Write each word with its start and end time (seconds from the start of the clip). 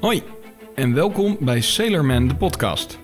Hoi 0.00 0.22
en 0.74 0.94
welkom 0.94 1.36
bij 1.40 1.60
Sailorman 1.60 2.28
de 2.28 2.34
podcast. 2.34 2.98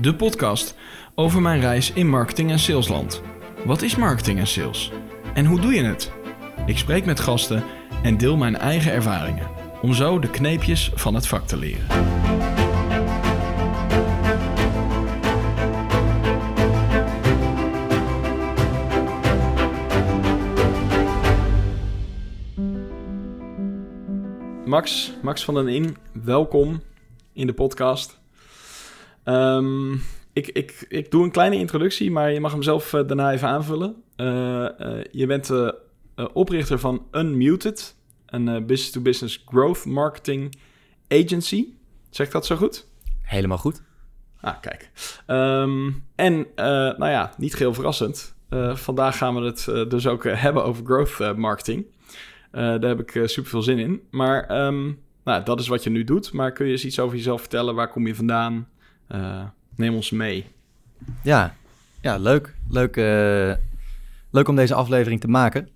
De 0.00 0.14
podcast 0.14 0.74
over 1.14 1.42
mijn 1.42 1.60
reis 1.60 1.92
in 1.92 2.08
marketing 2.08 2.50
en 2.50 2.58
salesland. 2.58 3.22
Wat 3.64 3.82
is 3.82 3.96
marketing 3.96 4.38
en 4.38 4.46
sales? 4.46 4.92
En 5.34 5.44
hoe 5.44 5.60
doe 5.60 5.72
je 5.72 5.82
het? 5.82 6.12
Ik 6.66 6.78
spreek 6.78 7.04
met 7.04 7.20
gasten 7.20 7.64
en 8.02 8.16
deel 8.16 8.36
mijn 8.36 8.56
eigen 8.56 8.92
ervaringen 8.92 9.46
om 9.82 9.94
zo 9.94 10.18
de 10.18 10.30
kneepjes 10.30 10.90
van 10.94 11.14
het 11.14 11.26
vak 11.26 11.46
te 11.46 11.56
leren. 11.56 12.17
Max, 24.68 25.12
Max 25.22 25.44
van 25.44 25.54
den 25.54 25.68
In, 25.68 25.96
welkom 26.24 26.82
in 27.32 27.46
de 27.46 27.52
podcast. 27.52 28.20
Ehm, 29.24 29.92
ik, 30.32 30.48
ik, 30.48 30.86
ik 30.88 31.10
doe 31.10 31.24
een 31.24 31.30
kleine 31.30 31.56
introductie, 31.56 32.10
maar 32.10 32.32
je 32.32 32.40
mag 32.40 32.52
hem 32.52 32.62
zelf 32.62 32.92
eh, 32.92 33.06
daarna 33.06 33.32
even 33.32 33.48
aanvullen. 33.48 34.02
Eh, 34.16 34.80
eh, 34.80 35.04
je 35.10 35.26
bent 35.26 35.46
de 35.46 35.80
oprichter 36.32 36.78
van 36.78 37.06
Unmuted, 37.12 37.96
een 38.26 38.44
business-to-business 38.44 39.44
growth 39.46 39.84
marketing 39.84 40.58
agency. 41.08 41.66
Zeg 42.10 42.30
dat 42.30 42.46
zo 42.46 42.56
goed? 42.56 42.86
Helemaal 43.22 43.58
goed. 43.58 43.82
Ah, 44.40 44.60
kijk. 44.60 44.90
Ehm, 45.26 45.90
en, 46.14 46.46
nou 46.96 47.08
ja, 47.08 47.32
niet 47.36 47.54
geheel 47.54 47.74
verrassend. 47.74 48.34
vandaag 48.74 49.16
gaan 49.16 49.34
we 49.34 49.44
het 49.44 49.90
dus 49.90 50.06
ook 50.06 50.24
hebben 50.24 50.64
over 50.64 50.84
growth 50.84 51.36
marketing. 51.36 51.86
Uh, 52.52 52.60
daar 52.60 52.82
heb 52.82 53.00
ik 53.00 53.14
uh, 53.14 53.26
super 53.26 53.50
veel 53.50 53.62
zin 53.62 53.78
in. 53.78 54.02
Maar 54.10 54.66
um, 54.66 54.98
nou, 55.24 55.44
dat 55.44 55.60
is 55.60 55.68
wat 55.68 55.84
je 55.84 55.90
nu 55.90 56.04
doet. 56.04 56.32
Maar 56.32 56.52
kun 56.52 56.66
je 56.66 56.72
eens 56.72 56.84
iets 56.84 56.98
over 56.98 57.16
jezelf 57.16 57.40
vertellen? 57.40 57.74
Waar 57.74 57.90
kom 57.90 58.06
je 58.06 58.14
vandaan? 58.14 58.68
Uh, 59.08 59.44
neem 59.76 59.94
ons 59.94 60.10
mee. 60.10 60.46
Ja, 61.22 61.54
ja 62.00 62.16
leuk. 62.16 62.54
Leuk, 62.70 62.96
leuk 64.30 64.48
om 64.48 64.56
deze 64.56 64.74
aflevering 64.74 65.20
te 65.20 65.28
maken. 65.28 65.68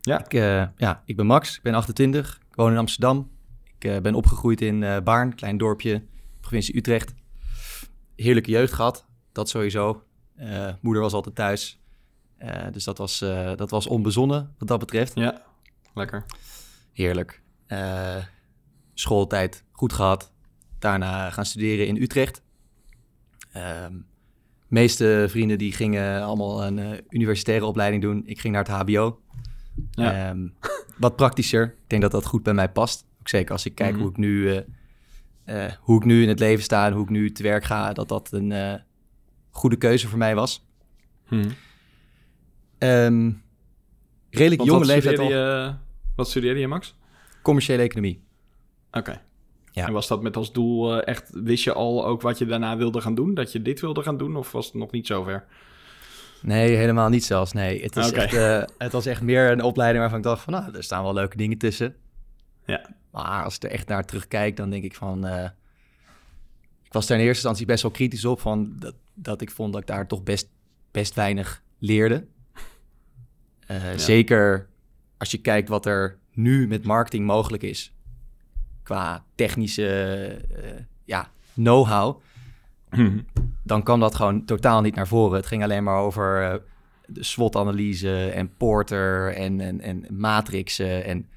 Ja. 0.00 0.24
Ik, 0.24 0.32
ja, 0.76 1.02
ik 1.04 1.16
ben 1.16 1.26
Max, 1.26 1.56
ik 1.56 1.62
ben 1.62 1.74
28, 1.74 2.40
ik 2.48 2.56
woon 2.56 2.72
in 2.72 2.78
Amsterdam. 2.78 3.30
Ik 3.78 4.02
ben 4.02 4.14
opgegroeid 4.14 4.60
in 4.60 4.84
Baarn, 5.04 5.34
klein 5.34 5.56
dorpje, 5.56 6.02
provincie 6.40 6.76
Utrecht. 6.76 7.14
Heerlijke 8.16 8.50
jeugd 8.50 8.72
gehad, 8.72 9.06
dat 9.32 9.48
sowieso. 9.48 10.04
moeder 10.80 11.02
was 11.02 11.12
altijd 11.12 11.34
thuis. 11.34 11.80
dus 12.72 12.84
dat 12.84 12.98
was, 12.98 13.18
dat 13.56 13.70
was 13.70 13.86
onbezonnen 13.86 14.54
wat 14.58 14.68
dat 14.68 14.78
betreft. 14.78 15.14
Ja. 15.14 15.42
Lekker. 15.94 16.24
Heerlijk. 16.92 17.42
Uh, 17.68 18.16
schooltijd 18.94 19.64
goed 19.72 19.92
gehad. 19.92 20.32
Daarna 20.78 21.30
gaan 21.30 21.44
studeren 21.44 21.86
in 21.86 21.96
Utrecht. 21.96 22.42
Uh, 23.56 23.86
meeste 24.68 25.26
vrienden 25.28 25.58
die 25.58 25.72
gingen 25.72 26.22
allemaal 26.22 26.66
een 26.66 26.78
uh, 26.78 26.98
universitaire 27.08 27.64
opleiding 27.64 28.02
doen. 28.02 28.22
Ik 28.26 28.40
ging 28.40 28.54
naar 28.54 28.64
het 28.64 28.72
HBO. 28.72 29.20
Ja. 29.90 30.30
Um, 30.30 30.54
wat 30.98 31.16
praktischer. 31.16 31.64
Ik 31.64 31.88
denk 31.88 32.02
dat 32.02 32.10
dat 32.10 32.26
goed 32.26 32.42
bij 32.42 32.54
mij 32.54 32.68
past. 32.68 33.06
Ook 33.20 33.28
zeker 33.28 33.52
als 33.52 33.66
ik 33.66 33.74
kijk 33.74 33.94
mm 33.94 34.00
hoe, 34.00 34.10
ik 34.10 34.16
nu, 34.16 34.64
uh, 35.46 35.72
hoe 35.80 35.98
ik 35.98 36.04
nu 36.04 36.22
in 36.22 36.28
het 36.28 36.38
leven 36.38 36.64
sta 36.64 36.86
en 36.86 36.92
hoe 36.92 37.02
ik 37.02 37.10
nu 37.10 37.32
te 37.32 37.42
werk 37.42 37.64
ga. 37.64 37.92
Dat 37.92 38.08
dat 38.08 38.32
een 38.32 38.82
goede 39.50 39.76
keuze 39.76 40.08
voor 40.08 40.18
mij 40.18 40.34
was. 40.34 40.66
Mm. 41.28 41.52
Um, 42.78 43.42
redelijk 44.30 44.62
jonge 44.62 44.84
leeftijd 44.84 45.18
al. 45.18 45.28
Je, 45.28 45.74
wat 46.16 46.28
studeerde 46.28 46.60
je, 46.60 46.68
Max? 46.68 46.94
Commerciële 47.42 47.82
economie. 47.82 48.22
Oké. 48.92 49.22
Ja. 49.72 49.86
En 49.86 49.92
was 49.92 50.08
dat 50.08 50.22
met 50.22 50.36
als 50.36 50.52
doel 50.52 50.96
uh, 50.96 51.06
echt, 51.06 51.30
wist 51.32 51.64
je 51.64 51.72
al 51.72 52.06
ook 52.06 52.22
wat 52.22 52.38
je 52.38 52.46
daarna 52.46 52.76
wilde 52.76 53.00
gaan 53.00 53.14
doen? 53.14 53.34
Dat 53.34 53.52
je 53.52 53.62
dit 53.62 53.80
wilde 53.80 54.02
gaan 54.02 54.16
doen 54.16 54.36
of 54.36 54.52
was 54.52 54.66
het 54.66 54.74
nog 54.74 54.90
niet 54.90 55.06
zover? 55.06 55.44
Nee, 56.42 56.76
helemaal 56.76 57.08
niet 57.08 57.24
zelfs. 57.24 57.52
Nee, 57.52 57.82
het, 57.82 57.96
is 57.96 58.12
echt, 58.12 58.34
uh, 58.34 58.62
het 58.78 58.92
was 58.92 59.06
echt 59.06 59.22
meer 59.22 59.50
een 59.50 59.62
opleiding 59.62 60.00
waarvan 60.00 60.18
ik 60.18 60.24
dacht 60.24 60.42
van, 60.42 60.52
nou, 60.52 60.76
er 60.76 60.82
staan 60.82 61.02
wel 61.02 61.14
leuke 61.14 61.36
dingen 61.36 61.58
tussen. 61.58 61.96
Ja. 62.66 62.90
Maar 63.10 63.44
als 63.44 63.56
ik 63.56 63.62
er 63.62 63.70
echt 63.70 63.88
naar 63.88 64.04
terugkijk, 64.04 64.56
dan 64.56 64.70
denk 64.70 64.84
ik 64.84 64.94
van... 64.94 65.26
Uh, 65.26 65.44
ik 66.84 66.92
was 66.92 67.08
er 67.08 67.14
in 67.14 67.20
eerste 67.20 67.34
instantie 67.34 67.66
best 67.66 67.82
wel 67.82 67.90
kritisch 67.90 68.24
op 68.24 68.40
van 68.40 68.72
dat, 68.78 68.94
dat 69.14 69.40
ik 69.40 69.50
vond 69.50 69.72
dat 69.72 69.80
ik 69.82 69.88
daar 69.88 70.06
toch 70.06 70.22
best, 70.22 70.48
best 70.90 71.14
weinig 71.14 71.62
leerde. 71.78 72.26
Uh, 73.70 73.76
Zeker 73.96 74.68
als 75.18 75.30
je 75.30 75.38
kijkt 75.38 75.68
wat 75.68 75.86
er 75.86 76.18
nu 76.32 76.68
met 76.68 76.84
marketing 76.84 77.26
mogelijk 77.26 77.62
is. 77.62 77.92
Qua 78.82 79.24
technische 79.34 80.38
uh, 80.52 80.70
ja, 81.04 81.30
know-how. 81.54 82.20
Dan 83.62 83.82
kwam 83.82 84.00
dat 84.00 84.14
gewoon 84.14 84.44
totaal 84.44 84.80
niet 84.80 84.94
naar 84.94 85.08
voren. 85.08 85.36
Het 85.36 85.46
ging 85.46 85.62
alleen 85.62 85.84
maar 85.84 85.98
over 85.98 86.42
uh, 86.42 86.54
de 87.06 87.22
SWOT-analyse 87.24 88.30
en 88.30 88.56
Porter 88.56 89.34
en, 89.34 89.60
en, 89.60 89.80
en 89.80 90.06
matrixen. 90.10 91.04
En 91.04 91.28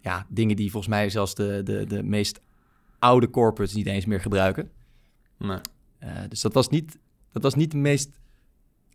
ja, 0.00 0.26
dingen 0.28 0.56
die 0.56 0.70
volgens 0.70 0.92
mij 0.92 1.10
zelfs 1.10 1.34
de, 1.34 1.62
de, 1.64 1.86
de 1.86 2.02
meest 2.02 2.40
oude 2.98 3.30
corporates 3.30 3.74
niet 3.74 3.86
eens 3.86 4.06
meer 4.06 4.20
gebruiken. 4.20 4.70
Nee. 5.38 5.58
dus 6.28 6.40
dat 6.40 6.54
was, 6.54 6.68
niet, 6.68 6.98
dat 7.32 7.42
was 7.42 7.54
niet 7.54 7.70
de 7.70 7.76
meest 7.76 8.18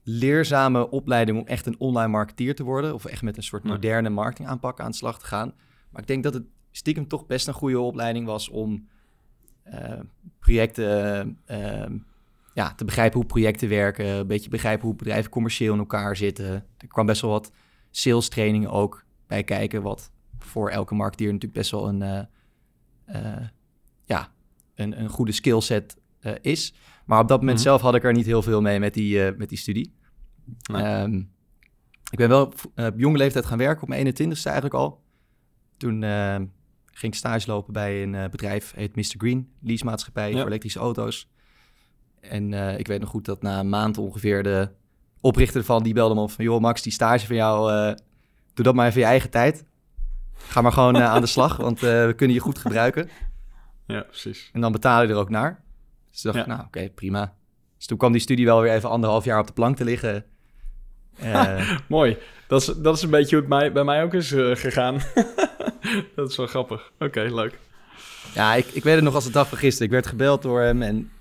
leerzame 0.03 0.89
opleiding 0.89 1.39
om 1.39 1.47
echt 1.47 1.65
een 1.65 1.79
online 1.79 2.07
marketeer 2.07 2.55
te 2.55 2.63
worden. 2.63 2.93
Of 2.93 3.05
echt 3.05 3.21
met 3.21 3.37
een 3.37 3.43
soort 3.43 3.63
moderne 3.63 4.09
marketingaanpak 4.09 4.79
aan 4.79 4.91
de 4.91 4.97
slag 4.97 5.19
te 5.19 5.25
gaan. 5.25 5.53
Maar 5.89 6.01
ik 6.01 6.07
denk 6.07 6.23
dat 6.23 6.33
het 6.33 6.43
stiekem 6.71 7.07
toch 7.07 7.25
best 7.25 7.47
een 7.47 7.53
goede 7.53 7.79
opleiding 7.79 8.25
was 8.25 8.49
om 8.49 8.87
uh, 9.67 9.99
projecten 10.39 11.37
uh, 11.47 11.85
ja, 12.53 12.73
te 12.73 12.85
begrijpen 12.85 13.19
hoe 13.19 13.27
projecten 13.27 13.69
werken. 13.69 14.05
Een 14.05 14.27
beetje 14.27 14.49
begrijpen 14.49 14.87
hoe 14.87 14.95
bedrijven 14.95 15.31
commercieel 15.31 15.73
in 15.73 15.79
elkaar 15.79 16.15
zitten. 16.15 16.65
Er 16.77 16.87
kwam 16.87 17.05
best 17.05 17.21
wel 17.21 17.31
wat 17.31 17.51
sales 17.91 18.29
trainingen 18.29 18.69
ook 18.69 19.05
bij 19.27 19.43
kijken. 19.43 19.81
Wat 19.81 20.11
voor 20.39 20.69
elke 20.69 20.95
marketeer 20.95 21.27
natuurlijk 21.27 21.53
best 21.53 21.71
wel 21.71 21.87
een, 21.87 22.27
uh, 23.09 23.47
ja, 24.05 24.31
een, 24.75 24.99
een 24.99 25.09
goede 25.09 25.31
skillset 25.31 25.97
is. 26.41 26.73
Maar 27.05 27.19
op 27.19 27.27
dat 27.27 27.39
moment 27.39 27.57
mhm. 27.57 27.67
zelf 27.67 27.81
had 27.81 27.95
ik 27.95 28.03
er 28.03 28.13
niet 28.13 28.25
heel 28.25 28.41
veel 28.41 28.61
mee 28.61 28.79
met 28.79 28.93
die, 28.93 29.17
uh, 29.17 29.37
met 29.37 29.49
die 29.49 29.57
studie. 29.57 29.93
Ehm, 30.63 31.15
ik 32.09 32.17
ben 32.17 32.29
wel 32.29 32.53
uh, 32.75 32.85
op 32.85 32.99
jonge 32.99 33.17
leeftijd 33.17 33.45
gaan 33.45 33.57
werken, 33.57 33.81
op 33.81 33.87
mijn 33.87 34.07
21ste 34.07 34.43
eigenlijk 34.43 34.73
al. 34.73 35.01
Toen 35.77 36.01
uh, 36.01 36.35
ging 36.85 37.13
ik 37.13 37.15
stage 37.15 37.51
lopen 37.51 37.73
bij 37.73 38.03
een 38.03 38.31
bedrijf, 38.31 38.73
heet 38.75 38.95
Mr. 38.95 39.15
Green, 39.17 39.49
leasemaatschappij 39.61 40.31
voor 40.31 40.45
elektrische 40.45 40.79
auto's. 40.79 41.31
En 42.19 42.53
ik 42.77 42.87
weet 42.87 42.99
nog 42.99 43.09
goed 43.09 43.25
dat 43.25 43.41
na 43.41 43.59
een 43.59 43.69
maand 43.69 43.97
ongeveer 43.97 44.43
de 44.43 44.69
oprichter 45.21 45.63
van 45.63 45.83
die 45.83 45.93
belde 45.93 46.15
me 46.15 46.21
op 46.21 46.31
van... 46.31 46.45
joh 46.45 46.61
Max, 46.61 46.81
die 46.81 46.91
stage 46.91 47.25
van 47.25 47.35
jou, 47.35 47.95
doe 48.53 48.65
dat 48.65 48.75
maar 48.75 48.87
even 48.87 48.99
je 48.99 49.05
eigen 49.05 49.29
tijd. 49.29 49.65
Ga 50.33 50.61
maar 50.61 50.71
gewoon 50.71 50.97
aan 50.97 51.21
de 51.21 51.27
slag, 51.27 51.57
want 51.57 51.79
we 51.79 52.13
kunnen 52.15 52.35
je 52.35 52.41
goed 52.41 52.57
gebruiken. 52.57 53.09
Ja, 53.87 54.01
precies. 54.01 54.49
En 54.53 54.61
dan 54.61 54.71
betaal 54.71 55.01
je 55.01 55.07
er 55.07 55.15
ook 55.15 55.29
naar. 55.29 55.62
Dus 56.13 56.21
dacht 56.21 56.37
ik, 56.37 56.45
nou 56.45 56.61
oké, 56.65 56.89
prima. 56.89 57.35
Dus 57.77 57.85
toen 57.85 57.97
kwam 57.97 58.11
die 58.11 58.21
studie 58.21 58.45
wel 58.45 58.61
weer 58.61 58.71
even 58.71 58.89
anderhalf 58.89 59.25
jaar 59.25 59.39
op 59.39 59.47
de 59.47 59.53
plank 59.53 59.75
te 59.75 59.83
liggen. 59.83 60.25
Uh, 61.23 61.77
mooi. 61.87 62.17
Dat 62.47 62.61
is, 62.61 62.65
dat 62.65 62.95
is 62.95 63.01
een 63.01 63.09
beetje 63.09 63.35
hoe 63.35 63.45
het 63.45 63.53
mij, 63.53 63.71
bij 63.71 63.83
mij 63.83 64.03
ook 64.03 64.13
is 64.13 64.31
uh, 64.31 64.55
gegaan. 64.55 65.01
dat 66.15 66.29
is 66.29 66.37
wel 66.37 66.47
grappig. 66.47 66.91
Oké, 66.99 67.21
leuk. 67.21 67.59
Ja, 68.33 68.53
ik, 68.53 68.65
ik 68.65 68.83
weet 68.83 68.95
het 68.95 69.03
nog 69.03 69.15
als 69.15 69.23
de 69.23 69.31
dag 69.31 69.49
van 69.49 69.57
gisteren. 69.57 69.87
Ik 69.87 69.93
werd 69.93 70.07
gebeld 70.07 70.41
door 70.41 70.61
hem 70.61 70.81
en 70.81 71.11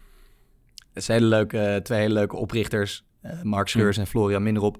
het 0.93 1.05
zijn 1.05 1.19
hele 1.19 1.31
leuke, 1.31 1.81
twee 1.83 2.01
hele 2.01 2.15
leuke 2.15 2.37
oprichters. 2.37 3.05
Uh, 3.23 3.43
Mark 3.43 3.69
Scheurs 3.69 3.97
mm. 3.97 4.03
en 4.03 4.09
Florian 4.09 4.43
Minderop. 4.43 4.79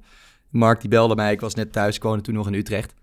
Mark 0.49 0.81
die 0.81 0.91
belde 0.91 1.15
mij, 1.15 1.33
ik 1.33 1.41
was 1.41 1.55
net 1.55 1.73
thuis, 1.73 1.97
ik 1.97 2.03
woonde 2.03 2.23
toen 2.23 2.35
nog 2.35 2.47
in 2.47 2.55
Utrecht. 2.55 2.95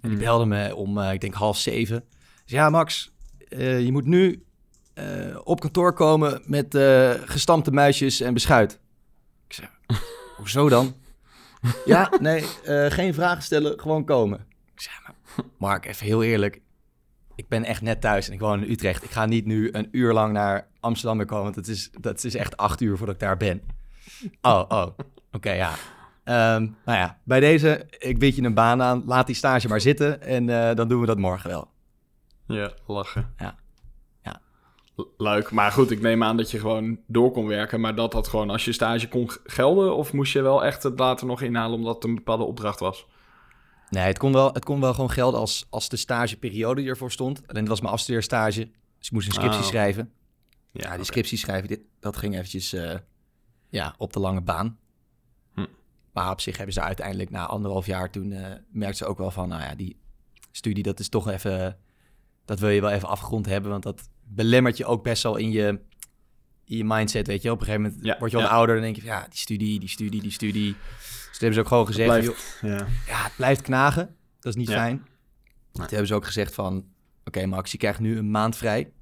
En 0.00 0.08
die 0.08 0.18
mm. 0.18 0.24
belde 0.24 0.46
me 0.46 0.74
om, 0.74 0.98
ik 0.98 1.20
denk 1.20 1.34
half 1.34 1.56
zeven. 1.56 2.04
Dus 2.42 2.52
ja, 2.52 2.70
Max, 2.70 3.12
je 3.58 3.88
moet 3.90 4.04
nu 4.04 4.42
uh, 4.94 5.38
op 5.44 5.60
kantoor 5.60 5.92
komen 5.92 6.42
met 6.46 6.74
uh, 6.74 7.10
gestampte 7.10 7.70
muisjes 7.70 8.20
en 8.20 8.34
beschuit. 8.34 8.80
Ik 9.46 9.52
zei, 9.52 9.68
hoezo 10.36 10.68
dan? 10.68 10.94
ja, 11.84 12.10
nee, 12.20 12.44
uh, 12.64 12.90
geen 12.90 13.14
vragen 13.14 13.42
stellen, 13.42 13.80
gewoon 13.80 14.04
komen. 14.04 14.46
Ik 14.74 14.80
zei, 14.80 14.96
maar 15.04 15.44
Mark, 15.58 15.86
even 15.86 16.06
heel 16.06 16.22
eerlijk. 16.22 16.60
Ik 17.34 17.48
ben 17.48 17.64
echt 17.64 17.82
net 17.82 18.00
thuis 18.00 18.26
en 18.26 18.32
ik 18.32 18.40
woon 18.40 18.64
in 18.64 18.70
Utrecht. 18.70 19.04
Ik 19.04 19.10
ga 19.10 19.26
niet 19.26 19.46
nu 19.46 19.68
een 19.72 19.88
uur 19.90 20.12
lang 20.12 20.32
naar 20.32 20.68
Amsterdam 20.80 21.16
weer 21.16 21.26
komen, 21.26 21.44
want 21.44 21.56
het 21.56 21.68
is, 21.68 21.90
dat 22.00 22.24
is 22.24 22.34
echt 22.34 22.56
acht 22.56 22.80
uur 22.80 22.96
voordat 22.96 23.14
ik 23.14 23.20
daar 23.20 23.36
ben. 23.36 23.62
Oh, 24.40 24.64
oh, 24.68 24.86
oké, 25.32 25.52
ja. 25.52 25.70
Um, 26.24 26.76
nou 26.84 26.98
ja, 26.98 27.18
bij 27.24 27.40
deze, 27.40 27.86
ik 27.98 28.18
bied 28.18 28.36
je 28.36 28.42
een 28.42 28.54
baan 28.54 28.82
aan. 28.82 29.02
Laat 29.06 29.26
die 29.26 29.34
stage 29.34 29.68
maar 29.68 29.80
zitten 29.80 30.22
en 30.22 30.46
dan 30.76 30.88
doen 30.88 31.00
we 31.00 31.06
dat 31.06 31.18
morgen 31.18 31.50
wel. 31.50 31.70
Ja, 32.46 32.72
lachen. 32.86 33.34
Ja. 33.36 33.56
Leuk, 35.16 35.50
maar 35.50 35.72
goed, 35.72 35.90
ik 35.90 36.00
neem 36.00 36.22
aan 36.22 36.36
dat 36.36 36.50
je 36.50 36.58
gewoon 36.58 36.98
door 37.06 37.30
kon 37.30 37.46
werken, 37.46 37.80
maar 37.80 37.94
dat 37.94 38.12
dat 38.12 38.28
gewoon 38.28 38.50
als 38.50 38.64
je 38.64 38.72
stage 38.72 39.08
kon 39.08 39.30
gelden, 39.44 39.96
of 39.96 40.12
moest 40.12 40.32
je 40.32 40.42
wel 40.42 40.64
echt 40.64 40.82
het 40.82 40.98
later 40.98 41.26
nog 41.26 41.40
inhalen 41.40 41.78
omdat 41.78 41.94
het 41.94 42.04
een 42.04 42.14
bepaalde 42.14 42.44
opdracht 42.44 42.80
was? 42.80 43.06
Nee, 43.90 44.04
het 44.04 44.18
kon 44.18 44.32
wel, 44.32 44.52
het 44.52 44.64
kon 44.64 44.80
wel 44.80 44.94
gewoon 44.94 45.10
gelden 45.10 45.40
als, 45.40 45.66
als 45.70 45.88
de 45.88 45.96
stageperiode 45.96 46.82
ervoor 46.82 47.10
stond. 47.10 47.42
Alleen 47.46 47.60
dat 47.60 47.68
was 47.68 47.80
mijn 47.80 47.92
afstudeerstage. 47.92 48.70
Ze 48.98 49.10
moesten 49.12 49.34
een 49.34 49.40
scriptie 49.40 49.62
oh. 49.62 49.68
schrijven. 49.68 50.12
Ja, 50.72 50.96
die 50.96 51.04
scriptie 51.04 51.38
schrijven, 51.38 51.68
dit, 51.68 51.80
dat 52.00 52.16
ging 52.16 52.34
eventjes 52.34 52.74
uh, 52.74 52.94
ja, 53.68 53.94
op 53.98 54.12
de 54.12 54.20
lange 54.20 54.40
baan. 54.40 54.78
Hm. 55.54 55.66
Maar 56.12 56.30
op 56.30 56.40
zich 56.40 56.56
hebben 56.56 56.74
ze 56.74 56.80
uiteindelijk 56.80 57.30
na 57.30 57.46
anderhalf 57.46 57.86
jaar 57.86 58.10
toen 58.10 58.30
uh, 58.30 58.46
merkten 58.68 58.96
ze 58.96 59.06
ook 59.06 59.18
wel 59.18 59.30
van, 59.30 59.48
nou 59.48 59.62
ja, 59.62 59.74
die 59.74 60.00
studie, 60.50 60.82
dat 60.82 61.00
is 61.00 61.08
toch 61.08 61.28
even, 61.28 61.78
dat 62.44 62.60
wil 62.60 62.68
je 62.68 62.80
wel 62.80 62.90
even 62.90 63.08
afgerond 63.08 63.46
hebben, 63.46 63.70
want 63.70 63.82
dat 63.82 64.10
belemmert 64.34 64.76
je 64.76 64.84
ook 64.84 65.02
best 65.02 65.22
wel 65.22 65.36
in 65.36 65.50
je, 65.50 65.80
in 66.64 66.76
je 66.76 66.84
mindset, 66.84 67.26
weet 67.26 67.42
je. 67.42 67.50
Op 67.50 67.60
een 67.60 67.64
gegeven 67.64 67.86
moment 67.86 68.04
ja, 68.04 68.18
word 68.18 68.30
je 68.30 68.36
al 68.36 68.46
ouder, 68.46 68.74
dan 68.74 68.84
denk 68.84 68.96
je, 68.96 69.04
ja, 69.04 69.26
die 69.28 69.38
studie, 69.38 69.80
die 69.80 69.88
studie, 69.88 70.22
die 70.22 70.30
studie. 70.30 70.72
Dus 70.72 71.38
toen 71.38 71.48
hebben 71.48 71.54
ze 71.54 71.60
ook 71.60 71.68
gewoon 71.68 71.86
gezegd, 71.86 72.08
blijft, 72.08 72.26
joh, 72.26 72.70
ja. 72.70 72.86
ja. 73.06 73.22
het 73.22 73.36
blijft 73.36 73.62
knagen, 73.62 74.16
dat 74.40 74.52
is 74.52 74.58
niet 74.58 74.70
fijn. 74.70 75.06
Toen 75.72 75.84
hebben 75.86 76.06
ze 76.06 76.14
ook 76.14 76.26
gezegd 76.26 76.54
van, 76.54 76.84
oké 77.24 77.46
Max, 77.46 77.72
je 77.72 77.78
krijgt 77.78 78.00
nu 78.00 78.18
een 78.18 78.30
maand 78.30 78.56
vrij. 78.56 78.92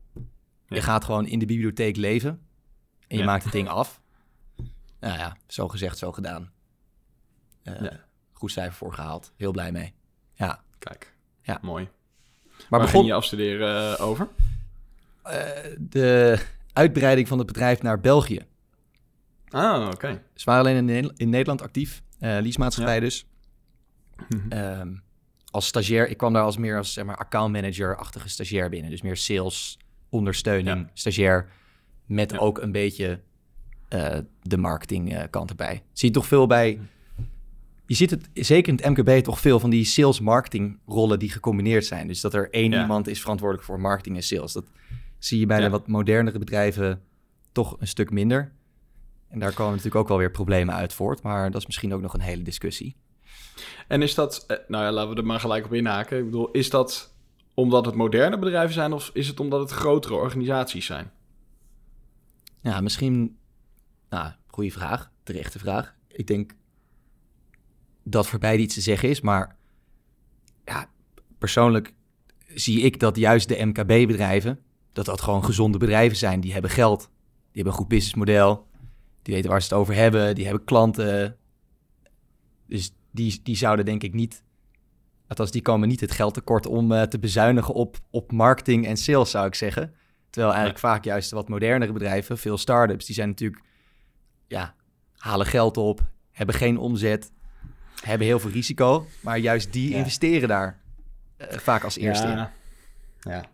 Je 0.68 0.82
gaat 0.82 1.04
gewoon 1.04 1.26
in 1.26 1.38
de 1.38 1.46
bibliotheek 1.46 1.96
leven 1.96 2.40
en 3.08 3.18
je 3.18 3.24
maakt 3.24 3.42
het 3.44 3.52
ding 3.52 3.68
af. 3.68 4.00
Nou 5.00 5.18
ja, 5.18 5.36
zo 5.46 5.68
gezegd, 5.68 5.98
zo 5.98 6.12
gedaan. 6.12 6.50
Uh, 7.64 7.88
goed 8.32 8.52
cijfer 8.52 8.74
voor 8.74 8.94
gehaald. 8.94 9.32
Heel 9.36 9.52
blij 9.52 9.72
mee. 9.72 9.94
Ja. 10.34 10.62
Kijk, 10.78 11.14
ja. 11.42 11.58
mooi. 11.62 11.88
Maar 12.56 12.66
Waar 12.68 12.80
begon... 12.80 13.04
je 13.04 13.12
afstuderen 13.12 13.92
uh, 13.92 14.06
over? 14.06 14.28
Uh, 15.30 15.76
de 15.78 16.38
uitbreiding 16.72 17.28
van 17.28 17.38
het 17.38 17.46
bedrijf 17.46 17.82
naar 17.82 18.00
België. 18.00 18.40
Ah, 19.48 19.82
oké. 19.82 19.94
Okay. 19.94 20.22
Ze 20.34 20.44
waren 20.44 20.64
alleen 20.64 20.88
in, 20.88 21.12
in 21.16 21.28
Nederland 21.28 21.62
actief. 21.62 22.02
Uh, 22.20 22.38
leasemaatschappij 22.40 23.00
dus. 23.00 23.26
Mm 24.28 25.02
als 25.50 25.66
stagiair, 25.66 26.08
ik 26.08 26.16
kwam 26.16 26.32
daar 26.32 26.42
als 26.42 26.56
meer 26.56 26.76
als 26.76 26.92
zeg 26.92 27.04
maar 27.04 27.16
account 27.16 27.52
manager-achtige 27.52 28.28
stagiair 28.28 28.68
binnen. 28.68 28.90
Dus 28.90 29.02
meer 29.02 29.16
sales, 29.16 29.78
ondersteuning, 30.08 30.88
stagiair. 30.94 31.48
Met 32.06 32.38
ook 32.38 32.58
een 32.58 32.72
beetje 32.72 33.20
uh, 33.94 34.18
de 34.42 34.56
marketingkant 34.56 35.50
erbij. 35.50 35.82
Zie 35.92 36.08
je 36.08 36.14
toch 36.14 36.26
veel 36.26 36.46
bij. 36.46 36.80
Je 37.86 37.94
ziet 37.94 38.10
het 38.10 38.28
zeker 38.32 38.72
in 38.72 38.78
het 38.82 39.06
MKB 39.06 39.24
toch 39.24 39.40
veel 39.40 39.60
van 39.60 39.70
die 39.70 39.84
sales-marketing 39.84 40.78
rollen 40.86 41.18
die 41.18 41.30
gecombineerd 41.30 41.86
zijn. 41.86 42.06
Dus 42.06 42.20
dat 42.20 42.34
er 42.34 42.50
één 42.50 42.72
iemand 42.72 43.08
is 43.08 43.20
verantwoordelijk 43.20 43.66
voor 43.66 43.80
marketing 43.80 44.16
en 44.16 44.22
sales. 44.22 44.52
Dat 44.52 44.64
zie 45.20 45.38
je 45.38 45.46
bij 45.46 45.61
de 45.61 45.70
wat 45.70 45.87
modernere 45.87 46.38
bedrijven 46.38 47.02
toch 47.52 47.76
een 47.81 47.87
stuk 47.87 48.11
minder. 48.11 48.52
En 49.28 49.38
daar 49.38 49.52
komen 49.52 49.70
natuurlijk 49.70 50.00
ook 50.00 50.08
wel 50.08 50.19
weer 50.19 50.31
problemen 50.31 50.75
uit 50.75 50.93
voort. 50.93 51.22
Maar 51.22 51.50
dat 51.50 51.61
is 51.61 51.67
misschien 51.67 51.94
ook 51.94 52.00
nog 52.00 52.14
een 52.14 52.20
hele 52.20 52.43
discussie. 52.43 52.96
En 53.88 54.02
is 54.02 54.14
dat, 54.14 54.44
eh, 54.46 54.56
nou 54.69 54.84
ja, 54.84 54.93
laten 54.93 55.11
we 55.11 55.17
er 55.17 55.26
maar 55.26 55.40
gelijk 55.40 55.64
op 55.64 55.72
inhaken. 55.72 56.19
Ik 56.19 56.25
bedoel, 56.25 56.50
is 56.50 56.70
dat 56.70 57.14
omdat 57.55 57.87
het 57.87 57.94
moderne 57.94 58.38
bedrijven 58.38 58.75
zijn 58.75 58.93
of 58.93 59.11
is 59.12 59.28
het 59.28 59.40
omdat 59.40 59.61
het 59.61 59.70
grotere 59.70 60.14
organisaties 60.14 60.87
zijn? 60.87 61.11
Ja, 62.61 62.81
misschien, 62.81 63.38
nou, 64.08 64.32
goede 64.46 64.70
vraag, 64.70 65.11
terechte 65.23 65.58
vraag. 65.58 65.94
Ik 66.08 66.26
denk 66.26 66.52
dat 68.02 68.26
voor 68.26 68.38
beide 68.38 68.62
iets 68.62 68.75
te 68.75 68.81
zeggen 68.81 69.08
is, 69.08 69.20
maar 69.20 69.56
ja, 70.64 70.90
persoonlijk 71.38 71.94
zie 72.55 72.81
ik 72.81 73.00
dat 73.00 73.16
juist 73.16 73.49
de 73.49 73.64
MKB-bedrijven, 73.64 74.58
dat 74.92 75.04
dat 75.04 75.20
gewoon 75.20 75.44
gezonde 75.44 75.78
bedrijven 75.78 76.16
zijn. 76.16 76.40
Die 76.40 76.52
hebben 76.52 76.70
geld, 76.70 77.00
die 77.00 77.10
hebben 77.52 77.72
een 77.72 77.78
goed 77.78 77.88
businessmodel, 77.88 78.66
die 79.22 79.34
weten 79.34 79.50
waar 79.50 79.62
ze 79.62 79.69
het 79.69 79.78
over 79.78 79.94
hebben, 79.94 80.34
die 80.34 80.44
hebben 80.44 80.64
klanten. 80.64 81.37
Dus 82.66 82.94
die, 83.10 83.40
die 83.42 83.56
zouden 83.56 83.84
denk 83.84 84.02
ik 84.02 84.14
niet, 84.14 84.42
althans 85.28 85.50
die 85.50 85.62
komen 85.62 85.88
niet 85.88 86.00
het 86.00 86.10
geld 86.10 86.34
tekort 86.34 86.66
om 86.66 86.92
uh, 86.92 87.02
te 87.02 87.19
bezuinigen 87.19 87.75
op, 87.75 87.98
op 88.10 88.32
marketing 88.32 88.87
en 88.87 88.96
sales, 88.96 89.31
zou 89.31 89.46
ik 89.46 89.54
zeggen. 89.54 89.94
Terwijl 90.31 90.52
eigenlijk 90.52 90.82
vaak 90.84 91.04
juist 91.04 91.31
wat 91.31 91.48
modernere 91.48 91.92
bedrijven, 91.92 92.38
veel 92.38 92.58
start-ups, 92.58 93.06
die 93.06 93.14
zijn 93.14 93.28
natuurlijk, 93.28 93.62
ja, 94.46 94.75
halen 95.16 95.46
geld 95.46 95.76
op, 95.76 96.00
hebben 96.31 96.54
geen 96.54 96.78
omzet, 96.78 97.32
hebben 98.00 98.26
heel 98.26 98.40
veel 98.40 98.50
risico, 98.50 99.06
maar 99.20 99.38
juist 99.38 99.72
die 99.72 99.94
investeren 99.94 100.48
daar 100.48 100.81
uh, 101.38 101.46
vaak 101.48 101.84
als 101.84 101.96
eerste 101.96 102.26
ja. 102.26 102.52
in. 103.22 103.31
Ja. 103.31 103.44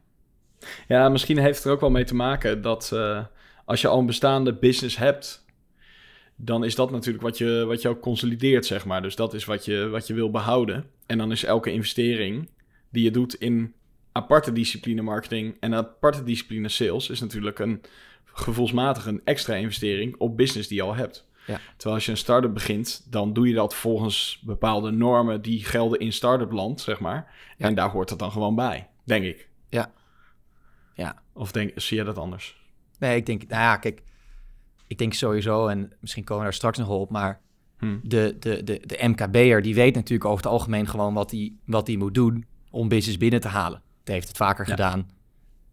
Ja, 0.88 1.08
misschien 1.08 1.38
heeft 1.38 1.56
het 1.56 1.64
er 1.64 1.72
ook 1.72 1.80
wel 1.80 1.90
mee 1.90 2.04
te 2.04 2.14
maken 2.14 2.62
dat 2.62 2.90
uh, 2.94 3.24
als 3.64 3.80
je 3.80 3.88
al 3.88 3.98
een 3.98 4.06
bestaande 4.06 4.54
business 4.54 4.96
hebt, 4.96 5.44
dan 6.36 6.64
is 6.64 6.74
dat 6.74 6.90
natuurlijk 6.90 7.24
wat 7.24 7.38
je, 7.38 7.64
wat 7.66 7.82
je 7.82 7.88
ook 7.88 8.00
consolideert, 8.00 8.66
zeg 8.66 8.84
maar. 8.84 9.02
Dus 9.02 9.16
dat 9.16 9.34
is 9.34 9.44
wat 9.44 9.64
je, 9.64 9.88
wat 9.88 10.06
je 10.06 10.14
wil 10.14 10.30
behouden. 10.30 10.84
En 11.06 11.18
dan 11.18 11.32
is 11.32 11.44
elke 11.44 11.72
investering 11.72 12.48
die 12.90 13.04
je 13.04 13.10
doet 13.10 13.34
in 13.34 13.74
aparte 14.12 14.52
discipline 14.52 15.02
marketing 15.02 15.56
en 15.60 15.74
aparte 15.74 16.22
discipline 16.22 16.68
sales... 16.68 17.10
is 17.10 17.20
natuurlijk 17.20 17.58
een 17.58 17.82
gevoelsmatig 18.24 19.06
een 19.06 19.20
extra 19.24 19.54
investering 19.54 20.14
op 20.18 20.36
business 20.36 20.68
die 20.68 20.76
je 20.76 20.82
al 20.82 20.94
hebt. 20.94 21.28
Ja. 21.46 21.60
Terwijl 21.76 21.94
als 21.94 22.04
je 22.04 22.10
een 22.10 22.16
start-up 22.16 22.54
begint, 22.54 23.06
dan 23.10 23.32
doe 23.32 23.48
je 23.48 23.54
dat 23.54 23.74
volgens 23.74 24.42
bepaalde 24.44 24.90
normen 24.90 25.42
die 25.42 25.64
gelden 25.64 25.98
in 25.98 26.12
start-up 26.12 26.52
land, 26.52 26.80
zeg 26.80 27.00
maar. 27.00 27.34
En 27.58 27.74
daar 27.74 27.90
hoort 27.90 28.10
het 28.10 28.18
dan 28.18 28.30
gewoon 28.30 28.54
bij, 28.54 28.88
denk 29.04 29.24
ik. 29.24 29.48
Ja. 29.68 29.92
Ja. 30.96 31.22
Of 31.32 31.52
denk, 31.52 31.80
zie 31.80 31.96
je 31.96 32.04
dat 32.04 32.18
anders? 32.18 32.64
Nee, 32.98 33.16
ik 33.16 33.26
denk, 33.26 33.48
nou 33.48 33.62
ja, 33.62 33.76
kijk, 33.76 34.02
ik 34.86 34.98
denk 34.98 35.14
sowieso, 35.14 35.66
en 35.66 35.92
misschien 36.00 36.24
komen 36.24 36.42
we 36.42 36.48
daar 36.48 36.58
straks 36.58 36.78
nog 36.78 36.88
op, 36.88 37.10
maar 37.10 37.40
hmm. 37.78 38.00
de, 38.02 38.36
de, 38.38 38.62
de, 38.64 38.82
de 38.86 39.08
MKB'er 39.08 39.62
die 39.62 39.74
weet 39.74 39.94
natuurlijk 39.94 40.24
over 40.30 40.44
het 40.44 40.52
algemeen 40.52 40.86
gewoon 40.88 41.14
wat 41.14 41.30
hij 41.30 41.52
wat 41.64 41.88
moet 41.88 42.14
doen 42.14 42.46
om 42.70 42.88
business 42.88 43.18
binnen 43.18 43.40
te 43.40 43.48
halen. 43.48 43.82
Het 43.98 44.08
heeft 44.08 44.28
het 44.28 44.36
vaker 44.36 44.66
gedaan. 44.66 45.10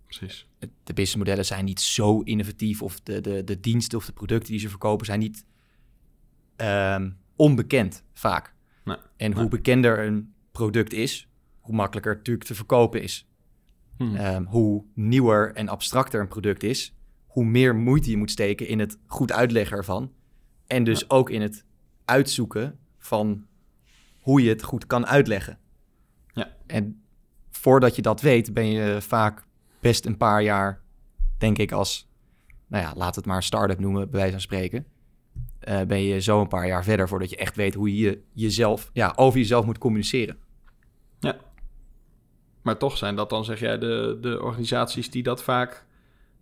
Precies. 0.06 0.48
De 0.60 0.94
businessmodellen 0.94 1.46
zijn 1.46 1.66
niet 1.66 1.82
zo 1.82 2.20
innovatief 2.20 2.82
of 2.82 3.00
de, 3.00 3.22
de, 3.22 3.44
de 3.44 3.60
diensten 3.60 3.98
of 3.98 4.06
de 4.06 4.14
producten 4.14 4.52
die 4.52 4.60
ze 4.60 4.70
verkopen 4.70 5.06
zijn 5.06 5.20
niet 5.20 5.46
ehm, 6.56 7.12
onbekend 7.36 8.04
vaak. 8.14 8.54
Nee. 8.84 8.98
En 9.18 9.34
hoe 9.34 9.48
bekender 9.48 10.06
een 10.06 10.34
product 10.52 10.94
is, 10.94 11.28
hoe 11.60 11.76
makkelijker 11.76 12.12
het 12.12 12.20
natuurlijk 12.20 12.48
te 12.48 12.56
verkopen 12.56 13.02
is. 13.02 13.28
Hmm. 14.08 14.16
Ehm, 14.16 14.44
hoe 14.44 14.84
nieuwer 14.94 15.54
en 15.56 15.70
abstracter 15.70 16.22
een 16.22 16.28
product 16.28 16.64
is, 16.64 16.96
hoe 17.26 17.46
meer 17.46 17.76
moeite 17.76 18.10
je 18.10 18.18
moet 18.18 18.32
steken 18.32 18.68
in 18.68 18.80
het 18.80 18.98
goed 19.06 19.32
uitleggen 19.32 19.78
ervan. 19.78 20.12
En 20.68 20.84
dus 20.84 21.10
ook 21.10 21.30
in 21.30 21.42
het 21.42 21.66
uitzoeken 22.06 22.80
van 22.98 23.46
hoe 24.20 24.44
je 24.44 24.50
het 24.50 24.64
goed 24.64 24.88
kan 24.88 25.06
uitleggen. 25.06 25.60
Ja. 26.34 26.56
En 26.68 27.04
voordat 27.50 27.96
je 27.96 28.02
dat 28.02 28.22
weet, 28.22 28.54
ben 28.54 28.68
je 28.68 29.02
vaak 29.02 29.46
best 29.80 30.06
een 30.06 30.18
paar 30.18 30.44
jaar, 30.44 30.82
denk 31.38 31.58
ik, 31.58 31.72
als, 31.72 32.10
nou 32.68 32.84
ja, 32.84 32.94
laat 32.96 33.16
het 33.16 33.26
maar 33.26 33.44
start-up 33.44 33.80
noemen, 33.80 34.10
bij 34.10 34.20
wijze 34.20 34.32
van 34.32 34.42
spreken. 34.42 34.86
Uh, 35.68 35.82
ben 35.82 36.02
je 36.02 36.22
zo 36.22 36.42
een 36.42 36.48
paar 36.48 36.68
jaar 36.68 36.84
verder 36.84 37.08
voordat 37.08 37.30
je 37.30 37.38
echt 37.38 37.56
weet 37.56 37.74
hoe 37.74 37.96
je 37.96 38.24
jezelf, 38.34 38.90
ja, 38.94 39.14
over 39.16 39.40
jezelf 39.40 39.66
moet 39.66 39.78
communiceren. 39.78 40.38
Ja. 41.20 41.38
Maar 42.64 42.78
toch 42.78 42.98
zijn 42.98 43.16
dat 43.16 43.30
dan, 43.30 43.46
zeg 43.46 43.60
jij, 43.60 43.78
de, 43.78 44.18
de 44.22 44.42
organisaties 44.42 45.10
die 45.10 45.24
dat 45.24 45.44
vaak 45.44 45.86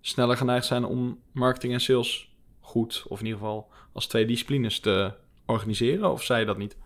sneller 0.01 0.37
geneigd 0.37 0.65
zijn 0.65 0.85
om 0.85 1.19
marketing 1.31 1.73
en 1.73 1.81
sales 1.81 2.35
goed, 2.59 3.03
of 3.07 3.19
in 3.19 3.25
ieder 3.25 3.39
geval 3.39 3.69
als 3.91 4.07
twee 4.07 4.25
disciplines 4.25 4.79
te 4.79 5.13
organiseren? 5.45 6.11
Of 6.11 6.23
zei 6.23 6.39
je 6.39 6.45
dat 6.45 6.57
niet? 6.57 6.77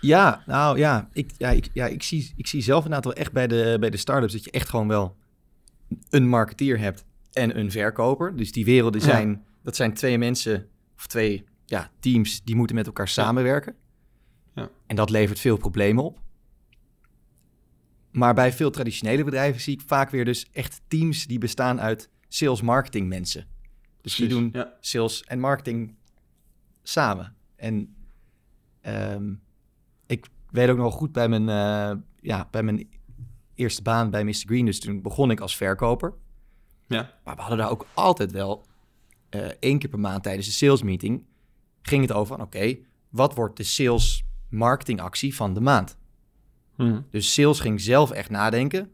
Ja, 0.00 0.42
nou 0.46 0.78
ja, 0.78 1.08
ik, 1.12 1.30
ja, 1.38 1.50
ik, 1.50 1.68
ja, 1.72 1.86
ik, 1.86 2.02
zie, 2.02 2.32
ik 2.36 2.46
zie 2.46 2.62
zelf 2.62 2.84
inderdaad 2.84 3.04
wel 3.04 3.22
echt 3.22 3.32
bij 3.32 3.46
de, 3.46 3.76
bij 3.80 3.90
de 3.90 3.96
start-ups 3.96 4.32
dat 4.32 4.44
je 4.44 4.50
echt 4.50 4.68
gewoon 4.68 4.88
wel 4.88 5.16
een 6.10 6.28
marketeer 6.28 6.78
hebt 6.78 7.04
en 7.32 7.58
een 7.58 7.70
verkoper. 7.70 8.36
Dus 8.36 8.52
die 8.52 8.64
werelden 8.64 9.00
zijn, 9.00 9.44
dat 9.62 9.76
zijn 9.76 9.94
twee 9.94 10.18
mensen 10.18 10.68
of 10.96 11.06
twee 11.06 11.44
ja, 11.66 11.90
teams 12.00 12.42
die 12.44 12.56
moeten 12.56 12.76
met 12.76 12.86
elkaar 12.86 13.08
samenwerken. 13.08 13.74
Ja. 14.54 14.68
En 14.86 14.96
dat 14.96 15.10
levert 15.10 15.38
veel 15.38 15.56
problemen 15.56 16.04
op. 16.04 16.18
Maar 18.10 18.34
bij 18.34 18.52
veel 18.52 18.70
traditionele 18.70 19.24
bedrijven 19.24 19.60
zie 19.60 19.74
ik 19.74 19.82
vaak 19.86 20.10
weer 20.10 20.24
dus 20.24 20.46
echt 20.52 20.80
teams 20.88 21.26
die 21.26 21.38
bestaan 21.38 21.80
uit 21.80 22.08
sales 22.28 22.62
marketing 22.62 23.08
mensen. 23.08 23.46
Dus 24.00 24.14
die 24.14 24.28
doen 24.28 24.54
sales 24.80 25.22
en 25.22 25.40
marketing 25.40 25.94
samen. 26.82 27.34
En 27.56 27.94
ehm, 28.80 29.34
ik 30.06 30.26
weet 30.50 30.68
ook 30.68 30.76
nog 30.76 30.94
goed 30.94 31.12
bij 31.12 31.28
mijn, 31.28 31.48
uh, 31.48 32.02
ja, 32.20 32.48
bij 32.50 32.62
mijn 32.62 32.88
eerste 33.54 33.82
baan 33.82 34.10
bij 34.10 34.24
Mr. 34.24 34.32
Green. 34.32 34.64
Dus 34.64 34.80
toen 34.80 35.02
begon 35.02 35.30
ik 35.30 35.40
als 35.40 35.56
verkoper. 35.56 36.14
Ja. 36.86 37.14
Maar 37.24 37.34
we 37.34 37.40
hadden 37.40 37.58
daar 37.58 37.70
ook 37.70 37.86
altijd 37.94 38.32
wel 38.32 38.66
uh, 39.30 39.40
één 39.60 39.78
keer 39.78 39.88
per 39.88 39.98
maand 39.98 40.22
tijdens 40.22 40.46
de 40.46 40.52
sales 40.52 40.82
meeting. 40.82 41.24
Ging 41.82 42.02
het 42.02 42.12
over 42.12 42.36
van 42.36 42.44
oké, 42.44 42.76
wat 43.08 43.34
wordt 43.34 43.56
de 43.56 43.62
sales 43.62 44.24
marketing 44.48 45.00
actie 45.00 45.34
van 45.34 45.54
de 45.54 45.60
maand? 45.60 45.98
Mhm. 46.80 47.00
Dus 47.10 47.34
sales 47.34 47.60
ging 47.60 47.80
zelf 47.80 48.10
echt 48.10 48.30
nadenken. 48.30 48.92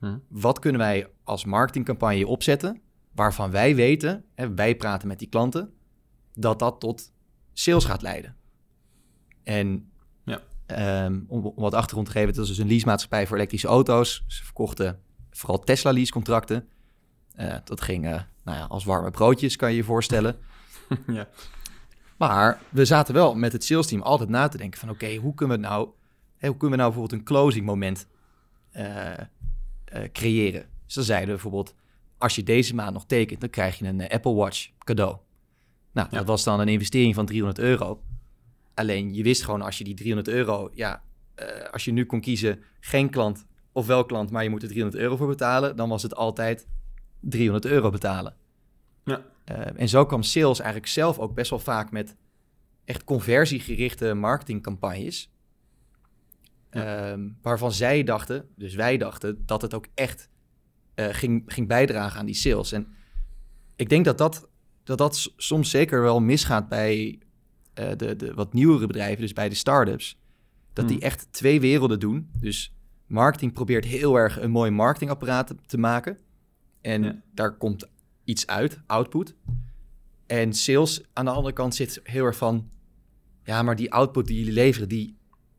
Mhm. 0.00 0.18
Wat 0.28 0.58
kunnen 0.58 0.80
wij 0.80 1.08
als 1.24 1.44
marketingcampagne 1.44 2.26
opzetten 2.26 2.80
waarvan 3.12 3.50
wij 3.50 3.74
weten, 3.74 4.24
hè, 4.34 4.54
wij 4.54 4.76
praten 4.76 5.08
met 5.08 5.18
die 5.18 5.28
klanten, 5.28 5.72
dat 6.34 6.58
dat 6.58 6.80
tot 6.80 7.12
sales 7.52 7.84
gaat 7.84 8.02
leiden. 8.02 8.36
En 9.42 9.90
ja. 10.24 10.40
um, 11.04 11.24
om, 11.28 11.46
om, 11.46 11.52
wat 11.56 11.74
achtergrond 11.74 12.06
te 12.06 12.12
geven, 12.12 12.28
het 12.28 12.36
was 12.36 12.48
dus 12.48 12.58
een 12.58 12.68
leasemaatschappij 12.68 13.26
voor 13.26 13.36
elektrische 13.36 13.68
auto's. 13.68 14.24
Ze 14.26 14.44
verkochten 14.44 15.00
vooral 15.30 15.60
Tesla 15.60 15.92
lease 15.92 16.12
contracten. 16.12 16.68
dat 17.64 17.80
ging 17.80 18.02
nou 18.02 18.58
ja, 18.58 18.64
als 18.64 18.84
warme 18.84 19.10
broodjes, 19.10 19.56
kan 19.56 19.70
je 19.70 19.76
je 19.76 19.84
voorstellen. 19.84 20.36
ja. 21.06 21.28
Maar 22.16 22.60
we 22.68 22.84
zaten 22.84 23.14
wel 23.14 23.34
met 23.34 23.52
het 23.52 23.64
sales 23.64 23.86
team 23.86 24.02
altijd 24.02 24.28
na 24.28 24.48
te 24.48 24.58
denken 24.58 24.80
van... 24.80 24.90
oké, 24.90 25.14
hoe 25.14 25.34
kunnen 25.34 25.56
we 25.56 25.62
nou, 25.62 25.88
hoe 26.40 26.56
kunnen 26.56 26.70
we 26.70 26.76
nou 26.76 26.92
bijvoorbeeld 26.92 27.12
een 27.12 27.24
closing 27.24 27.66
moment 27.66 28.06
creëren? 30.12 30.66
Dus 30.84 30.94
dan 30.94 31.04
zeiden 31.04 31.28
we 31.28 31.32
bijvoorbeeld 31.32 31.74
als 32.18 32.34
je 32.34 32.42
deze 32.42 32.74
maand 32.74 32.92
nog 32.92 33.06
tekent, 33.06 33.40
dan 33.40 33.50
krijg 33.50 33.78
je 33.78 33.84
een 33.84 34.00
eh, 34.00 34.14
Apple 34.14 34.34
Watch 34.34 34.68
cadeau. 34.78 35.16
Nou, 35.92 36.08
dat 36.10 36.26
was 36.26 36.44
dan 36.44 36.60
een 36.60 36.68
investering 36.68 37.14
van 37.14 37.26
300 37.26 37.58
euro. 37.58 38.02
Alleen 38.74 39.14
je 39.14 39.22
wist 39.22 39.44
gewoon 39.44 39.62
als 39.62 39.78
je 39.78 39.84
die 39.84 39.94
300 39.94 40.28
euro, 40.36 40.70
ja, 40.74 41.02
uh, 41.36 41.46
als 41.72 41.84
je 41.84 41.92
nu 41.92 42.04
kon 42.04 42.20
kiezen 42.20 42.62
geen 42.80 43.10
klant 43.10 43.46
of 43.72 43.86
wel 43.86 44.04
klant, 44.04 44.30
maar 44.30 44.42
je 44.42 44.50
moet 44.50 44.62
er 44.62 44.68
300 44.68 45.02
euro 45.02 45.16
voor 45.16 45.26
betalen, 45.26 45.76
dan 45.76 45.88
was 45.88 46.02
het 46.02 46.14
altijd 46.14 46.68
300 47.20 47.64
euro 47.64 47.90
betalen. 47.90 48.34
Ja. 49.04 49.22
Uh, 49.50 49.80
en 49.80 49.88
zo 49.88 50.06
kwam 50.06 50.22
sales 50.22 50.58
eigenlijk 50.58 50.90
zelf 50.90 51.18
ook 51.18 51.34
best 51.34 51.50
wel 51.50 51.58
vaak 51.58 51.90
met 51.90 52.16
echt 52.84 53.04
conversiegerichte 53.04 54.14
marketingcampagnes. 54.14 55.32
Ja. 56.76 57.16
Uh, 57.16 57.30
waarvan 57.42 57.72
zij 57.72 58.02
dachten, 58.02 58.48
dus 58.56 58.74
wij 58.74 58.96
dachten, 58.96 59.42
dat 59.46 59.62
het 59.62 59.74
ook 59.74 59.86
echt 59.94 60.28
uh, 60.94 61.06
ging, 61.10 61.42
ging 61.46 61.68
bijdragen 61.68 62.20
aan 62.20 62.26
die 62.26 62.34
sales. 62.34 62.72
En 62.72 62.86
ik 63.76 63.88
denk 63.88 64.04
dat 64.04 64.18
dat, 64.18 64.48
dat, 64.84 64.98
dat 64.98 65.32
soms 65.36 65.70
zeker 65.70 66.02
wel 66.02 66.20
misgaat 66.20 66.68
bij 66.68 67.18
uh, 67.78 67.90
de, 67.96 68.16
de 68.16 68.34
wat 68.34 68.52
nieuwere 68.52 68.86
bedrijven, 68.86 69.20
dus 69.20 69.32
bij 69.32 69.48
de 69.48 69.54
startups. 69.54 70.20
Dat 70.72 70.88
die 70.88 70.96
hmm. 70.96 71.06
echt 71.06 71.32
twee 71.32 71.60
werelden 71.60 72.00
doen. 72.00 72.30
Dus 72.40 72.74
marketing 73.06 73.52
probeert 73.52 73.84
heel 73.84 74.16
erg 74.16 74.40
een 74.40 74.50
mooi 74.50 74.70
marketingapparaat 74.70 75.54
te 75.66 75.78
maken. 75.78 76.18
En 76.80 77.22
daar 77.34 77.56
komt 77.56 77.88
iets 78.24 78.46
uit, 78.46 78.80
output. 78.86 79.34
En 80.26 80.52
sales 80.52 81.02
aan 81.12 81.24
de 81.24 81.30
andere 81.30 81.54
kant 81.54 81.74
zit 81.74 82.00
heel 82.02 82.24
erg 82.24 82.36
van... 82.36 82.70
ja, 83.44 83.62
maar 83.62 83.76
die 83.76 83.92
output 83.92 84.26
die 84.26 84.38
jullie 84.38 84.52
leveren, 84.52 84.88
die, 84.88 85.15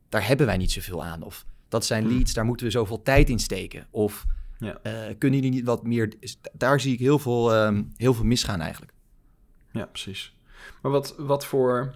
daar 0.10 0.28
hebben 0.28 0.46
wij 0.46 0.58
niet 0.58 0.72
zoveel 0.72 1.04
aan. 1.04 1.22
Of 1.22 1.46
dat 1.68 1.86
zijn 1.86 2.04
hmm. 2.04 2.14
leads, 2.14 2.34
daar 2.34 2.46
moeten 2.46 2.66
we 2.66 2.72
zoveel 2.72 3.02
tijd 3.02 3.30
in 3.30 3.40
steken. 3.40 3.88
Of 3.90 4.26
ja. 4.58 4.80
Uh, 4.84 5.16
kunnen 5.18 5.40
jullie 5.40 5.56
niet 5.56 5.66
wat 5.66 5.84
meer... 5.84 6.14
Daar 6.54 6.80
zie 6.80 6.94
ik 6.94 7.00
heel 7.00 7.20
veel, 7.20 7.66
um, 7.66 7.94
heel 7.98 8.14
veel 8.14 8.26
misgaan 8.26 8.60
eigenlijk. 8.60 8.94
Ja, 9.72 9.86
precies. 9.86 10.36
Maar 10.82 10.92
wat, 10.92 11.16
wat, 11.18 11.46
voor, 11.46 11.96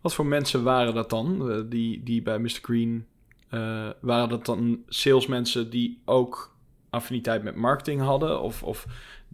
wat 0.00 0.14
voor 0.14 0.26
mensen 0.26 0.62
waren 0.62 0.94
dat 0.94 1.10
dan, 1.10 1.50
uh, 1.50 1.62
die, 1.66 2.02
die 2.02 2.22
bij 2.22 2.38
Mr. 2.38 2.58
Green... 2.62 3.06
Uh, 3.50 3.88
waren 4.00 4.28
dat 4.28 4.46
dan 4.46 4.82
salesmensen 4.88 5.70
die 5.70 6.02
ook 6.04 6.56
affiniteit 6.90 7.42
met 7.42 7.56
marketing 7.56 8.00
hadden? 8.00 8.40
Of, 8.40 8.62
of, 8.62 8.86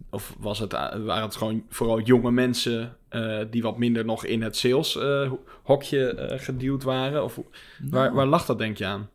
of 0.09 0.35
was 0.39 0.59
het, 0.59 0.71
waren 0.71 1.21
het 1.21 1.35
gewoon 1.35 1.63
vooral 1.69 2.01
jonge 2.01 2.31
mensen 2.31 2.97
die 3.49 3.61
wat 3.61 3.77
minder 3.77 4.05
nog 4.05 4.25
in 4.25 4.41
het 4.41 4.57
sales 4.57 4.99
hokje 5.63 6.31
geduwd 6.41 6.83
waren? 6.83 7.23
Of 7.23 7.35
waar, 7.35 7.45
nou. 7.89 8.13
waar 8.13 8.25
lag 8.25 8.45
dat 8.45 8.57
denk 8.57 8.77
je 8.77 8.85
aan? 8.85 9.09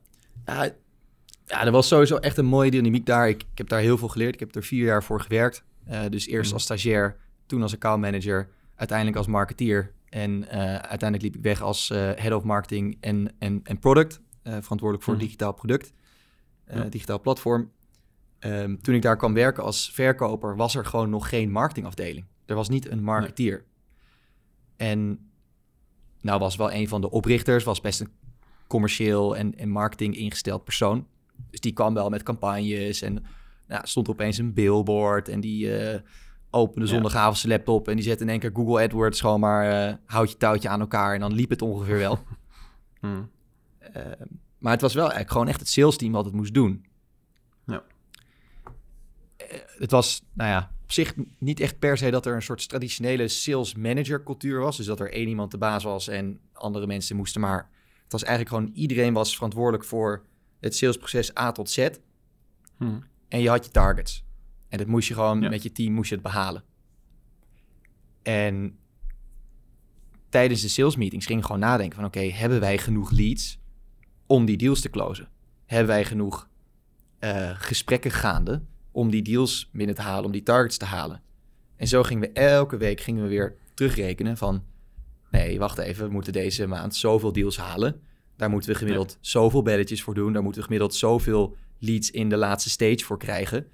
Ja, 1.48 1.64
er 1.64 1.70
was 1.70 1.88
sowieso 1.88 2.16
echt 2.16 2.36
een 2.36 2.46
mooie 2.46 2.70
dynamiek 2.70 3.06
daar. 3.06 3.28
Ik, 3.28 3.42
ik 3.52 3.58
heb 3.58 3.68
daar 3.68 3.80
heel 3.80 3.98
veel 3.98 4.08
geleerd. 4.08 4.34
Ik 4.34 4.40
heb 4.40 4.54
er 4.54 4.62
vier 4.62 4.84
jaar 4.84 5.04
voor 5.04 5.20
gewerkt. 5.20 5.64
Uh, 5.90 6.00
dus 6.10 6.26
eerst 6.26 6.44
mhm. 6.44 6.54
als 6.54 6.62
stagiair, 6.62 7.16
toen 7.46 7.62
als 7.62 7.74
accountmanager, 7.74 8.48
uiteindelijk 8.74 9.18
als 9.18 9.26
marketeer. 9.26 9.92
En 10.08 10.30
uh, 10.30 10.74
uiteindelijk 10.74 11.22
liep 11.22 11.34
ik 11.34 11.42
weg 11.42 11.62
als 11.62 11.90
uh, 11.90 11.98
head 11.98 12.32
of 12.32 12.42
marketing 12.42 12.96
en, 13.00 13.32
en, 13.38 13.60
en 13.62 13.78
product. 13.78 14.20
verantwoordelijk 14.42 15.02
voor 15.02 15.14
mm. 15.14 15.20
digitaal 15.20 15.52
product, 15.52 15.92
digitaal 16.88 17.20
platform. 17.20 17.70
Um, 18.40 18.82
toen 18.82 18.94
ik 18.94 19.02
daar 19.02 19.16
kwam 19.16 19.34
werken 19.34 19.62
als 19.62 19.90
verkoper, 19.92 20.56
was 20.56 20.74
er 20.74 20.84
gewoon 20.84 21.10
nog 21.10 21.28
geen 21.28 21.50
marketingafdeling. 21.50 22.26
Er 22.46 22.54
was 22.54 22.68
niet 22.68 22.90
een 22.90 23.02
marketeer. 23.02 23.64
En 24.78 25.30
nou 26.20 26.38
was 26.38 26.56
wel 26.56 26.72
een 26.72 26.88
van 26.88 27.00
de 27.00 27.10
oprichters, 27.10 27.64
was 27.64 27.80
best 27.80 28.00
een 28.00 28.10
commercieel 28.66 29.36
en, 29.36 29.58
en 29.58 29.68
marketing 29.68 30.16
ingesteld 30.16 30.64
persoon. 30.64 31.06
Dus 31.50 31.60
die 31.60 31.72
kwam 31.72 31.94
wel 31.94 32.08
met 32.08 32.22
campagnes 32.22 33.02
en 33.02 33.24
nou, 33.66 33.86
stond 33.86 34.08
opeens 34.08 34.38
een 34.38 34.52
billboard 34.52 35.28
en 35.28 35.40
die 35.40 35.92
uh, 35.92 36.00
opende 36.50 36.86
zondagavond 36.86 37.38
zijn 37.38 37.52
laptop 37.52 37.88
en 37.88 37.94
die 37.94 38.04
zette 38.04 38.22
in 38.22 38.30
één 38.30 38.38
keer 38.38 38.50
Google 38.54 38.82
AdWords 38.84 39.20
gewoon 39.20 39.40
maar 39.40 39.88
uh, 39.88 39.94
houtje 40.04 40.36
touwtje 40.36 40.68
aan 40.68 40.80
elkaar 40.80 41.14
en 41.14 41.20
dan 41.20 41.32
liep 41.32 41.50
het 41.50 41.62
ongeveer 41.62 41.98
wel. 41.98 42.18
Hmm. 43.00 43.30
Uh, 43.96 44.02
maar 44.58 44.72
het 44.72 44.80
was 44.80 44.94
wel 44.94 45.02
eigenlijk 45.02 45.32
gewoon 45.32 45.48
echt 45.48 45.60
het 45.60 45.68
sales 45.68 45.96
team 45.96 46.12
wat 46.12 46.24
het 46.24 46.34
moest 46.34 46.54
doen. 46.54 46.86
Ja. 47.66 47.82
het 49.78 49.90
was, 49.90 50.22
nou 50.32 50.50
ja, 50.50 50.70
op 50.88 50.94
zich 50.94 51.14
niet 51.38 51.60
echt 51.60 51.78
per 51.78 51.98
se 51.98 52.10
dat 52.10 52.26
er 52.26 52.34
een 52.34 52.42
soort 52.42 52.68
traditionele 52.68 53.28
sales 53.28 53.74
manager 53.74 54.22
cultuur 54.22 54.60
was. 54.60 54.76
Dus 54.76 54.86
dat 54.86 55.00
er 55.00 55.12
één 55.12 55.28
iemand 55.28 55.50
de 55.50 55.58
baas 55.58 55.84
was 55.84 56.08
en 56.08 56.40
andere 56.52 56.86
mensen 56.86 57.16
moesten 57.16 57.40
maar. 57.40 57.70
Het 58.02 58.12
was 58.12 58.22
eigenlijk 58.22 58.56
gewoon 58.56 58.70
iedereen 58.74 59.12
was 59.12 59.34
verantwoordelijk 59.34 59.84
voor 59.84 60.24
het 60.60 60.76
salesproces 60.76 61.36
A 61.38 61.52
tot 61.52 61.70
Z. 61.70 61.88
Hmm. 62.76 63.04
En 63.28 63.40
je 63.40 63.48
had 63.48 63.64
je 63.64 63.70
targets. 63.70 64.24
En 64.68 64.78
dat 64.78 64.86
moest 64.86 65.08
je 65.08 65.14
gewoon 65.14 65.38
met 65.38 65.62
je 65.62 65.72
team 65.72 65.92
moest 65.92 66.08
je 66.08 66.14
het 66.14 66.24
behalen. 66.24 66.64
En 68.22 68.78
tijdens 70.28 70.60
de 70.60 70.68
sales 70.68 70.96
meetings 70.96 71.26
ging 71.26 71.44
gewoon 71.44 71.60
nadenken 71.60 71.96
van... 71.96 72.04
oké, 72.04 72.20
hebben 72.20 72.60
wij 72.60 72.78
genoeg 72.78 73.10
leads 73.10 73.58
om 74.26 74.44
die 74.44 74.56
deals 74.56 74.80
te 74.80 74.90
closen? 74.90 75.28
Hebben 75.66 75.88
wij 75.88 76.04
genoeg 76.04 76.48
uh, 77.20 77.50
gesprekken 77.54 78.10
gaande 78.10 78.62
om 78.90 79.10
die 79.10 79.22
deals 79.22 79.70
binnen 79.72 79.94
te 79.94 80.02
halen, 80.02 80.24
om 80.24 80.32
die 80.32 80.42
targets 80.42 80.76
te 80.76 80.84
halen? 80.84 81.22
En 81.76 81.88
zo 81.88 82.02
gingen 82.02 82.22
we 82.22 82.40
elke 82.40 82.76
week 82.76 83.00
gingen 83.00 83.22
we 83.22 83.28
weer 83.28 83.56
terugrekenen 83.74 84.36
van... 84.36 84.62
nee, 85.30 85.58
wacht 85.58 85.78
even, 85.78 86.06
we 86.06 86.12
moeten 86.12 86.32
deze 86.32 86.66
maand 86.66 86.96
zoveel 86.96 87.32
deals 87.32 87.56
halen... 87.56 88.00
Daar 88.38 88.50
moeten 88.50 88.70
we 88.70 88.76
gemiddeld 88.76 89.18
zoveel 89.20 89.62
belletjes 89.62 90.02
voor 90.02 90.14
doen. 90.14 90.32
Daar 90.32 90.42
moeten 90.42 90.60
we 90.60 90.66
gemiddeld 90.66 90.94
zoveel 90.94 91.56
leads 91.78 92.10
in 92.10 92.28
de 92.28 92.36
laatste 92.36 92.70
stage 92.70 93.04
voor 93.04 93.18
krijgen. 93.18 93.66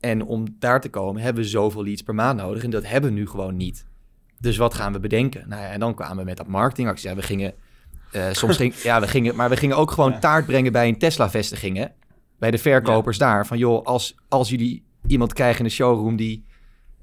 En 0.00 0.24
om 0.24 0.56
daar 0.58 0.80
te 0.80 0.88
komen 0.88 1.22
hebben 1.22 1.42
we 1.42 1.48
zoveel 1.48 1.84
leads 1.84 2.02
per 2.02 2.14
maand 2.14 2.40
nodig. 2.40 2.64
En 2.64 2.70
dat 2.70 2.86
hebben 2.86 3.10
we 3.12 3.18
nu 3.18 3.26
gewoon 3.26 3.56
niet. 3.56 3.86
Dus 4.38 4.56
wat 4.56 4.74
gaan 4.74 4.92
we 4.92 5.00
bedenken? 5.00 5.48
Nou 5.48 5.62
ja, 5.62 5.68
en 5.68 5.80
dan 5.80 5.94
kwamen 5.94 6.16
we 6.16 6.24
met 6.24 6.36
dat 6.36 6.46
marketingactie. 6.46 7.08
Ja, 7.08 7.14
we 7.14 7.22
gingen 7.22 7.54
uh, 8.12 8.26
soms 8.32 8.56
ging, 8.62 8.74
ja, 8.74 9.00
we 9.00 9.08
gingen, 9.08 9.36
maar 9.36 9.48
we 9.48 9.56
gingen 9.56 9.76
ook 9.76 9.90
gewoon 9.90 10.20
taart 10.20 10.46
brengen 10.46 10.72
bij 10.72 10.88
een 10.88 10.98
Tesla-vestiging. 10.98 11.88
Bij 12.40 12.50
de 12.50 12.58
verkopers 12.58 13.18
daar. 13.18 13.46
Van 13.46 13.58
joh, 13.58 13.84
als, 13.84 14.14
als 14.28 14.48
jullie 14.48 14.84
iemand 15.06 15.32
krijgen 15.32 15.58
in 15.58 15.64
de 15.64 15.70
showroom 15.70 16.16
die 16.16 16.44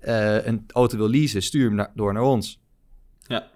uh, 0.01 0.45
een 0.45 0.63
auto 0.73 0.97
wil 0.97 1.09
leasen, 1.09 1.41
stuur 1.41 1.71
hem 1.71 1.87
door 1.93 2.13
naar 2.13 2.23
ons. 2.23 2.59
Ja, 3.27 3.47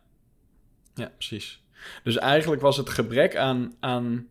ja 0.93 1.11
precies. 1.17 1.63
Dus 2.03 2.17
eigenlijk 2.17 2.61
was 2.61 2.77
het 2.77 2.89
gebrek 2.89 3.35
aan, 3.35 3.73
aan 3.79 4.27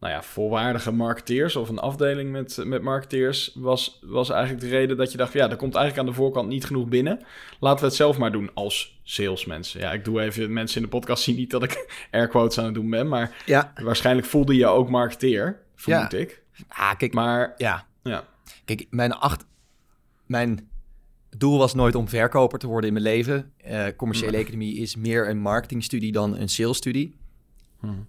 nou 0.00 0.12
ja, 0.12 0.22
volwaardige 0.22 0.92
marketeers 0.92 1.56
of 1.56 1.68
een 1.68 1.78
afdeling 1.78 2.30
met, 2.32 2.64
met 2.64 2.82
marketeers, 2.82 3.52
was, 3.54 3.98
was 4.02 4.30
eigenlijk 4.30 4.60
de 4.62 4.68
reden 4.68 4.96
dat 4.96 5.12
je 5.12 5.18
dacht, 5.18 5.32
ja, 5.32 5.50
er 5.50 5.56
komt 5.56 5.74
eigenlijk 5.74 6.06
aan 6.06 6.14
de 6.14 6.20
voorkant 6.20 6.48
niet 6.48 6.64
genoeg 6.64 6.88
binnen. 6.88 7.20
Laten 7.60 7.80
we 7.80 7.86
het 7.86 7.94
zelf 7.94 8.18
maar 8.18 8.32
doen 8.32 8.50
als 8.54 9.00
salesmensen. 9.02 9.80
Ja, 9.80 9.92
ik 9.92 10.04
doe 10.04 10.20
even, 10.20 10.52
mensen 10.52 10.76
in 10.76 10.82
de 10.82 10.96
podcast 10.96 11.22
zien 11.22 11.36
niet 11.36 11.50
dat 11.50 11.62
ik 11.62 11.86
air 12.10 12.28
quotes 12.28 12.58
aan 12.58 12.64
het 12.64 12.74
doen 12.74 12.90
ben, 12.90 13.08
maar 13.08 13.42
ja. 13.46 13.72
waarschijnlijk 13.82 14.26
voelde 14.26 14.56
je 14.56 14.66
ook 14.66 14.90
marketeer, 14.90 15.60
vermoed 15.74 16.12
ja. 16.12 16.18
ik. 16.18 16.44
Ah, 16.68 16.96
kijk, 16.96 17.14
maar 17.14 17.54
ja. 17.56 17.86
ja. 18.02 18.24
Kijk, 18.64 18.86
mijn 18.90 19.12
acht, 19.12 19.46
mijn 20.26 20.68
doel 21.36 21.58
was 21.58 21.74
nooit 21.74 21.94
om 21.94 22.08
verkoper 22.08 22.58
te 22.58 22.66
worden 22.66 22.86
in 22.86 22.92
mijn 22.92 23.04
leven. 23.04 23.52
Uh, 23.66 23.86
commerciële 23.96 24.36
economie 24.36 24.76
is 24.76 24.96
meer 24.96 25.28
een 25.28 25.38
marketingstudie 25.38 26.12
dan 26.12 26.36
een 26.36 26.48
salesstudie. 26.48 27.16
Hmm. 27.80 28.06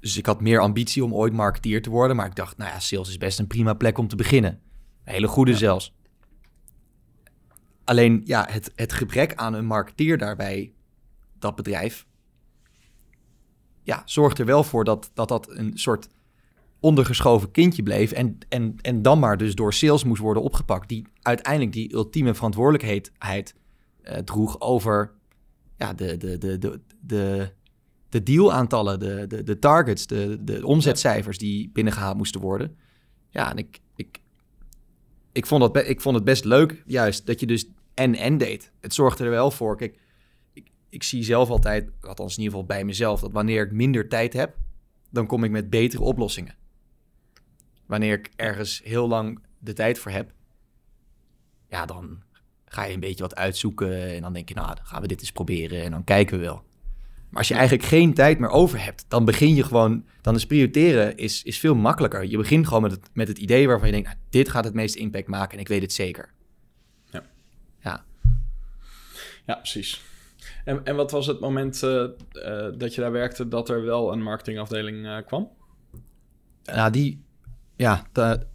Dus 0.00 0.16
ik 0.16 0.26
had 0.26 0.40
meer 0.40 0.60
ambitie 0.60 1.04
om 1.04 1.14
ooit 1.14 1.32
marketeer 1.32 1.82
te 1.82 1.90
worden. 1.90 2.16
Maar 2.16 2.26
ik 2.26 2.34
dacht, 2.34 2.56
nou 2.56 2.70
ja, 2.70 2.80
sales 2.80 3.08
is 3.08 3.18
best 3.18 3.38
een 3.38 3.46
prima 3.46 3.74
plek 3.74 3.98
om 3.98 4.08
te 4.08 4.16
beginnen. 4.16 4.60
Een 5.04 5.12
hele 5.12 5.28
goede 5.28 5.56
zelfs. 5.56 5.94
Alleen 7.84 8.22
ja, 8.24 8.46
het, 8.50 8.72
het 8.74 8.92
gebrek 8.92 9.34
aan 9.34 9.54
een 9.54 9.66
marketeer 9.66 10.18
daarbij, 10.18 10.72
dat 11.38 11.56
bedrijf, 11.56 12.06
ja, 13.82 14.02
zorgt 14.04 14.38
er 14.38 14.46
wel 14.46 14.64
voor 14.64 14.84
dat 14.84 15.10
dat, 15.14 15.28
dat 15.28 15.50
een 15.50 15.78
soort 15.78 16.08
ondergeschoven 16.82 17.50
kindje 17.50 17.82
bleef 17.82 18.12
en, 18.12 18.38
en, 18.48 18.76
en 18.80 19.02
dan 19.02 19.18
maar 19.18 19.36
dus 19.36 19.54
door 19.54 19.74
sales 19.74 20.04
moest 20.04 20.20
worden 20.20 20.42
opgepakt, 20.42 20.88
die 20.88 21.06
uiteindelijk 21.22 21.72
die 21.72 21.94
ultieme 21.94 22.34
verantwoordelijkheid 22.34 23.54
uh, 24.02 24.16
droeg 24.16 24.60
over 24.60 25.12
ja, 25.76 25.94
de, 25.94 26.16
de, 26.16 26.38
de, 26.38 26.58
de, 26.58 26.80
de, 27.00 27.52
de 28.08 28.22
dealaantallen, 28.22 28.98
de, 28.98 29.26
de, 29.26 29.42
de 29.42 29.58
targets, 29.58 30.06
de, 30.06 30.38
de 30.44 30.66
omzetcijfers 30.66 31.38
die 31.38 31.70
binnengehaald 31.72 32.16
moesten 32.16 32.40
worden. 32.40 32.76
Ja, 33.30 33.50
en 33.50 33.56
ik, 33.56 33.80
ik, 33.96 34.20
ik, 35.32 35.46
vond 35.46 35.60
dat 35.60 35.88
ik 35.88 36.00
vond 36.00 36.14
het 36.14 36.24
best 36.24 36.44
leuk 36.44 36.82
juist 36.86 37.26
dat 37.26 37.40
je 37.40 37.46
dus 37.46 37.66
en-en 37.94 38.38
deed. 38.38 38.72
Het 38.80 38.94
zorgde 38.94 39.24
er 39.24 39.30
wel 39.30 39.50
voor, 39.50 39.76
kijk, 39.76 39.98
ik, 40.52 40.70
ik 40.88 41.02
zie 41.02 41.22
zelf 41.22 41.48
altijd, 41.48 41.90
althans 42.00 42.36
in 42.36 42.42
ieder 42.42 42.58
geval 42.58 42.76
bij 42.76 42.84
mezelf, 42.84 43.20
dat 43.20 43.32
wanneer 43.32 43.64
ik 43.66 43.72
minder 43.72 44.08
tijd 44.08 44.32
heb, 44.32 44.56
dan 45.10 45.26
kom 45.26 45.44
ik 45.44 45.50
met 45.50 45.70
betere 45.70 46.02
oplossingen. 46.02 46.60
Wanneer 47.92 48.18
ik 48.18 48.30
ergens 48.36 48.80
heel 48.84 49.08
lang 49.08 49.40
de 49.58 49.72
tijd 49.72 49.98
voor 49.98 50.10
heb, 50.10 50.32
ja, 51.68 51.86
dan 51.86 52.22
ga 52.64 52.84
je 52.84 52.94
een 52.94 53.00
beetje 53.00 53.22
wat 53.22 53.34
uitzoeken 53.34 54.14
en 54.14 54.22
dan 54.22 54.32
denk 54.32 54.48
je, 54.48 54.54
nou, 54.54 54.74
dan 54.74 54.84
gaan 54.84 55.02
we 55.02 55.08
dit 55.08 55.20
eens 55.20 55.32
proberen 55.32 55.82
en 55.82 55.90
dan 55.90 56.04
kijken 56.04 56.38
we 56.38 56.44
wel. 56.44 56.64
Maar 57.28 57.38
als 57.38 57.48
je 57.48 57.54
eigenlijk 57.54 57.84
geen 57.88 58.14
tijd 58.14 58.38
meer 58.38 58.48
over 58.48 58.84
hebt, 58.84 59.04
dan 59.08 59.24
begin 59.24 59.54
je 59.54 59.62
gewoon, 59.62 60.04
dan 60.20 60.34
is 60.34 60.46
prioriteren 60.46 61.16
is, 61.16 61.42
is 61.42 61.58
veel 61.58 61.74
makkelijker. 61.74 62.24
Je 62.24 62.36
begint 62.36 62.66
gewoon 62.66 62.82
met 62.82 62.90
het, 62.90 63.08
met 63.12 63.28
het 63.28 63.38
idee 63.38 63.66
waarvan 63.66 63.86
je 63.86 63.92
denkt, 63.92 64.08
nou, 64.08 64.20
dit 64.30 64.48
gaat 64.48 64.64
het 64.64 64.74
meeste 64.74 64.98
impact 64.98 65.28
maken 65.28 65.54
en 65.54 65.60
ik 65.60 65.68
weet 65.68 65.82
het 65.82 65.92
zeker. 65.92 66.32
Ja. 67.10 67.22
Ja, 67.80 68.04
ja 69.46 69.54
precies. 69.54 70.02
En, 70.64 70.84
en 70.84 70.96
wat 70.96 71.10
was 71.10 71.26
het 71.26 71.40
moment 71.40 71.82
uh, 71.82 72.08
dat 72.78 72.94
je 72.94 73.00
daar 73.00 73.12
werkte 73.12 73.48
dat 73.48 73.68
er 73.68 73.84
wel 73.84 74.12
een 74.12 74.22
marketingafdeling 74.22 75.04
uh, 75.04 75.16
kwam? 75.26 75.50
Nou, 76.64 76.90
die, 76.90 77.24
ja, 77.76 78.06
dat 78.12 78.46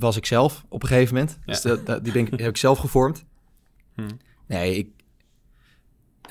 was 0.00 0.16
ik 0.16 0.26
zelf 0.26 0.64
op 0.68 0.82
een 0.82 0.88
gegeven 0.88 1.14
moment. 1.14 1.38
Ja. 1.44 1.52
Dus 1.52 1.62
die 2.02 2.12
ben 2.12 2.26
ik, 2.26 2.30
heb 2.30 2.48
ik 2.48 2.56
zelf 2.56 2.78
gevormd. 2.78 3.24
Hm. 3.94 4.08
Nee, 4.46 4.76
ik, 4.76 4.88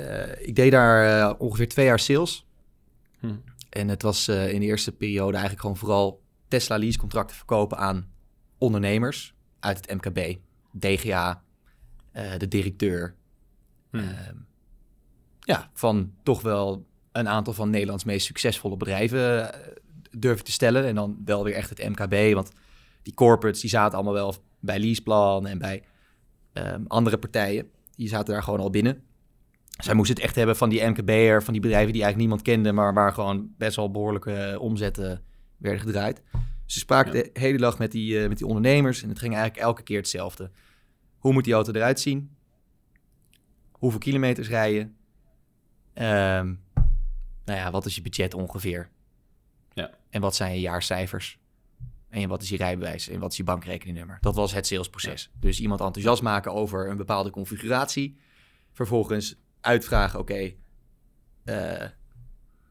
uh, 0.01 0.47
ik 0.47 0.55
deed 0.55 0.71
daar 0.71 1.29
uh, 1.29 1.33
ongeveer 1.37 1.67
twee 1.67 1.85
jaar 1.85 1.99
sales. 1.99 2.47
Hm. 3.19 3.35
En 3.69 3.87
het 3.87 4.01
was 4.01 4.27
uh, 4.27 4.53
in 4.53 4.59
de 4.59 4.65
eerste 4.65 4.91
periode 4.91 5.31
eigenlijk 5.31 5.61
gewoon 5.61 5.77
vooral 5.77 6.21
Tesla 6.47 6.77
lease 6.77 6.97
contracten 6.97 7.35
verkopen 7.35 7.77
aan 7.77 8.11
ondernemers 8.57 9.33
uit 9.59 9.77
het 9.77 9.93
MKB, 9.93 10.37
DGA, 10.71 11.43
de 12.37 12.47
directeur. 12.47 13.15
Hm. 13.89 13.97
Ehm, 13.97 14.35
ja, 15.39 15.69
van 15.73 16.13
toch 16.23 16.41
wel 16.41 16.85
een 17.11 17.27
aantal 17.27 17.53
van 17.53 17.69
Nederlands 17.69 18.03
meest 18.03 18.25
succesvolle 18.25 18.77
bedrijven 18.77 19.51
durven 20.17 20.45
te 20.45 20.51
stellen. 20.51 20.85
En 20.85 20.95
dan 20.95 21.17
wel 21.25 21.43
weer 21.43 21.53
echt 21.53 21.69
het 21.69 21.89
MKB, 21.89 22.33
want 22.33 22.51
die 23.03 23.13
corporates 23.13 23.61
die 23.61 23.69
zaten 23.69 23.95
allemaal 23.95 24.13
wel 24.13 24.35
bij 24.59 24.79
Leaseplan 24.79 25.47
en 25.47 25.57
bij 25.57 25.83
um, 26.53 26.85
andere 26.87 27.17
partijen. 27.17 27.69
Die 27.95 28.07
zaten 28.07 28.33
daar 28.33 28.43
gewoon 28.43 28.59
al 28.59 28.69
binnen. 28.69 29.03
Zij 29.69 29.93
moesten 29.93 30.15
het 30.15 30.23
echt 30.23 30.35
hebben 30.35 30.55
van 30.55 30.69
die 30.69 30.85
MKB'er, 30.85 31.43
van 31.43 31.53
die 31.53 31.61
bedrijven 31.61 31.93
die 31.93 32.03
eigenlijk 32.03 32.17
niemand 32.17 32.41
kende, 32.41 32.71
maar 32.71 32.93
waar 32.93 33.13
gewoon 33.13 33.53
best 33.57 33.75
wel 33.75 33.91
behoorlijke 33.91 34.33
eh, 34.33 34.61
omzetten 34.61 35.21
werden 35.57 35.81
gedraaid. 35.81 36.21
Ze 36.65 36.79
spraken 36.79 37.11
de 37.11 37.29
hele 37.33 37.57
dag 37.57 37.77
met 37.77 37.91
die, 37.91 38.21
uh, 38.21 38.27
met 38.27 38.37
die 38.37 38.47
ondernemers 38.47 39.03
en 39.03 39.09
het 39.09 39.19
ging 39.19 39.33
eigenlijk 39.33 39.63
elke 39.63 39.83
keer 39.83 39.97
hetzelfde. 39.97 40.51
Hoe 41.17 41.33
moet 41.33 41.43
die 41.43 41.53
auto 41.53 41.71
eruit 41.71 41.99
zien? 41.99 42.35
Hoeveel 43.71 43.99
kilometers 43.99 44.49
rijden? 44.49 44.81
Um, 45.93 46.59
nou 47.45 47.59
ja, 47.59 47.71
wat 47.71 47.85
is 47.85 47.95
je 47.95 48.01
budget 48.01 48.33
ongeveer? 48.33 48.89
En 50.09 50.21
wat 50.21 50.35
zijn 50.35 50.53
je 50.53 50.59
jaarcijfers? 50.59 51.39
En 52.09 52.29
wat 52.29 52.41
is 52.41 52.49
je 52.49 52.57
rijbewijs? 52.57 53.09
En 53.09 53.19
wat 53.19 53.31
is 53.31 53.37
je 53.37 53.43
bankrekeningnummer? 53.43 54.17
Dat 54.21 54.35
was 54.35 54.53
het 54.53 54.67
salesproces. 54.67 55.31
Dus 55.39 55.59
iemand 55.59 55.81
enthousiast 55.81 56.21
maken 56.21 56.53
over 56.53 56.89
een 56.89 56.97
bepaalde 56.97 57.29
configuratie. 57.29 58.17
Vervolgens 58.71 59.35
uitvragen, 59.61 60.19
oké, 60.19 60.31
okay, 60.31 60.57
uh, 61.45 61.83
eh, 61.83 61.89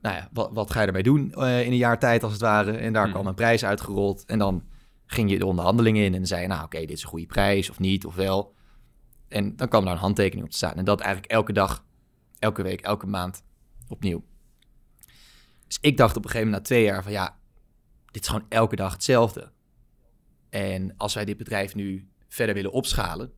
nou 0.00 0.16
ja, 0.16 0.28
wat, 0.32 0.50
wat, 0.52 0.70
ga 0.70 0.80
je 0.80 0.86
ermee 0.86 1.02
doen 1.02 1.34
uh, 1.36 1.64
in 1.64 1.70
een 1.70 1.76
jaar 1.76 1.98
tijd 1.98 2.22
als 2.22 2.32
het 2.32 2.40
ware? 2.40 2.72
En 2.72 2.92
daar 2.92 3.02
hmm. 3.02 3.12
kwam 3.12 3.26
een 3.26 3.34
prijs 3.34 3.64
uitgerold 3.64 4.24
en 4.24 4.38
dan 4.38 4.64
ging 5.06 5.30
je 5.30 5.38
de 5.38 5.46
onderhandelingen 5.46 6.04
in 6.04 6.14
en 6.14 6.26
zei 6.26 6.46
nou 6.46 6.64
oké, 6.64 6.78
dit 6.78 6.90
is 6.90 7.02
een 7.02 7.08
goede 7.08 7.26
prijs 7.26 7.70
of 7.70 7.78
niet 7.78 8.06
of 8.06 8.14
wel. 8.14 8.54
En 9.28 9.56
dan 9.56 9.68
kwam 9.68 9.84
daar 9.84 9.92
een 9.92 9.98
handtekening 9.98 10.44
op 10.44 10.50
te 10.50 10.56
staan. 10.56 10.74
En 10.74 10.84
dat 10.84 11.00
eigenlijk 11.00 11.32
elke 11.32 11.52
dag, 11.52 11.84
elke 12.38 12.62
week, 12.62 12.80
elke 12.80 13.06
maand 13.06 13.42
opnieuw. 13.88 14.24
Dus 15.68 15.78
ik 15.80 15.96
dacht 15.96 16.16
op 16.16 16.24
een 16.24 16.30
gegeven 16.30 16.50
moment 16.50 16.68
na 16.68 16.74
twee 16.74 16.84
jaar 16.84 17.02
van 17.02 17.12
ja, 17.12 17.38
dit 18.10 18.22
is 18.22 18.28
gewoon 18.28 18.46
elke 18.48 18.76
dag 18.76 18.92
hetzelfde. 18.92 19.52
En 20.50 20.94
als 20.96 21.14
wij 21.14 21.24
dit 21.24 21.36
bedrijf 21.36 21.74
nu 21.74 22.08
verder 22.28 22.54
willen 22.54 22.72
opschalen, 22.72 23.32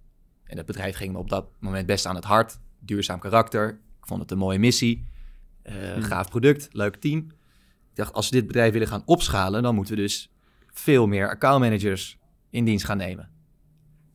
en 0.45 0.57
dat 0.57 0.67
bedrijf 0.67 0.97
ging 0.97 1.13
me 1.13 1.19
op 1.19 1.29
dat 1.29 1.51
moment 1.59 1.87
best 1.87 2.07
aan 2.07 2.15
het 2.15 2.25
hart, 2.25 2.59
duurzaam 2.81 3.19
karakter. 3.19 3.71
Ik 3.71 4.07
vond 4.07 4.21
het 4.21 4.31
een 4.31 4.39
mooie 4.39 4.59
missie. 4.59 5.09
Uh, 5.65 6.05
gaaf 6.05 6.29
product, 6.29 6.69
leuk 6.73 6.97
team. 6.97 7.19
Ik 7.91 7.97
dacht, 7.97 8.13
als 8.13 8.29
we 8.29 8.37
dit 8.37 8.47
bedrijf 8.47 8.73
willen 8.73 8.89
gaan 8.89 9.03
opschalen, 9.05 9.63
dan 9.63 9.75
moeten 9.75 9.95
we 9.95 10.01
dus 10.01 10.31
veel 10.67 11.07
meer 11.07 11.29
accountmanagers 11.29 12.19
in 12.51 12.65
dienst 12.65 12.85
gaan 12.85 12.97
nemen. 12.97 13.31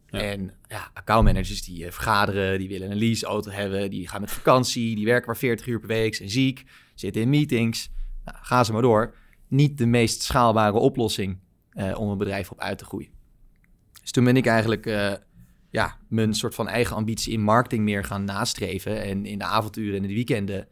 Ja. 0.08 0.20
En 0.20 0.54
ja, 0.68 0.92
accountmanagers 0.94 1.64
die 1.64 1.86
uh, 1.86 1.92
vergaderen, 1.92 2.60
die 2.60 2.68
willen 2.68 2.92
een 2.92 2.98
leaseauto 2.98 3.52
hebben, 3.52 3.90
die 3.90 4.08
gaan 4.08 4.22
met 4.22 4.32
vakantie, 4.32 4.96
die 4.96 5.06
werken 5.06 5.28
maar 5.28 5.38
40 5.38 5.68
uur 5.68 5.80
per 5.80 5.88
week, 5.88 6.16
zijn 6.16 6.30
ziek, 6.30 6.64
zitten 6.96 7.22
in 7.22 7.30
meetings. 7.30 7.90
Nou, 8.26 8.38
ga 8.42 8.64
ze 8.64 8.72
maar 8.72 8.82
door. 8.82 9.16
Niet 9.48 9.78
de 9.78 9.86
meest 9.86 10.22
schaalbare 10.22 10.78
oplossing 10.78 11.40
uh, 11.74 12.00
om 12.00 12.10
een 12.10 12.18
bedrijf 12.18 12.52
op 12.52 12.60
uit 12.60 12.78
te 12.78 12.86
groeien. 12.86 13.10
Dus 14.02 14.12
toen 14.12 14.24
ben 14.24 14.38
ik 14.38 14.46
eigenlijk 14.46 14.86
ja, 15.76 15.98
mijn 16.08 16.34
soort 16.34 16.56
van 16.56 16.68
eigen 16.68 16.96
ambitie 16.96 17.34
in 17.34 17.42
marketing 17.42 17.84
meer 17.84 18.04
gaan 18.04 18.24
nastreven. 18.24 19.04
En 19.04 19.26
in 19.26 19.38
de 19.38 19.44
avonturen 19.44 19.96
en 19.96 20.08
de 20.08 20.14
weekenden 20.14 20.68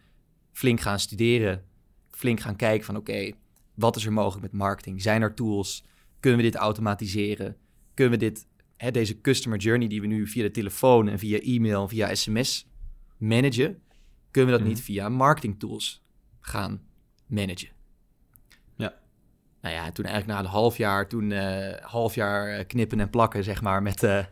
flink 0.52 0.80
gaan 0.80 1.00
studeren. 1.00 1.64
Flink 2.10 2.40
gaan 2.40 2.56
kijken 2.56 2.86
van 2.86 2.96
oké, 2.96 3.32
wat 3.74 3.96
is 3.96 4.06
er 4.06 4.14
mogelijk 4.14 4.42
met 4.42 4.52
marketing? 4.52 5.02
Zijn 5.02 5.22
er 5.22 5.34
tools? 5.34 5.84
Kunnen 6.20 6.40
we 6.40 6.46
dit 6.46 6.56
automatiseren? 6.56 7.58
Kunnen 7.94 8.20
we 8.20 8.26
dit, 8.26 8.48
hè, 8.78 8.92
deze 8.92 9.22
customer 9.22 9.60
journey 9.60 9.88
die 9.88 10.02
we 10.02 10.08
nu 10.08 10.28
via 10.28 10.44
de 10.44 10.52
telefoon 10.52 11.08
en 11.08 11.20
via 11.20 11.40
e-mail 11.40 11.82
en 11.82 11.90
via 11.90 12.16
sms 12.16 12.68
managen, 13.18 13.82
kunnen 14.32 14.52
we 14.52 14.58
dat 14.58 14.68
niet 14.68 14.78
mhm. 14.78 14.86
via 14.86 15.10
marketing 15.10 15.60
tools 15.60 16.04
gaan 16.40 16.82
managen? 17.34 17.70
Ja. 18.76 18.94
Nou 19.62 19.76
ja, 19.76 19.92
toen 19.92 20.06
eigenlijk 20.06 20.40
na 20.40 20.46
een 20.46 20.52
half 20.52 20.78
jaar, 20.78 21.08
toen 21.08 21.30
uh, 21.30 21.76
half 21.82 22.16
jaar 22.16 22.66
knippen 22.66 23.00
en 23.00 23.10
plakken, 23.10 23.44
zeg 23.44 23.62
maar, 23.62 23.82
met, 23.82 24.04
uh, 24.04 24.26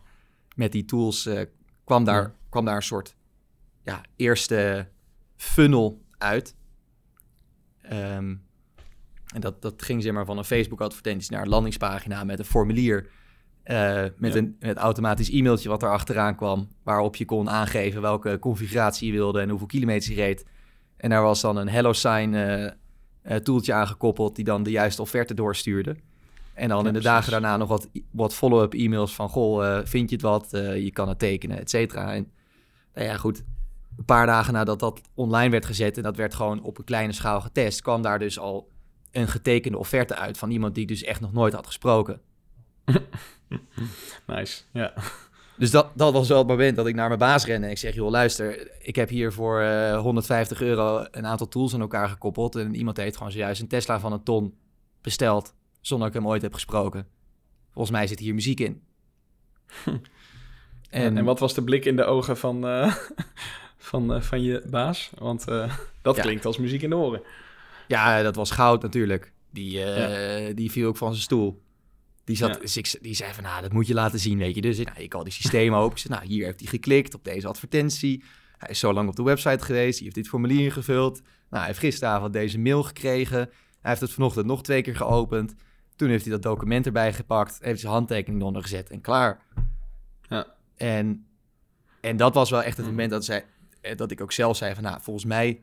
met 0.56 0.72
die 0.72 0.86
tools 0.86 1.26
uh, 1.26 1.42
kwam, 1.84 2.04
daar, 2.04 2.34
kwam 2.50 2.66
daar 2.66 2.76
een 2.76 2.84
soort 2.84 3.16
ja, 3.84 4.02
eerste 4.16 4.88
funnel 5.36 6.02
uit. 6.18 6.56
Um, 7.92 8.50
en 9.34 9.42
dat, 9.42 9.62
dat 9.62 9.82
ging 9.82 10.04
zeg 10.04 10.14
maar 10.14 10.26
van 10.26 10.38
een 10.38 10.44
Facebook-advertentie 10.44 11.32
naar 11.32 11.42
een 11.42 11.50
landingspagina 11.50 12.24
met 12.24 12.40
een 12.40 12.46
formulier. 12.46 13.10
Uh, 13.66 14.06
met 14.18 14.36
een 14.36 14.56
met 14.60 14.78
automatisch 14.78 15.30
e-mailtje 15.30 15.70
wat 15.70 15.84
er 15.84 15.90
achteraan 15.90 16.36
kwam. 16.36 16.70
Waarop 16.84 17.16
je 17.16 17.26
kon 17.26 17.50
aangeven 17.50 18.02
welke 18.02 18.40
configuratie 18.40 19.08
je 19.08 19.14
wilde 19.14 19.42
en 19.42 19.50
hoeveel 19.50 19.68
kilometers 19.68 20.08
je 20.08 20.14
reed. 20.14 20.46
En 20.98 21.10
daar 21.10 21.22
was 21.22 21.42
dan 21.42 21.58
een 21.58 21.70
Hello 21.70 21.94
Sign 21.94 22.34
uh, 22.34 22.70
toeltje 23.44 23.74
aangekoppeld 23.74 24.36
die 24.36 24.46
dan 24.46 24.64
de 24.64 24.72
juiste 24.72 25.02
offerte 25.02 25.34
doorstuurde. 25.34 25.96
En 26.54 26.70
dan 26.70 26.88
in 26.88 26.94
de 26.94 27.02
dagen 27.02 27.32
daarna 27.32 27.58
nog 27.58 27.68
wat, 27.68 27.90
wat 28.12 28.34
follow-up 28.34 28.74
e-mails 28.74 29.16
van... 29.16 29.30
goh, 29.30 29.64
uh, 29.64 29.80
vind 29.84 30.10
je 30.10 30.16
het 30.16 30.26
wat? 30.26 30.54
Uh, 30.54 30.84
je 30.84 30.92
kan 30.92 31.08
het 31.08 31.20
tekenen, 31.20 31.60
et 31.60 31.70
cetera. 31.70 32.14
En 32.14 32.32
nou 32.94 33.08
ja, 33.08 33.18
goed. 33.18 33.44
Een 33.98 34.06
paar 34.06 34.26
dagen 34.26 34.54
nadat 34.54 34.80
dat 34.80 35.02
online 35.14 35.50
werd 35.50 35.66
gezet... 35.66 35.98
en 35.98 36.04
dat 36.04 36.16
werd 36.16 36.34
gewoon 36.34 36.62
op 36.62 36.78
een 36.78 36.84
kleine 36.84 37.14
schaal 37.14 37.42
getest... 37.42 37.82
kwam 37.82 38.02
daar 38.02 38.20
dus 38.20 38.40
al 38.40 38.70
een 39.12 39.28
getekende 39.28 39.78
offerte 39.78 40.16
uit... 40.16 40.38
van 40.38 40.52
iemand 40.52 40.76
die 40.76 40.86
dus 40.86 41.04
echt 41.04 41.22
nog 41.22 41.34
nooit 41.34 41.54
had 41.54 41.68
gesproken. 41.68 42.22
nice, 44.28 44.64
ja. 44.74 44.94
Dus 45.62 45.72
dat, 45.72 45.92
dat 45.96 46.14
was 46.14 46.28
wel 46.28 46.38
het 46.38 46.48
moment 46.48 46.76
dat 46.76 46.88
ik 46.88 46.96
naar 46.96 47.08
mijn 47.08 47.20
baas 47.20 47.46
rende. 47.46 47.66
En 47.66 47.72
ik 47.72 47.78
zeg, 47.78 47.96
joh, 47.96 48.10
luister, 48.10 48.72
ik 48.80 48.96
heb 48.96 49.10
hier 49.10 49.34
voor 49.34 49.60
uh, 49.60 49.92
eh, 49.92 50.02
150 50.02 50.62
euro 50.62 51.06
een 51.12 51.26
aantal 51.26 51.48
tools 51.48 51.74
aan 51.74 51.82
elkaar 51.82 52.10
gekoppeld. 52.10 52.56
En 52.56 52.76
iemand 52.76 52.98
heeft 52.98 53.18
gewoon 53.18 53.32
zojuist 53.32 53.62
een 53.62 53.68
Tesla 53.68 54.00
van 54.00 54.12
een 54.12 54.24
ton 54.24 54.54
besteld 55.02 55.54
zonder 55.82 56.08
dat 56.08 56.16
ik 56.16 56.22
hem 56.22 56.32
ooit 56.32 56.42
heb 56.42 56.54
gesproken. 56.54 57.08
Volgens 57.72 57.96
mij 57.96 58.08
zit 58.08 58.20
hier 58.20 58.34
muziek 58.34 58.60
in. 58.60 58.82
en, 60.90 61.18
en, 61.18 61.26
wat 61.26 61.40
was 61.40 61.54
de 61.54 61.64
blik 61.64 61.86
in 61.86 61.96
de 61.96 62.04
ogen 62.04 62.38
van, 62.38 62.68
uh, 62.68 62.96
van, 63.78 64.16
uh, 64.16 64.22
van 64.22 64.42
je 64.42 64.64
baas? 64.70 65.12
Want 65.18 65.46
dat 66.02 66.20
klinkt 66.20 66.46
als 66.46 66.58
muziek 66.58 66.82
in 66.82 66.90
de 66.90 66.96
oren. 66.96 67.22
Ja, 67.88 68.22
dat 68.22 68.36
was 68.36 68.52
goud 68.52 68.82
natuurlijk. 68.82 69.32
Die, 69.50 69.72
ja. 69.72 70.54
die 70.54 70.72
viel 70.72 70.88
ook 70.88 70.98
van 70.98 71.12
zijn 71.12 71.24
stoel. 71.24 71.62
Die, 72.32 72.40
zat, 72.40 72.62
dus 72.62 72.78
ik, 72.78 72.98
die 73.02 73.16
zei 73.16 73.34
van, 73.34 73.44
nou, 73.44 73.62
dat 73.62 73.74
moet 73.74 73.88
je 73.88 73.94
laten 73.94 74.20
zien, 74.20 74.38
weet 74.38 74.56
je. 74.56 74.62
Dus 74.62 74.78
nou, 74.78 75.00
ik 75.00 75.14
al 75.14 75.24
die 75.24 75.34
systemen 75.34 75.80
open. 75.80 75.92
Ik 75.92 75.98
zei, 75.98 76.14
nou, 76.14 76.28
hier 76.28 76.46
heeft 76.46 76.60
hij 76.60 76.70
geklikt 76.70 77.14
op 77.14 77.24
deze 77.24 77.48
advertentie. 77.48 78.24
Hij 78.58 78.70
is 78.70 78.80
zo 78.80 78.94
lang 78.94 79.10
op 79.10 79.16
de 79.16 79.24
website 79.24 79.66
geweest. 79.66 79.96
Hij 79.96 80.04
heeft 80.04 80.16
dit 80.16 80.28
formulier 80.28 80.64
ingevuld. 80.64 81.20
Nou, 81.22 81.26
hij 81.50 81.66
heeft 81.66 81.80
gisteravond 81.80 82.34
deze 82.34 82.60
mail 82.60 82.84
gekregen. 82.84 83.38
Hij 83.38 83.90
heeft 83.90 84.02
het 84.02 84.12
vanochtend 84.12 84.46
nog 84.46 84.64
twee 84.64 84.82
keer 84.82 84.96
geopend. 84.96 85.56
Toen 85.96 86.10
heeft 86.10 86.24
hij 86.24 86.34
dat 86.34 86.42
document 86.42 86.86
erbij 86.86 87.14
gepakt, 87.14 87.58
heeft 87.62 87.80
zijn 87.80 87.94
handtekening 87.94 88.42
eronder 88.42 88.62
gezet 88.62 88.90
en 88.90 89.02
klaar. 89.02 89.42
Ja. 90.22 90.48
En, 90.76 91.26
en 92.02 92.18
dat 92.18 92.34
was 92.34 92.50
wel 92.50 92.64
echt 92.64 92.78
het 92.78 92.86
moment 92.86 93.12
dat, 93.12 93.26
zij, 93.26 93.46
eh, 93.82 93.98
dat 93.98 94.12
ik 94.12 94.22
ook 94.22 94.32
zelf 94.32 94.58
zei 94.58 94.74
van, 94.74 94.84
nou, 94.84 95.02
volgens 95.02 95.26
mij 95.26 95.62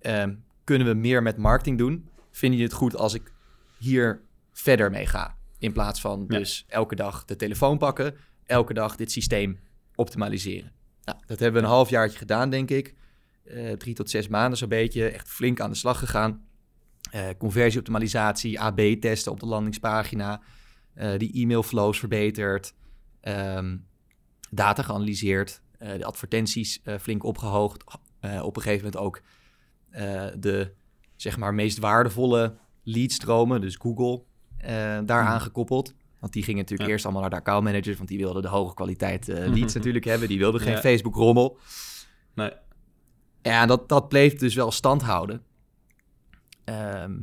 ehm, 0.00 0.34
kunnen 0.64 0.86
we 0.86 0.94
meer 0.94 1.22
met 1.22 1.36
marketing 1.36 1.78
doen. 1.78 2.08
Vind 2.30 2.54
je 2.54 2.62
het 2.62 2.72
goed 2.72 2.96
als 2.96 3.14
ik 3.14 3.32
hier 3.78 4.20
verder 4.52 4.90
mee 4.90 5.06
ga? 5.06 5.37
In 5.58 5.72
plaats 5.72 6.00
van 6.00 6.26
dus 6.26 6.64
elke 6.68 6.94
dag 6.94 7.24
de 7.24 7.36
telefoon 7.36 7.78
pakken, 7.78 8.14
elke 8.46 8.74
dag 8.74 8.96
dit 8.96 9.12
systeem 9.12 9.58
optimaliseren. 9.94 10.72
Nou, 11.04 11.18
dat 11.26 11.38
hebben 11.38 11.60
we 11.60 11.66
een 11.66 11.74
halfjaartje 11.74 12.18
gedaan, 12.18 12.50
denk 12.50 12.70
ik. 12.70 12.94
Uh, 13.44 13.72
drie 13.72 13.94
tot 13.94 14.10
zes 14.10 14.28
maanden 14.28 14.58
zo'n 14.58 14.68
beetje. 14.68 15.08
Echt 15.08 15.28
flink 15.28 15.60
aan 15.60 15.70
de 15.70 15.76
slag 15.76 15.98
gegaan. 15.98 16.46
Uh, 17.14 17.28
conversieoptimalisatie, 17.38 18.60
AB-testen 18.60 19.32
op 19.32 19.40
de 19.40 19.46
landingspagina. 19.46 20.42
die 21.16 21.32
e-mailflows 21.32 21.98
verbeterd, 21.98 22.74
ehm, 23.20 23.76
data 24.50 24.82
geanalyseerd, 24.82 25.62
de 25.78 26.04
advertenties 26.04 26.80
flink 27.00 27.24
opgehoogd. 27.24 27.84
op 28.42 28.56
een 28.56 28.62
gegeven 28.62 28.90
moment 28.92 28.96
ook 28.96 29.22
de 30.40 30.72
zeg 31.16 31.36
maar, 31.36 31.54
meest 31.54 31.78
waardevolle 31.78 32.56
leadstromen, 32.82 33.60
dus 33.60 33.76
Google, 33.76 34.22
daar 35.04 35.22
hmm. 35.22 35.32
aangekoppeld. 35.32 35.94
Want 36.18 36.32
die 36.32 36.42
gingen 36.42 36.60
natuurlijk 36.60 36.90
eerst 36.90 37.04
allemaal 37.04 37.22
naar 37.22 37.30
de 37.30 37.36
accountmanagers, 37.36 37.96
want 37.96 38.08
die 38.08 38.18
wilden 38.18 38.42
de 38.42 38.48
hoge 38.48 38.74
kwaliteit 38.74 39.28
uh, 39.28 39.46
leads 39.46 39.74
natuurlijk 39.74 40.04
hebben. 40.04 40.28
Die 40.28 40.38
wilden 40.38 40.60
geen 40.60 40.76
Facebook-rommel. 40.76 41.58
Nee. 42.34 42.50
Ja, 43.42 43.66
dat, 43.66 43.88
dat 43.88 44.08
bleef 44.08 44.34
dus 44.34 44.54
wel 44.54 44.70
stand 44.70 45.02
houden. 45.02 45.42
Ehm, 46.64 47.20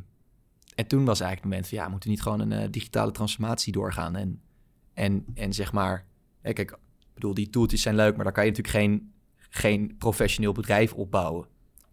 en 0.75 0.87
toen 0.87 1.05
was 1.05 1.19
eigenlijk 1.19 1.33
het 1.33 1.43
moment 1.43 1.67
van, 1.67 1.77
ja, 1.77 1.87
moeten 1.87 2.09
we 2.09 2.15
niet 2.15 2.23
gewoon 2.23 2.39
een 2.39 2.63
uh, 2.63 2.71
digitale 2.71 3.11
transformatie 3.11 3.73
doorgaan? 3.73 4.15
En, 4.15 4.41
en, 4.93 5.25
en 5.33 5.53
zeg 5.53 5.71
maar, 5.71 6.05
kijk, 6.41 6.59
ik 6.59 6.77
bedoel, 7.13 7.33
die 7.33 7.49
tooltjes 7.49 7.81
zijn 7.81 7.95
leuk, 7.95 8.15
maar 8.15 8.23
daar 8.23 8.33
kan 8.33 8.45
je 8.45 8.51
natuurlijk 8.51 8.77
geen, 8.77 9.13
geen 9.49 9.95
professioneel 9.97 10.51
bedrijf 10.51 10.93
opbouwen. 10.93 11.47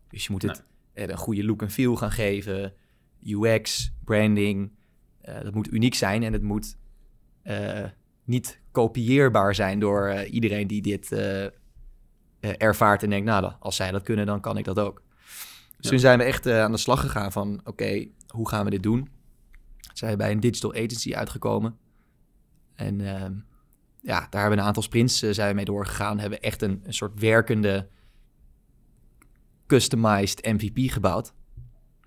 Dus 0.08 0.24
je 0.24 0.32
moet 0.32 0.42
het 0.42 0.64
nee. 0.94 1.10
een 1.10 1.16
goede 1.16 1.44
look 1.44 1.62
en 1.62 1.70
feel 1.70 1.96
gaan 1.96 2.12
geven, 2.12 2.72
UX, 3.20 3.92
branding, 4.04 4.72
uh, 5.28 5.40
dat 5.42 5.54
moet 5.54 5.72
uniek 5.72 5.94
zijn 5.94 6.22
en 6.22 6.32
het 6.32 6.42
moet 6.42 6.76
uh, 7.44 7.84
niet 8.24 8.60
kopieerbaar 8.70 9.54
zijn 9.54 9.78
door 9.78 10.08
uh, 10.08 10.32
iedereen 10.32 10.66
die 10.66 10.82
dit 10.82 11.12
ervaart 12.40 13.02
en 13.02 13.10
denkt, 13.10 13.26
nou, 13.26 13.52
als 13.58 13.76
zij 13.76 13.90
dat 13.90 14.02
kunnen, 14.02 14.26
dan 14.26 14.40
kan 14.40 14.58
ik 14.58 14.64
dat 14.64 14.78
ook. 14.78 15.02
Dus 15.76 15.90
toen 15.90 15.98
zijn 15.98 16.18
we 16.18 16.24
echt 16.24 16.46
aan 16.46 16.72
de 16.72 16.78
slag 16.78 17.00
gegaan 17.00 17.32
van, 17.32 17.60
oké, 17.64 18.06
hoe 18.28 18.48
gaan 18.48 18.64
we 18.64 18.70
dit 18.70 18.82
doen? 18.82 19.08
Zijn 19.92 20.10
we 20.10 20.16
bij 20.16 20.30
een 20.30 20.40
digital 20.40 20.74
agency 20.74 21.14
uitgekomen. 21.14 21.78
En 22.74 23.00
ehm, 23.00 23.32
ja, 24.00 24.26
daar 24.30 24.40
hebben 24.40 24.50
we 24.50 24.56
een 24.56 24.66
aantal 24.66 24.82
sprints 24.82 25.18
zijn 25.18 25.48
we 25.48 25.54
mee 25.54 25.64
doorgegaan. 25.64 26.18
Hebben 26.18 26.40
echt 26.40 26.62
een, 26.62 26.80
een 26.84 26.94
soort 26.94 27.20
werkende 27.20 27.88
customized 29.66 30.46
MVP 30.46 30.90
gebouwd. 30.90 31.32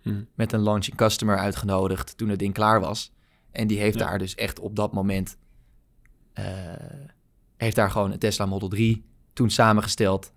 Hmm. 0.05 0.27
Met 0.33 0.51
een 0.51 0.59
launching 0.59 0.97
customer 0.97 1.37
uitgenodigd 1.37 2.17
toen 2.17 2.29
het 2.29 2.39
ding 2.39 2.53
klaar 2.53 2.79
was. 2.79 3.13
En 3.51 3.67
die 3.67 3.79
heeft 3.79 3.97
daar 3.97 4.19
dus 4.19 4.35
echt 4.35 4.59
op 4.59 4.75
dat 4.75 4.93
moment... 4.93 5.37
Uh, 6.39 6.45
heeft 7.57 7.75
daar 7.75 7.91
gewoon 7.91 8.11
een 8.11 8.19
Tesla 8.19 8.45
Model 8.45 8.67
3 8.67 9.05
toen 9.33 9.49
samengesteld. 9.49 10.33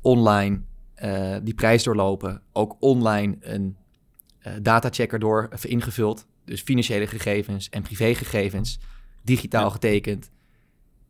Online 0.00 0.60
uh, 1.02 1.36
die 1.42 1.54
prijs 1.54 1.82
doorlopen. 1.82 2.42
Ook 2.52 2.76
online 2.80 3.36
een 3.40 3.76
uh, 4.46 4.52
datachecker 4.62 5.18
door 5.18 5.48
ingevuld. 5.62 6.26
Dus 6.44 6.60
financiële 6.60 7.06
gegevens 7.06 7.68
en 7.68 7.82
privégegevens. 7.82 8.78
Digitaal 9.22 9.70
getekend. 9.70 10.30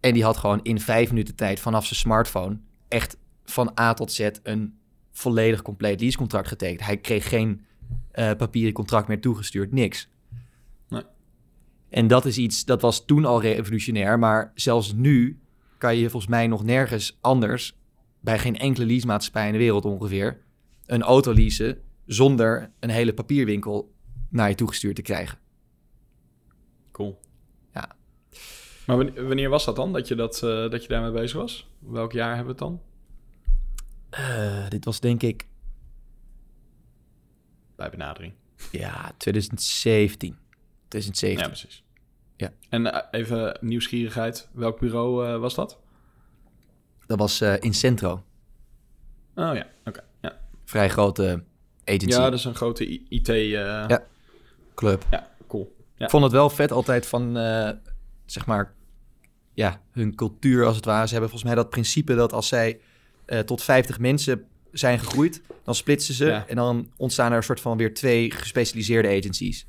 En 0.01 0.13
die 0.13 0.25
had 0.25 0.37
gewoon 0.37 0.63
in 0.63 0.81
vijf 0.81 1.09
minuten 1.09 1.35
tijd 1.35 1.61
vanaf 1.61 1.87
zijn 1.87 2.01
smartphone... 2.01 2.59
echt 2.89 3.17
van 3.45 3.79
A 3.81 3.95
tot 3.95 4.13
Z 4.13 4.31
een 4.43 4.79
volledig 5.11 5.63
compleet 5.63 6.01
leasecontract 6.01 6.49
getekend. 6.49 6.87
Hij 6.87 6.97
kreeg 6.97 7.29
geen 7.29 7.67
papieren 8.13 8.73
contract 8.73 9.09
meer 9.09 9.21
toegestuurd, 9.21 9.73
niks. 9.73 10.09
En 11.89 12.07
dat 12.07 12.25
is 12.25 12.39
iets, 12.39 12.65
dat 12.65 12.83
was 12.83 13.05
toen 13.05 13.25
al 13.25 13.41
revolutionair, 13.41 14.19
maar 14.19 14.53
zelfs 14.55 14.93
nu 14.93 15.41
kan 15.79 15.97
je 15.97 16.11
volgens 16.11 16.31
mij 16.31 16.47
nog 16.47 16.65
nergens 16.65 17.19
anders, 17.21 17.77
bij 18.21 18.39
geen 18.39 18.59
enkele 18.59 18.87
leasemaatschappij 18.87 19.47
in 19.47 19.53
de 19.53 19.59
wereld 19.59 19.85
ongeveer, 19.85 20.43
een 20.87 21.03
auto 21.03 21.33
leasen 21.33 21.79
zonder 22.07 22.71
een 22.81 22.91
hele 22.91 23.15
papierwinkel 23.15 23.95
naar 24.31 24.49
je 24.49 24.55
toegestuurd 24.55 24.97
te 24.97 25.03
krijgen. 25.03 25.39
Cool. 26.93 27.19
Ja. 27.75 27.97
Maar 28.87 29.25
wanneer 29.27 29.49
was 29.49 29.65
dat 29.65 29.77
dan, 29.77 29.93
dat 29.93 30.09
je, 30.09 30.15
dat, 30.15 30.43
uh, 30.45 30.71
dat 30.71 30.83
je 30.83 30.89
daarmee 30.89 31.21
bezig 31.21 31.37
was? 31.39 31.71
Welk 31.79 32.13
jaar 32.13 32.37
hebben 32.37 32.57
we 32.57 32.65
het 32.65 32.71
dan? 32.71 32.81
Uh, 34.21 34.69
dit 34.69 34.85
was 34.85 35.01
denk 35.01 35.23
ik... 35.23 35.47
Bij 37.79 37.91
benadering. 37.91 38.33
Ja, 38.71 39.13
2017. 39.17 40.37
2017. 40.89 41.39
Ja, 41.39 41.47
precies. 41.47 41.83
Ja. 42.37 42.53
En 42.69 42.93
eh, 42.93 43.21
even 43.21 43.59
nieuwsgierigheid, 43.61 44.49
welk 44.53 44.81
bureau 44.81 45.27
uh, 45.27 45.41
was 45.41 45.55
dat? 45.55 45.79
Dat 47.07 47.19
was 47.19 47.43
uh, 47.43 47.55
Incentro. 47.61 48.25
Oh 49.35 49.55
ja, 49.55 49.67
oké. 49.85 50.05
Ja. 50.21 50.39
Vrij 50.65 50.89
grote 50.89 51.45
agency. 51.85 52.19
Ja, 52.19 52.31
dat 52.31 52.39
is 52.39 52.45
een 52.45 52.55
grote 52.55 53.01
IT... 53.09 53.27
ja, 53.27 54.03
club. 54.75 55.07
Ja, 55.11 55.31
cool. 55.47 55.77
Ja. 55.97 56.05
Ik 56.05 56.11
vond 56.11 56.23
het 56.23 56.33
wel 56.33 56.51
vet 56.51 56.73
altijd 56.73 57.07
van, 57.07 57.35
zeg 58.27 58.47
maar, 58.47 58.75
ja, 59.55 59.81
hun 59.91 60.15
cultuur 60.15 60.67
als 60.67 60.77
het 60.77 60.85
ware. 60.85 61.07
Ze 61.07 61.13
hebben 61.13 61.31
volgens 61.31 61.51
mij 61.53 61.63
dat 61.63 61.71
principe 61.71 62.15
dat 62.15 62.33
als 62.33 62.49
zij 62.49 62.81
tot 63.45 63.63
50 63.63 63.99
mensen 63.99 64.47
zijn 64.79 64.99
gegroeid, 64.99 65.43
dan 65.65 65.75
splitsen 65.75 66.15
ze 66.15 66.31
en 66.31 66.57
dan 66.57 66.91
ontstaan 66.97 67.31
er 67.31 67.37
een 67.37 67.43
soort 67.43 67.61
van 67.61 67.77
weer 67.77 67.95
twee 67.95 68.31
gespecialiseerde 68.31 69.09
agencies. 69.09 69.67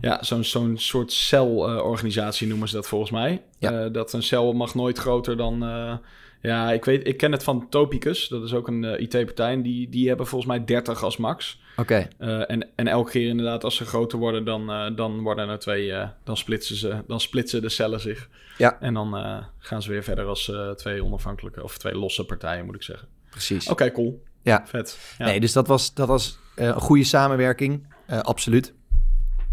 Ja, 0.00 0.22
zo'n 0.22 0.44
zo'n 0.44 0.78
soort 0.78 1.12
celorganisatie 1.12 2.48
noemen 2.48 2.68
ze 2.68 2.74
dat 2.74 2.88
volgens 2.88 3.10
mij. 3.10 3.42
Ja. 3.58 3.84
Uh, 3.84 3.92
dat 3.92 4.12
een 4.12 4.22
cel 4.22 4.52
mag 4.52 4.74
nooit 4.74 4.98
groter 4.98 5.36
dan... 5.36 5.64
Uh, 5.64 5.94
ja, 6.42 6.72
ik 6.72 6.84
weet, 6.84 7.06
ik 7.06 7.16
ken 7.16 7.32
het 7.32 7.42
van 7.42 7.68
Topicus. 7.68 8.28
Dat 8.28 8.42
is 8.42 8.54
ook 8.54 8.68
een 8.68 8.82
uh, 8.82 8.94
eh, 8.94 9.00
IT-partij. 9.00 9.52
En 9.52 9.62
die, 9.62 9.88
die 9.88 10.08
hebben 10.08 10.26
volgens 10.26 10.50
mij 10.50 10.64
30 10.64 11.02
als 11.02 11.16
max. 11.16 11.60
Oké. 11.76 12.08
Okay. 12.18 12.42
en, 12.42 12.68
en 12.74 12.86
elke 12.86 13.10
keer 13.10 13.28
inderdaad, 13.28 13.64
als 13.64 13.76
ze 13.76 13.84
groter 13.84 14.18
worden, 14.18 14.44
dan, 14.44 14.94
dan 14.96 15.20
worden 15.20 15.48
er 15.48 15.58
twee... 15.58 15.92
dan, 16.24 16.36
splitsen 16.36 16.76
ze, 16.76 17.02
dan 17.06 17.20
splitsen 17.20 17.62
de 17.62 17.68
cellen 17.68 18.00
zich. 18.00 18.28
Ja. 18.58 18.80
En 18.80 18.94
dan 18.94 19.44
gaan 19.58 19.82
ze 19.82 19.90
weer 19.90 20.02
verder 20.02 20.24
als 20.24 20.52
twee 20.76 21.04
onafhankelijke... 21.04 21.62
of 21.62 21.78
twee 21.78 21.94
losse 21.94 22.24
partijen, 22.24 22.66
moet 22.66 22.74
ik 22.74 22.82
zeggen. 22.82 23.08
Precies. 23.30 23.68
Oké, 23.68 23.92
cool. 23.92 24.22
Ja. 24.46 24.62
Vet. 24.66 24.98
Ja. 25.18 25.24
Nee, 25.24 25.40
dus 25.40 25.52
dat 25.52 25.66
was, 25.66 25.94
dat 25.94 26.08
was 26.08 26.38
een 26.54 26.80
goede 26.80 27.04
samenwerking. 27.04 27.86
absoluut. 28.06 28.74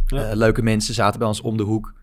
Eh, 0.07 0.31
leuke 0.33 0.61
mensen 0.61 0.93
zaten 0.93 1.19
bij 1.19 1.27
ons 1.27 1.41
om 1.41 1.57
de 1.57 1.63
hoek. 1.63 1.93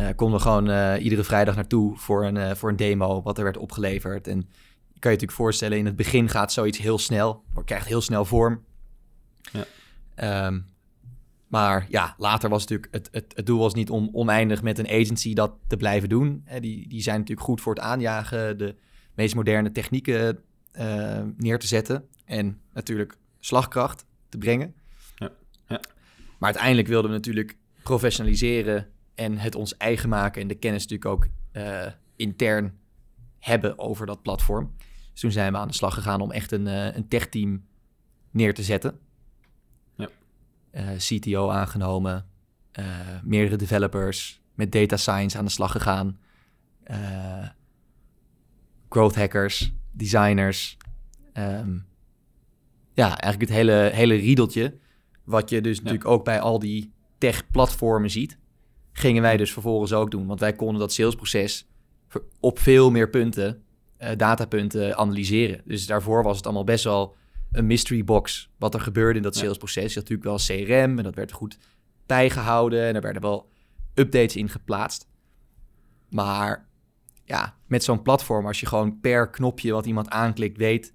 Uh, 0.00 0.08
konden 0.16 0.36
we 0.36 0.42
gewoon 0.44 0.70
uh, 0.70 1.04
iedere 1.04 1.24
vrijdag 1.24 1.54
naartoe 1.54 1.96
voor 1.96 2.24
een, 2.24 2.56
voor 2.56 2.68
een 2.68 2.76
demo, 2.76 3.22
wat 3.22 3.38
er 3.38 3.44
werd 3.44 3.56
opgeleverd. 3.56 4.26
En 4.26 4.36
je 4.36 4.98
kan 4.98 5.10
je 5.10 5.16
natuurlijk 5.16 5.32
voorstellen, 5.32 5.78
in 5.78 5.86
het 5.86 5.96
begin 5.96 6.28
gaat 6.28 6.52
zoiets 6.52 6.78
heel 6.78 6.98
snel, 6.98 7.42
maar 7.54 7.64
krijgt 7.64 7.86
heel 7.86 8.00
snel 8.00 8.24
vorm. 8.24 8.64
Ja. 9.52 10.46
Um, 10.46 10.68
maar 11.46 11.86
ja, 11.88 12.14
later 12.18 12.50
was 12.50 12.60
natuurlijk 12.60 12.94
het, 12.94 13.08
het, 13.12 13.32
het 13.36 13.46
doel 13.46 13.58
was 13.58 13.74
niet 13.74 13.90
om 13.90 14.08
oneindig 14.12 14.62
met 14.62 14.78
een 14.78 14.88
agency 14.88 15.34
dat 15.34 15.52
te 15.66 15.76
blijven 15.76 16.08
doen. 16.08 16.44
die, 16.60 16.88
die 16.88 17.02
zijn 17.02 17.18
natuurlijk 17.18 17.46
goed 17.46 17.60
voor 17.60 17.74
het 17.74 17.82
aanjagen, 17.82 18.58
de 18.58 18.74
meest 19.14 19.34
moderne 19.34 19.72
technieken 19.72 20.38
neer 21.36 21.58
te 21.58 21.66
zetten 21.66 22.08
en 22.30 22.60
natuurlijk 22.72 23.16
slagkracht 23.38 24.06
te 24.28 24.38
brengen. 24.38 24.74
Ja. 25.16 25.30
Ja. 25.68 25.80
Maar 26.38 26.48
uiteindelijk 26.48 26.88
wilden 26.88 27.10
we 27.10 27.16
natuurlijk 27.16 27.56
professionaliseren 27.82 28.88
en 29.14 29.38
het 29.38 29.54
ons 29.54 29.76
eigen 29.76 30.08
maken 30.08 30.42
en 30.42 30.48
de 30.48 30.54
kennis 30.54 30.86
natuurlijk 30.86 31.10
ook 31.10 31.28
uh, 31.52 31.86
intern 32.16 32.78
hebben 33.38 33.78
over 33.78 34.06
dat 34.06 34.22
platform. 34.22 34.74
Dus 35.12 35.20
toen 35.20 35.30
zijn 35.30 35.52
we 35.52 35.58
aan 35.58 35.68
de 35.68 35.74
slag 35.74 35.94
gegaan 35.94 36.20
om 36.20 36.30
echt 36.30 36.52
een, 36.52 36.66
uh, 36.66 36.96
een 36.96 37.08
tech-team 37.08 37.64
neer 38.30 38.54
te 38.54 38.62
zetten. 38.62 38.98
Ja. 39.96 40.08
Uh, 40.72 40.92
eh, 40.92 40.98
CTO 40.98 41.50
aangenomen, 41.50 42.26
meerdere 43.22 43.56
developers, 43.56 44.40
met 44.54 44.72
data 44.72 44.96
science 44.96 45.38
aan 45.38 45.44
de 45.44 45.50
slag 45.50 45.72
gegaan, 45.72 46.18
growth 48.88 49.14
hackers, 49.14 49.72
designers. 49.92 50.76
Um, 51.34 51.88
ja, 52.92 53.06
eigenlijk 53.06 53.40
het 53.40 53.60
hele, 53.60 53.90
hele 53.92 54.14
riedeltje 54.14 54.78
wat 55.24 55.50
je 55.50 55.60
dus 55.60 55.76
natuurlijk 55.76 56.04
ook 56.04 56.24
bij 56.24 56.40
al 56.40 56.58
die 56.58 56.92
tech-platformen 57.18 58.10
ziet, 58.10 58.38
gingen 58.92 59.22
wij 59.22 59.36
dus 59.36 59.52
vervolgens 59.52 59.92
ook 59.92 60.10
doen. 60.10 60.26
Want 60.26 60.40
wij 60.40 60.52
konden 60.52 60.80
dat 60.80 60.92
salesproces 60.92 61.68
op 62.40 62.58
veel 62.58 62.90
meer 62.90 63.10
punten, 63.10 63.62
uh, 63.98 64.08
datapunten, 64.16 64.96
analyseren. 64.96 65.62
Dus 65.64 65.86
daarvoor 65.86 66.22
was 66.22 66.36
het 66.36 66.44
allemaal 66.44 66.64
best 66.64 66.84
wel 66.84 67.16
een 67.52 67.66
mystery 67.66 68.04
box 68.04 68.50
wat 68.58 68.74
er 68.74 68.80
gebeurde 68.80 69.16
in 69.16 69.22
dat 69.22 69.36
salesproces. 69.36 69.94
Je 69.94 70.00
had 70.00 70.08
natuurlijk 70.08 70.46
wel 70.46 70.56
CRM 70.56 70.98
en 70.98 71.04
dat 71.04 71.14
werd 71.14 71.32
goed 71.32 71.58
bijgehouden 72.06 72.86
en 72.86 72.94
er 72.94 73.00
werden 73.00 73.22
wel 73.22 73.48
updates 73.94 74.36
in 74.36 74.48
geplaatst. 74.48 75.08
Maar 76.08 76.68
ja, 77.24 77.56
met 77.66 77.84
zo'n 77.84 78.02
platform, 78.02 78.46
als 78.46 78.60
je 78.60 78.66
gewoon 78.66 79.00
per 79.00 79.30
knopje 79.30 79.72
wat 79.72 79.86
iemand 79.86 80.08
aanklikt 80.08 80.56
weet 80.56 80.94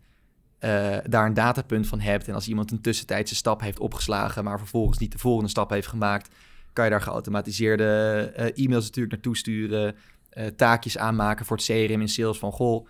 uh, 0.60 0.98
daar 1.06 1.26
een 1.26 1.34
datapunt 1.34 1.88
van 1.88 2.00
hebt. 2.00 2.28
En 2.28 2.34
als 2.34 2.48
iemand 2.48 2.72
een 2.72 2.82
tussentijdse 2.82 3.36
stap 3.36 3.62
heeft 3.62 3.80
opgeslagen, 3.80 4.44
maar 4.44 4.58
vervolgens 4.58 4.98
niet 4.98 5.12
de 5.12 5.18
volgende 5.18 5.50
stap 5.50 5.70
heeft 5.70 5.88
gemaakt, 5.88 6.36
kan 6.74 6.84
je 6.84 6.92
daar 6.92 7.02
geautomatiseerde 7.02 8.34
uh, 8.38 8.66
e-mails 8.66 8.86
natuurlijk 8.86 9.14
naartoe 9.14 9.38
sturen. 9.38 9.96
Uh, 10.34 10.46
taakjes 10.46 10.98
aanmaken 10.98 11.46
voor 11.46 11.58
het 11.58 11.66
CRM 11.66 12.02
in 12.02 12.10
sales 12.10 12.38
van 12.38 12.52
goh, 12.52 12.88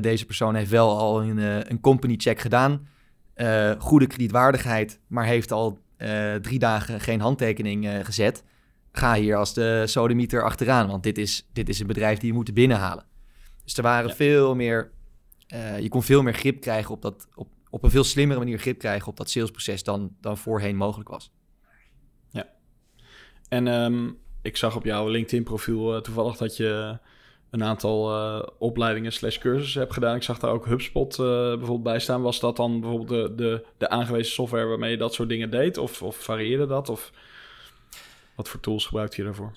deze 0.00 0.26
persoon 0.26 0.54
heeft 0.54 0.70
wel 0.70 0.98
al 0.98 1.22
een, 1.22 1.70
een 1.70 1.80
company 1.80 2.14
check 2.16 2.40
gedaan. 2.40 2.86
goede 3.78 4.06
kredietwaardigheid, 4.06 5.00
maar 5.06 5.24
heeft 5.24 5.52
al 5.52 5.78
drie 6.40 6.58
dagen 6.58 7.00
geen 7.00 7.20
handtekening 7.20 7.88
gezet. 8.02 8.44
ga 8.92 9.14
hier 9.14 9.36
als 9.36 9.54
de 9.54 9.82
sodemieter 9.86 10.44
achteraan, 10.44 10.88
want 10.88 11.02
dit 11.02 11.18
is, 11.18 11.48
dit 11.52 11.68
is 11.68 11.80
een 11.80 11.86
bedrijf 11.86 12.18
die 12.18 12.28
je 12.28 12.34
moet 12.34 12.54
binnenhalen. 12.54 13.04
Dus 13.64 13.76
er 13.76 13.82
waren 13.82 14.14
veel 14.16 14.54
meer, 14.54 14.90
uh, 15.52 15.80
je 15.80 15.88
kon 15.88 16.02
veel 16.02 16.22
meer 16.22 16.34
grip 16.34 16.60
krijgen 16.60 16.94
op 16.94 17.02
dat, 17.02 17.28
op, 17.34 17.48
op 17.70 17.82
een 17.82 17.90
veel 17.90 18.04
slimmere 18.04 18.38
manier 18.38 18.58
grip 18.58 18.78
krijgen 18.78 19.08
op 19.08 19.16
dat 19.16 19.30
salesproces 19.30 19.82
dan, 19.82 20.16
dan 20.20 20.38
voorheen 20.38 20.76
mogelijk 20.76 21.08
was. 21.08 21.32
Ja. 22.30 22.48
En 23.48 23.66
um, 23.66 24.18
ik 24.42 24.56
zag 24.56 24.76
op 24.76 24.84
jouw 24.84 25.08
LinkedIn-profiel 25.08 25.94
uh, 25.94 26.00
toevallig 26.00 26.36
dat 26.36 26.56
je 26.56 26.98
een 27.50 27.64
aantal 27.64 28.14
uh, 28.14 28.42
opleidingen 28.58 29.12
slash 29.12 29.38
cursussen 29.38 29.80
hebt 29.80 29.92
gedaan. 29.92 30.16
Ik 30.16 30.22
zag 30.22 30.38
daar 30.38 30.50
ook 30.50 30.66
HubSpot 30.66 31.18
uh, 31.18 31.26
bijvoorbeeld 31.26 31.82
bij 31.82 31.98
staan. 31.98 32.22
Was 32.22 32.40
dat 32.40 32.56
dan 32.56 32.80
bijvoorbeeld 32.80 33.08
de, 33.08 33.34
de, 33.34 33.66
de 33.78 33.88
aangewezen 33.88 34.32
software 34.32 34.66
waarmee 34.66 34.90
je 34.90 34.96
dat 34.96 35.14
soort 35.14 35.28
dingen 35.28 35.50
deed? 35.50 35.78
Of, 35.78 36.02
of 36.02 36.16
varieerde 36.16 36.66
dat? 36.66 36.88
Of 36.88 37.12
wat 38.36 38.48
voor 38.48 38.60
tools 38.60 38.86
gebruikte 38.86 39.16
je 39.16 39.24
daarvoor? 39.24 39.52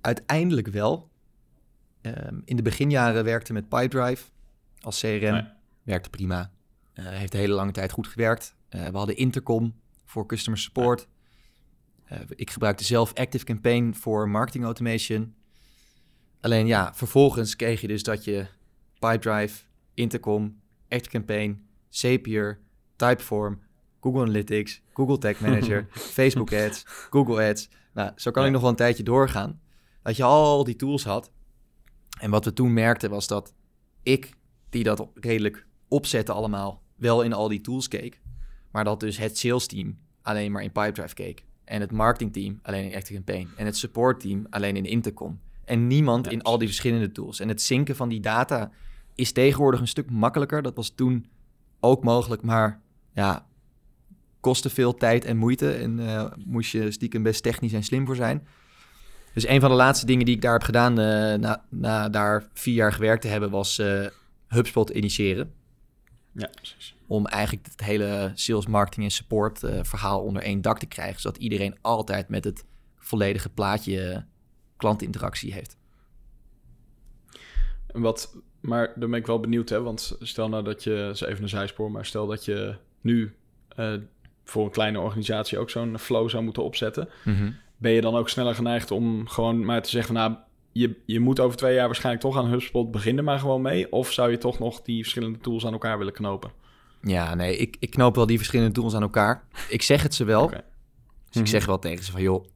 Uiteindelijk 0.00 0.68
wel. 0.68 1.08
Um, 2.02 2.42
in 2.44 2.56
de 2.56 2.62
beginjaren 2.62 3.24
werkte 3.24 3.52
met 3.52 3.68
Pipedrive 3.68 4.24
als 4.86 5.00
CRM. 5.00 5.48
Werkte 5.82 6.10
prima. 6.10 6.50
Uh, 6.94 7.08
heeft 7.08 7.32
de 7.32 7.38
hele 7.38 7.54
lange 7.54 7.72
tijd 7.72 7.92
goed 7.92 8.06
gewerkt. 8.06 8.56
we 8.68 8.90
hadden 8.92 9.16
Intercom 9.16 9.74
voor 10.04 10.26
customer 10.26 10.58
support. 10.58 11.08
Uh, 12.12 12.18
ik 12.28 12.50
gebruikte 12.50 12.84
zelf 12.84 13.14
Active 13.14 13.44
Campaign 13.44 13.94
voor 13.94 14.28
marketing 14.28 14.64
automation. 14.64 15.34
Alleen 16.40 16.66
ja, 16.66 16.94
vervolgens 16.94 17.56
kreeg 17.56 17.80
je 17.80 17.86
dus 17.86 18.02
dat 18.02 18.24
je 18.24 18.46
Pipedrive, 18.98 19.62
Intercom, 19.94 20.60
Active 20.88 21.10
Campaign, 21.10 21.68
Zapier, 21.88 22.60
Typeform, 22.96 23.62
Google 24.00 24.20
Analytics, 24.20 24.82
Google 24.92 25.18
Tag 25.18 25.40
Manager, 25.40 25.86
Facebook 26.18 26.52
Ads, 26.52 26.82
Google 26.86 27.48
Ads. 27.48 27.68
Nou, 27.92 28.12
zo 28.16 28.30
kan 28.30 28.44
ik 28.44 28.52
nog 28.52 28.60
wel 28.60 28.70
een 28.70 28.76
tijdje 28.76 29.02
doorgaan. 29.02 29.60
Dat 30.02 30.16
je 30.16 30.22
al 30.22 30.64
die 30.64 30.76
tools 30.76 31.04
had. 31.04 31.30
En 32.20 32.30
wat 32.30 32.44
we 32.44 32.52
toen 32.52 32.72
merkten 32.72 33.10
was 33.10 33.26
dat 33.26 33.54
ik, 34.02 34.34
die 34.76 34.84
dat 34.84 35.08
redelijk 35.14 35.66
opzette 35.88 36.32
allemaal, 36.32 36.82
wel 36.96 37.22
in 37.22 37.32
al 37.32 37.48
die 37.48 37.60
tools 37.60 37.88
keek. 37.88 38.20
Maar 38.70 38.84
dat 38.84 39.00
dus 39.00 39.16
het 39.16 39.38
sales 39.38 39.66
team 39.66 39.98
alleen 40.22 40.52
maar 40.52 40.62
in 40.62 40.72
Pipedrive 40.72 41.14
keek. 41.14 41.44
En 41.64 41.80
het 41.80 41.92
marketingteam 41.92 42.58
alleen 42.62 42.90
in 42.90 42.96
Active 42.96 43.14
Campaign. 43.14 43.48
En 43.56 43.66
het 43.66 43.76
support 43.76 44.20
team 44.20 44.46
alleen 44.50 44.76
in 44.76 44.84
Intercom. 44.84 45.40
En 45.64 45.86
niemand 45.86 46.30
in 46.30 46.42
al 46.42 46.58
die 46.58 46.68
verschillende 46.68 47.12
tools. 47.12 47.40
En 47.40 47.48
het 47.48 47.62
zinken 47.62 47.96
van 47.96 48.08
die 48.08 48.20
data 48.20 48.70
is 49.14 49.32
tegenwoordig 49.32 49.80
een 49.80 49.88
stuk 49.88 50.10
makkelijker. 50.10 50.62
Dat 50.62 50.76
was 50.76 50.92
toen 50.94 51.26
ook 51.80 52.04
mogelijk, 52.04 52.42
maar 52.42 52.80
ja, 53.12 53.46
kostte 54.40 54.70
veel 54.70 54.94
tijd 54.94 55.24
en 55.24 55.36
moeite. 55.36 55.72
En 55.72 55.98
uh, 55.98 56.24
moest 56.44 56.72
je 56.72 56.90
stiekem 56.90 57.22
best 57.22 57.42
technisch 57.42 57.72
en 57.72 57.84
slim 57.84 58.06
voor 58.06 58.16
zijn. 58.16 58.46
Dus 59.34 59.48
een 59.48 59.60
van 59.60 59.70
de 59.70 59.76
laatste 59.76 60.06
dingen 60.06 60.24
die 60.24 60.34
ik 60.34 60.42
daar 60.42 60.52
heb 60.52 60.62
gedaan 60.62 61.00
uh, 61.00 61.34
na, 61.34 61.64
na, 61.70 62.08
daar 62.08 62.48
vier 62.52 62.74
jaar 62.74 62.92
gewerkt 62.92 63.22
te 63.22 63.28
hebben, 63.28 63.50
was 63.50 63.78
uh, 63.78 64.06
HubSpot 64.56 64.90
initiëren. 64.90 65.52
Ja, 66.32 66.50
precies 66.54 66.96
om 67.06 67.26
eigenlijk 67.26 67.66
het 67.66 67.84
hele 67.84 68.30
sales, 68.34 68.66
marketing 68.66 69.04
en 69.04 69.10
support 69.12 69.62
uh, 69.62 69.78
verhaal 69.82 70.22
onder 70.22 70.42
één 70.42 70.60
dak 70.60 70.78
te 70.78 70.86
krijgen, 70.86 71.20
zodat 71.20 71.38
iedereen 71.38 71.76
altijd 71.80 72.28
met 72.28 72.44
het 72.44 72.64
volledige 72.96 73.48
plaatje 73.48 74.10
uh, 74.10 74.18
klantinteractie 74.76 75.52
heeft. 75.52 75.76
Wat, 77.86 78.36
maar 78.60 78.92
dan 78.96 79.10
ben 79.10 79.18
ik 79.18 79.26
wel 79.26 79.40
benieuwd, 79.40 79.68
hè? 79.68 79.82
want 79.82 80.16
stel 80.20 80.48
nou 80.48 80.64
dat 80.64 80.84
je, 80.84 80.96
dat 80.96 81.14
is 81.14 81.20
even 81.20 81.42
een 81.42 81.48
zijspoor, 81.48 81.90
maar 81.90 82.06
stel 82.06 82.26
dat 82.26 82.44
je 82.44 82.76
nu 83.00 83.34
uh, 83.78 83.94
voor 84.44 84.64
een 84.64 84.70
kleine 84.70 85.00
organisatie 85.00 85.58
ook 85.58 85.70
zo'n 85.70 85.98
flow 85.98 86.28
zou 86.28 86.44
moeten 86.44 86.64
opzetten. 86.64 87.08
Mm 87.24 87.36
-hmm. 87.36 87.56
Ben 87.76 87.92
je 87.92 88.00
dan 88.00 88.14
ook 88.14 88.28
sneller 88.28 88.54
geneigd 88.54 88.90
om 88.90 89.28
gewoon 89.28 89.64
maar 89.64 89.82
te 89.82 89.90
zeggen, 89.90 90.14
nou, 90.14 90.36
je, 90.76 91.02
je 91.06 91.20
moet 91.20 91.40
over 91.40 91.56
twee 91.56 91.74
jaar 91.74 91.86
waarschijnlijk 91.86 92.24
toch 92.24 92.36
aan 92.36 92.50
HubSpot 92.50 92.90
beginnen, 92.90 93.24
maar 93.24 93.38
gewoon 93.38 93.62
mee? 93.62 93.92
Of 93.92 94.12
zou 94.12 94.30
je 94.30 94.38
toch 94.38 94.58
nog 94.58 94.82
die 94.82 95.02
verschillende 95.02 95.38
tools 95.38 95.66
aan 95.66 95.72
elkaar 95.72 95.98
willen 95.98 96.12
knopen? 96.12 96.50
Ja, 97.02 97.34
nee, 97.34 97.56
ik, 97.56 97.76
ik 97.78 97.90
knoop 97.90 98.14
wel 98.14 98.26
die 98.26 98.36
verschillende 98.36 98.72
tools 98.72 98.94
aan 98.94 99.02
elkaar. 99.02 99.44
Ik 99.68 99.82
zeg 99.82 100.02
het 100.02 100.14
ze 100.14 100.24
wel. 100.24 100.42
Okay. 100.42 100.64
Dus 101.30 101.40
ik 101.40 101.46
zeg 101.46 101.66
wel 101.66 101.78
tegen 101.78 102.04
ze 102.04 102.10
van, 102.10 102.22
joh, 102.22 102.46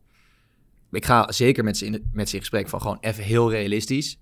ik 0.90 1.04
ga 1.04 1.33
zeker 1.33 1.64
met 1.64 1.76
ze 1.76 1.87
in, 1.87 2.11
met 2.12 2.28
ze 2.28 2.35
in 2.35 2.40
gesprek 2.40 2.68
van 2.68 2.80
gewoon 2.80 2.98
even 3.00 3.24
heel 3.24 3.50
realistisch. 3.50 4.20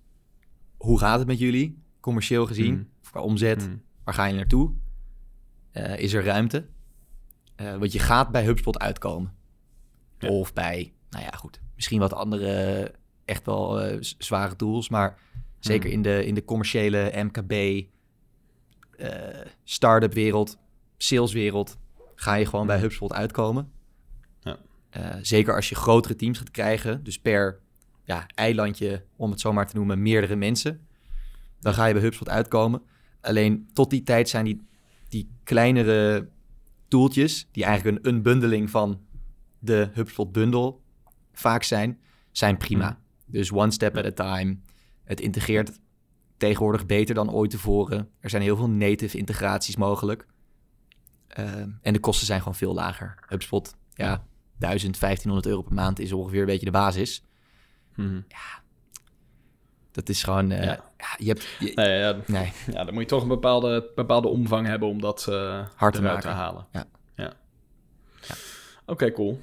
Hoe 0.76 0.98
gaat 0.98 1.18
het 1.18 1.28
met 1.28 1.38
jullie, 1.38 1.82
commercieel 2.00 2.46
gezien, 2.46 2.74
mm. 2.74 2.88
qua 3.10 3.20
omzet? 3.20 3.68
Mm. 3.68 3.82
Waar 4.04 4.14
ga 4.14 4.24
je 4.24 4.34
naartoe? 4.34 4.72
Uh, 5.72 5.98
is 5.98 6.12
er 6.12 6.24
ruimte? 6.24 6.66
Uh, 7.56 7.76
want 7.76 7.92
je 7.92 7.98
gaat 7.98 8.30
bij 8.30 8.44
HubSpot 8.44 8.78
uitkomen. 8.78 9.34
Ja. 10.18 10.28
Of 10.28 10.52
bij, 10.52 10.92
nou 11.10 11.24
ja, 11.24 11.30
goed, 11.30 11.60
misschien 11.74 12.00
wat 12.00 12.12
andere 12.12 12.92
echt 13.28 13.46
wel 13.46 13.90
uh, 13.90 13.96
zware 14.00 14.56
tools, 14.56 14.88
maar 14.88 15.18
zeker 15.58 15.88
mm. 15.88 15.94
in, 15.94 16.02
de, 16.02 16.26
in 16.26 16.34
de 16.34 16.44
commerciële 16.44 17.12
MKB, 17.14 17.52
uh, 18.96 19.08
start-up 19.64 20.12
wereld, 20.12 20.58
saleswereld, 20.96 21.78
ga 22.14 22.34
je 22.34 22.46
gewoon 22.46 22.66
bij 22.66 22.76
mhm. 22.76 22.84
HubSpot 22.84 23.12
uitkomen. 23.12 23.72
Ja. 24.40 24.58
Uh, 24.96 25.14
zeker 25.22 25.54
als 25.54 25.68
je 25.68 25.74
grotere 25.74 26.16
teams 26.16 26.38
gaat 26.38 26.50
krijgen, 26.50 27.04
dus 27.04 27.18
per 27.18 27.60
ja, 28.04 28.26
eilandje, 28.34 29.04
om 29.16 29.30
het 29.30 29.40
zo 29.40 29.52
maar 29.52 29.66
te 29.66 29.76
noemen, 29.76 30.02
meerdere 30.02 30.36
mensen, 30.36 30.86
dan 31.60 31.74
ga 31.74 31.86
je 31.86 31.92
bij 31.92 32.02
HubSpot 32.02 32.28
uitkomen. 32.28 32.82
Alleen 33.20 33.68
tot 33.72 33.90
die 33.90 34.02
tijd 34.02 34.28
zijn 34.28 34.44
die, 34.44 34.66
die 35.08 35.30
kleinere 35.44 36.28
tooltjes, 36.88 37.48
die 37.52 37.64
eigenlijk 37.64 37.96
een 37.96 38.14
unbundeling 38.14 38.70
van 38.70 39.00
de 39.58 39.90
HubSpot 39.92 40.32
bundle 40.32 40.74
vaak 41.32 41.62
zijn, 41.62 41.98
zijn 42.30 42.56
prima. 42.56 42.98
Mhm. 43.28 43.36
Dus 43.36 43.52
one 43.52 43.70
step 43.70 43.96
at 43.96 44.04
a 44.04 44.12
time. 44.12 44.58
Het 45.04 45.20
integreert 45.20 45.78
tegenwoordig 46.36 46.86
beter 46.86 47.14
dan 47.14 47.30
ooit 47.30 47.50
tevoren. 47.50 48.08
Er 48.20 48.30
zijn 48.30 48.42
heel 48.42 48.56
veel 48.56 48.70
native 48.70 49.18
integraties 49.18 49.76
mogelijk. 49.76 50.26
Ehm, 51.28 51.70
en 51.82 51.92
de 51.92 51.98
kosten 51.98 52.26
zijn 52.26 52.38
gewoon 52.38 52.54
veel 52.54 52.74
lager. 52.74 53.14
HubSpot, 53.26 53.74
ja, 53.94 54.24
1000, 54.58 54.98
1500 54.98 55.46
euro 55.46 55.62
per 55.62 55.74
maand 55.74 55.98
is 55.98 56.12
ongeveer 56.12 56.40
een 56.40 56.46
beetje 56.46 56.64
de 56.64 56.70
basis. 56.70 57.22
Hmm. 57.94 58.24
Ja, 58.28 58.62
dat 59.90 60.08
is 60.08 60.22
gewoon... 60.22 60.50
Uh, 60.50 60.64
ja. 60.64 60.84
je 61.18 61.28
hebt... 61.28 61.74
nee, 61.74 61.98
ja, 61.98 62.16
nee. 62.26 62.52
ja, 62.72 62.84
dan 62.84 62.94
moet 62.94 63.02
je 63.02 63.08
toch 63.08 63.22
een 63.22 63.28
bepaalde, 63.28 63.90
bepaalde 63.94 64.28
omvang 64.28 64.66
hebben 64.66 64.88
om 64.88 65.00
dat 65.00 65.26
uh, 65.28 65.66
hard 65.74 65.94
te, 65.94 66.28
halen. 66.28 66.66
Ja. 66.72 66.84
ja. 67.16 67.32
ja. 68.20 68.34
Oké, 68.86 69.12
cool. 69.12 69.40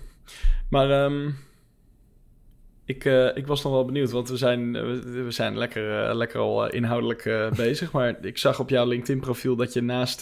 Maar 0.69 1.03
um, 1.03 1.37
ik, 2.85 3.05
uh, 3.05 3.35
ik 3.35 3.47
was 3.47 3.63
nog 3.63 3.73
wel 3.73 3.85
benieuwd, 3.85 4.11
want 4.11 4.29
we 4.29 4.37
zijn, 4.37 4.75
eh, 4.75 4.83
we 5.01 5.31
zijn 5.31 5.57
lekker, 5.57 6.09
uh, 6.09 6.15
lekker 6.15 6.39
al 6.39 6.69
inhoudelijk 6.69 7.49
bezig. 7.55 7.91
Maar 7.91 8.25
ik 8.25 8.37
zag 8.37 8.59
op 8.59 8.69
jouw 8.69 8.85
LinkedIn-profiel 8.85 9.55
dat 9.55 9.73
je 9.73 9.81
naast... 9.81 10.19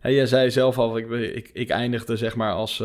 Hey, 0.00 0.14
jij 0.14 0.26
zei 0.26 0.50
zelf 0.50 0.78
al, 0.78 0.98
ik, 0.98 1.10
ik, 1.10 1.50
ik 1.52 1.68
eindigde 1.68 2.16
zeg 2.16 2.36
maar 2.36 2.52
als 2.52 2.82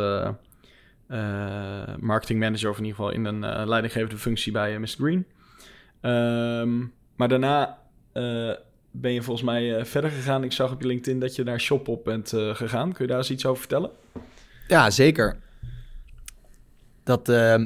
marketing 1.99 2.39
manager... 2.39 2.69
of 2.69 2.77
in 2.77 2.85
ieder 2.85 2.99
geval 2.99 3.13
in 3.13 3.25
een 3.25 3.67
leidinggevende 3.67 4.17
functie 4.17 4.51
bij 4.51 4.79
Mr. 4.79 4.87
Green. 4.87 5.25
Um, 6.01 6.93
maar 7.15 7.27
daarna 7.27 7.77
ben 8.91 9.13
je 9.13 9.21
volgens 9.21 9.45
mij 9.45 9.85
verder 9.85 10.09
gegaan. 10.09 10.43
Ik 10.43 10.51
zag 10.51 10.71
op 10.71 10.81
je 10.81 10.87
LinkedIn 10.87 11.19
dat 11.19 11.35
je 11.35 11.43
naar 11.43 11.59
Shopop 11.59 12.03
bent 12.03 12.29
gegaan. 12.53 12.93
Kun 12.93 13.05
je 13.05 13.11
daar 13.11 13.19
eens 13.19 13.31
iets 13.31 13.45
over 13.45 13.59
vertellen? 13.59 13.89
Ja, 14.67 14.89
zeker. 14.89 15.37
Dat 17.03 17.29
ehm, 17.29 17.65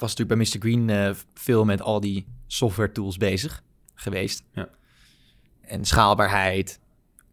was 0.00 0.16
natuurlijk 0.16 0.52
bij 0.52 0.60
Mr. 0.60 0.68
Green 0.68 0.88
uh, 0.88 1.14
veel 1.34 1.64
met 1.64 1.82
al 1.82 2.00
die 2.00 2.26
software 2.46 2.92
tools 2.92 3.16
bezig 3.16 3.62
geweest. 3.94 4.44
Ja. 4.52 4.68
En 5.60 5.84
schaalbaarheid, 5.84 6.80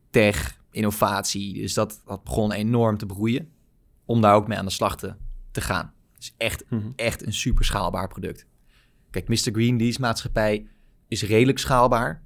tech, 0.09 0.61
innovatie. 0.71 1.53
Dus 1.53 1.73
dat, 1.73 2.01
dat 2.05 2.23
begon 2.23 2.51
enorm 2.51 2.97
te 2.97 3.05
broeien 3.05 3.51
om 4.05 4.21
daar 4.21 4.35
ook 4.35 4.47
mee 4.47 4.57
aan 4.57 4.65
de 4.65 4.71
slag 4.71 4.97
te, 4.97 5.15
te 5.51 5.61
gaan. 5.61 5.93
Is 6.19 6.33
echt, 6.37 6.63
mhm. 6.69 6.91
echt 6.95 7.25
een 7.25 7.33
super 7.33 7.65
schaalbaar 7.65 8.07
product. 8.07 8.45
Kijk, 9.09 9.27
Mr. 9.27 9.51
Green 9.51 9.77
Lease 9.77 9.99
maatschappij 9.99 10.67
is 11.07 11.23
redelijk 11.23 11.59
schaalbaar. 11.59 12.25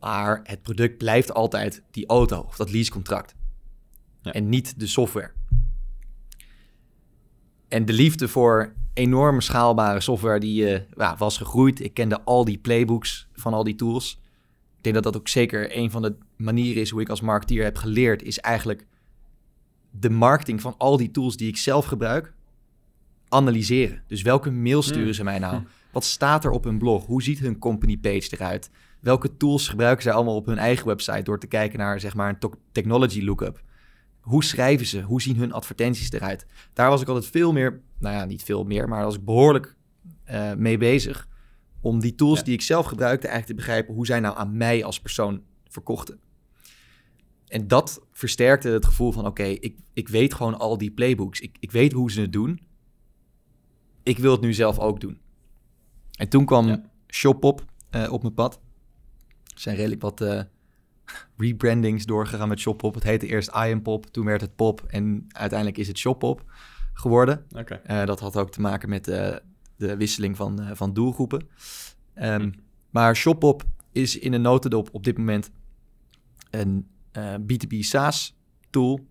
Maar 0.00 0.40
het 0.44 0.62
product 0.62 0.98
blijft 0.98 1.34
altijd 1.34 1.82
die 1.90 2.06
auto 2.06 2.40
of 2.40 2.56
dat 2.56 2.70
leasecontract. 2.70 3.34
Ja. 4.22 4.32
En 4.32 4.48
niet 4.48 4.80
de 4.80 4.86
software. 4.86 5.32
En 7.68 7.84
de 7.84 7.92
liefde 7.92 8.28
voor 8.28 8.74
enorm 8.98 9.40
schaalbare 9.40 10.00
software 10.00 10.40
die 10.40 10.62
uh, 10.62 10.80
ja, 10.96 11.16
was 11.16 11.36
gegroeid. 11.36 11.80
Ik 11.80 11.94
kende 11.94 12.22
al 12.24 12.44
die 12.44 12.58
playbooks 12.58 13.28
van 13.32 13.54
al 13.54 13.64
die 13.64 13.74
tools. 13.74 14.20
Ik 14.76 14.82
denk 14.82 14.94
dat 14.94 15.04
dat 15.04 15.16
ook 15.16 15.28
zeker 15.28 15.76
een 15.76 15.90
van 15.90 16.02
de 16.02 16.16
manieren 16.36 16.82
is 16.82 16.90
hoe 16.90 17.00
ik 17.00 17.08
als 17.08 17.20
marketeer 17.20 17.64
heb 17.64 17.76
geleerd, 17.76 18.22
is 18.22 18.38
eigenlijk 18.38 18.86
de 19.90 20.10
marketing 20.10 20.60
van 20.60 20.74
al 20.78 20.96
die 20.96 21.10
tools 21.10 21.36
die 21.36 21.48
ik 21.48 21.56
zelf 21.56 21.86
gebruik, 21.86 22.32
analyseren. 23.28 24.02
Dus 24.06 24.22
welke 24.22 24.50
mail 24.50 24.82
sturen 24.82 25.02
hmm. 25.02 25.12
ze 25.12 25.24
mij 25.24 25.38
nou? 25.38 25.62
Wat 25.92 26.04
staat 26.04 26.44
er 26.44 26.50
op 26.50 26.64
hun 26.64 26.78
blog? 26.78 27.06
Hoe 27.06 27.22
ziet 27.22 27.38
hun 27.38 27.58
company 27.58 27.96
page 27.96 28.28
eruit? 28.30 28.70
Welke 29.00 29.36
tools 29.36 29.68
gebruiken 29.68 30.02
zij 30.02 30.12
allemaal 30.12 30.36
op 30.36 30.46
hun 30.46 30.58
eigen 30.58 30.86
website 30.86 31.22
door 31.22 31.38
te 31.38 31.46
kijken 31.46 31.78
naar 31.78 32.00
zeg 32.00 32.14
maar 32.14 32.28
een 32.28 32.50
technology 32.72 33.22
lookup? 33.22 33.62
Hoe 34.28 34.44
schrijven 34.44 34.86
ze? 34.86 35.02
Hoe 35.02 35.22
zien 35.22 35.36
hun 35.36 35.52
advertenties 35.52 36.12
eruit? 36.12 36.46
Daar 36.72 36.90
was 36.90 37.00
ik 37.00 37.08
altijd 37.08 37.26
veel 37.26 37.52
meer, 37.52 37.80
nou 37.98 38.14
ja, 38.14 38.24
niet 38.24 38.42
veel 38.42 38.64
meer, 38.64 38.88
maar 38.88 39.04
was 39.04 39.14
ik 39.14 39.24
behoorlijk 39.24 39.76
uh, 40.30 40.54
mee 40.54 40.78
bezig. 40.78 41.28
Om 41.80 42.00
die 42.00 42.14
tools 42.14 42.44
die 42.44 42.54
ik 42.54 42.62
zelf 42.62 42.86
gebruikte 42.86 43.28
eigenlijk 43.28 43.58
te 43.58 43.66
begrijpen 43.66 43.94
hoe 43.94 44.06
zij 44.06 44.20
nou 44.20 44.36
aan 44.36 44.56
mij 44.56 44.84
als 44.84 45.00
persoon 45.00 45.42
verkochten. 45.68 46.20
En 47.46 47.68
dat 47.68 48.06
versterkte 48.12 48.68
het 48.68 48.84
gevoel 48.84 49.12
van: 49.12 49.26
oké, 49.26 49.42
ik, 49.42 49.76
ik 49.92 50.08
weet 50.08 50.34
gewoon 50.34 50.58
al 50.58 50.78
die 50.78 50.90
playbooks. 50.90 51.40
Ik, 51.40 51.56
ik 51.60 51.70
weet 51.70 51.92
hoe 51.92 52.10
ze 52.10 52.20
het 52.20 52.32
doen. 52.32 52.60
Ik 54.02 54.18
wil 54.18 54.32
het 54.32 54.40
nu 54.40 54.52
zelf 54.54 54.78
ook 54.78 55.00
doen. 55.00 55.20
En 56.12 56.28
toen 56.28 56.44
kwam 56.44 56.66
ja. 56.66 56.82
Shoppop 57.06 57.64
uh, 57.90 58.12
op 58.12 58.22
mijn 58.22 58.34
pad. 58.34 58.60
Er 59.54 59.60
zijn 59.60 59.76
redelijk 59.76 60.02
wat 60.02 60.20
uh, 60.20 60.42
rebrandings 61.36 62.06
doorgegaan 62.06 62.48
met 62.48 62.58
Shoppop. 62.58 62.94
Het 62.94 63.02
heette 63.02 63.26
eerst 63.26 63.50
Pop, 63.82 64.06
toen 64.06 64.24
werd 64.24 64.40
het 64.40 64.56
Pop 64.56 64.82
en 64.86 65.24
uiteindelijk 65.28 65.78
is 65.78 65.88
het 65.88 65.98
Shoppop 65.98 66.44
geworden. 66.92 67.46
Okay. 67.52 67.80
Uh, 67.86 68.06
dat 68.06 68.20
had 68.20 68.36
ook 68.36 68.50
te 68.50 68.60
maken 68.60 68.88
met 68.88 69.04
de 69.76 69.96
wisseling 69.96 70.36
van, 70.36 70.76
van 70.76 70.92
doelgroepen. 70.92 71.48
Um, 72.14 72.40
hm. 72.40 72.50
Maar 72.90 73.16
Shoppop 73.16 73.64
is 73.92 74.18
in 74.18 74.32
een 74.32 74.42
notendop 74.42 74.88
op 74.92 75.04
dit 75.04 75.18
moment 75.18 75.50
een 76.50 76.86
uh, 77.12 77.34
B2B 77.34 77.78
SaaS 77.78 78.36
tool 78.70 79.06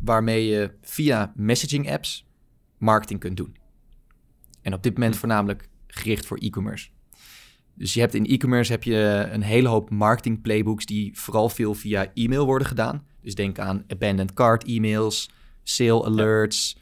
waarmee 0.00 0.46
je 0.46 0.74
via 0.82 1.32
messaging 1.36 1.90
apps 1.90 2.26
marketing 2.78 3.20
kunt 3.20 3.36
doen. 3.36 3.56
En 4.62 4.74
op 4.74 4.82
dit 4.82 4.92
moment 4.92 5.14
hm. 5.14 5.20
voornamelijk 5.20 5.68
gericht 5.86 6.26
voor 6.26 6.38
e-commerce. 6.38 6.88
Dus 7.74 7.94
je 7.94 8.00
hebt 8.00 8.14
in 8.14 8.26
e-commerce 8.26 8.72
heb 8.72 8.82
je 8.82 9.28
een 9.30 9.42
hele 9.42 9.68
hoop 9.68 9.90
marketing 9.90 10.42
playbooks 10.42 10.86
die 10.86 11.18
vooral 11.18 11.48
veel 11.48 11.74
via 11.74 12.10
e-mail 12.14 12.44
worden 12.44 12.66
gedaan. 12.66 13.06
Dus 13.20 13.34
denk 13.34 13.58
aan 13.58 13.84
abandoned 13.88 14.34
cart 14.34 14.64
e-mails, 14.64 15.30
sale 15.62 16.04
alerts, 16.04 16.76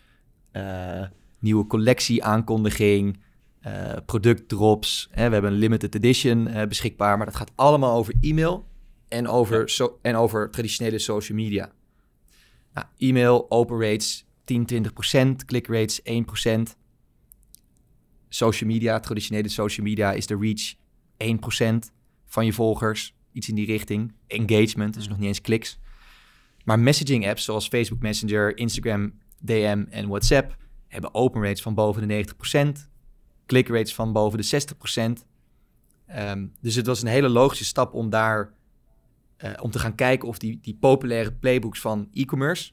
uh, 0.53 1.07
nieuwe 1.39 1.67
collectie 1.67 2.25
aankondiging, 2.25 3.19
uh, 3.67 3.93
productdrops. 4.07 5.09
Hè, 5.11 5.27
we 5.27 5.33
hebben 5.33 5.53
een 5.53 5.59
limited 5.59 5.95
edition 5.95 6.49
uh, 6.49 6.67
beschikbaar, 6.67 7.17
maar 7.17 7.27
dat 7.27 7.37
gaat 7.37 7.53
allemaal 7.55 7.97
over 7.97 8.15
e-mail 8.21 8.69
en 9.09 9.29
over, 9.29 9.69
so 9.69 9.99
en 10.03 10.17
over 10.17 10.51
traditionele 10.51 10.99
social 10.99 11.39
media. 11.39 11.73
Nou, 12.75 12.87
e-mail, 12.99 13.51
open 13.51 13.81
rates 13.81 14.27
10, 14.45 14.67
20 14.67 14.93
procent, 14.93 15.45
click 15.45 15.67
rates 15.67 16.03
1 16.03 16.25
procent. 16.25 16.77
Social 18.29 18.71
media, 18.71 19.01
traditionele 19.01 19.49
social 19.49 19.87
media 19.87 20.13
is 20.13 20.27
de 20.27 20.37
reach 20.37 20.75
1 21.23 21.39
procent 21.39 21.93
van 22.27 22.45
je 22.45 22.53
volgers. 22.53 23.15
Iets 23.33 23.49
in 23.49 23.55
die 23.55 23.67
richting. 23.67 24.15
Engagement, 24.27 24.95
dus 24.95 25.09
nog 25.09 25.19
niet 25.19 25.27
eens 25.27 25.41
kliks. 25.41 25.79
Maar 26.65 26.79
messaging 26.79 27.29
apps 27.29 27.45
zoals 27.45 27.69
Facebook 27.69 28.01
Messenger, 28.01 28.57
Instagram, 28.57 29.13
DM 29.41 29.85
en 29.91 30.09
WhatsApp 30.09 30.57
hebben 30.89 31.15
open 31.15 31.43
rates 31.43 31.63
van 31.63 31.75
boven 31.75 32.09
de 32.09 32.25
90%, 32.85 32.89
click 33.47 33.69
rates 33.69 33.95
van 33.95 34.13
boven 34.13 34.39
de 34.39 34.45
60%. 34.45 35.01
Um, 35.05 35.15
ehm, 36.07 36.47
dus 36.61 36.75
het 36.75 36.87
was 36.87 37.03
een 37.03 37.09
hele 37.09 37.29
logische 37.29 37.65
stap 37.65 37.95
om 37.95 38.11
daar 38.11 38.55
uh, 39.45 39.51
om 39.61 39.71
te 39.71 39.79
gaan 39.79 39.95
kijken 39.95 40.29
of 40.29 40.39
die, 40.39 40.59
die 40.63 40.77
populaire 40.81 41.33
playbooks 41.33 41.81
van 41.81 42.09
e-commerce 42.13 42.73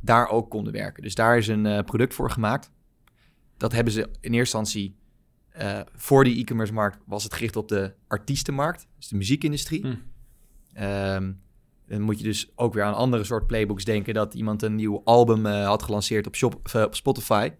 daar 0.00 0.28
ook 0.28 0.50
konden 0.50 0.72
werken. 0.72 1.02
Dus 1.02 1.14
daar 1.14 1.38
is 1.38 1.48
een 1.48 1.64
uh, 1.64 1.80
product 1.80 2.14
voor 2.14 2.30
gemaakt. 2.30 2.72
Dat 3.56 3.72
hebben 3.72 3.92
ze 3.92 4.00
in 4.00 4.32
eerste 4.32 4.58
instantie 4.58 4.96
uh, 5.60 5.80
voor 5.94 6.24
die 6.24 6.40
e-commerce 6.40 6.72
markt 6.72 6.98
was 7.06 7.24
het 7.24 7.34
gericht 7.34 7.56
op 7.56 7.68
de 7.68 7.92
artiestenmarkt, 8.06 8.88
dus 8.96 9.08
de 9.08 9.16
muziekindustrie. 9.16 9.80
Hmm. 9.80 10.02
Um, 10.82 11.40
dan 11.88 12.00
moet 12.00 12.18
je 12.18 12.24
dus 12.24 12.52
ook 12.54 12.74
weer 12.74 12.84
aan 12.84 12.94
andere 12.94 13.24
soort 13.24 13.46
playbooks 13.46 13.84
denken. 13.84 14.14
Dat 14.14 14.34
iemand 14.34 14.62
een 14.62 14.74
nieuw 14.74 15.00
album 15.04 15.46
uh, 15.46 15.66
had 15.66 15.82
gelanceerd 15.82 16.26
op, 16.26 16.34
shop, 16.34 16.60
uh, 16.76 16.82
op 16.82 16.94
Spotify. 16.94 17.50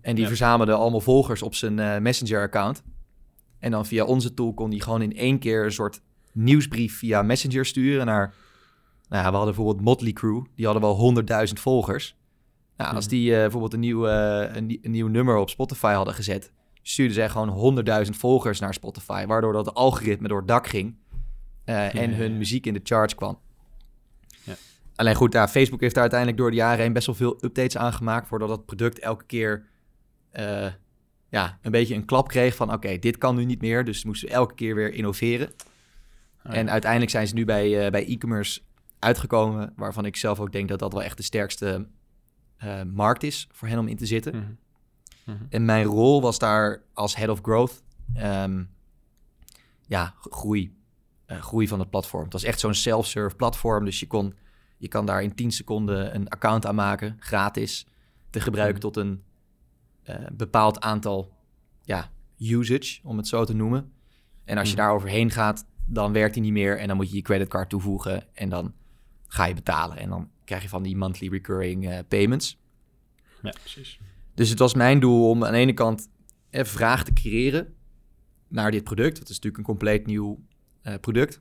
En 0.00 0.14
die 0.14 0.26
verzamelde 0.26 0.72
allemaal 0.72 1.00
volgers 1.00 1.42
op 1.42 1.54
zijn 1.54 2.02
Messenger-account. 2.02 2.82
En 3.58 3.70
dan 3.70 3.86
via 3.86 4.04
onze 4.04 4.34
tool 4.34 4.54
kon 4.54 4.70
die 4.70 4.82
gewoon 4.82 5.02
in 5.02 5.16
één 5.16 5.38
keer 5.38 5.64
een 5.64 5.72
soort 5.72 6.00
nieuwsbrief 6.32 6.98
via 6.98 7.22
Messenger 7.22 7.66
sturen 7.66 8.06
naar... 8.06 8.34
Nou 9.08 9.22
ja, 9.22 9.30
we 9.30 9.36
hadden 9.36 9.54
bijvoorbeeld 9.54 9.84
Motley 9.84 10.12
Crue. 10.12 10.44
Die 10.54 10.64
hadden 10.64 10.82
wel 10.82 11.24
100.000 11.46 11.52
volgers. 11.52 12.16
Nou, 12.76 12.94
als 12.94 13.08
die 13.08 13.30
bijvoorbeeld 13.30 13.72
een 13.72 13.80
nieuw, 13.80 14.06
een, 14.08 14.78
een, 14.82 14.90
nieuw 14.90 15.08
nummer 15.08 15.36
op 15.36 15.50
Spotify 15.50 15.92
hadden 15.92 16.14
gezet... 16.14 16.52
stuurden 16.88 17.14
zij 17.14 17.28
gewoon 17.28 17.84
100.000 18.04 18.10
volgers 18.10 18.60
naar 18.60 18.74
Spotify. 18.74 19.26
Waardoor 19.26 19.52
dat 19.52 19.74
algoritme 19.74 20.28
door 20.28 20.38
het 20.38 20.48
dak 20.48 20.66
ging... 20.66 20.96
Uh, 21.64 21.94
en 21.94 22.14
hun 22.14 22.38
muziek 22.38 22.66
in 22.66 22.74
de 22.74 22.80
charts 22.82 23.14
kwam. 23.14 23.38
Ja. 24.44 24.54
Alleen 24.94 25.14
goed, 25.14 25.32
ja, 25.32 25.48
Facebook 25.48 25.80
heeft 25.80 25.94
daar 25.94 26.02
uiteindelijk 26.02 26.40
door 26.40 26.50
de 26.50 26.56
jaren 26.56 26.82
heen 26.82 26.92
best 26.92 27.06
wel 27.06 27.14
veel 27.14 27.38
updates 27.40 27.76
aangemaakt, 27.76 28.28
voordat 28.28 28.48
dat 28.48 28.66
product 28.66 28.98
elke 28.98 29.24
keer 29.24 29.66
uh, 30.32 30.66
ja, 31.28 31.58
een 31.62 31.70
beetje 31.70 31.94
een 31.94 32.04
klap 32.04 32.28
kreeg 32.28 32.54
van 32.54 32.72
oké, 32.72 32.98
dit 32.98 33.18
kan 33.18 33.36
nu 33.36 33.44
niet 33.44 33.60
meer, 33.60 33.84
dus 33.84 34.04
moesten 34.04 34.28
we 34.28 34.34
elke 34.34 34.54
keer 34.54 34.74
weer 34.74 34.92
innoveren. 34.92 35.52
En 36.42 36.70
uiteindelijk 36.70 37.10
zijn 37.10 37.26
ze 37.26 37.34
nu 37.34 37.44
bij, 37.44 37.84
uh, 37.84 37.90
bij 37.90 38.06
e-commerce 38.06 38.60
uitgekomen, 38.98 39.72
waarvan 39.76 40.04
ik 40.04 40.16
zelf 40.16 40.40
ook 40.40 40.52
denk 40.52 40.68
dat 40.68 40.78
dat 40.78 40.92
wel 40.92 41.02
echt 41.02 41.16
de 41.16 41.22
sterkste 41.22 41.86
markt 42.92 43.22
is 43.22 43.48
voor 43.52 43.68
hen 43.68 43.78
om 43.78 43.88
in 43.88 43.96
te 43.96 44.06
zitten. 44.06 44.34
Mm 44.34 44.40
-hmm. 44.40 44.58
En 45.48 45.64
mijn 45.64 45.84
rol 45.84 46.22
was 46.22 46.38
daar 46.38 46.82
als 46.92 47.16
head 47.16 47.28
of 47.28 47.40
growth, 47.42 47.82
um, 48.16 48.70
ja, 49.86 50.14
groei 50.20 50.76
uh, 51.26 51.42
groei 51.42 51.68
van 51.68 51.78
het 51.78 51.90
platform. 51.90 52.22
Het 52.24 52.32
was 52.32 52.42
echt 52.42 52.60
zo'n 52.60 52.74
self-serve 52.74 53.36
platform, 53.36 53.84
dus 53.84 54.00
je, 54.00 54.06
kon, 54.06 54.34
je 54.76 54.88
kan 54.88 55.06
daar 55.06 55.22
in 55.22 55.34
10 55.34 55.52
seconden 55.52 56.14
een 56.14 56.28
account 56.28 56.66
aanmaken, 56.66 57.16
gratis, 57.18 57.86
te 58.30 58.40
gebruiken 58.40 58.78
mhm. 58.78 58.92
tot 58.92 58.96
een 58.96 59.22
uh, 60.08 60.26
bepaald 60.32 60.80
aantal 60.80 61.32
ja, 61.82 62.10
usage, 62.38 63.00
om 63.02 63.16
het 63.16 63.28
zo 63.28 63.44
te 63.44 63.54
noemen. 63.54 63.92
En 64.44 64.58
als 64.58 64.68
je 64.68 64.74
mhm. 64.74 64.84
daar 64.84 64.94
overheen 64.94 65.30
gaat, 65.30 65.66
dan 65.86 66.12
werkt 66.12 66.34
hij 66.34 66.44
niet 66.44 66.52
meer 66.52 66.78
en 66.78 66.88
dan 66.88 66.96
moet 66.96 67.10
je 67.10 67.16
je 67.16 67.22
creditcard 67.22 67.68
toevoegen 67.68 68.34
en 68.34 68.48
dan 68.48 68.74
ga 69.26 69.44
je 69.44 69.54
betalen. 69.54 69.96
En 69.96 70.08
dan 70.08 70.30
krijg 70.44 70.62
je 70.62 70.68
van 70.68 70.82
die 70.82 70.96
monthly 70.96 71.28
recurring 71.28 71.88
uh, 71.88 71.98
payments. 72.08 72.58
Ja, 73.42 73.50
precies. 73.50 73.98
Dus 74.36 74.48
het 74.50 74.58
was 74.58 74.74
mijn 74.74 75.00
doel 75.00 75.30
om 75.30 75.44
aan 75.44 75.52
de 75.52 75.58
ene 75.58 75.72
kant 75.72 76.08
een 76.50 76.66
vraag 76.66 77.04
te 77.04 77.12
creëren 77.12 77.74
naar 78.48 78.70
dit 78.70 78.84
product. 78.84 79.18
Dat 79.18 79.28
is 79.28 79.34
natuurlijk 79.34 79.56
een 79.56 79.64
compleet 79.64 80.06
nieuw 80.06 80.44
uh, 80.82 80.94
product. 81.00 81.40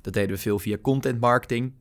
Dat 0.00 0.12
deden 0.12 0.30
we 0.36 0.42
veel 0.42 0.58
via 0.58 0.78
content 0.78 1.20
marketing. 1.20 1.72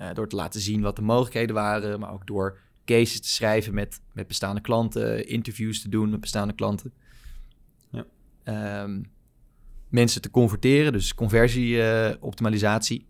Uh, 0.00 0.12
door 0.12 0.28
te 0.28 0.36
laten 0.36 0.60
zien 0.60 0.80
wat 0.80 0.96
de 0.96 1.02
mogelijkheden 1.02 1.54
waren, 1.54 2.00
maar 2.00 2.12
ook 2.12 2.26
door 2.26 2.58
cases 2.84 3.20
te 3.20 3.28
schrijven 3.28 3.74
met, 3.74 4.00
met 4.12 4.26
bestaande 4.26 4.60
klanten, 4.60 5.28
interviews 5.28 5.82
te 5.82 5.88
doen 5.88 6.10
met 6.10 6.20
bestaande 6.20 6.54
klanten. 6.54 6.92
Ja. 7.90 8.82
Um, 8.82 9.10
mensen 9.88 10.20
te 10.20 10.30
converteren, 10.30 10.92
dus 10.92 11.14
conversie-optimalisatie. 11.14 13.00
Uh, 13.00 13.06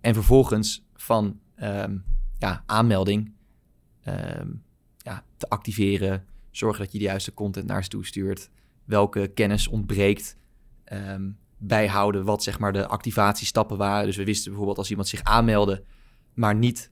en 0.00 0.14
vervolgens 0.14 0.86
van 0.94 1.40
um, 1.62 2.04
ja, 2.38 2.62
aanmelding 2.66 3.32
um, 4.08 4.62
ja, 5.02 5.24
te 5.36 5.48
activeren, 5.48 6.24
zorgen 6.50 6.82
dat 6.82 6.92
je 6.92 6.98
de 6.98 7.04
juiste 7.04 7.34
content 7.34 7.66
naar 7.66 7.82
ze 7.82 7.88
toe 7.88 8.06
stuurt, 8.06 8.50
welke 8.84 9.28
kennis 9.28 9.68
ontbreekt. 9.68 10.36
Um, 10.92 11.38
bijhouden 11.62 12.24
wat 12.24 12.42
zeg 12.42 12.58
maar 12.58 12.72
de 12.72 12.86
activatiestappen 12.86 13.76
waren. 13.76 14.06
Dus 14.06 14.16
we 14.16 14.24
wisten 14.24 14.48
bijvoorbeeld 14.48 14.78
als 14.78 14.90
iemand 14.90 15.08
zich 15.08 15.22
aanmeldde, 15.22 15.84
maar 16.34 16.54
niet 16.54 16.90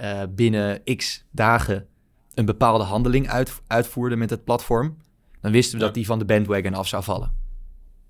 uh, 0.00 0.22
binnen 0.30 0.82
x 0.96 1.24
dagen 1.30 1.86
een 2.34 2.44
bepaalde 2.44 2.84
handeling 2.84 3.28
uit, 3.28 3.60
uitvoerde 3.66 4.16
met 4.16 4.30
het 4.30 4.44
platform, 4.44 4.96
dan 5.40 5.52
wisten 5.52 5.78
we 5.78 5.84
dat 5.84 5.94
die 5.94 6.06
van 6.06 6.18
de 6.18 6.24
bandwagon 6.24 6.74
af 6.74 6.88
zou 6.88 7.02
vallen. 7.02 7.32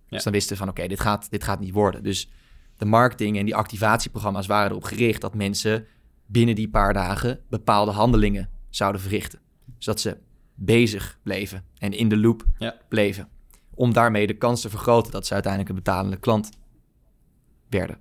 Ja. 0.04 0.10
Dus 0.10 0.22
dan 0.22 0.32
wisten 0.32 0.52
we 0.52 0.58
van 0.58 0.68
oké, 0.68 0.86
dit, 0.86 1.00
gaat, 1.00 1.30
dit 1.30 1.44
gaat 1.44 1.60
niet 1.60 1.72
worden. 1.72 2.02
Dus 2.02 2.30
de 2.76 2.84
marketing 2.84 3.38
en 3.38 3.44
die 3.44 3.56
activatieprogramma's 3.56 4.46
waren 4.46 4.70
erop 4.70 4.84
gericht 4.84 5.20
dat 5.20 5.34
mensen 5.34 5.86
binnen 6.26 6.54
die 6.54 6.68
paar 6.68 6.92
dagen 6.92 7.40
bepaalde 7.48 7.90
handelingen 7.90 8.50
zouden 8.76 9.00
verrichten. 9.00 9.40
Zodat 9.78 10.00
ze 10.00 10.16
bezig 10.54 11.18
bleven 11.22 11.64
en 11.78 11.92
in 11.92 12.08
de 12.08 12.16
loop 12.16 12.44
ja. 12.58 12.76
bleven 12.88 13.28
om 13.74 13.92
daarmee 13.92 14.26
de 14.26 14.36
kans 14.36 14.60
te 14.60 14.70
vergroten 14.70 15.12
dat 15.12 15.26
ze 15.26 15.32
uiteindelijk 15.32 15.70
een 15.70 15.82
betalende 15.84 16.16
klant 16.16 16.50
werden. 17.68 17.98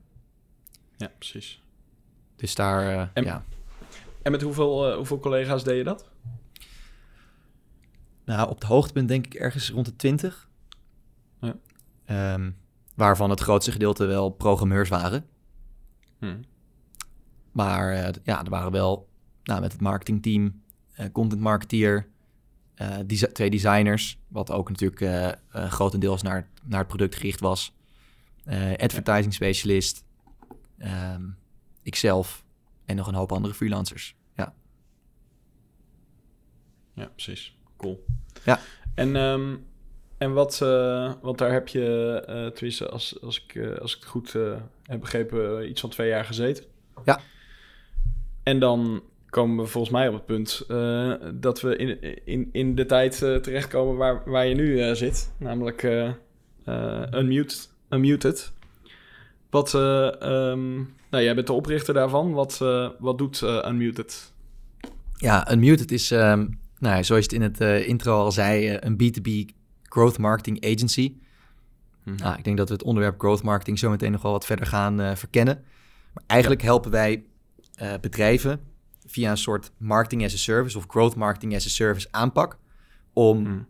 Ja, 0.97 1.11
precies. 1.17 1.61
Dus 2.35 2.55
daar, 2.55 2.83
uh, 2.83 3.07
en, 3.13 3.23
ja. 3.23 3.43
En 4.21 4.31
met 4.31 4.41
hoeveel, 4.41 4.89
uh, 4.89 4.95
hoeveel 4.95 5.19
collega's 5.19 5.63
deed 5.63 5.77
je 5.77 5.83
dat? 5.83 6.09
Nou, 8.25 8.49
op 8.49 8.55
het 8.55 8.63
hoogtepunt 8.63 9.07
denk 9.07 9.25
ik 9.25 9.33
ergens 9.33 9.69
rond 9.69 9.85
de 9.85 9.95
20. 9.95 10.49
Ja. 11.39 11.55
Um, 12.33 12.57
waarvan 12.95 13.29
het 13.29 13.39
grootste 13.39 13.71
gedeelte 13.71 14.05
wel 14.05 14.29
programmeurs 14.29 14.89
waren. 14.89 15.25
Hmm. 16.19 16.39
Maar 17.51 17.93
uh, 17.93 18.09
ja, 18.23 18.43
er 18.43 18.49
waren 18.49 18.71
wel 18.71 19.09
nou, 19.43 19.61
met 19.61 19.71
het 19.71 19.81
marketingteam, 19.81 20.62
content 21.11 21.41
marketeer, 21.41 22.07
uh, 22.81 22.97
twee 23.33 23.49
designers, 23.49 24.19
wat 24.27 24.51
ook 24.51 24.69
natuurlijk 24.69 25.01
uh, 25.01 25.31
grotendeels 25.51 26.21
naar, 26.21 26.47
naar 26.63 26.79
het 26.79 26.87
product 26.87 27.15
gericht 27.15 27.39
was. 27.39 27.73
advertising 28.77 29.33
specialist, 29.33 30.03
um, 31.15 31.37
ikzelf 31.83 32.43
En 32.85 32.95
nog 32.95 33.07
een 33.07 33.13
hoop 33.13 33.31
andere 33.31 33.53
freelancers. 33.53 34.15
Ja, 34.35 34.53
ja 36.93 37.05
precies. 37.05 37.55
Cool. 37.77 38.05
Ja. 38.45 38.59
En, 38.95 39.15
um, 39.15 39.65
en 40.17 40.33
wat, 40.33 40.59
uh, 40.63 41.13
want 41.21 41.37
daar 41.37 41.51
heb 41.51 41.67
je, 41.67 42.17
uh, 42.29 42.47
tenminste, 42.47 42.89
als, 42.89 43.21
als, 43.21 43.43
ik, 43.43 43.55
uh, 43.55 43.77
als 43.77 43.95
ik 43.95 43.99
het 43.99 44.09
goed 44.09 44.33
heb 44.83 44.99
begrepen, 44.99 45.69
iets 45.69 45.81
van 45.81 45.89
twee 45.89 46.09
jaar 46.09 46.25
gezeten. 46.25 46.65
Ja. 47.05 47.19
En 48.43 48.59
dan 48.59 49.03
komen 49.33 49.63
we 49.63 49.71
volgens 49.71 49.93
mij 49.93 50.07
op 50.07 50.13
het 50.13 50.25
punt 50.25 50.65
dat 51.41 51.61
we 51.61 51.75
in, 51.75 52.25
in, 52.25 52.49
in 52.51 52.75
de 52.75 52.85
tijd 52.85 53.17
terechtkomen 53.17 53.95
waar, 53.95 54.21
waar 54.25 54.47
je 54.47 54.55
nu 54.55 54.95
zit, 54.95 55.33
namelijk 55.37 55.83
unmuted. 57.11 57.69
unmuted. 57.89 58.51
Wat, 59.49 59.73
um, 59.73 60.93
nou, 61.09 61.23
jij 61.23 61.35
bent 61.35 61.47
de 61.47 61.53
oprichter 61.53 61.93
daarvan. 61.93 62.31
Wat, 62.31 62.57
wat 62.99 63.17
doet 63.17 63.41
Unmuted? 63.41 64.33
Ja, 65.13 65.51
Unmuted 65.51 65.91
is 65.91 66.11
um, 66.11 66.59
nou, 66.83 67.03
zoals 67.03 67.25
je 67.25 67.29
het 67.31 67.33
in 67.33 67.41
het 67.41 67.61
uh, 67.61 67.87
intro 67.87 68.17
al 68.17 68.31
zei, 68.31 68.69
uh, 68.69 68.77
een 68.79 68.93
B2B 69.03 69.55
growth 69.83 70.17
marketing 70.17 70.65
agency. 70.65 71.13
Hmm. 72.03 72.15
Nou, 72.15 72.37
ik 72.37 72.43
denk 72.43 72.57
dat 72.57 72.67
we 72.67 72.73
het 72.73 72.83
onderwerp 72.83 73.19
growth 73.19 73.43
marketing 73.43 73.79
zo 73.79 73.89
meteen 73.89 74.11
nog 74.11 74.21
wel 74.21 74.31
wat 74.31 74.45
verder 74.45 74.65
gaan 74.65 75.01
uh, 75.01 75.15
verkennen. 75.15 75.63
Maar 76.13 76.23
eigenlijk 76.27 76.61
helpen 76.61 76.91
wij 76.91 77.23
bedrijven 78.01 78.59
via 79.13 79.31
een 79.31 79.37
soort 79.37 79.71
marketing 79.77 80.23
as 80.23 80.33
a 80.33 80.37
service 80.37 80.77
of 80.77 80.85
growth 80.87 81.15
marketing 81.15 81.55
as 81.55 81.65
a 81.65 81.69
service 81.69 82.07
aanpak 82.11 82.57
om 83.13 83.45
hmm. 83.45 83.67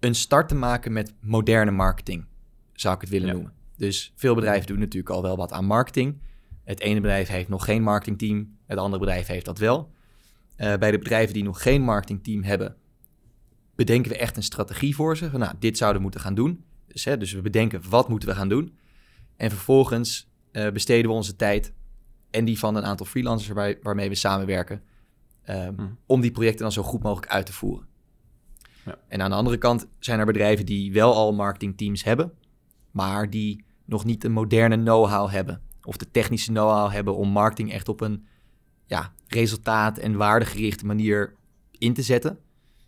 een 0.00 0.14
start 0.14 0.48
te 0.48 0.54
maken 0.54 0.92
met 0.92 1.14
moderne 1.20 1.70
marketing, 1.70 2.26
zou 2.72 2.94
ik 2.94 3.00
het 3.00 3.10
willen 3.10 3.32
noemen. 3.32 3.52
Dus 3.76 4.12
veel 4.16 4.34
bedrijven 4.34 4.66
doen 4.66 4.78
natuurlijk 4.78 5.14
al 5.14 5.22
wel 5.22 5.36
wat 5.36 5.52
aan 5.52 5.64
marketing. 5.64 6.20
Het 6.64 6.80
ene 6.80 7.00
bedrijf 7.00 7.28
heeft 7.28 7.48
nog 7.48 7.64
geen 7.64 7.82
marketingteam, 7.82 8.56
het 8.66 8.78
andere 8.78 9.02
bedrijf 9.02 9.26
heeft 9.26 9.44
dat 9.44 9.58
wel. 9.58 9.92
Uh, 10.56 10.76
bij 10.76 10.90
de 10.90 10.98
bedrijven 10.98 11.34
die 11.34 11.42
nog 11.42 11.62
geen 11.62 11.82
marketingteam 11.82 12.42
hebben, 12.42 12.76
bedenken 13.74 14.10
we 14.10 14.18
echt 14.18 14.36
een 14.36 14.42
strategie 14.42 14.94
voor 14.94 15.16
ze. 15.16 15.30
Van, 15.30 15.40
nou, 15.40 15.54
dit 15.58 15.76
zouden 15.76 15.98
we 15.98 16.02
moeten 16.02 16.20
gaan 16.20 16.34
doen. 16.34 16.64
Dus, 16.86 17.04
hè, 17.04 17.16
dus 17.16 17.32
we 17.32 17.40
bedenken 17.40 17.82
wat 17.88 18.08
moeten 18.08 18.28
we 18.28 18.34
gaan 18.34 18.48
doen. 18.48 18.78
En 19.36 19.50
vervolgens 19.50 20.30
uh, 20.52 20.70
besteden 20.70 21.10
we 21.10 21.16
onze 21.16 21.36
tijd 21.36 21.72
en 22.30 22.44
die 22.44 22.58
van 22.58 22.76
een 22.76 22.84
aantal 22.84 23.06
freelancers 23.06 23.48
waarbij, 23.48 23.78
waarmee 23.82 24.08
we 24.08 24.14
samenwerken, 24.14 24.82
um, 25.48 25.74
hmm. 25.76 25.98
om 26.06 26.20
die 26.20 26.30
projecten 26.30 26.62
dan 26.62 26.72
zo 26.72 26.82
goed 26.82 27.02
mogelijk 27.02 27.32
uit 27.32 27.46
te 27.46 27.52
voeren. 27.52 27.86
Ja. 28.84 28.98
En 29.08 29.22
aan 29.22 29.30
de 29.30 29.36
andere 29.36 29.58
kant 29.58 29.86
zijn 29.98 30.18
er 30.18 30.26
bedrijven 30.26 30.66
die 30.66 30.92
wel 30.92 31.14
al 31.14 31.32
marketingteams 31.32 32.04
hebben, 32.04 32.32
maar 32.90 33.30
die 33.30 33.64
nog 33.84 34.04
niet 34.04 34.22
de 34.22 34.28
moderne 34.28 34.76
know-how 34.76 35.30
hebben 35.30 35.60
of 35.82 35.96
de 35.96 36.10
technische 36.10 36.50
know-how 36.50 36.90
hebben 36.90 37.16
om 37.16 37.28
marketing 37.28 37.72
echt 37.72 37.88
op 37.88 38.00
een 38.00 38.26
ja, 38.86 39.12
resultaat- 39.26 39.98
en 39.98 40.16
waardegerichte 40.16 40.86
manier 40.86 41.34
in 41.78 41.94
te 41.94 42.02
zetten. 42.02 42.38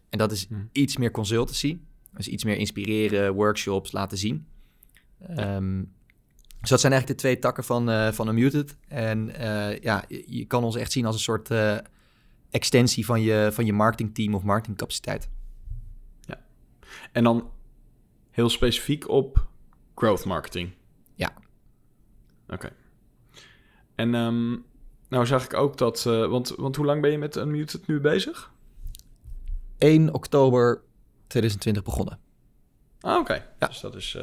En 0.08 0.18
dat 0.18 0.32
is 0.32 0.46
hmm. 0.46 0.68
iets 0.72 0.96
meer 0.96 1.10
consultancy. 1.10 1.78
Dus 2.16 2.28
iets 2.28 2.44
meer 2.44 2.56
inspireren, 2.56 3.34
workshops 3.34 3.92
laten 3.92 4.18
zien. 4.18 4.46
Ehm, 5.18 5.82
dus 6.62 6.70
dat 6.70 6.80
zijn 6.80 6.92
eigenlijk 6.92 7.20
de 7.20 7.26
twee 7.26 7.38
takken 7.38 7.64
van, 7.64 7.90
uh, 7.90 8.12
van 8.12 8.28
Unmuted. 8.28 8.76
En 8.88 9.28
uh, 9.28 9.78
ja, 9.78 10.04
je, 10.08 10.44
kan 10.46 10.64
ons 10.64 10.76
echt 10.76 10.92
zien 10.92 11.06
als 11.06 11.14
een 11.14 11.20
soort 11.20 11.50
uh, 11.50 11.76
extensie 12.50 13.04
van 13.04 13.22
je, 13.22 13.48
van 13.52 13.66
je 13.66 13.72
marketingteam 13.72 14.34
of 14.34 14.42
marketingcapaciteit. 14.42 15.28
Ja. 16.20 16.40
En 17.12 17.24
dan 17.24 17.50
heel 18.30 18.48
specifiek 18.48 19.08
op 19.08 19.46
growth 19.94 20.24
marketing. 20.24 20.72
Ja. 21.14 21.32
Oké. 22.48 22.72
En 23.94 24.14
um, 24.14 24.64
nou 25.08 25.26
zag 25.26 25.44
ik 25.44 25.54
ook 25.54 25.78
dat, 25.78 26.02
want, 26.02 26.48
want 26.48 26.76
hoe 26.76 26.86
lang 26.86 27.00
ben 27.00 27.10
je 27.10 27.18
met 27.18 27.36
Unmuted 27.36 27.86
nu 27.86 28.00
bezig? 28.00 28.52
1 29.78 30.14
oktober 30.14 30.82
2020 31.26 31.82
begonnen. 31.82 32.18
Ah, 33.00 33.18
oké. 33.18 33.46
Ja. 33.58 33.66
Dus 33.66 33.80
dat 33.80 33.94
is, 33.94 34.18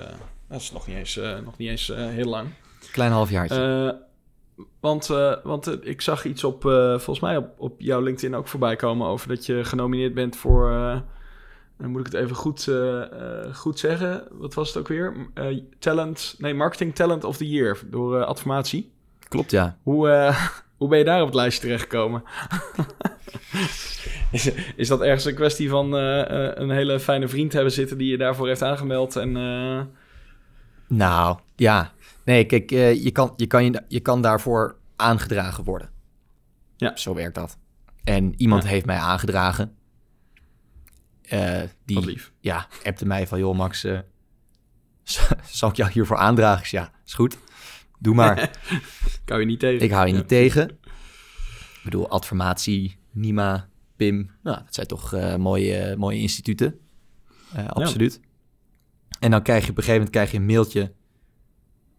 dat 0.50 0.62
is 0.62 0.72
nog 0.72 0.88
niet 0.88 0.96
eens, 0.96 1.18
uh, 1.18 1.38
nog 1.46 1.58
niet 1.58 1.70
eens 1.70 1.88
heel 1.96 2.26
lang. 2.26 2.50
Klein 2.92 3.12
halfjaartje. 3.12 4.00
want 4.80 5.08
want 5.44 5.86
ik 5.86 6.02
zag 6.02 6.26
iets 6.26 6.44
op, 6.44 6.62
volgens 6.62 7.20
mij 7.20 7.38
op, 7.38 7.54
op 7.58 7.82
jouw 7.82 8.02
LinkedIn 8.02 8.36
ook 8.36 8.48
voorbij 8.48 8.76
komen 8.76 9.08
over 9.08 9.28
dat 9.28 9.46
je 9.46 9.64
genomineerd 9.64 10.14
bent 10.14 10.36
voor, 10.36 10.70
dan 11.78 11.90
moet 11.90 12.00
ik 12.00 12.12
het 12.12 12.22
even 12.22 12.36
goed, 12.36 12.72
goed 13.54 13.80
zeggen. 13.80 14.28
Wat 14.32 14.54
was 14.54 14.68
het 14.68 14.78
ook 14.78 14.88
weer? 14.88 15.30
talent, 15.80 16.36
nee, 16.38 16.54
Marketing 16.54 16.96
Talent 16.96 17.24
of 17.24 17.38
the 17.38 17.50
Year 17.50 17.80
door 17.86 18.24
Adformatie. 18.24 18.92
Klopt, 19.28 19.52
ja. 19.52 19.78
Hoe, 19.84 20.34
hoe 20.78 20.90
ben 20.90 20.98
je 20.98 21.04
daar 21.04 21.20
op 21.20 21.28
het 21.28 21.36
lijstje 21.36 21.62
terechtgekomen? 21.62 22.24
is, 24.32 24.52
is 24.76 24.88
dat 24.88 25.02
ergens 25.02 25.26
een 25.26 25.36
kwestie 25.36 25.70
van 25.70 25.94
een 25.94 26.70
hele 26.70 27.00
fijne 27.00 27.28
vriend 27.28 27.54
hebben 27.54 27.72
zitten 27.72 27.98
die 27.98 28.12
je 28.12 28.18
daarvoor 28.18 28.48
heeft 28.48 28.64
aangemeld? 28.64 29.16
En. 29.16 29.38
Nou, 30.90 31.40
ja. 31.56 31.92
Nee, 32.26 32.46
kijk, 32.46 32.70
je, 32.70 33.12
kan, 33.12 33.34
je, 33.36 33.48
kan 33.48 33.66
je, 33.66 33.84
je 33.88 34.00
kan 34.00 34.22
daarvoor 34.22 34.78
aangedragen 34.96 35.64
worden. 35.64 35.90
Ja. 36.78 36.96
Zo 36.96 37.14
werkt 37.14 37.36
dat. 37.36 37.58
En 38.04 38.34
iemand 38.38 38.68
heeft 38.68 38.86
mij 38.86 38.98
aangedragen. 38.98 39.76
die, 41.86 41.96
Wat 41.96 42.06
lief. 42.06 42.32
Ja, 42.40 42.68
appte 42.84 43.06
mij 43.06 43.28
van, 43.28 43.40
joh 43.40 43.56
Max, 43.58 43.86
zal 45.60 45.70
ik 45.70 45.76
jou 45.76 45.92
hiervoor 45.92 46.18
aandragen? 46.18 46.68
Ja, 46.72 46.92
is 47.06 47.14
goed. 47.14 47.38
Doe 48.00 48.16
maar. 48.16 48.42
ik 49.24 49.30
hou 49.30 49.40
je 49.40 49.46
niet 49.46 49.60
tegen. 49.60 49.86
Ik 49.86 49.92
hou 49.92 50.08
je 50.08 50.14
niet 50.14 50.28
tegen. 50.28 50.70
Ik 50.70 51.82
bedoel, 51.84 52.10
Adformatie, 52.10 52.98
Nima, 53.12 53.68
PIM. 53.96 54.32
Nou, 54.44 54.58
dat 54.66 54.76
zijn 54.76 54.88
toch 54.88 55.14
uh, 55.14 55.36
mooie, 55.36 55.96
mooie 55.98 56.20
instituten. 56.20 56.80
Uh, 57.56 57.68
absoluut. 57.68 58.20
En 59.20 59.32
dan 59.32 59.42
krijg 59.42 59.66
je 59.66 59.72
op 59.72 59.78
een 59.78 59.84
gegeven 59.84 59.94
moment 59.94 60.10
krijg 60.10 60.32
je 60.32 60.38
een 60.38 60.46
mailtje. 60.46 60.94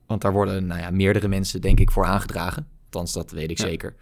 Want 0.07 0.23
daar 0.23 0.33
worden 0.33 0.67
nou 0.67 0.81
ja, 0.81 0.91
meerdere 0.91 1.29
mensen, 1.29 1.61
denk 1.61 1.81
ik, 1.81 1.91
voor 1.91 2.05
aangedragen. 2.05 2.69
Althans, 2.85 3.13
dat 3.13 3.31
weet 3.31 3.51
ik 3.51 3.59
zeker. 3.59 3.95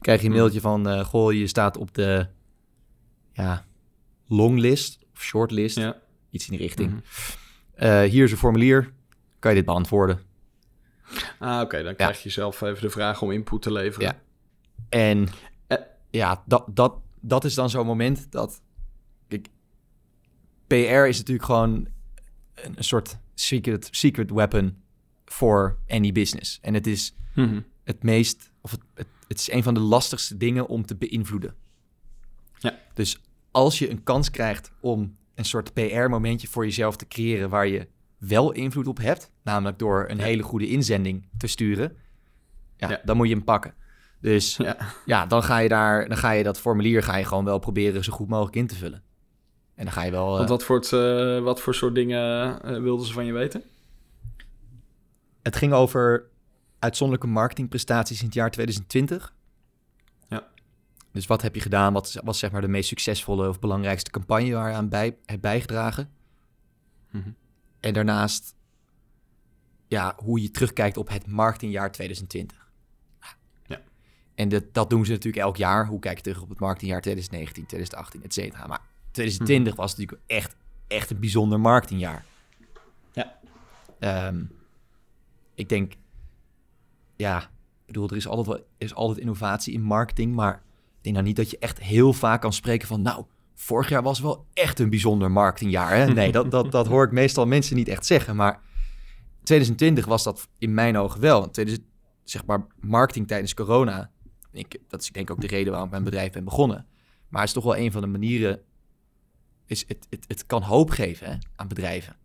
Krijg 0.00 0.20
je 0.20 0.26
een 0.26 0.32
hm. 0.32 0.38
mailtje 0.38 0.60
van, 0.60 0.88
uh, 0.88 1.04
goh, 1.04 1.32
je 1.32 1.46
staat 1.46 1.76
op 1.76 1.94
de 1.94 2.26
ja, 3.32 3.64
longlist 4.28 4.98
of 5.14 5.22
shortlist. 5.22 5.76
Ja. 5.76 5.96
Iets 6.30 6.48
in 6.48 6.56
die 6.56 6.66
richting. 6.66 6.90
Mm 6.90 7.02
hier 8.04 8.24
is 8.24 8.30
een 8.30 8.36
formulier. 8.36 8.92
Kan 9.38 9.50
je 9.50 9.56
dit 9.56 9.66
beantwoorden? 9.66 10.20
Ah, 11.38 11.60
oké. 11.60 11.82
Dan 11.82 11.94
krijg 11.94 12.22
je 12.22 12.30
zelf 12.30 12.60
even 12.60 12.82
de 12.82 12.90
vraag 12.90 13.22
om 13.22 13.30
input 13.30 13.62
te 13.62 13.72
leveren. 13.72 14.06
Ja. 14.06 14.20
En 14.88 15.28
eh, 15.66 15.78
ja, 16.10 16.42
dat, 16.46 16.64
dat, 16.68 16.94
dat 17.20 17.44
is 17.44 17.54
dan 17.54 17.70
zo'n 17.70 17.86
moment 17.86 18.32
dat... 18.32 18.62
Kijk, 19.28 19.48
PR 20.66 21.08
is 21.08 21.18
natuurlijk 21.18 21.46
gewoon 21.46 21.86
een, 22.54 22.84
soort 22.84 23.18
secret, 23.34 23.88
secret 23.90 24.30
weapon 24.30 24.82
voor 25.24 25.78
any 25.88 26.12
business. 26.12 26.58
En 26.60 26.74
het 26.74 26.86
is 26.86 27.14
mhm. 27.34 27.60
het 27.84 28.02
meest... 28.02 28.52
Of 28.60 28.70
het, 28.70 28.80
het, 28.94 29.06
het 29.28 29.38
is 29.38 29.50
een 29.50 29.62
van 29.62 29.74
de 29.74 29.80
lastigste 29.80 30.36
dingen 30.36 30.66
om 30.66 30.86
te 30.86 30.96
beïnvloeden. 30.96 31.54
Ja. 32.58 32.78
Dus 32.94 33.20
als 33.50 33.78
je 33.78 33.90
een 33.90 34.02
kans 34.02 34.30
krijgt 34.30 34.72
om 34.80 35.16
een 35.34 35.44
soort 35.44 35.72
PR-momentje 35.72 36.48
voor 36.48 36.64
jezelf 36.64 36.96
te 36.96 37.08
creëren... 37.08 37.48
waar 37.48 37.66
je 37.66 37.88
wel 38.18 38.52
invloed 38.52 38.86
op 38.86 38.98
hebt, 38.98 39.30
namelijk 39.42 39.78
door 39.78 40.06
een 40.08 40.20
hele 40.20 40.42
goede 40.42 40.68
inzending 40.68 41.28
te 41.36 41.46
sturen, 41.46 41.96
ja, 42.76 43.00
dan 43.04 43.16
moet 43.16 43.28
je 43.28 43.34
hem 43.34 43.44
pakken. 43.44 43.74
Dus 44.20 44.56
ja. 44.56 44.76
ja, 45.04 45.26
dan 45.26 45.42
ga 45.42 45.58
je 45.58 45.68
daar, 45.68 46.08
dan 46.08 46.16
ga 46.16 46.30
je 46.30 46.42
dat 46.42 46.60
formulier 46.60 47.02
ga 47.02 47.16
je 47.16 47.24
gewoon 47.24 47.44
wel 47.44 47.58
proberen 47.58 48.04
zo 48.04 48.12
goed 48.12 48.28
mogelijk 48.28 48.56
in 48.56 48.66
te 48.66 48.74
vullen. 48.74 49.02
En 49.74 49.84
dan 49.84 49.92
ga 49.92 50.02
je 50.02 50.10
wel. 50.10 50.26
Want 50.26 50.42
eh, 50.42 50.48
wat 50.48 50.64
voor, 50.64 50.76
het, 50.76 50.90
uh, 50.90 51.42
wat 51.42 51.60
voor 51.60 51.74
soort 51.74 51.94
dingen 51.94 52.58
uh, 52.64 52.78
wilden 52.78 53.06
ze 53.06 53.12
van 53.12 53.24
je 53.24 53.32
weten? 53.32 53.62
Het 55.42 55.56
ging 55.56 55.72
over 55.72 56.26
uitzonderlijke 56.78 57.32
marketingprestaties 57.32 58.20
in 58.20 58.26
het 58.26 58.34
jaar 58.34 58.50
2020. 58.50 59.34
Ja. 60.28 60.48
Dus 61.12 61.26
wat 61.26 61.42
heb 61.42 61.54
je 61.54 61.60
gedaan? 61.60 61.92
Wat 61.92 62.20
was 62.24 62.38
zeg 62.38 62.50
maar 62.50 62.60
de 62.60 62.68
meest 62.68 62.88
succesvolle 62.88 63.48
of 63.48 63.58
belangrijkste 63.58 64.10
campagne 64.10 64.52
waar 64.52 64.70
je 64.70 64.76
aan 64.76 64.88
bij, 64.88 65.16
hebt 65.24 65.40
bijgedragen? 65.40 66.10
Mm 67.10 67.34
en 67.82 67.92
daarnaast 67.92 68.54
ja, 69.86 70.14
hoe 70.16 70.42
je 70.42 70.50
terugkijkt 70.50 70.96
op 70.96 71.08
het 71.08 71.26
marketingjaar 71.26 71.92
2020. 71.92 72.70
Ja. 73.66 73.80
En 74.34 74.48
dat, 74.48 74.74
dat 74.74 74.90
doen 74.90 75.04
ze 75.04 75.10
natuurlijk 75.10 75.42
elk 75.42 75.56
jaar. 75.56 75.86
Hoe 75.86 75.98
kijk 75.98 76.16
je 76.16 76.22
terug 76.22 76.42
op 76.42 76.48
het 76.48 76.58
marketingjaar 76.58 77.00
2019, 77.00 77.66
2018, 77.66 78.22
et 78.22 78.34
cetera. 78.34 78.66
Maar 78.66 78.80
2020 79.12 79.76
was 79.76 79.96
natuurlijk 79.96 80.20
echt, 80.26 80.56
echt 80.86 81.10
een 81.10 81.20
bijzonder 81.20 81.60
marketingjaar. 81.60 82.24
Ja. 83.12 83.38
Um, 84.28 84.50
ik 85.54 85.68
denk, 85.68 85.92
ja, 87.16 87.38
ik 87.40 87.86
bedoel, 87.86 88.08
er 88.08 88.16
is 88.16 88.26
altijd, 88.26 88.46
wel, 88.46 88.56
er 88.56 88.64
is 88.86 88.94
altijd 88.94 89.18
innovatie 89.18 89.74
in 89.74 89.82
marketing, 89.82 90.34
maar 90.34 90.54
ik 90.54 91.02
denk 91.02 91.14
nou 91.14 91.26
niet 91.26 91.36
dat 91.36 91.50
je 91.50 91.58
echt 91.58 91.80
heel 91.80 92.12
vaak 92.12 92.40
kan 92.40 92.52
spreken 92.52 92.88
van, 92.88 93.02
nou, 93.02 93.24
vorig 93.54 93.88
jaar 93.88 94.02
was 94.02 94.20
wel 94.20 94.46
echt 94.52 94.78
een 94.78 94.90
bijzonder 94.90 95.30
marketingjaar. 95.30 95.96
Hè? 95.96 96.06
Nee, 96.06 96.32
dat, 96.32 96.50
dat, 96.50 96.72
dat 96.72 96.86
hoor 96.86 97.04
ik 97.04 97.12
meestal 97.12 97.46
mensen 97.46 97.76
niet 97.76 97.88
echt 97.88 98.06
zeggen. 98.06 98.36
Maar 98.36 98.60
2020 99.42 100.04
was 100.04 100.22
dat 100.22 100.48
in 100.58 100.74
mijn 100.74 100.96
ogen 100.96 101.20
wel. 101.20 101.40
2020 101.50 101.90
zeg 102.24 102.44
maar 102.44 102.66
marketing 102.80 103.28
tijdens 103.28 103.54
corona. 103.54 104.10
Ik, 104.52 104.78
dat 104.88 105.02
is 105.02 105.10
denk 105.10 105.28
ik 105.28 105.34
ook 105.34 105.40
de 105.40 105.46
reden 105.46 105.68
waarom 105.68 105.84
ik 105.84 105.92
mijn 105.92 106.04
bedrijf 106.04 106.32
ben 106.32 106.44
begonnen. 106.44 106.86
Maar 107.28 107.40
het 107.40 107.48
is 107.48 107.54
toch 107.54 107.64
wel 107.64 107.76
een 107.76 107.92
van 107.92 108.00
de 108.00 108.06
manieren. 108.06 108.60
Is 109.66 109.84
het, 109.88 110.06
het, 110.10 110.24
het 110.28 110.46
kan 110.46 110.62
hoop 110.62 110.90
geven 110.90 111.30
hè, 111.30 111.36
aan 111.56 111.68
bedrijven. 111.68 112.16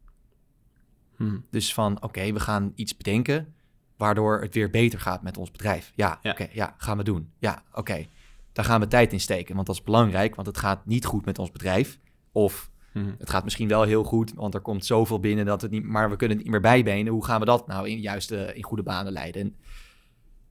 Hmm. 1.15 1.45
Dus 1.51 1.73
van 1.73 2.03
oké, 2.03 2.33
we 2.33 2.39
gaan 2.39 2.71
iets 2.75 2.97
bedenken 2.97 3.53
waardoor 3.97 4.41
het 4.41 4.53
weer 4.53 4.69
beter 4.69 4.99
gaat 4.99 5.21
met 5.21 5.37
ons 5.37 5.51
bedrijf. 5.51 5.91
Ja, 5.95 6.19
oké, 6.23 6.47
ja, 6.51 6.75
gaan 6.77 6.97
we 6.97 7.03
doen. 7.03 7.31
Ja, 7.39 7.63
oké. 7.73 8.05
Daar 8.51 8.65
gaan 8.65 8.79
we 8.79 8.87
tijd 8.87 9.13
in 9.13 9.19
steken, 9.19 9.55
want 9.55 9.67
dat 9.67 9.75
is 9.75 9.83
belangrijk, 9.83 10.35
want 10.35 10.47
het 10.47 10.57
gaat 10.57 10.85
niet 10.85 11.05
goed 11.05 11.25
met 11.25 11.39
ons 11.39 11.51
bedrijf. 11.51 11.99
Of 12.31 12.71
hmm. 12.91 13.15
het 13.17 13.29
gaat 13.29 13.43
misschien 13.43 13.67
wel 13.67 13.83
heel 13.83 14.03
goed, 14.03 14.33
want 14.33 14.53
er 14.53 14.61
komt 14.61 14.85
zoveel 14.85 15.19
binnen 15.19 15.45
dat 15.45 15.61
het 15.61 15.71
niet, 15.71 15.83
maar 15.83 16.09
we 16.09 16.15
kunnen 16.15 16.35
het 16.37 16.45
niet 16.45 16.55
meer 16.55 16.71
bijbenen. 16.71 17.13
Hoe 17.13 17.25
gaan 17.25 17.39
we 17.39 17.45
dat 17.45 17.67
nou 17.67 17.89
in 17.89 17.99
juist 17.99 18.31
in 18.31 18.63
goede 18.63 18.83
banen 18.83 19.13
leiden? 19.13 19.41
En 19.41 19.55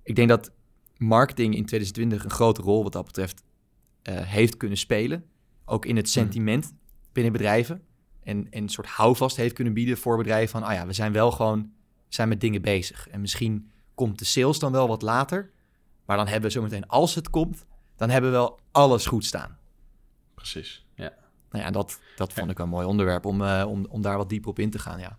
ik 0.02 0.16
denk 0.16 0.28
dat 0.28 0.52
marketing 0.96 1.54
in 1.54 1.66
2020 1.66 2.24
een 2.24 2.30
grote 2.30 2.62
rol 2.62 2.82
wat 2.82 2.92
dat 2.92 3.04
betreft 3.04 3.44
uh, 4.02 4.20
heeft 4.20 4.56
kunnen 4.56 4.78
spelen. 4.78 5.24
Ook 5.66 5.84
in 5.84 5.96
het 5.96 6.12
hmm. 6.12 6.22
sentiment 6.22 6.74
binnen 7.12 7.32
bedrijven. 7.32 7.82
En, 8.22 8.46
en 8.50 8.62
een 8.62 8.68
soort 8.68 8.86
houvast 8.86 9.36
heeft 9.36 9.54
kunnen 9.54 9.72
bieden 9.72 9.98
voor 9.98 10.16
bedrijven 10.16 10.48
van, 10.48 10.62
ah 10.62 10.74
ja, 10.74 10.86
we 10.86 10.92
zijn 10.92 11.12
wel 11.12 11.30
gewoon 11.30 11.72
zijn 12.08 12.28
met 12.28 12.40
dingen 12.40 12.62
bezig. 12.62 13.08
En 13.08 13.20
misschien 13.20 13.70
komt 13.94 14.18
de 14.18 14.24
sales 14.24 14.58
dan 14.58 14.72
wel 14.72 14.88
wat 14.88 15.02
later. 15.02 15.50
Maar 16.04 16.16
dan 16.16 16.26
hebben 16.26 16.48
we 16.48 16.56
zometeen, 16.56 16.88
als 16.88 17.14
het 17.14 17.30
komt, 17.30 17.66
dan 17.96 18.10
hebben 18.10 18.30
we 18.30 18.36
wel 18.36 18.60
alles 18.70 19.06
goed 19.06 19.24
staan. 19.24 19.58
Precies, 20.34 20.86
ja. 20.94 21.12
Nou 21.50 21.64
ja, 21.64 21.70
dat, 21.70 22.00
dat 22.16 22.32
vond 22.32 22.50
ik 22.50 22.58
een 22.58 22.68
mooi 22.68 22.86
onderwerp 22.86 23.24
om, 23.24 23.40
uh, 23.40 23.64
om, 23.68 23.86
om 23.88 24.02
daar 24.02 24.16
wat 24.16 24.28
dieper 24.28 24.50
op 24.50 24.58
in 24.58 24.70
te 24.70 24.78
gaan, 24.78 24.98
ja. 24.98 25.18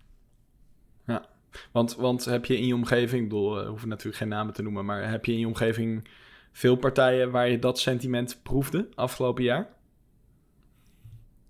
Ja, 1.06 1.26
want, 1.72 1.96
want 1.96 2.24
heb 2.24 2.44
je 2.44 2.58
in 2.58 2.66
je 2.66 2.74
omgeving, 2.74 3.22
ik 3.22 3.28
bedoel, 3.28 3.62
uh, 3.62 3.68
hoeven 3.68 3.88
natuurlijk 3.88 4.16
geen 4.16 4.28
namen 4.28 4.54
te 4.54 4.62
noemen, 4.62 4.84
maar 4.84 5.10
heb 5.10 5.24
je 5.24 5.32
in 5.32 5.38
je 5.38 5.46
omgeving 5.46 6.08
veel 6.52 6.76
partijen 6.76 7.30
waar 7.30 7.48
je 7.48 7.58
dat 7.58 7.78
sentiment 7.78 8.40
proefde 8.42 8.88
afgelopen 8.94 9.44
jaar? 9.44 9.68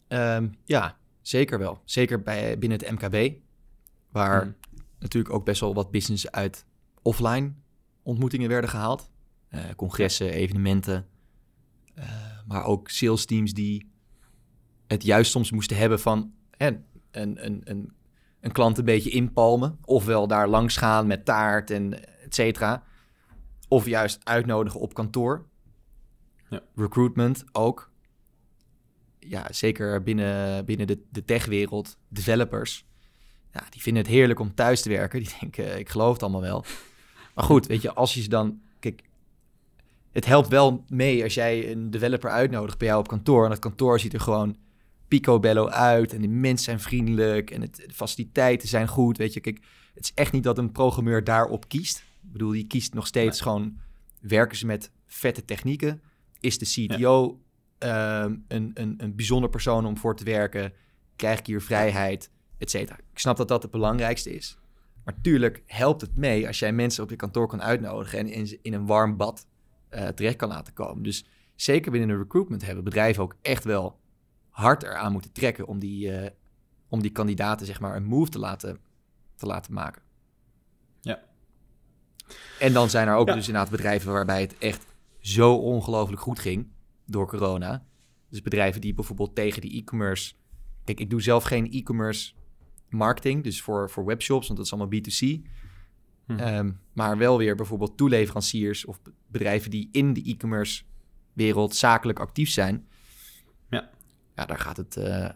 Um, 0.09 0.55
ja, 0.65 0.97
zeker 1.21 1.59
wel. 1.59 1.83
Zeker 1.85 2.23
bij, 2.23 2.59
binnen 2.59 2.79
het 2.79 2.91
MKB, 2.91 3.39
waar 4.11 4.43
hmm 4.43 4.57
natuurlijk 4.99 5.35
ook 5.35 5.45
best 5.45 5.61
wel 5.61 5.75
wat 5.75 5.91
business 5.91 6.31
uit 6.31 6.67
offline 7.03 7.53
ontmoetingen 8.03 8.49
werden 8.49 8.71
gehaald. 8.71 9.11
Uh, 9.51 9.61
congressen, 9.77 10.31
evenementen. 10.31 11.07
Uh, 11.95 12.05
maar 12.47 12.65
ook 12.65 12.89
sales 12.89 13.25
teams 13.25 13.53
die 13.53 13.91
het 14.87 15.03
juist 15.03 15.31
soms 15.31 15.51
moesten 15.51 15.77
hebben 15.77 16.01
van 16.01 16.33
een, 16.57 16.85
een, 17.11 17.61
een, 17.65 17.93
een 18.41 18.53
klant 18.53 18.79
een 18.79 18.85
beetje 18.85 19.11
inpalmen. 19.11 19.79
Ofwel 19.85 20.27
daar 20.27 20.49
langs 20.49 20.77
gaan 20.77 21.07
met 21.07 21.25
taart 21.25 21.71
en 21.71 22.05
et 22.25 22.35
cetera. 22.35 22.83
Of 23.69 23.87
juist 23.87 24.21
uitnodigen 24.25 24.81
op 24.81 24.95
kantoor. 24.95 25.47
Ja. 26.49 26.61
Recruitment 26.75 27.45
ook. 27.53 27.93
Ja, 29.29 29.47
zeker 29.51 30.03
binnen, 30.03 30.64
binnen 30.64 30.87
de, 30.87 30.99
de 31.11 31.24
techwereld, 31.24 31.97
developers 32.09 32.87
ja, 33.53 33.66
die 33.70 33.83
vinden 33.83 34.03
het 34.03 34.12
heerlijk 34.12 34.41
om 34.41 34.55
thuis 34.55 34.83
te 34.83 34.89
werken. 34.89 35.20
Die 35.22 35.35
denken, 35.41 35.79
ik 35.79 35.89
geloof 35.89 36.12
het 36.12 36.22
allemaal 36.22 36.41
wel. 36.41 36.64
Maar 37.35 37.45
goed, 37.45 37.66
weet 37.66 37.83
je, 37.83 37.95
als 37.95 38.14
je 38.14 38.22
ze 38.22 38.29
dan... 38.29 38.61
Kijk, 38.79 39.03
het 40.12 40.26
helpt 40.26 40.49
wel 40.49 40.85
mee 40.89 41.22
als 41.22 41.35
jij 41.35 41.70
een 41.70 41.91
developer 41.91 42.31
uitnodigt 42.31 42.79
bij 42.79 42.87
jou 42.87 43.01
op 43.01 43.09
kantoor. 43.09 43.45
En 43.45 43.51
dat 43.51 43.59
kantoor 43.59 44.01
ziet 44.01 44.12
er 44.12 44.20
gewoon 44.20 44.57
picobello 45.09 45.68
uit. 45.68 46.12
En 46.12 46.20
de 46.20 46.29
mensen 46.29 46.64
zijn 46.64 46.81
vriendelijk. 46.81 47.51
En 47.51 47.61
het, 47.61 47.76
de 47.76 47.95
faciliteiten 47.95 48.68
zijn 48.68 48.89
goed. 48.89 49.16
Weet 49.16 49.33
je, 49.33 49.41
kijk, 49.41 49.61
het 49.95 50.05
is 50.05 50.12
echt 50.14 50.33
niet 50.33 50.43
dat 50.43 50.59
een 50.59 50.72
programmeur 50.72 51.24
daarop 51.24 51.68
kiest. 51.68 51.99
Ik 51.99 52.33
bedoel, 52.33 52.51
die 52.51 52.66
kiest 52.66 52.95
nog 52.95 53.07
steeds 53.07 53.41
gewoon... 53.41 53.76
Werken 54.20 54.57
ze 54.57 54.66
met 54.66 54.91
vette 55.07 55.45
technieken? 55.45 56.01
Is 56.41 56.59
de 56.59 56.87
CTO 56.87 57.39
ehm, 57.79 58.37
een, 58.49 58.70
een, 58.74 58.95
een 58.99 59.14
bijzonder 59.14 59.51
persoon 59.51 59.87
om 59.87 59.97
voor 59.97 60.16
te 60.16 60.24
werken? 60.24 60.72
Krijg 61.16 61.39
ik 61.39 61.47
hier 61.47 61.62
vrijheid? 61.62 62.31
et 62.59 62.70
cetera. 62.70 62.99
Ik 63.12 63.18
snap 63.18 63.37
dat 63.37 63.49
dat 63.49 63.62
het 63.62 63.70
belangrijkste 63.70 64.35
is. 64.35 64.59
Maar 65.05 65.20
tuurlijk 65.22 65.62
helpt 65.66 66.01
het 66.01 66.16
mee 66.16 66.47
als 66.47 66.59
jij 66.59 66.72
mensen 66.72 67.03
op 67.03 67.11
je 67.11 67.16
kantoor 67.16 67.47
kan 67.47 67.62
uitnodigen 67.62 68.18
en 68.18 68.29
in, 68.29 68.59
in 68.62 68.72
een 68.72 68.87
warm 68.87 69.16
bad 69.16 69.47
uh, 69.91 70.09
terecht 70.09 70.37
kan 70.37 70.49
laten 70.49 70.72
komen. 70.72 71.03
Dus 71.03 71.24
zeker 71.55 71.91
binnen 71.91 72.09
de 72.09 72.16
recruitment 72.16 72.66
hebben 72.66 72.85
bedrijven 72.85 73.22
ook 73.22 73.37
echt 73.43 73.64
wel 73.64 73.99
hard 74.49 74.83
eraan 74.83 75.12
moeten 75.12 75.33
trekken 75.33 75.66
om 75.66 75.79
die, 75.79 76.22
uh, 76.22 76.26
om 76.89 77.03
die 77.03 77.11
kandidaten 77.11 77.66
zeg 77.66 77.81
maar 77.81 77.97
een 77.97 78.05
move 78.05 78.31
te 78.31 78.39
laten, 78.39 78.79
te 79.35 79.47
laten 79.47 79.72
maken. 79.72 80.03
Ja. 81.01 81.20
En 82.59 82.72
dan 82.72 82.91
zijn 82.91 83.09
er 83.09 83.14
ook 83.14 83.26
dus 83.26 83.47
inderdaad 83.47 83.70
bedrijven 83.70 84.12
waarbij 84.12 84.41
het 84.41 84.59
echt 84.59 84.87
zo 85.20 85.55
ongelooflijk 85.55 86.22
goed 86.22 86.39
ging 86.39 86.68
door 87.11 87.27
corona. 87.27 87.87
Dus 88.29 88.43
bedrijven 88.43 88.81
die 88.81 88.95
bijvoorbeeld 88.95 89.35
tegen 89.35 89.61
die 89.61 89.81
e-commerce... 89.81 90.35
Kijk, 90.85 91.01
ik 91.01 91.11
doe 91.11 91.23
zelf 91.23 91.45
geen 91.45 91.71
e-commerce 91.71 92.33
marketing, 92.89 93.45
dus 93.45 93.63
voor, 93.63 93.91
voor 93.91 94.05
webshops, 94.05 94.47
want 94.47 94.59
dat 94.59 94.67
is 94.67 94.73
allemaal 94.73 95.01
B2C. 95.01 95.51
Hm. 96.27 96.39
Ehm, 96.39 96.71
maar 96.93 97.19
wel 97.19 97.39
weer 97.39 97.57
bijvoorbeeld 97.57 97.97
toeleveranciers 97.97 98.85
of 98.85 99.01
bedrijven 99.27 99.71
die 99.71 99.89
in 99.93 100.13
de 100.13 100.23
e-commerce 100.23 100.83
wereld 101.33 101.77
zakelijk 101.77 102.19
actief 102.19 102.51
zijn. 102.51 102.89
Ja, 103.71 103.91
ja 104.35 104.47
daar, 104.47 104.59
gaat 104.59 104.77
het, 104.77 104.97
uh, 104.97 105.29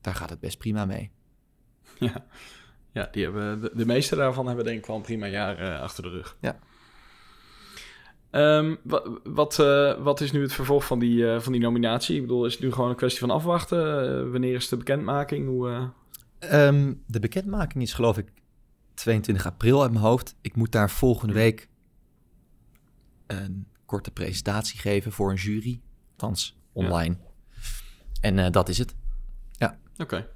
daar 0.00 0.14
gaat 0.14 0.30
het 0.30 0.40
best 0.40 0.58
prima 0.58 0.84
mee. 0.84 1.10
Ja, 1.98 2.26
ja 2.92 3.08
die 3.12 3.22
hebben, 3.22 3.60
de, 3.60 3.70
de 3.74 3.86
meeste 3.86 4.16
daarvan 4.16 4.46
hebben 4.46 4.64
denk 4.64 4.78
ik 4.78 4.86
wel 4.86 4.96
een 4.96 5.02
prima 5.02 5.26
jaar 5.26 5.60
uh, 5.60 5.80
achter 5.80 6.02
de 6.02 6.08
rug. 6.08 6.36
Ja. 6.40 6.58
Um, 8.34 8.78
wat, 8.82 9.20
wat, 9.24 9.58
uh, 9.58 10.02
wat, 10.02 10.20
is 10.20 10.32
nu 10.32 10.42
het 10.42 10.52
vervolg 10.52 10.84
van 10.84 10.98
die, 10.98 11.40
van 11.40 11.52
die 11.52 11.60
nominatie? 11.60 12.16
Ik 12.16 12.22
bedoel, 12.22 12.46
is 12.46 12.52
het 12.52 12.62
nu 12.62 12.72
gewoon 12.72 12.90
een 12.90 12.96
kwestie 12.96 13.20
van 13.20 13.30
afwachten? 13.30 14.30
wanneer 14.30 14.54
is 14.54 14.68
de 14.68 14.76
bekendmaking? 14.76 15.46
Hoe, 15.46 15.90
Um, 16.50 17.02
de 17.06 17.20
bekendmaking 17.20 17.82
is 17.82 17.92
geloof 17.92 18.18
ik 18.18 18.32
22 18.94 19.46
april 19.46 19.82
uit 19.82 19.90
mijn 19.90 20.04
hoofd. 20.04 20.34
Ik 20.40 20.56
moet 20.56 20.72
daar 20.72 20.90
volgende 20.90 21.32
week 21.32 21.68
een 23.26 23.66
korte 23.86 24.10
presentatie 24.10 24.80
geven 24.80 25.12
voor 25.12 25.30
een 25.30 25.36
jury. 25.36 25.80
Althans, 26.10 26.56
online. 26.72 27.16
En 28.20 28.52
dat 28.52 28.68
is 28.68 28.78
het. 28.78 28.94
Ja. 29.52 29.78
Oké. 29.96 30.28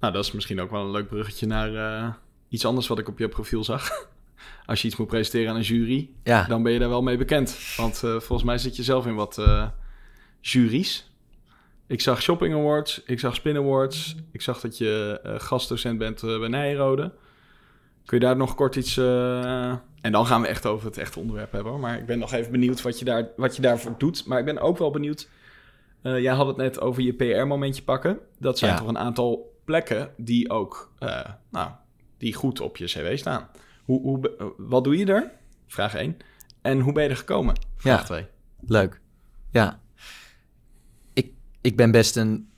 Nou, 0.00 0.12
dat 0.12 0.24
is 0.24 0.32
misschien 0.32 0.60
ook 0.60 0.70
wel 0.70 0.84
een 0.84 0.90
leuk 0.90 1.08
bruggetje 1.08 1.46
naar 1.46 2.18
iets 2.48 2.64
anders 2.64 2.86
wat 2.86 2.98
ik 2.98 3.08
op 3.08 3.18
je 3.18 3.28
profiel 3.28 3.64
zag. 3.64 3.88
Als 4.66 4.82
je 4.82 4.88
iets 4.88 4.96
moet 4.96 5.06
presenteren 5.06 5.50
aan 5.50 5.56
een 5.56 5.62
jury, 5.62 6.10
ja. 6.24 6.44
dan 6.44 6.62
ben 6.62 6.72
je 6.72 6.78
daar 6.78 6.88
wel 6.88 7.02
mee 7.02 7.16
bekend. 7.16 7.58
Want 7.76 8.02
uh, 8.04 8.10
volgens 8.10 8.42
mij 8.42 8.58
zit 8.58 8.76
je 8.76 8.82
zelf 8.82 9.06
in 9.06 9.14
wat 9.14 9.42
juries. 10.40 11.10
Ik 11.90 12.00
zag 12.00 12.22
Shopping 12.22 12.54
Awards, 12.54 13.02
ik 13.04 13.20
zag 13.20 13.34
Spin 13.34 13.56
Awards, 13.56 14.16
ik 14.32 14.42
zag 14.42 14.60
dat 14.60 14.78
je 14.78 15.20
uh, 15.26 15.34
gastdocent 15.36 15.98
bent 15.98 16.22
uh, 16.22 16.38
bij 16.38 16.48
Nijrode. 16.48 17.12
Kun 18.04 18.18
je 18.18 18.24
daar 18.24 18.36
nog 18.36 18.54
kort 18.54 18.76
iets... 18.76 18.96
Uh, 18.96 19.68
en 20.00 20.12
dan 20.12 20.26
gaan 20.26 20.40
we 20.40 20.46
echt 20.46 20.66
over 20.66 20.86
het 20.86 20.98
echte 20.98 21.18
onderwerp 21.18 21.52
hebben. 21.52 21.80
Maar 21.80 21.98
ik 21.98 22.06
ben 22.06 22.18
nog 22.18 22.32
even 22.32 22.52
benieuwd 22.52 22.82
wat 22.82 22.98
je, 22.98 23.04
daar, 23.04 23.28
wat 23.36 23.56
je 23.56 23.62
daarvoor 23.62 23.94
doet. 23.98 24.26
Maar 24.26 24.38
ik 24.38 24.44
ben 24.44 24.58
ook 24.58 24.78
wel 24.78 24.90
benieuwd... 24.90 25.28
jij 26.02 26.34
had 26.34 26.46
het 26.46 26.56
net 26.56 26.80
over 26.80 27.02
je 27.02 27.12
PR-momentje 27.12 27.82
pakken. 27.82 28.18
Dat 28.38 28.58
zijn 28.58 28.76
toch 28.76 28.88
een 28.88 28.98
aantal 28.98 29.58
plekken 29.64 30.10
die 30.16 30.50
ook... 30.50 30.92
nou, 31.50 31.70
die 32.18 32.34
goed 32.34 32.60
op 32.60 32.76
je 32.76 32.84
cv 32.84 33.18
staan. 33.18 33.48
Hoe, 33.90 34.02
hoe, 34.02 34.54
wat 34.56 34.84
doe 34.84 34.96
je 34.96 35.06
er? 35.06 35.30
Vraag 35.66 35.94
1. 35.94 36.16
En 36.62 36.80
hoe 36.80 36.92
ben 36.92 37.02
je 37.02 37.08
er 37.08 37.16
gekomen? 37.16 37.54
Vraag 37.76 38.04
2. 38.04 38.26
Leuk. 38.60 39.00
Ja, 39.50 39.80
ik 41.60 41.76
ben 41.76 41.90
best 41.90 42.16
een 42.16 42.48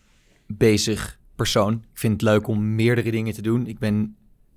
bezig 0.46 1.18
persoon. 1.34 1.72
Ik 1.72 1.98
vind 1.98 2.12
het 2.12 2.22
leuk 2.22 2.46
om 2.46 2.74
meerdere 2.74 3.10
dingen 3.10 3.32
te 3.32 3.42
doen. 3.42 3.66
Ik 3.66 3.78
ben 3.78 4.16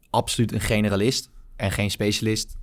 absoluut 0.10 0.52
een 0.52 0.62
generalist 0.62 1.30
en 1.56 1.72
geen 1.72 1.92
specialist. 1.92 2.58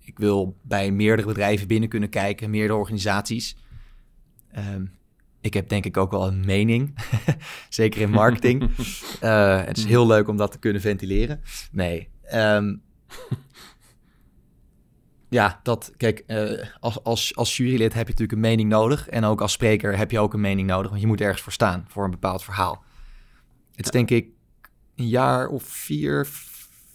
Ik 0.00 0.18
wil 0.18 0.56
bij 0.62 0.90
meerdere 0.90 1.28
bedrijven 1.28 1.66
binnen 1.66 1.88
kunnen 1.88 2.08
kijken, 2.08 2.50
meerdere 2.50 2.78
organisaties. 2.78 3.56
Ehm, 4.52 4.84
ik 5.40 5.54
heb 5.54 5.68
denk 5.68 5.84
ik 5.84 5.96
ook 5.96 6.10
wel 6.10 6.26
een 6.26 6.44
mening, 6.44 6.94
zeker 7.68 8.00
in 8.00 8.10
marketing. 8.10 8.62
uh, 9.22 9.64
het 9.68 9.76
is 9.76 9.84
heel 9.84 10.06
leuk 10.06 10.28
om 10.28 10.36
dat 10.36 10.52
te 10.52 10.58
kunnen 10.58 10.82
ventileren. 10.82 11.40
Nee, 11.72 12.08
um, 12.32 12.82
ja, 15.28 15.60
dat, 15.62 15.92
kijk, 15.96 16.24
uh, 16.26 16.64
als, 16.80 17.04
als, 17.04 17.36
als 17.36 17.56
jurylid 17.56 17.94
heb 17.94 18.06
je 18.06 18.12
natuurlijk 18.12 18.32
een 18.32 18.48
mening 18.48 18.68
nodig. 18.68 19.08
En 19.08 19.24
ook 19.24 19.40
als 19.40 19.52
spreker 19.52 19.96
heb 19.96 20.10
je 20.10 20.18
ook 20.18 20.34
een 20.34 20.40
mening 20.40 20.68
nodig, 20.68 20.88
want 20.88 21.00
je 21.00 21.06
moet 21.06 21.20
ergens 21.20 21.42
voor 21.42 21.52
staan, 21.52 21.84
voor 21.88 22.04
een 22.04 22.10
bepaald 22.10 22.44
verhaal. 22.44 22.84
Het 23.74 23.84
is 23.84 23.90
denk 23.90 24.10
ik 24.10 24.28
een 24.96 25.08
jaar 25.08 25.48
of 25.48 25.62
vier, 25.62 26.28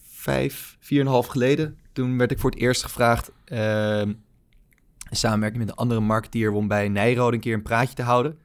vijf, 0.03 0.77
vier 0.79 0.99
en 0.99 1.05
een 1.05 1.11
half 1.11 1.25
geleden. 1.25 1.77
Toen 1.91 2.17
werd 2.17 2.31
ik 2.31 2.39
voor 2.39 2.49
het 2.49 2.59
eerst 2.59 2.83
gevraagd, 2.83 3.31
uh, 3.45 3.99
in 3.99 5.19
samenwerking 5.19 5.63
met 5.63 5.71
een 5.71 5.77
andere 5.77 5.99
marketeer, 5.99 6.51
om 6.51 6.67
bij 6.67 6.89
Nijrode 6.89 7.35
een 7.35 7.41
keer 7.41 7.53
een 7.53 7.61
praatje 7.61 7.95
te 7.95 8.01
houden 8.01 8.39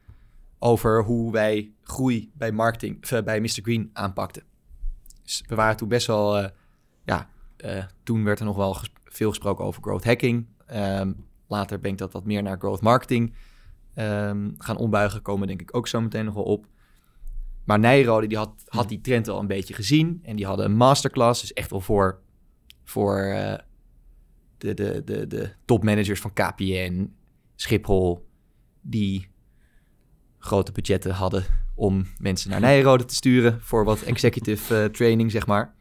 over 0.58 1.04
hoe 1.04 1.32
wij 1.32 1.72
groei 1.82 2.30
bij 2.34 2.52
marketing, 2.52 3.10
uh, 3.10 3.22
bij 3.22 3.40
Mr. 3.40 3.60
Green 3.62 3.90
aanpakten. 3.92 4.42
Dus 5.22 5.44
we 5.46 5.54
waren 5.54 5.76
toen 5.76 5.88
best 5.88 6.06
wel, 6.06 6.42
uh, 6.42 6.48
ja, 7.04 7.28
toen 8.02 8.24
werd 8.24 8.38
er 8.38 8.44
nog 8.44 8.56
wel 8.56 8.76
veel 9.04 9.28
gesproken 9.28 9.64
over 9.64 9.82
growth 9.82 10.04
hacking. 10.04 10.46
Ehm, 10.66 11.12
later 11.46 11.80
ben 11.80 11.90
ik 11.90 11.98
dat 11.98 12.12
wat 12.12 12.24
meer 12.24 12.42
naar 12.42 12.58
growth 12.58 12.80
marketing 12.80 13.34
um, 13.98 14.54
gaan 14.58 14.76
ombuigen. 14.76 15.22
Komen 15.22 15.46
denk 15.46 15.60
ik 15.60 15.76
ook 15.76 15.88
zo 15.88 16.00
meteen 16.00 16.24
nog 16.24 16.34
wel 16.34 16.44
op. 16.44 16.66
Maar 17.64 17.78
Nijrode 17.78 18.26
die 18.26 18.36
had, 18.36 18.64
had 18.66 18.88
die 18.88 19.00
trend 19.00 19.28
al 19.28 19.40
een 19.40 19.46
beetje 19.46 19.74
gezien. 19.74 20.20
En 20.22 20.36
die 20.36 20.46
hadden 20.46 20.64
een 20.64 20.76
masterclass. 20.76 21.40
Dus 21.40 21.52
echt 21.52 21.70
wel 21.70 21.80
voor, 21.80 22.20
voor 22.84 23.26
uh, 23.26 23.54
de, 24.58 24.74
de, 24.74 25.02
de, 25.04 25.26
de 25.26 25.52
topmanagers 25.64 26.20
van 26.20 26.32
KPN, 26.32 27.14
Schiphol. 27.54 28.26
Die 28.80 29.28
grote 30.38 30.72
budgetten 30.72 31.12
hadden 31.12 31.44
om 31.74 32.06
mensen 32.18 32.50
naar 32.50 32.60
Nijrode 32.70 33.04
te 33.04 33.14
sturen. 33.14 33.60
Voor 33.60 33.84
wat 33.84 34.02
executive 34.02 34.82
uh, 34.82 34.84
training, 34.84 35.30
zeg 35.30 35.46
maar. 35.46 35.74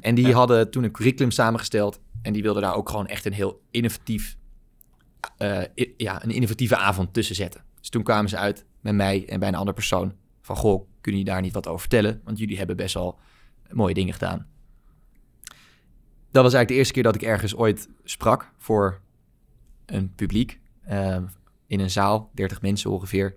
En 0.00 0.14
die 0.14 0.32
hadden 0.32 0.70
toen 0.70 0.84
een 0.84 0.90
curriculum 0.90 1.30
samengesteld. 1.30 2.00
En 2.22 2.32
die 2.32 2.42
wilden 2.42 2.62
daar 2.62 2.74
ook 2.74 2.88
gewoon 2.88 3.06
echt 3.06 3.24
een 3.24 3.32
heel 3.32 3.60
innovatief, 3.70 4.36
uh, 5.38 5.62
ja, 5.96 6.24
een 6.24 6.30
innovatieve 6.30 6.76
avond 6.76 7.12
tussen 7.12 7.34
zetten. 7.34 7.64
Dus 7.80 7.88
toen 7.88 8.02
kwamen 8.02 8.30
ze 8.30 8.36
uit 8.36 8.64
met 8.80 8.94
mij 8.94 9.28
en 9.28 9.40
bij 9.40 9.48
een 9.48 9.54
andere 9.54 9.76
persoon. 9.76 10.14
Van, 10.40 10.56
goh, 10.56 10.88
kun 11.00 11.18
je 11.18 11.24
daar 11.24 11.40
niet 11.40 11.52
wat 11.52 11.66
over 11.66 11.80
vertellen? 11.80 12.20
Want 12.24 12.38
jullie 12.38 12.58
hebben 12.58 12.76
best 12.76 12.94
wel 12.94 13.18
mooie 13.70 13.94
dingen 13.94 14.12
gedaan. 14.12 14.46
Dat 16.30 16.42
was 16.42 16.54
eigenlijk 16.54 16.68
de 16.68 16.74
eerste 16.74 16.92
keer 16.92 17.02
dat 17.02 17.14
ik 17.14 17.22
ergens 17.22 17.56
ooit 17.56 17.88
sprak 18.04 18.52
voor 18.58 19.00
een 19.86 20.14
publiek. 20.14 20.60
Uh, 20.90 21.16
in 21.66 21.80
een 21.80 21.90
zaal, 21.90 22.30
30 22.34 22.62
mensen 22.62 22.90
ongeveer. 22.90 23.36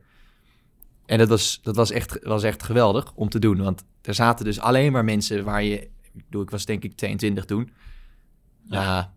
En 1.06 1.18
dat 1.18 1.30
was, 1.30 1.60
dat 1.64 1.76
was, 1.76 1.92
echt, 1.92 2.24
was 2.24 2.44
echt 2.44 2.64
geweldig 2.64 3.14
om 3.16 3.30
te 3.30 3.40
doen. 3.40 3.64
Want 3.64 3.84
er 4.02 4.14
zaten 4.14 4.46
dus 4.46 4.60
alleen 4.60 4.92
maar 4.92 5.04
mensen 5.04 5.44
waar 5.44 5.64
je... 5.64 5.90
Ik 6.16 6.40
ik 6.40 6.50
was 6.50 6.66
denk 6.66 6.84
ik 6.84 6.96
22 6.96 7.46
toen. 7.46 7.70
Ja. 8.64 9.14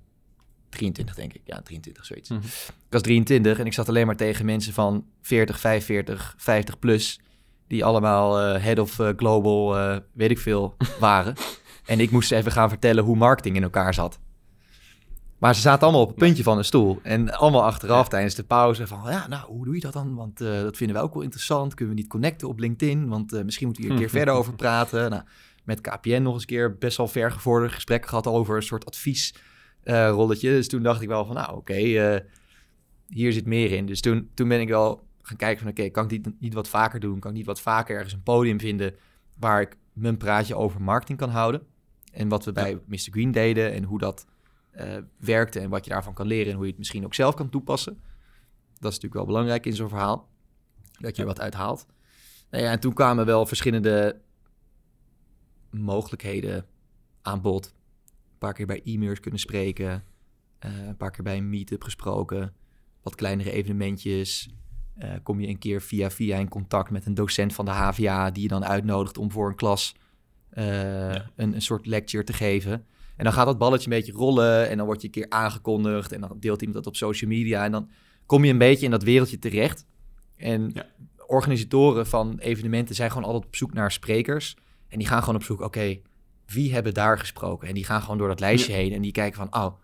23 0.75 1.15
denk 1.15 1.33
ik. 1.33 1.41
Ja, 1.45 1.61
23, 1.63 2.05
zoiets. 2.05 2.29
Mhm. 2.29 2.45
Ik 2.67 2.91
was 2.91 3.03
23 3.03 3.59
en 3.59 3.67
ik 3.67 3.73
zat 3.73 3.89
alleen 3.89 4.07
maar 4.07 4.17
tegen 4.17 4.45
mensen 4.45 4.73
van 4.73 5.05
40, 5.23 5.61
45, 5.61 6.35
50 6.37 6.79
plus... 6.79 7.21
die 7.67 7.85
allemaal 7.85 8.55
uh, 8.55 8.63
head 8.63 8.79
of 8.79 8.99
uh, 8.99 9.09
global, 9.17 9.79
uh, 9.79 9.97
weet 10.13 10.31
ik 10.31 10.39
veel, 10.39 10.77
waren. 11.01 11.35
en 11.87 12.01
ik 12.01 12.11
moest 12.11 12.33
even 12.33 12.53
gaan 12.53 12.69
vertellen 12.69 13.05
hoe 13.05 13.17
marketing 13.17 13.57
in 13.57 13.63
elkaar 13.63 13.95
zat. 13.95 14.19
Maar 15.39 15.55
ze 15.55 15.61
zaten 15.61 15.83
allemaal 15.83 16.03
op 16.03 16.09
het 16.09 16.19
puntje 16.19 16.43
van 16.43 16.59
een 16.59 16.65
stoel. 16.65 17.01
En 17.03 17.33
allemaal 17.33 17.65
achteraf 17.65 18.09
tijdens 18.09 18.35
de 18.35 18.43
pauze 18.43 18.87
van... 18.87 19.01
ja, 19.07 19.29
nou, 19.29 19.47
hoe 19.47 19.65
doe 19.65 19.75
je 19.75 19.81
dat 19.81 19.93
dan? 19.93 20.15
Want 20.15 20.39
dat 20.39 20.77
vinden 20.77 20.97
we 20.97 21.03
ook 21.03 21.15
wel 21.15 21.23
interessant. 21.23 21.75
Kunnen 21.75 21.95
we 21.95 22.01
niet 22.01 22.11
connecten 22.11 22.49
op 22.49 22.59
LinkedIn? 22.59 23.09
Want 23.09 23.45
misschien 23.45 23.67
moeten 23.67 23.85
we 23.85 23.91
hier 23.91 24.01
een 24.01 24.07
keer 24.07 24.17
verder 24.19 24.35
over 24.35 24.55
praten. 24.55 25.11
Nou, 25.11 25.23
met 25.65 25.81
KPN 25.81 26.23
nog 26.23 26.33
eens 26.33 26.43
een 26.43 26.49
keer 26.49 26.79
best 26.79 26.97
wel 26.97 27.09
vergevorderd 27.09 27.73
gesprek 27.73 28.07
gehad... 28.07 28.27
over 28.27 28.57
een 28.57 28.63
soort 28.63 28.87
adviesrolletje. 28.87 30.49
Uh, 30.49 30.55
dus 30.55 30.69
toen 30.69 30.83
dacht 30.83 31.01
ik 31.03 31.09
wel 31.09 31.25
van, 31.25 31.35
nou, 31.35 31.57
oké, 31.57 31.73
okay, 31.73 32.25
hier 33.09 33.33
zit 33.33 33.47
meer 33.47 33.73
in. 33.73 33.87
Dus 33.87 34.01
toen, 34.01 34.31
toen 34.35 34.49
ben 34.49 34.61
ik 34.61 34.69
wel 34.69 35.07
gaan 35.23 35.37
kijken 35.37 35.63
van... 35.63 35.71
oké, 35.71 35.89
kan 35.89 36.11
ik 36.11 36.25
dit 36.25 36.41
niet 36.41 36.55
wat 36.55 36.69
vaker 36.69 37.01
doen? 37.01 37.19
Kan 37.19 37.31
ik 37.31 37.37
niet 37.37 37.47
wat 37.47 37.61
vaker 37.61 37.95
ergens 37.95 38.13
een 38.13 38.23
podium 38.23 38.61
vinden... 38.61 38.95
waar 39.39 39.61
ik 39.61 39.77
mijn 39.93 40.17
praatje 40.17 40.57
over 40.57 40.83
marketing 40.83 41.19
kan 41.19 41.31
houden? 41.31 41.63
En 42.13 42.29
wat 42.29 42.45
we 42.45 42.53
bij 42.53 42.79
Mr. 42.87 42.99
Green 42.99 43.33
deden 43.33 43.73
en 43.73 43.85
hoe 43.85 43.99
dat 43.99 44.27
uh, 44.77 44.97
werkte 45.19 45.61
en 45.61 45.71
wat 45.71 45.85
je 45.85 45.91
daarvan 45.91 46.15
kan 46.15 46.27
leren 46.27 46.51
en 46.51 46.55
hoe 46.55 46.65
je 46.65 46.71
het 46.71 46.79
misschien 46.79 47.05
ook 47.05 47.15
zelf 47.15 47.35
kan 47.35 47.49
toepassen. 47.49 47.93
Dat 48.79 48.93
is 48.93 48.99
natuurlijk 48.99 49.15
wel 49.15 49.25
belangrijk 49.25 49.67
in 49.67 49.75
zo'n 49.75 49.89
verhaal, 49.89 50.29
dat 50.99 51.17
je 51.17 51.23
er 51.23 51.29
wat 51.29 51.41
uithaalt. 51.41 51.87
Nou 52.51 52.65
ja, 52.65 52.71
en 52.71 52.81
toen 52.81 52.93
kwamen 52.93 53.27
wel 53.27 53.47
verschillende 53.47 54.21
mogelijkheden 55.81 56.67
aan 57.23 57.41
bod. 57.41 57.75
Een 58.07 58.39
paar 58.39 58.53
keer 58.53 58.67
bij 58.67 58.83
e-mails 58.85 59.21
kunnen 59.21 59.41
spreken, 59.41 60.05
uh, 60.67 60.87
een 60.87 60.97
paar 60.97 61.11
keer 61.11 61.25
bij 61.25 61.37
een 61.37 61.51
meetup 61.51 61.83
gesproken, 61.83 62.55
wat 63.03 63.15
kleinere 63.15 63.51
evenementjes. 63.51 64.49
Uh, 64.99 65.13
kom 65.23 65.41
je 65.41 65.49
een 65.49 65.59
keer 65.59 65.83
via 65.83 66.11
via 66.11 66.39
in 66.39 66.49
contact 66.49 66.91
met 66.91 67.07
een 67.07 67.15
docent 67.15 67.53
van 67.53 67.65
de 67.65 67.71
HVA 67.71 68.31
die 68.31 68.43
je 68.43 68.49
dan 68.49 68.65
uitnodigt 68.65 69.19
om 69.19 69.31
voor 69.31 69.49
een 69.49 69.55
klas 69.55 69.95
ja. 70.51 71.31
een, 71.37 71.55
een 71.55 71.63
soort 71.63 71.87
lecture 71.87 72.25
te 72.25 72.33
geven. 72.33 72.87
En 73.17 73.25
dan 73.25 73.33
gaat 73.33 73.47
dat 73.47 73.59
balletje 73.59 73.91
een 73.91 73.97
beetje 73.97 74.13
rollen 74.13 74.69
en 74.69 74.77
dan 74.77 74.87
word 74.87 75.01
je 75.01 75.07
een 75.07 75.13
keer 75.13 75.27
aangekondigd 75.29 76.13
en 76.13 76.21
dan 76.21 76.37
deelt 76.41 76.61
iemand 76.61 76.85
dat 76.85 76.87
op 76.87 76.97
social 76.97 77.31
media 77.31 77.65
en 77.65 77.73
dan 77.73 77.91
kom 78.27 78.45
je 78.45 78.51
een 78.51 78.59
beetje 78.59 78.85
in 78.85 78.91
dat 78.91 79.03
wereldje 79.03 79.39
terecht. 79.39 79.87
En 80.37 80.73
organisatoren 81.27 82.07
van 82.07 82.39
evenementen 82.39 82.95
zijn 82.95 83.11
gewoon 83.11 83.27
altijd 83.27 83.47
op 83.47 83.57
zoek 83.57 83.73
naar 83.73 83.93
sprekers 83.93 84.57
en 84.95 85.01
die 85.01 85.09
gaan 85.09 85.21
gewoon 85.21 85.35
op 85.35 85.43
zoek, 85.43 85.61
oké, 85.61 86.01
wie 86.47 86.73
hebben 86.73 86.95
daar 86.95 87.19
gesproken? 87.19 87.69
En 87.69 87.75
die 87.75 87.85
gaan 87.85 88.03
gewoon 88.03 88.19
door 88.19 88.29
dat 88.29 88.41
lijstje 88.41 88.73
heen 88.73 88.93
en 88.93 89.03
die 89.03 89.13
kijken 89.13 89.37
van, 89.37 89.63
oh, 89.63 89.75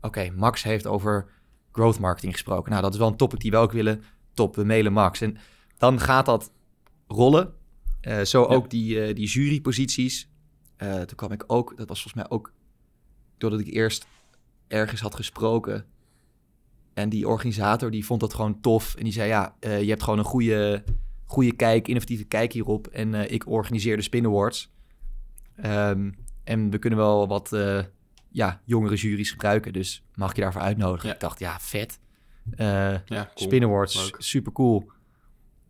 oké, 0.00 0.30
Max 0.30 0.62
heeft 0.62 0.86
over 0.86 1.30
growth 1.72 1.98
marketing 1.98 2.32
gesproken. 2.32 2.70
Nou, 2.70 2.82
dat 2.82 2.92
is 2.92 2.98
wel 2.98 3.08
een 3.08 3.16
topic 3.16 3.40
die 3.40 3.50
we 3.50 3.56
ook 3.56 3.72
willen. 3.72 4.02
Top, 4.34 4.56
we 4.56 4.64
mailen 4.64 4.92
Max. 4.92 5.20
En 5.20 5.36
dan 5.76 6.00
gaat 6.00 6.26
dat 6.26 6.52
rollen. 7.06 7.54
Uh, 8.02 8.20
zo 8.20 8.44
ook 8.44 8.70
die, 8.70 9.08
uh, 9.08 9.14
die 9.14 9.26
juryposities. 9.26 10.30
Uh, 10.78 10.94
toen 10.94 11.16
kwam 11.16 11.32
ik 11.32 11.44
ook, 11.46 11.76
dat 11.76 11.88
was 11.88 12.02
volgens 12.02 12.22
mij 12.22 12.38
ook 12.38 12.52
doordat 13.38 13.60
ik 13.60 13.66
eerst 13.66 14.06
ergens 14.66 15.00
had 15.00 15.14
gesproken. 15.14 15.86
En 16.94 17.08
die 17.08 17.28
organisator 17.28 17.90
die 17.90 18.04
vond 18.04 18.20
dat 18.20 18.34
gewoon 18.34 18.60
tof. 18.60 18.94
En 18.94 19.04
die 19.04 19.12
zei, 19.12 19.28
ja, 19.28 19.56
je 19.60 19.68
hebt 19.68 20.02
gewoon 20.02 20.18
een 20.18 20.24
goede, 20.24 20.84
goede 21.28 21.52
kijk, 21.52 21.88
innovatieve 21.88 22.24
kijk 22.24 22.52
hierop. 22.52 22.86
En 22.86 23.14
uh, 23.14 23.30
ik 23.30 23.48
organiseer 23.48 23.96
de 23.96 24.02
Spin 24.02 24.26
Awards. 24.26 24.70
Um, 25.64 26.16
en 26.44 26.70
we 26.70 26.78
kunnen 26.78 26.98
wel 26.98 27.28
wat 27.28 27.52
uh, 27.52 27.80
ja, 28.30 28.60
jongere 28.64 28.94
juries 28.94 29.30
gebruiken. 29.30 29.72
Dus 29.72 30.04
mag 30.14 30.34
je 30.34 30.40
daarvoor 30.40 30.60
uitnodigen? 30.60 31.08
Ja. 31.08 31.14
Ik 31.14 31.20
dacht, 31.20 31.38
ja, 31.38 31.60
vet. 31.60 31.98
ja, 32.56 33.02
cool. 33.06 33.30
Spin 33.34 33.64
Awards, 33.64 34.12
super 34.18 34.52
cool. 34.52 34.90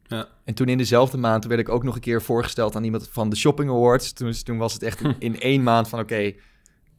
Ja. 0.08 0.28
En 0.44 0.54
toen 0.54 0.68
in 0.68 0.78
dezelfde 0.78 1.16
maand 1.16 1.44
werd 1.44 1.60
ik 1.60 1.68
ook 1.68 1.82
nog 1.82 1.94
een 1.94 2.00
keer 2.00 2.22
voorgesteld 2.22 2.76
aan 2.76 2.84
iemand 2.84 3.08
van 3.08 3.30
de 3.30 3.36
Shopping 3.36 3.70
Awards. 3.70 4.12
Toen, 4.12 4.32
toen 4.32 4.58
was 4.58 4.72
het 4.72 4.82
echt 4.82 5.00
in, 5.18 5.40
één 5.40 5.62
maand 5.62 5.88
van 5.88 6.00
oké, 6.00 6.32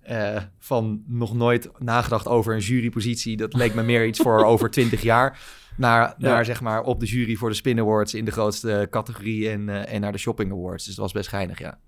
uh, 0.09 0.41
van 0.59 1.03
nog 1.07 1.33
nooit 1.33 1.69
nagedacht 1.77 2.27
over 2.27 2.53
een 2.53 2.59
jurypositie. 2.59 3.37
Dat 3.37 3.53
leek 3.53 3.73
me 3.73 3.83
meer 3.83 4.05
iets 4.05 4.19
voor 4.19 4.45
over 4.45 4.69
twintig 4.69 5.01
jaar. 5.01 5.39
Naar, 5.79 6.15
naar 6.17 6.45
zeg 6.45 6.61
maar 6.61 6.83
op 6.83 6.99
de 6.99 7.05
jury 7.05 7.35
voor 7.35 7.49
de 7.49 7.55
Spin 7.55 7.79
Awards 7.79 8.13
in 8.13 8.25
de 8.25 8.31
grootste 8.31 8.87
categorie 8.89 9.49
en, 9.49 9.67
uh, 9.67 9.93
en 9.93 10.01
naar 10.01 10.11
de 10.11 10.17
Shopping 10.17 10.51
Awards. 10.51 10.85
Dus 10.85 10.95
dat 10.95 11.03
was 11.03 11.13
best 11.13 11.29
geinig, 11.29 11.59
ja. 11.59 11.79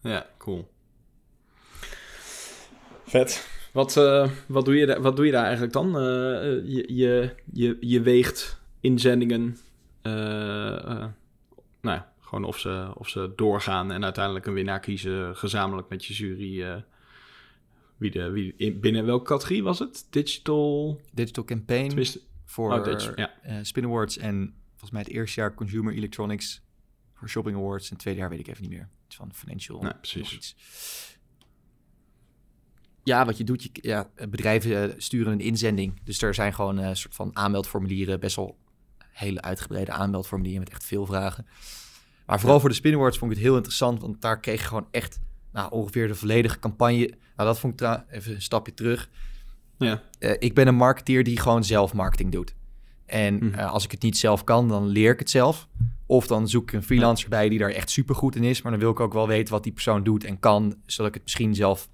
Ja, 0.00 0.26
cool. 0.38 0.68
Vet. 3.04 3.48
Wat, 3.72 3.96
uh, 3.96 4.30
wat, 4.46 4.64
doe, 4.64 4.76
je 4.76 4.86
daar, 4.86 5.02
wat 5.02 5.16
doe 5.16 5.26
je 5.26 5.32
daar 5.32 5.44
eigenlijk 5.44 5.72
dan? 5.72 5.90
je, 5.92 6.84
je, 6.86 7.34
je, 7.52 7.76
je 7.80 8.00
weegt 8.00 8.60
inzendingen. 8.80 9.58
nou 11.80 12.00
gewoon 12.20 12.44
of 12.44 12.58
ze, 12.58 12.92
of 12.94 13.08
ze 13.08 13.32
doorgaan 13.36 13.92
en 13.92 14.04
uiteindelijk 14.04 14.46
een 14.46 14.54
winnaar 14.54 14.80
kiezen 14.80 15.36
gezamenlijk 15.36 15.88
met 15.88 16.04
je 16.04 16.14
jury 16.14 16.82
wie 17.96 18.10
de, 18.10 18.30
wie, 18.30 18.74
binnen 18.74 19.06
welke 19.06 19.24
categorie 19.24 19.62
was 19.62 19.78
het? 19.78 20.06
Digital... 20.10 21.00
Digital 21.12 21.44
Campaign 21.44 21.96
voor 22.54 22.72
oh, 22.72 23.00
ja. 23.14 23.34
uh, 23.46 23.58
Spin 23.62 23.84
Awards. 23.84 24.18
En 24.18 24.54
volgens 24.70 24.90
mij 24.90 25.00
het 25.00 25.10
eerste 25.10 25.40
jaar 25.40 25.54
Consumer 25.54 25.94
Electronics 25.94 26.62
voor 27.14 27.28
Shopping 27.28 27.56
Awards. 27.56 27.84
En 27.84 27.92
het 27.92 27.98
tweede 27.98 28.20
jaar 28.20 28.28
weet 28.28 28.38
ik 28.38 28.48
even 28.48 28.62
niet 28.62 28.70
meer. 28.70 28.88
Iets 29.06 29.16
van 29.16 29.34
Financial. 29.34 29.82
Nee, 29.82 29.94
precies. 29.94 30.54
Ja, 33.02 33.24
wat 33.24 33.36
je 33.36 33.44
doet, 33.44 33.62
je, 33.62 33.70
ja, 33.72 34.10
bedrijven 34.28 34.82
eh, 34.82 34.94
sturen 34.98 35.32
een 35.32 35.40
inzending. 35.40 36.00
Dus 36.04 36.22
er 36.22 36.34
zijn 36.34 36.54
gewoon 36.54 36.76
een 36.76 36.88
uh, 36.88 36.94
soort 36.94 37.14
van 37.14 37.36
aanmeldformulieren. 37.36 38.20
Best 38.20 38.36
wel 38.36 38.58
hele 38.98 39.42
uitgebreide 39.42 39.92
aanmeldformulieren 39.92 40.62
met 40.62 40.72
echt 40.72 40.84
veel 40.84 41.06
vragen. 41.06 41.46
Maar 42.26 42.40
vooral 42.40 42.60
voor 42.60 42.68
de 42.68 42.74
Spin 42.74 42.94
Awards 42.94 43.18
vond 43.18 43.30
ik 43.30 43.36
het 43.36 43.46
heel 43.46 43.56
interessant. 43.56 44.00
Want 44.00 44.20
daar 44.20 44.40
kreeg 44.40 44.60
je 44.60 44.66
gewoon 44.66 44.88
echt 44.90 45.20
nou, 45.52 45.70
ongeveer 45.70 46.08
de 46.08 46.14
volledige 46.14 46.58
campagne. 46.58 47.06
Nou, 47.36 47.48
dat 47.48 47.58
vond 47.58 47.80
ik 47.80 48.02
even 48.08 48.34
een 48.34 48.42
stapje 48.42 48.74
terug. 48.74 49.08
Ja. 49.78 50.02
Uh, 50.18 50.30
ik 50.38 50.54
ben 50.54 50.66
een 50.66 50.74
marketeer 50.74 51.24
die 51.24 51.40
gewoon 51.40 51.64
zelf 51.64 51.92
marketing 51.92 52.32
doet. 52.32 52.54
En 53.06 53.34
mm. 53.34 53.52
uh, 53.54 53.72
als 53.72 53.84
ik 53.84 53.90
het 53.90 54.02
niet 54.02 54.18
zelf 54.18 54.44
kan, 54.44 54.68
dan 54.68 54.86
leer 54.86 55.12
ik 55.12 55.18
het 55.18 55.30
zelf. 55.30 55.68
Of 56.06 56.26
dan 56.26 56.48
zoek 56.48 56.62
ik 56.62 56.72
een 56.72 56.82
freelancer 56.82 57.28
bij 57.28 57.48
die 57.48 57.58
daar 57.58 57.70
echt 57.70 57.90
super 57.90 58.14
goed 58.14 58.36
in 58.36 58.44
is. 58.44 58.62
Maar 58.62 58.72
dan 58.72 58.80
wil 58.80 58.90
ik 58.90 59.00
ook 59.00 59.12
wel 59.12 59.28
weten 59.28 59.52
wat 59.52 59.62
die 59.62 59.72
persoon 59.72 60.04
doet 60.04 60.24
en 60.24 60.38
kan. 60.38 60.76
Zodat 60.86 61.08
ik 61.08 61.14
het 61.14 61.22
misschien 61.22 61.54
zelf 61.54 61.88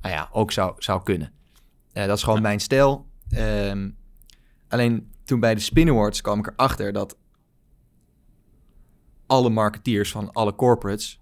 nou 0.00 0.14
ja, 0.14 0.28
ook 0.32 0.52
zou, 0.52 0.74
zou 0.78 1.02
kunnen. 1.02 1.32
Uh, 1.92 2.06
dat 2.06 2.16
is 2.16 2.22
gewoon 2.22 2.42
mijn 2.42 2.60
stijl. 2.60 3.06
Um, 3.38 3.96
alleen 4.68 5.10
toen 5.24 5.40
bij 5.40 5.54
de 5.54 5.60
Spin 5.60 5.88
Awards 5.88 6.20
kwam 6.20 6.38
ik 6.38 6.46
erachter 6.46 6.92
dat 6.92 7.16
alle 9.26 9.50
marketeers 9.50 10.10
van 10.10 10.32
alle 10.32 10.54
corporates 10.54 11.20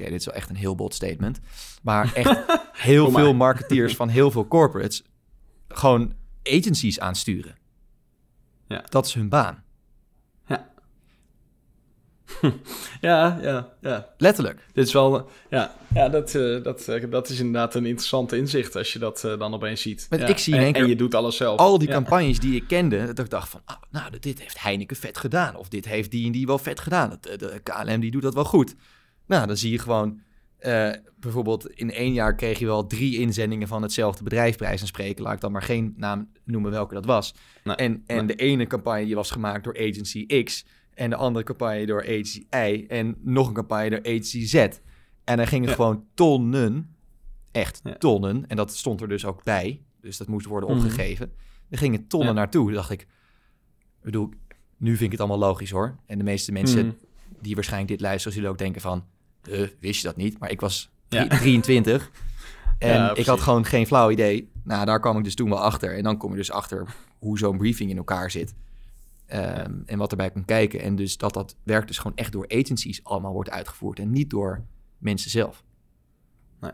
okay, 0.00 0.10
dit 0.10 0.20
is 0.20 0.26
wel 0.26 0.34
echt 0.34 0.50
een 0.50 0.56
heel 0.56 0.74
bot 0.74 0.94
statement. 0.94 1.40
Maar 1.82 2.14
echt 2.14 2.40
heel 2.72 3.10
veel 3.10 3.34
marketeers 3.34 3.96
van 3.96 4.08
heel 4.08 4.30
veel 4.30 4.48
corporates 4.48 5.04
gewoon 5.74 6.12
agencies 6.42 7.00
aansturen. 7.00 7.56
Ja. 8.68 8.84
Dat 8.88 9.06
is 9.06 9.14
hun 9.14 9.28
baan. 9.28 9.64
Ja. 10.46 10.70
ja, 13.00 13.38
ja, 13.42 13.72
ja. 13.80 14.14
Letterlijk. 14.16 14.66
Dit 14.72 14.86
is 14.86 14.92
wel, 14.92 15.30
ja, 15.50 15.74
ja 15.94 16.08
dat, 16.08 16.34
uh, 16.34 16.62
dat, 16.62 16.88
uh, 16.88 17.10
dat 17.10 17.28
is 17.28 17.38
inderdaad 17.38 17.74
een 17.74 17.86
interessante 17.86 18.36
inzicht 18.36 18.76
als 18.76 18.92
je 18.92 18.98
dat 18.98 19.22
uh, 19.24 19.38
dan 19.38 19.54
opeens 19.54 19.82
ziet. 19.82 20.06
Ja. 20.10 20.26
ik 20.26 20.38
zie 20.38 20.54
en, 20.54 20.60
en, 20.60 20.74
en, 20.74 20.88
je 20.88 20.96
doet 20.96 21.14
alles 21.14 21.36
zelf. 21.36 21.58
Al 21.58 21.78
die 21.78 21.88
campagnes 21.88 22.38
die 22.40 22.54
ik 22.54 22.64
kende, 22.66 23.06
dat 23.06 23.18
ik 23.18 23.30
dacht 23.30 23.48
van, 23.48 23.60
oh, 23.66 23.82
nou, 23.90 24.18
dit 24.20 24.40
heeft 24.40 24.62
Heineken 24.62 24.96
vet 24.96 25.18
gedaan. 25.18 25.56
Of 25.56 25.68
dit 25.68 25.84
heeft 25.84 26.10
die 26.10 26.26
en 26.26 26.32
die 26.32 26.46
wel 26.46 26.58
vet 26.58 26.80
gedaan. 26.80 27.18
De, 27.20 27.36
de 27.36 27.60
KLM 27.62 28.00
die 28.00 28.10
doet 28.10 28.22
dat 28.22 28.34
wel 28.34 28.44
goed. 28.44 28.74
Nou, 29.26 29.46
dan 29.46 29.56
zie 29.56 29.70
je 29.70 29.78
gewoon, 29.78 30.20
bijvoorbeeld 31.18 31.70
in 31.70 31.92
één 31.92 32.12
jaar 32.12 32.34
kreeg 32.34 32.58
je 32.58 32.66
wel 32.66 32.86
drie 32.86 33.18
inzendingen 33.18 33.68
van 33.68 33.82
hetzelfde 33.82 34.22
bedrijfprijs 34.22 34.80
en 34.80 34.86
spreken. 34.86 35.22
Laat 35.22 35.34
ik 35.34 35.40
dan 35.40 35.52
maar 35.52 35.62
geen 35.62 35.94
naam 35.96 36.30
noemen 36.44 36.70
welke 36.70 36.94
dat 36.94 37.04
was. 37.04 37.34
Nee, 37.64 37.76
en 37.76 38.02
en 38.06 38.26
nee. 38.26 38.36
de 38.36 38.42
ene 38.42 38.66
campagne 38.66 39.04
die 39.04 39.14
was 39.14 39.30
gemaakt 39.30 39.64
door 39.64 39.78
Agency 39.78 40.42
X 40.44 40.66
en 40.94 41.10
de 41.10 41.16
andere 41.16 41.44
campagne 41.44 41.86
door 41.86 42.02
Agency 42.02 42.46
Y 42.50 42.84
en 42.88 43.16
nog 43.20 43.48
een 43.48 43.54
campagne 43.54 43.90
door 43.90 44.02
Agency 44.02 44.46
Z. 44.46 44.54
En 45.24 45.38
er 45.38 45.46
gingen 45.46 45.68
ja. 45.68 45.74
gewoon 45.74 46.04
tonnen, 46.14 46.94
echt 47.52 47.80
ja. 47.84 47.94
tonnen, 47.94 48.44
en 48.46 48.56
dat 48.56 48.76
stond 48.76 49.00
er 49.00 49.08
dus 49.08 49.24
ook 49.24 49.44
bij, 49.44 49.82
dus 50.00 50.16
dat 50.16 50.28
moest 50.28 50.46
worden 50.46 50.68
opgegeven. 50.68 51.26
Mm. 51.26 51.34
Er 51.68 51.78
gingen 51.78 52.06
tonnen 52.06 52.28
ja. 52.28 52.34
naartoe. 52.34 52.64
Toen 52.64 52.74
dacht 52.74 52.90
ik, 52.90 53.00
ik 53.00 53.06
bedoel, 54.02 54.28
nu 54.76 54.90
vind 54.90 55.02
ik 55.02 55.10
het 55.10 55.20
allemaal 55.20 55.48
logisch 55.48 55.70
hoor. 55.70 55.96
En 56.06 56.18
de 56.18 56.24
meeste 56.24 56.52
mensen 56.52 56.86
mm. 56.86 56.96
die 57.40 57.54
waarschijnlijk 57.54 57.90
dit 57.90 58.00
luisteren, 58.00 58.32
zullen 58.32 58.50
ook 58.50 58.58
denken 58.58 58.80
van, 58.80 59.04
uh, 59.48 59.68
wist 59.80 60.00
je 60.00 60.06
dat 60.06 60.16
niet? 60.16 60.38
Maar 60.38 60.50
ik 60.50 60.60
was 60.60 60.90
23 61.08 62.10
en 62.78 63.16
ik 63.16 63.26
had 63.26 63.40
gewoon 63.40 63.64
geen 63.64 63.86
flauw 63.86 64.10
idee. 64.10 64.50
Nou, 64.64 64.84
daar 64.86 65.00
kwam 65.00 65.18
ik 65.18 65.24
dus 65.24 65.34
toen 65.34 65.48
wel 65.48 65.60
achter. 65.60 65.96
En 65.96 66.02
dan 66.02 66.16
kom 66.16 66.30
je 66.30 66.36
dus 66.36 66.50
achter 66.50 66.94
hoe 67.18 67.38
zo'n 67.38 67.58
briefing 67.58 67.90
in 67.90 67.96
elkaar 67.96 68.30
zit. 68.30 68.54
Um, 69.32 69.82
en 69.86 69.98
wat 69.98 70.10
erbij 70.10 70.30
kan 70.30 70.44
kijken. 70.44 70.80
En 70.80 70.96
dus 70.96 71.16
dat 71.16 71.34
dat 71.34 71.56
werk 71.62 71.86
dus 71.86 71.98
gewoon 71.98 72.16
echt 72.16 72.32
door 72.32 72.48
agencies 72.48 73.04
allemaal 73.04 73.32
wordt 73.32 73.50
uitgevoerd. 73.50 73.98
En 73.98 74.10
niet 74.10 74.30
door 74.30 74.64
mensen 74.98 75.30
zelf. 75.30 75.64
Nee. 76.60 76.72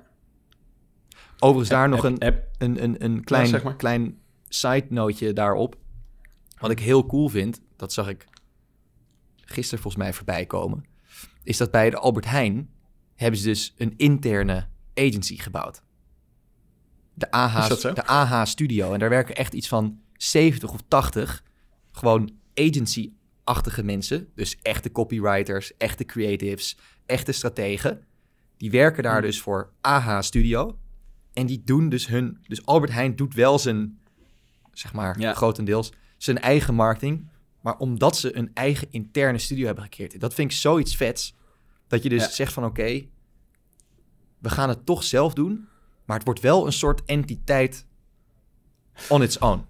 Overigens 1.39 1.69
daar 1.69 1.89
nog 1.89 2.05
een, 2.05 2.25
een, 2.59 2.83
een, 2.83 3.05
een 3.05 3.25
klein, 3.25 3.45
ja, 3.45 3.51
zeg 3.51 3.63
maar. 3.63 3.77
klein 3.77 4.19
side 4.49 4.87
noteje 4.89 5.33
daarop. 5.33 5.77
Wat 6.59 6.71
ik 6.71 6.81
heel 6.81 7.07
cool 7.07 7.29
vind, 7.29 7.61
dat 7.77 7.93
zag 7.93 8.09
ik 8.09 8.27
gisteren 9.37 9.83
volgens 9.83 10.03
mij 10.03 10.13
voorbij 10.13 10.47
komen. 10.47 10.85
Is 11.47 11.57
dat 11.57 11.71
bij 11.71 11.91
de 11.91 11.97
Albert 11.97 12.25
Heijn 12.25 12.71
hebben 13.15 13.41
ze 13.41 13.47
dus 13.47 13.75
een 13.77 13.95
interne 13.97 14.67
agency 14.95 15.39
gebouwd. 15.39 15.83
De 17.15 17.31
AH, 17.31 17.69
de 17.69 18.07
AH 18.07 18.45
Studio. 18.45 18.93
En 18.93 18.99
daar 18.99 19.09
werken 19.09 19.37
echt 19.37 19.53
iets 19.53 19.69
van 19.69 20.01
70 20.13 20.73
of 20.73 20.81
80 20.89 21.43
gewoon 21.93 22.31
agency-achtige 22.55 23.83
mensen. 23.83 24.29
Dus 24.35 24.57
echte 24.63 24.93
copywriters, 24.93 25.77
echte 25.77 26.05
creatives, 26.05 26.79
echte 27.07 27.33
strategen. 27.33 28.05
Die 28.57 28.71
werken 28.71 29.03
daar 29.03 29.23
dus 29.23 29.41
voor 29.41 29.73
AH 29.81 30.21
Studio. 30.21 30.79
En 31.33 31.47
die 31.47 31.63
doen 31.65 31.89
dus 31.89 32.07
hun... 32.07 32.39
Dus 32.47 32.67
Albert 32.67 32.93
Heijn 32.93 33.17
doet 33.17 33.35
wel 33.35 33.59
zijn, 33.59 33.99
zeg 34.73 34.93
maar, 34.93 35.21
ja. 35.21 35.35
grotendeels 35.35 35.93
zijn 36.17 36.39
eigen 36.39 36.75
marketing. 36.75 37.29
Maar 37.67 37.77
omdat 37.79 38.17
ze 38.17 38.37
een 38.37 38.51
eigen 38.55 38.89
interne 38.91 39.39
studio 39.39 39.67
hebben 39.67 39.85
gecreëerd. 39.85 40.21
Dat 40.21 40.35
vind 40.35 40.51
ik 40.51 40.57
zoiets 40.57 40.97
vets. 40.97 41.35
Dat 41.89 42.03
je 42.03 42.09
dus 42.09 42.23
ja. 42.23 42.31
zegt 42.31 42.53
van 42.53 42.65
oké, 42.65 42.81
okay, 42.81 43.09
we 44.39 44.51
gaan 44.51 44.69
het 44.69 44.87
toch 44.87 45.03
zelf 45.03 45.35
doen. 45.35 45.69
Maar 46.05 46.17
het 46.17 46.25
wordt 46.25 46.41
wel 46.41 46.67
een 46.67 46.73
soort 46.73 47.03
entiteit 47.05 47.87
on 49.09 49.23
its 49.23 49.39
own. 49.39 49.65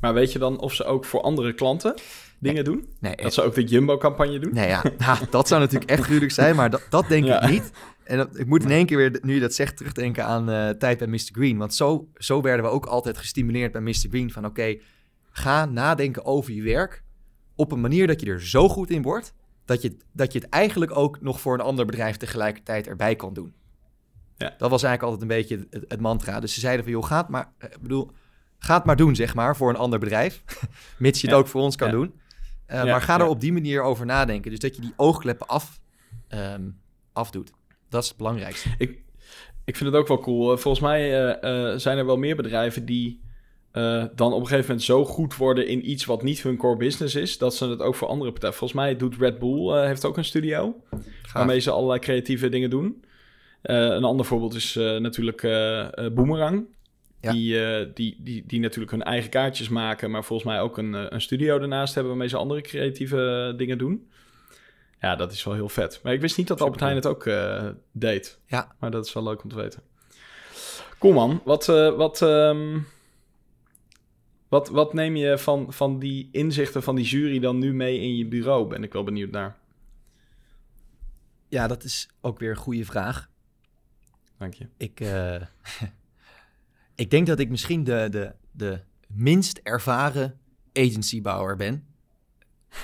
Maar 0.00 0.14
weet 0.14 0.32
je 0.32 0.38
dan 0.38 0.60
of 0.60 0.74
ze 0.74 0.84
ook 0.84 1.04
voor 1.04 1.20
andere 1.20 1.54
klanten 1.54 1.94
dingen 2.38 2.64
nee, 2.64 2.74
doen? 2.74 2.88
Nee, 3.00 3.16
dat 3.16 3.34
ze 3.34 3.42
ook 3.42 3.54
de 3.54 3.64
Jumbo-campagne 3.64 4.38
doen? 4.38 4.54
Nee, 4.54 4.68
ja. 4.68 4.82
Nou, 4.98 5.18
dat 5.30 5.48
zou 5.48 5.60
natuurlijk 5.60 5.90
echt 5.90 6.02
gruwelijk 6.02 6.32
zijn, 6.32 6.56
maar 6.56 6.70
dat, 6.70 6.86
dat 6.90 7.08
denk 7.08 7.24
ja. 7.24 7.42
ik 7.42 7.50
niet. 7.50 7.70
En 8.04 8.16
dat, 8.16 8.38
ik 8.38 8.46
moet 8.46 8.62
in 8.62 8.70
één 8.70 8.86
keer 8.86 8.96
weer, 8.96 9.18
nu 9.22 9.34
je 9.34 9.40
dat 9.40 9.54
zegt, 9.54 9.76
terugdenken 9.76 10.24
aan 10.24 10.50
uh, 10.50 10.68
tijd 10.68 10.98
bij 10.98 11.06
Mr. 11.06 11.28
Green. 11.32 11.58
Want 11.58 11.74
zo, 11.74 12.08
zo 12.16 12.40
werden 12.40 12.64
we 12.64 12.70
ook 12.70 12.86
altijd 12.86 13.18
gestimuleerd 13.18 13.72
bij 13.72 13.80
Mr. 13.80 14.06
Green 14.08 14.32
van 14.32 14.44
oké, 14.44 14.60
okay, 14.60 14.80
ga 15.36 15.64
nadenken 15.64 16.24
over 16.24 16.52
je 16.52 16.62
werk 16.62 17.02
op 17.54 17.72
een 17.72 17.80
manier 17.80 18.06
dat 18.06 18.20
je 18.20 18.26
er 18.26 18.42
zo 18.42 18.68
goed 18.68 18.90
in 18.90 19.02
wordt, 19.02 19.34
dat 19.64 19.82
je, 19.82 19.96
dat 20.12 20.32
je 20.32 20.38
het 20.38 20.48
eigenlijk 20.48 20.96
ook 20.96 21.20
nog 21.20 21.40
voor 21.40 21.54
een 21.54 21.60
ander 21.60 21.86
bedrijf 21.86 22.16
tegelijkertijd 22.16 22.86
erbij 22.86 23.16
kan 23.16 23.34
doen. 23.34 23.54
Ja. 24.36 24.54
Dat 24.58 24.70
was 24.70 24.82
eigenlijk 24.82 25.02
altijd 25.02 25.22
een 25.22 25.36
beetje 25.36 25.66
het, 25.70 25.84
het 25.88 26.00
mantra. 26.00 26.40
Dus 26.40 26.54
ze 26.54 26.60
zeiden 26.60 26.84
van, 26.84 26.92
joh, 26.92 27.04
ga 27.04 27.16
het 27.16 27.28
maar, 27.28 27.52
ik 27.58 27.80
bedoel, 27.80 28.10
ga 28.58 28.74
het 28.74 28.84
maar 28.84 28.96
doen, 28.96 29.14
zeg 29.14 29.34
maar, 29.34 29.56
voor 29.56 29.68
een 29.68 29.76
ander 29.76 29.98
bedrijf. 29.98 30.44
Mits 30.98 31.20
je 31.20 31.26
het 31.26 31.36
ja. 31.36 31.42
ook 31.42 31.48
voor 31.48 31.62
ons 31.62 31.76
kan 31.76 31.88
ja. 31.88 31.94
doen. 31.94 32.20
Uh, 32.68 32.84
maar 32.84 33.02
ga 33.02 33.20
er 33.20 33.26
op 33.26 33.40
die 33.40 33.52
manier 33.52 33.82
over 33.82 34.06
nadenken. 34.06 34.50
Dus 34.50 34.60
dat 34.60 34.76
je 34.76 34.82
die 34.82 34.92
oogkleppen 34.96 35.46
af, 35.46 35.80
um, 36.28 36.80
afdoet. 37.12 37.52
Dat 37.88 38.02
is 38.02 38.08
het 38.08 38.16
belangrijkste. 38.16 38.68
Ik, 38.78 39.02
ik 39.64 39.76
vind 39.76 39.90
het 39.90 40.00
ook 40.00 40.08
wel 40.08 40.20
cool. 40.20 40.56
Volgens 40.56 40.84
mij 40.84 41.26
uh, 41.42 41.70
uh, 41.70 41.78
zijn 41.78 41.98
er 41.98 42.06
wel 42.06 42.16
meer 42.16 42.36
bedrijven 42.36 42.84
die 42.84 43.24
dan 44.14 44.32
op 44.32 44.40
een 44.40 44.46
gegeven 44.46 44.60
moment 44.60 44.82
zo 44.82 45.04
goed 45.04 45.36
worden 45.36 45.66
in 45.66 45.90
iets 45.90 46.04
wat 46.04 46.22
niet 46.22 46.42
hun 46.42 46.56
core 46.56 46.76
business 46.76 47.14
is, 47.14 47.38
dat 47.38 47.54
ze 47.54 47.68
het 47.68 47.80
ook 47.80 47.94
voor 47.94 48.08
andere 48.08 48.30
partijen. 48.30 48.54
Volgens 48.54 48.80
mij 48.80 48.96
doet 48.96 49.16
Red 49.16 49.38
Bull 49.38 49.86
heeft 49.86 50.04
ook 50.04 50.16
een 50.16 50.24
studio 50.24 50.82
Gaaf. 50.90 51.32
waarmee 51.32 51.58
ze 51.58 51.70
allerlei 51.70 52.00
creatieve 52.00 52.48
dingen 52.48 52.70
doen. 52.70 53.04
Uh, 53.62 53.76
een 53.76 54.04
ander 54.04 54.26
voorbeeld 54.26 54.54
is 54.54 54.74
natuurlijk 54.74 55.40
Boomerang. 56.14 56.66
Ja. 57.20 57.32
Die, 57.32 57.92
die, 57.92 58.16
die, 58.18 58.44
die 58.46 58.60
natuurlijk 58.60 58.92
hun 58.92 59.02
eigen 59.02 59.30
kaartjes 59.30 59.68
maken, 59.68 60.10
maar 60.10 60.24
volgens 60.24 60.48
mij 60.48 60.60
ook 60.60 60.78
een, 60.78 61.14
een 61.14 61.20
studio 61.20 61.58
ernaast 61.58 61.94
hebben 61.94 62.12
waarmee 62.12 62.30
ze 62.30 62.36
andere 62.36 62.60
creatieve 62.60 63.54
dingen 63.56 63.78
doen. 63.78 64.10
Ja, 65.00 65.16
dat 65.16 65.32
is 65.32 65.44
wel 65.44 65.54
heel 65.54 65.68
vet. 65.68 66.00
Maar 66.02 66.12
ik 66.12 66.20
wist 66.20 66.36
niet 66.36 66.48
dat 66.48 66.60
Albert 66.60 66.80
Heijn 66.80 66.96
het 66.96 67.06
ook 67.06 67.30
deed. 67.92 68.38
Ja. 68.46 68.74
Maar 68.78 68.90
dat 68.90 69.06
is 69.06 69.12
wel 69.12 69.22
leuk 69.22 69.42
om 69.42 69.48
te 69.48 69.56
weten. 69.56 69.82
Cool 70.98 71.12
man. 71.12 71.40
Wat, 71.44 71.66
wat, 71.96 72.20
um, 72.20 72.86
wat, 74.48 74.68
wat 74.68 74.94
neem 74.94 75.16
je 75.16 75.38
van, 75.38 75.72
van 75.72 75.98
die 75.98 76.28
inzichten 76.32 76.82
van 76.82 76.94
die 76.94 77.04
jury 77.04 77.38
dan 77.38 77.58
nu 77.58 77.74
mee 77.74 78.00
in 78.00 78.16
je 78.16 78.26
bureau? 78.26 78.68
Ben 78.68 78.82
ik 78.82 78.92
wel 78.92 79.04
benieuwd 79.04 79.30
naar. 79.30 79.58
Ja, 81.48 81.66
dat 81.66 81.84
is 81.84 82.08
ook 82.20 82.38
weer 82.38 82.50
een 82.50 82.56
goede 82.56 82.84
vraag. 82.84 83.30
Dank 84.38 84.54
je. 84.54 84.68
Ik, 84.76 85.00
uh, 85.00 85.42
ik 86.94 87.10
denk 87.10 87.26
dat 87.26 87.38
ik 87.38 87.48
misschien 87.48 87.84
de, 87.84 88.08
de, 88.10 88.34
de 88.50 88.80
minst 89.06 89.60
ervaren 89.62 90.38
agencybouwer 90.72 91.56
ben. 91.56 91.86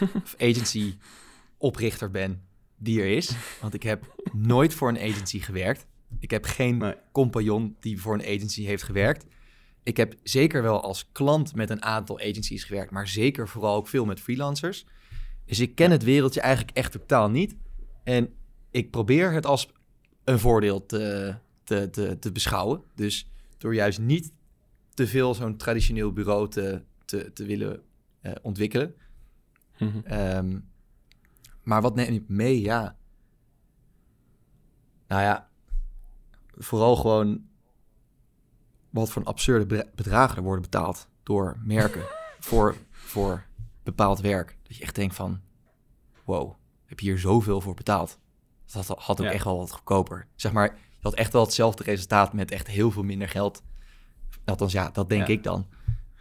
of 0.22 0.34
agency-oprichter 0.38 2.10
ben 2.10 2.42
die 2.76 3.00
er 3.00 3.16
is. 3.16 3.36
Want 3.60 3.74
ik 3.74 3.82
heb 3.82 4.14
nooit 4.32 4.74
voor 4.74 4.88
een 4.88 4.98
agency 4.98 5.40
gewerkt. 5.40 5.86
Ik 6.18 6.30
heb 6.30 6.44
geen 6.44 6.76
nee. 6.76 6.94
compagnon 7.12 7.76
die 7.80 8.00
voor 8.00 8.14
een 8.14 8.36
agency 8.36 8.64
heeft 8.64 8.82
gewerkt. 8.82 9.26
Ik 9.82 9.96
heb 9.96 10.14
zeker 10.22 10.62
wel 10.62 10.82
als 10.82 11.08
klant 11.12 11.54
met 11.54 11.70
een 11.70 11.82
aantal 11.82 12.20
agencies 12.20 12.64
gewerkt, 12.64 12.90
maar 12.90 13.08
zeker 13.08 13.48
vooral 13.48 13.76
ook 13.76 13.88
veel 13.88 14.04
met 14.04 14.20
freelancers. 14.20 14.86
Dus 15.44 15.60
ik 15.60 15.74
ken 15.74 15.90
het 15.90 16.02
wereldje 16.02 16.40
eigenlijk 16.40 16.76
echt 16.76 16.92
totaal 16.92 17.30
niet. 17.30 17.56
En 18.04 18.34
ik 18.70 18.90
probeer 18.90 19.32
het 19.32 19.46
als 19.46 19.72
een 20.24 20.38
voordeel 20.38 20.86
te, 20.86 21.34
te, 21.64 21.90
te, 21.90 22.18
te 22.18 22.32
beschouwen. 22.32 22.82
Dus 22.94 23.30
door 23.58 23.74
juist 23.74 23.98
niet 23.98 24.32
te 24.94 25.06
veel 25.06 25.34
zo'n 25.34 25.56
traditioneel 25.56 26.12
bureau 26.12 26.48
te, 26.48 26.82
te, 27.04 27.32
te 27.32 27.44
willen 27.44 27.82
uh, 28.22 28.32
ontwikkelen. 28.42 28.94
Mm-hmm. 29.78 30.02
Um, 30.12 30.70
maar 31.62 31.82
wat 31.82 31.94
neem 31.94 32.14
ik 32.14 32.28
mee? 32.28 32.60
Ja. 32.60 32.96
Nou 35.08 35.22
ja, 35.22 35.48
vooral 36.56 36.96
gewoon 36.96 37.42
wat 38.92 39.10
voor 39.10 39.22
een 39.22 39.28
absurde 39.28 39.86
bedragen 39.94 40.36
er 40.36 40.42
worden 40.42 40.62
betaald 40.62 41.08
door 41.22 41.56
merken 41.64 42.02
voor, 42.38 42.76
voor 42.90 43.44
bepaald 43.82 44.20
werk. 44.20 44.56
Dat 44.62 44.76
je 44.76 44.82
echt 44.82 44.94
denkt 44.94 45.14
van, 45.14 45.40
wow, 46.24 46.52
heb 46.84 47.00
je 47.00 47.06
hier 47.06 47.18
zoveel 47.18 47.60
voor 47.60 47.74
betaald? 47.74 48.18
Dat 48.72 48.86
had 48.86 49.20
ook 49.20 49.26
ja. 49.26 49.32
echt 49.32 49.44
wel 49.44 49.58
wat 49.58 49.72
goedkoper. 49.72 50.26
Zeg 50.34 50.52
maar, 50.52 50.78
je 50.90 51.02
had 51.08 51.14
echt 51.14 51.32
wel 51.32 51.42
hetzelfde 51.42 51.84
resultaat 51.84 52.32
met 52.32 52.50
echt 52.50 52.66
heel 52.66 52.90
veel 52.90 53.02
minder 53.02 53.28
geld. 53.28 53.62
Althans, 54.44 54.72
ja, 54.72 54.90
dat 54.90 55.08
denk 55.08 55.26
ja. 55.26 55.32
ik 55.32 55.42
dan. 55.42 55.66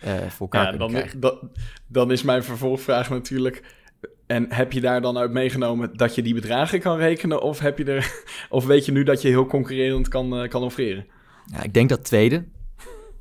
Uh, 0.05 0.19
voor 0.19 0.49
elkaar 0.49 0.71
ja, 0.71 0.77
dan, 0.77 1.03
dan, 1.17 1.51
dan 1.87 2.11
is 2.11 2.23
mijn 2.23 2.43
vervolgvraag 2.43 3.09
natuurlijk... 3.09 3.79
En 4.27 4.53
heb 4.53 4.71
je 4.71 4.81
daar 4.81 5.01
dan 5.01 5.17
uit 5.17 5.31
meegenomen 5.31 5.97
dat 5.97 6.15
je 6.15 6.21
die 6.21 6.33
bedragen 6.33 6.79
kan 6.79 6.97
rekenen? 6.97 7.41
Of, 7.41 7.59
heb 7.59 7.77
je 7.77 7.83
er, 7.85 8.23
of 8.49 8.65
weet 8.65 8.85
je 8.85 8.91
nu 8.91 9.03
dat 9.03 9.21
je 9.21 9.27
heel 9.27 9.45
concurrerend 9.45 10.07
kan, 10.07 10.41
uh, 10.41 10.49
kan 10.49 10.63
offreren? 10.63 11.05
Ja, 11.45 11.63
ik 11.63 11.73
denk 11.73 11.89
dat 11.89 12.03
tweede. 12.03 12.45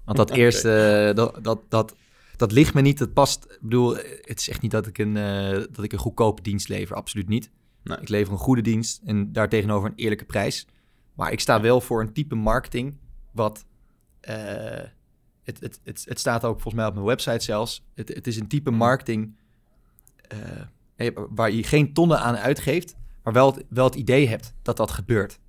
Want 0.05 0.16
dat 0.16 0.30
okay. 0.30 0.42
eerste, 0.42 1.07
uh, 1.09 1.16
dat, 1.16 1.44
dat, 1.44 1.61
dat, 1.68 1.94
dat 2.36 2.53
ligt 2.53 2.74
me 2.74 2.80
niet. 2.80 2.98
Het 2.98 3.12
past. 3.12 3.44
Ik 3.44 3.59
bedoel, 3.61 3.96
het 4.20 4.38
is 4.40 4.48
echt 4.48 4.62
niet 4.62 4.70
dat 4.70 4.86
ik 4.86 4.98
een, 4.98 5.16
uh, 5.16 5.51
dat 5.51 5.84
ik 5.84 5.92
een 5.92 5.98
goedkope 5.98 6.42
dienst 6.42 6.68
lever. 6.68 6.96
Absoluut 6.96 7.28
niet. 7.28 7.51
Nee. 7.82 7.98
Ik 7.98 8.09
lever 8.09 8.32
een 8.32 8.38
goede 8.38 8.62
dienst 8.62 9.01
en 9.05 9.32
daartegenover 9.32 9.88
een 9.88 9.96
eerlijke 9.96 10.24
prijs. 10.24 10.66
Maar 11.14 11.32
ik 11.32 11.40
sta 11.40 11.61
wel 11.61 11.80
voor 11.80 12.01
een 12.01 12.12
type 12.12 12.34
marketing 12.34 12.98
wat... 13.32 13.64
Uh, 14.28 14.34
het, 15.42 15.61
het, 15.61 15.80
het, 15.84 16.05
het 16.09 16.18
staat 16.18 16.44
ook 16.44 16.61
volgens 16.61 16.74
mij 16.74 16.86
op 16.86 16.94
mijn 16.94 17.07
website 17.07 17.44
zelfs. 17.44 17.84
Het, 17.94 18.09
het 18.09 18.26
is 18.26 18.36
een 18.36 18.48
type 18.48 18.70
marketing... 18.70 19.38
Uh, 20.32 20.62
waar 21.30 21.51
je 21.51 21.62
geen 21.62 21.92
tonnen 21.92 22.20
aan 22.20 22.36
uitgeeft, 22.36 22.96
maar 23.22 23.32
wel 23.32 23.55
het, 23.55 23.64
wel 23.68 23.84
het 23.84 23.94
idee 23.94 24.28
hebt 24.28 24.55
dat 24.62 24.76
dat 24.76 24.90
gebeurt. 24.90 25.39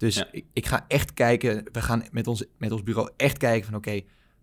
Dus 0.00 0.24
ik, 0.32 0.44
ik, 0.52 0.66
ga 0.66 0.84
echt 0.88 1.14
kijken, 1.14 1.64
we 1.72 1.82
gaan 1.82 2.04
met 2.10 2.26
ons, 2.26 2.44
met 2.58 2.72
ons 2.72 2.82
bureau 2.82 3.10
echt 3.16 3.38
kijken 3.38 3.66
van 3.66 3.74
oké, 3.74 4.00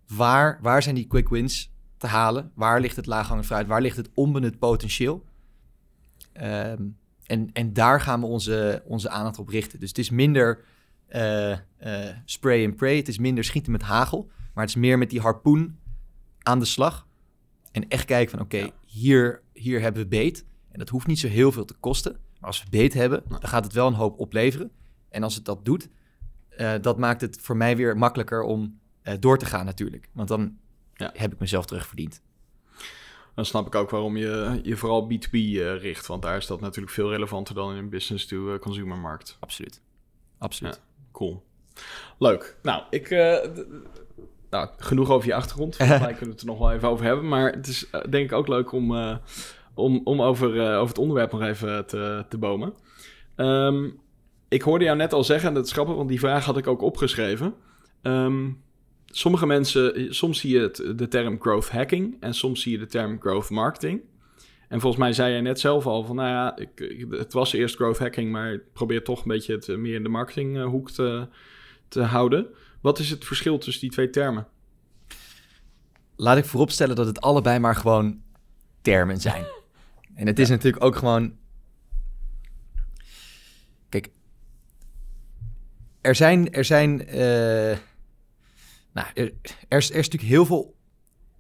waar, 0.07 0.59
waar 0.61 0.83
zijn 0.83 0.95
die 0.95 1.07
quick 1.07 1.29
wins 1.29 1.71
te 1.97 2.07
halen? 2.07 2.51
Waar 2.55 2.81
ligt 2.81 2.95
het 2.95 3.05
laaghangend 3.05 3.45
fruit? 3.45 3.67
Waar 3.67 3.81
ligt 3.81 3.97
het 3.97 4.09
onbenut 4.13 4.59
potentieel? 4.59 5.25
Ehm, 6.33 6.81
en, 7.23 7.49
en 7.53 7.73
daar 7.73 8.01
gaan 8.01 8.19
we 8.19 8.25
onze, 8.25 8.83
onze 8.85 9.09
aandacht 9.09 9.39
op 9.39 9.49
richten. 9.49 9.79
Dus 9.79 9.89
het 9.89 9.97
is 9.97 10.09
minder 10.09 10.63
uh, 11.09 11.57
spray 12.25 12.65
and 12.65 12.75
pray, 12.75 12.97
het 12.97 13.07
is 13.07 13.17
minder 13.17 13.43
schieten 13.43 13.71
met 13.71 13.81
hagel, 13.81 14.29
maar 14.53 14.63
het 14.65 14.75
is 14.75 14.81
meer 14.81 14.97
met 14.97 15.09
die 15.09 15.19
harpoen 15.19 15.79
aan 16.39 16.59
de 16.59 16.65
slag. 16.65 17.07
En 17.71 17.87
echt 17.87 18.05
kijken 18.05 18.31
van 18.31 18.45
oké, 18.45 18.69
hier, 18.85 19.41
hier 19.53 19.81
hebben 19.81 20.01
we 20.01 20.07
beet. 20.07 20.45
En 20.71 20.79
dat 20.79 20.89
hoeft 20.89 21.07
niet 21.07 21.19
zo 21.19 21.27
heel 21.27 21.51
veel 21.51 21.65
te 21.65 21.75
kosten. 21.79 22.11
Maar 22.11 22.49
als 22.49 22.63
we 22.63 22.69
beet 22.69 22.93
hebben, 22.93 23.23
dan 23.27 23.47
gaat 23.47 23.63
het 23.63 23.73
wel 23.73 23.87
een 23.87 23.93
hoop 23.93 24.19
opleveren. 24.19 24.71
En 25.17 25.23
als 25.23 25.35
het 25.35 25.45
dat 25.45 25.65
doet, 25.65 25.89
uh, 26.57 26.73
dat 26.81 26.97
maakt 26.97 27.21
het 27.21 27.37
voor 27.41 27.57
mij 27.57 27.77
weer 27.77 27.97
makkelijker 27.97 28.41
om 28.41 28.79
uh, 29.03 29.13
door 29.19 29.37
te 29.37 29.45
gaan 29.45 29.65
natuurlijk. 29.65 30.09
Want 30.13 30.27
dan 30.27 30.57
ja. 30.93 31.11
heb 31.13 31.33
ik 31.33 31.39
mezelf 31.39 31.65
terugverdiend. 31.65 32.21
Dan 33.35 33.45
snap 33.45 33.67
ik 33.67 33.75
ook 33.75 33.89
waarom 33.89 34.17
je 34.17 34.59
je 34.63 34.75
vooral 34.75 35.11
B2B 35.11 35.31
uh, 35.31 35.73
eh, 35.73 35.81
richt. 35.81 36.07
Want 36.07 36.21
daar 36.21 36.37
is 36.37 36.47
dat 36.47 36.61
natuurlijk 36.61 36.93
veel 36.93 37.09
relevanter 37.09 37.55
dan 37.55 37.71
in 37.71 37.77
een 37.77 37.89
business-to-consumer 37.89 38.97
markt. 38.97 39.37
Absoluut. 39.39 39.81
Absoluut. 40.37 40.73
Ja, 40.73 41.09
cool. 41.11 41.43
Leuk. 42.17 42.57
Nou, 42.61 42.83
ik... 42.89 43.09
nou, 44.49 44.69
genoeg 44.77 45.09
over 45.09 45.27
je 45.27 45.35
achtergrond. 45.35 45.75
Volgens 45.77 45.99
mij 45.99 46.13
kunnen 46.13 46.25
we 46.25 46.31
het 46.31 46.41
er 46.41 46.47
nog 46.47 46.59
wel 46.59 46.71
even 46.71 46.89
over 46.89 47.05
hebben. 47.05 47.27
Maar 47.27 47.51
het 47.51 47.67
is 47.67 47.89
denk 48.09 48.25
ik 48.25 48.31
ook 48.31 48.47
leuk 48.47 48.71
om, 48.71 48.91
om, 49.73 50.01
om 50.03 50.21
over, 50.21 50.47
over 50.49 50.87
het 50.87 50.97
onderwerp 50.97 51.31
nog 51.31 51.41
even 51.41 51.85
te, 51.87 52.25
te 52.29 52.37
bomen. 52.37 52.73
Um, 53.35 53.99
ik 54.47 54.61
hoorde 54.61 54.85
jou 54.85 54.97
net 54.97 55.13
al 55.13 55.23
zeggen, 55.23 55.47
en 55.47 55.53
dat 55.53 55.65
is 55.65 55.71
grappig, 55.71 55.95
want 55.95 56.09
die 56.09 56.19
vraag 56.19 56.45
had 56.45 56.57
ik 56.57 56.67
ook 56.67 56.81
opgeschreven. 56.81 57.53
Um, 58.01 58.61
sommige 59.05 59.45
mensen, 59.45 60.15
soms 60.15 60.39
zie 60.39 60.53
je 60.53 60.59
het, 60.59 60.75
de 60.95 61.07
term 61.07 61.41
growth 61.41 61.69
hacking 61.69 62.17
en 62.19 62.33
soms 62.33 62.61
zie 62.61 62.71
je 62.71 62.77
de 62.77 62.85
term 62.85 63.19
growth 63.19 63.49
marketing. 63.49 64.01
En 64.67 64.79
volgens 64.79 65.01
mij 65.01 65.13
zei 65.13 65.31
jij 65.31 65.41
net 65.41 65.59
zelf 65.59 65.85
al 65.85 66.03
van, 66.03 66.15
nou 66.15 66.29
ja, 66.29 66.57
ik, 66.57 67.05
het 67.09 67.33
was 67.33 67.53
eerst 67.53 67.75
growth 67.75 67.99
hacking, 67.99 68.31
maar 68.31 68.53
ik 68.53 68.73
probeer 68.73 69.03
toch 69.03 69.19
een 69.21 69.27
beetje 69.27 69.53
het 69.53 69.77
meer 69.77 69.95
in 69.95 70.03
de 70.03 70.09
marketinghoek 70.09 70.91
te, 70.91 71.27
te 71.87 72.01
houden. 72.01 72.47
Wat 72.81 72.99
is 72.99 73.09
het 73.09 73.25
verschil 73.25 73.57
tussen 73.57 73.81
die 73.81 73.91
twee 73.91 74.09
termen? 74.09 74.47
Laat 76.15 76.37
ik 76.37 76.45
vooropstellen 76.45 76.95
dat 76.95 77.05
het 77.05 77.21
allebei 77.21 77.59
maar 77.59 77.75
gewoon 77.75 78.21
termen 78.81 79.17
zijn. 79.17 79.45
En 80.15 80.27
het 80.27 80.39
is 80.39 80.49
natuurlijk 80.49 80.83
ook 80.83 80.95
gewoon. 80.95 81.33
Er 86.07 86.15
zijn, 86.15 86.51
er 86.51 86.65
zijn, 86.65 87.01
uh, 87.07 87.77
nou, 88.93 89.07
er, 89.13 89.33
er, 89.67 89.77
is, 89.77 89.89
er 89.89 89.95
is 89.95 90.09
natuurlijk 90.09 90.23
heel 90.23 90.45
veel 90.45 90.75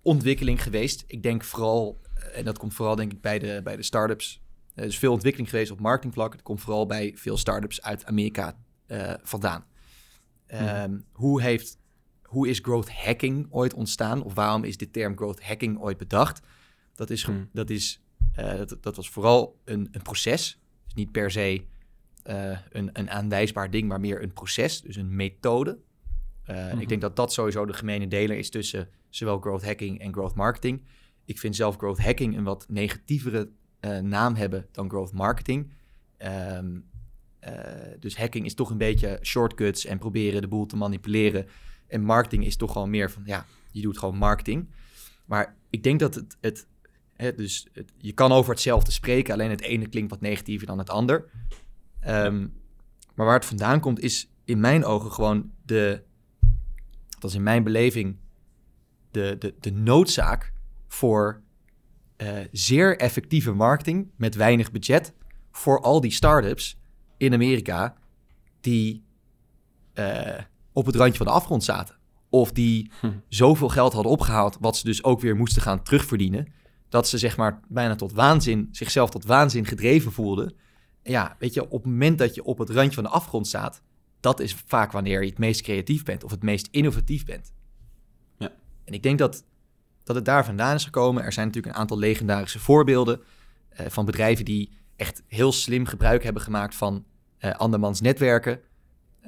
ontwikkeling 0.01 0.63
geweest. 0.63 1.03
Ik 1.07 1.23
denk 1.23 1.43
vooral, 1.43 2.01
en 2.33 2.45
dat 2.45 2.57
komt 2.57 2.73
vooral 2.73 2.95
denk 2.95 3.11
ik 3.11 3.21
bij 3.21 3.39
de, 3.39 3.61
bij 3.63 3.75
de 3.75 3.83
start-ups. 3.83 4.41
Er 4.73 4.85
is 4.85 4.97
veel 4.97 5.11
ontwikkeling 5.11 5.49
geweest 5.49 5.71
op 5.71 5.79
marketingvlak. 5.79 6.31
Het 6.31 6.41
komt 6.41 6.61
vooral 6.61 6.85
bij 6.85 7.13
veel 7.15 7.37
start-ups 7.37 7.81
uit 7.81 8.05
Amerika 8.05 8.57
uh, 8.87 9.13
vandaan. 9.23 9.65
Um, 10.53 11.05
hoe, 11.11 11.41
heeft, 11.41 11.77
hoe 12.23 12.47
is 12.47 12.59
growth 12.59 12.91
hacking 12.91 13.47
ooit 13.49 13.73
ontstaan? 13.73 14.23
Of 14.23 14.33
waarom 14.33 14.63
is 14.63 14.77
de 14.77 14.91
term 14.91 15.17
growth 15.17 15.43
hacking 15.43 15.79
ooit 15.79 15.97
bedacht? 15.97 16.39
Dat, 16.95 17.09
is, 17.09 17.23
hmm. 17.23 17.49
dat, 17.53 17.69
is, 17.69 18.01
uh, 18.39 18.55
dat, 18.55 18.77
dat 18.81 18.95
was 18.95 19.09
vooral 19.09 19.59
een, 19.65 19.87
een 19.91 20.01
proces. 20.01 20.59
Dus 20.85 20.93
niet 20.93 21.11
per 21.11 21.31
se 21.31 21.65
uh, 22.29 22.57
een, 22.69 22.89
een 22.93 23.09
aanwijsbaar 23.09 23.69
ding, 23.69 23.87
maar 23.87 23.99
meer 23.99 24.23
een 24.23 24.33
proces, 24.33 24.81
dus 24.81 24.95
een 24.95 25.15
methode. 25.15 25.77
Uh, 26.49 26.67
Ik 26.67 26.75
mhm. 26.75 26.87
denk 26.87 27.01
dat 27.01 27.15
dat 27.15 27.33
sowieso 27.33 27.65
de 27.65 27.73
gemene 27.73 28.07
deler 28.07 28.37
is 28.37 28.49
tussen 28.49 28.89
zowel 29.09 29.39
growth 29.39 29.65
hacking 29.65 29.99
en 29.99 30.13
growth 30.13 30.35
marketing. 30.35 30.83
Ik 31.25 31.39
vind 31.39 31.55
zelf 31.55 31.75
growth 31.77 31.99
hacking 31.99 32.37
een 32.37 32.43
wat 32.43 32.65
negatievere 32.69 33.49
uh, 33.81 33.99
naam 33.99 34.35
hebben 34.35 34.67
dan 34.71 34.89
growth 34.89 35.13
marketing. 35.13 35.71
Um, 36.57 36.85
dus 37.99 38.17
hacking 38.17 38.45
is 38.45 38.53
toch 38.53 38.69
een 38.69 38.77
beetje 38.77 39.19
shortcuts 39.21 39.85
en 39.85 39.97
proberen 39.97 40.41
de 40.41 40.47
boel 40.47 40.65
te 40.65 40.75
manipuleren. 40.75 41.47
En 41.87 42.01
marketing 42.01 42.45
is 42.45 42.55
toch 42.55 42.71
gewoon 42.71 42.89
meer 42.89 43.11
van, 43.11 43.21
ja, 43.25 43.45
je 43.71 43.81
doet 43.81 43.97
gewoon 43.97 44.17
marketing. 44.17 44.69
Maar 45.25 45.55
ik 45.69 45.83
denk 45.83 45.99
dat 45.99 46.15
het, 46.15 46.37
het, 46.41 46.67
dus 47.37 47.67
het, 47.73 47.91
je 47.97 48.11
kan 48.11 48.31
over 48.31 48.51
hetzelfde 48.51 48.91
spreken, 48.91 49.33
alleen 49.33 49.49
het 49.49 49.61
ene 49.61 49.87
klinkt 49.87 50.09
wat 50.09 50.21
negatiever 50.21 50.67
dan 50.67 50.77
het 50.77 50.89
ander. 50.89 51.29
Ehm, 52.07 52.47
maar 53.15 53.25
waar 53.25 53.35
het 53.35 53.45
vandaan 53.45 53.79
komt, 53.79 53.99
is 53.99 54.31
in 54.43 54.59
mijn 54.59 54.85
ogen 54.85 55.11
gewoon 55.11 55.51
de, 55.65 56.03
dat 57.19 57.29
is 57.29 57.35
in 57.35 57.43
mijn 57.43 57.63
beleving, 57.63 58.17
de, 59.11 59.35
de, 59.39 59.55
de 59.59 59.71
noodzaak 59.71 60.53
voor 60.87 61.41
uh, 62.17 62.39
zeer 62.51 62.97
effectieve 62.97 63.51
marketing 63.51 64.11
met 64.15 64.35
weinig 64.35 64.71
budget 64.71 65.13
voor 65.51 65.81
al 65.81 66.01
die 66.01 66.11
startups 66.11 66.79
in 67.17 67.33
Amerika 67.33 67.95
die 68.61 69.03
uh, 69.93 70.39
op 70.73 70.85
het 70.85 70.95
randje 70.95 71.17
van 71.17 71.25
de 71.25 71.31
afgrond 71.31 71.63
zaten. 71.63 71.95
Of 72.29 72.51
die 72.51 72.91
hm. 72.99 73.11
zoveel 73.27 73.69
geld 73.69 73.93
hadden 73.93 74.11
opgehaald, 74.11 74.57
wat 74.59 74.77
ze 74.77 74.85
dus 74.85 75.03
ook 75.03 75.19
weer 75.19 75.35
moesten 75.35 75.61
gaan 75.61 75.83
terugverdienen. 75.83 76.53
Dat 76.89 77.07
ze 77.07 77.17
zeg 77.17 77.37
maar 77.37 77.59
bijna 77.67 77.95
tot 77.95 78.11
waanzin, 78.11 78.67
zichzelf 78.71 79.09
tot 79.09 79.25
waanzin 79.25 79.65
gedreven 79.65 80.11
voelden 80.11 80.55
ja, 81.07 81.35
weet 81.39 81.53
je, 81.53 81.63
op 81.63 81.83
het 81.83 81.91
moment 81.91 82.17
dat 82.17 82.35
je 82.35 82.43
op 82.43 82.57
het 82.57 82.69
randje 82.69 82.93
van 82.93 83.03
de 83.03 83.09
afgrond 83.09 83.47
staat, 83.47 83.81
dat 84.19 84.39
is 84.39 84.55
vaak 84.65 84.91
wanneer 84.91 85.21
je 85.21 85.29
het 85.29 85.37
meest 85.37 85.61
creatief 85.61 86.03
bent 86.03 86.23
of 86.23 86.31
het 86.31 86.43
meest 86.43 86.67
innovatief 86.71 87.25
bent. 87.25 87.53
Ja. 88.37 88.51
En 88.83 88.93
ik 88.93 89.03
denk 89.03 89.19
dat, 89.19 89.43
dat 90.03 90.15
het 90.15 90.25
daar 90.25 90.45
vandaan 90.45 90.75
is 90.75 90.83
gekomen. 90.83 91.23
Er 91.23 91.33
zijn 91.33 91.47
natuurlijk 91.47 91.75
een 91.75 91.81
aantal 91.81 91.97
legendarische 91.97 92.59
voorbeelden 92.59 93.21
uh, 93.79 93.85
van 93.87 94.05
bedrijven 94.05 94.45
die 94.45 94.71
echt 94.95 95.23
heel 95.27 95.51
slim 95.51 95.85
gebruik 95.85 96.23
hebben 96.23 96.41
gemaakt 96.41 96.75
van 96.75 97.05
uh, 97.39 97.51
andermans 97.51 98.01
netwerken. 98.01 98.59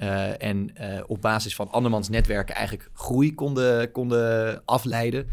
Uh, 0.01 0.43
en 0.43 0.73
op 1.07 1.21
basis 1.21 1.55
van 1.55 1.71
andermans 1.71 2.09
netwerken 2.09 2.55
eigenlijk 2.55 2.89
groei 2.93 3.35
konden, 3.35 3.91
konden 3.91 4.61
afleiden. 4.65 5.27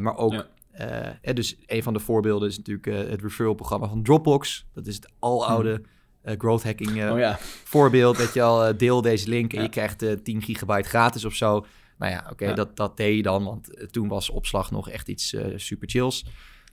maar 0.00 0.16
ook 0.16 0.46
uh, 0.80 1.34
dus 1.34 1.56
een 1.66 1.82
van 1.82 1.92
de 1.92 2.00
voorbeelden 2.00 2.48
is 2.48 2.56
natuurlijk 2.56 2.86
uh, 2.86 3.10
het 3.10 3.22
referral-programma 3.22 3.88
van 3.88 4.02
Dropbox. 4.02 4.66
Dat 4.72 4.86
is 4.86 4.94
het 4.94 5.12
aloude 5.18 5.82
uh, 6.24 6.34
growth 6.38 6.62
hacking 6.62 6.90
oh, 6.90 7.18
ja. 7.18 7.36
voorbeeld. 7.64 8.16
Dat 8.16 8.34
je 8.34 8.42
al 8.42 8.76
deel 8.76 9.02
deze 9.02 9.28
link 9.28 9.52
en 9.52 9.62
je 9.62 9.68
krijgt 9.68 10.24
10 10.24 10.42
gigabyte 10.42 10.88
gratis 10.88 11.24
of 11.24 11.34
zo. 11.34 11.66
Nou 11.98 12.12
ja, 12.12 12.26
oké, 12.30 12.54
dat, 12.54 12.76
dat 12.76 12.96
deed 12.96 13.16
je 13.16 13.22
dan, 13.22 13.44
want 13.44 13.92
toen 13.92 14.08
was 14.08 14.30
opslag 14.30 14.70
nog 14.70 14.90
echt 14.90 15.08
iets 15.08 15.36
super 15.56 15.88
chills. 15.88 16.26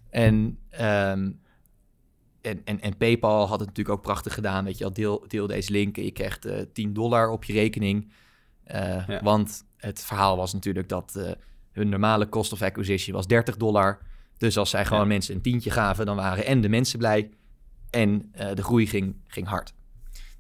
En, 0.10 0.34
um, 0.72 1.40
en, 2.42 2.62
en, 2.64 2.82
en 2.82 2.98
PayPal 2.98 3.48
had 3.48 3.60
het 3.60 3.68
natuurlijk 3.68 3.98
ook 3.98 4.04
prachtig 4.04 4.34
gedaan. 4.34 4.66
Weet 4.66 4.78
je 4.78 4.84
al, 4.84 4.94
deel, 4.94 5.26
deel 5.28 5.48
deze 5.48 5.72
link 5.72 5.98
en 5.98 6.04
je 6.04 6.12
krijgt 6.12 6.48
10 6.74 6.94
dollar 6.94 7.30
op 7.30 7.44
je 7.44 7.54
rekening. 7.54 8.12
Want 9.22 9.66
het 9.78 10.04
verhaal 10.04 10.38
was 10.38 10.54
natuurlijk 10.54 10.90
dat 10.90 11.36
hun 11.72 11.90
normale 11.90 12.30
cost 12.30 12.54
of 12.54 12.62
acquisition 12.62 13.16
was 13.16 13.28
30 13.28 13.58
dollar. 13.58 14.00
Dus 14.38 14.58
als 14.58 14.70
zij 14.70 14.86
gewoon 14.86 15.08
mensen 15.08 15.36
een 15.36 15.42
tientje 15.42 15.72
gaven, 15.72 16.06
dan 16.06 16.16
waren 16.16 16.46
en 16.46 16.62
de 16.62 16.70
mensen 16.70 17.00
blij 17.00 17.30
en 17.90 18.32
uh, 18.36 18.54
de 18.54 18.64
groei 18.64 18.88
ging, 18.88 19.16
ging 19.28 19.48
hard. 19.48 19.74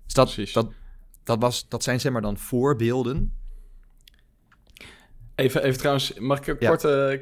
Dus 0.06 0.14
dat, 0.14 0.36
dat, 0.54 0.72
dat, 1.24 1.42
was, 1.42 1.70
dat 1.70 1.84
zijn 1.84 2.00
zeg 2.00 2.12
maar 2.12 2.22
dan 2.22 2.38
voorbeelden. 2.38 3.34
Even, 5.36 5.64
even 5.64 5.78
trouwens, 5.78 6.14
mag 6.14 6.48
ik 6.48 6.60
kort... 6.60 6.84
Uh, 6.84 7.18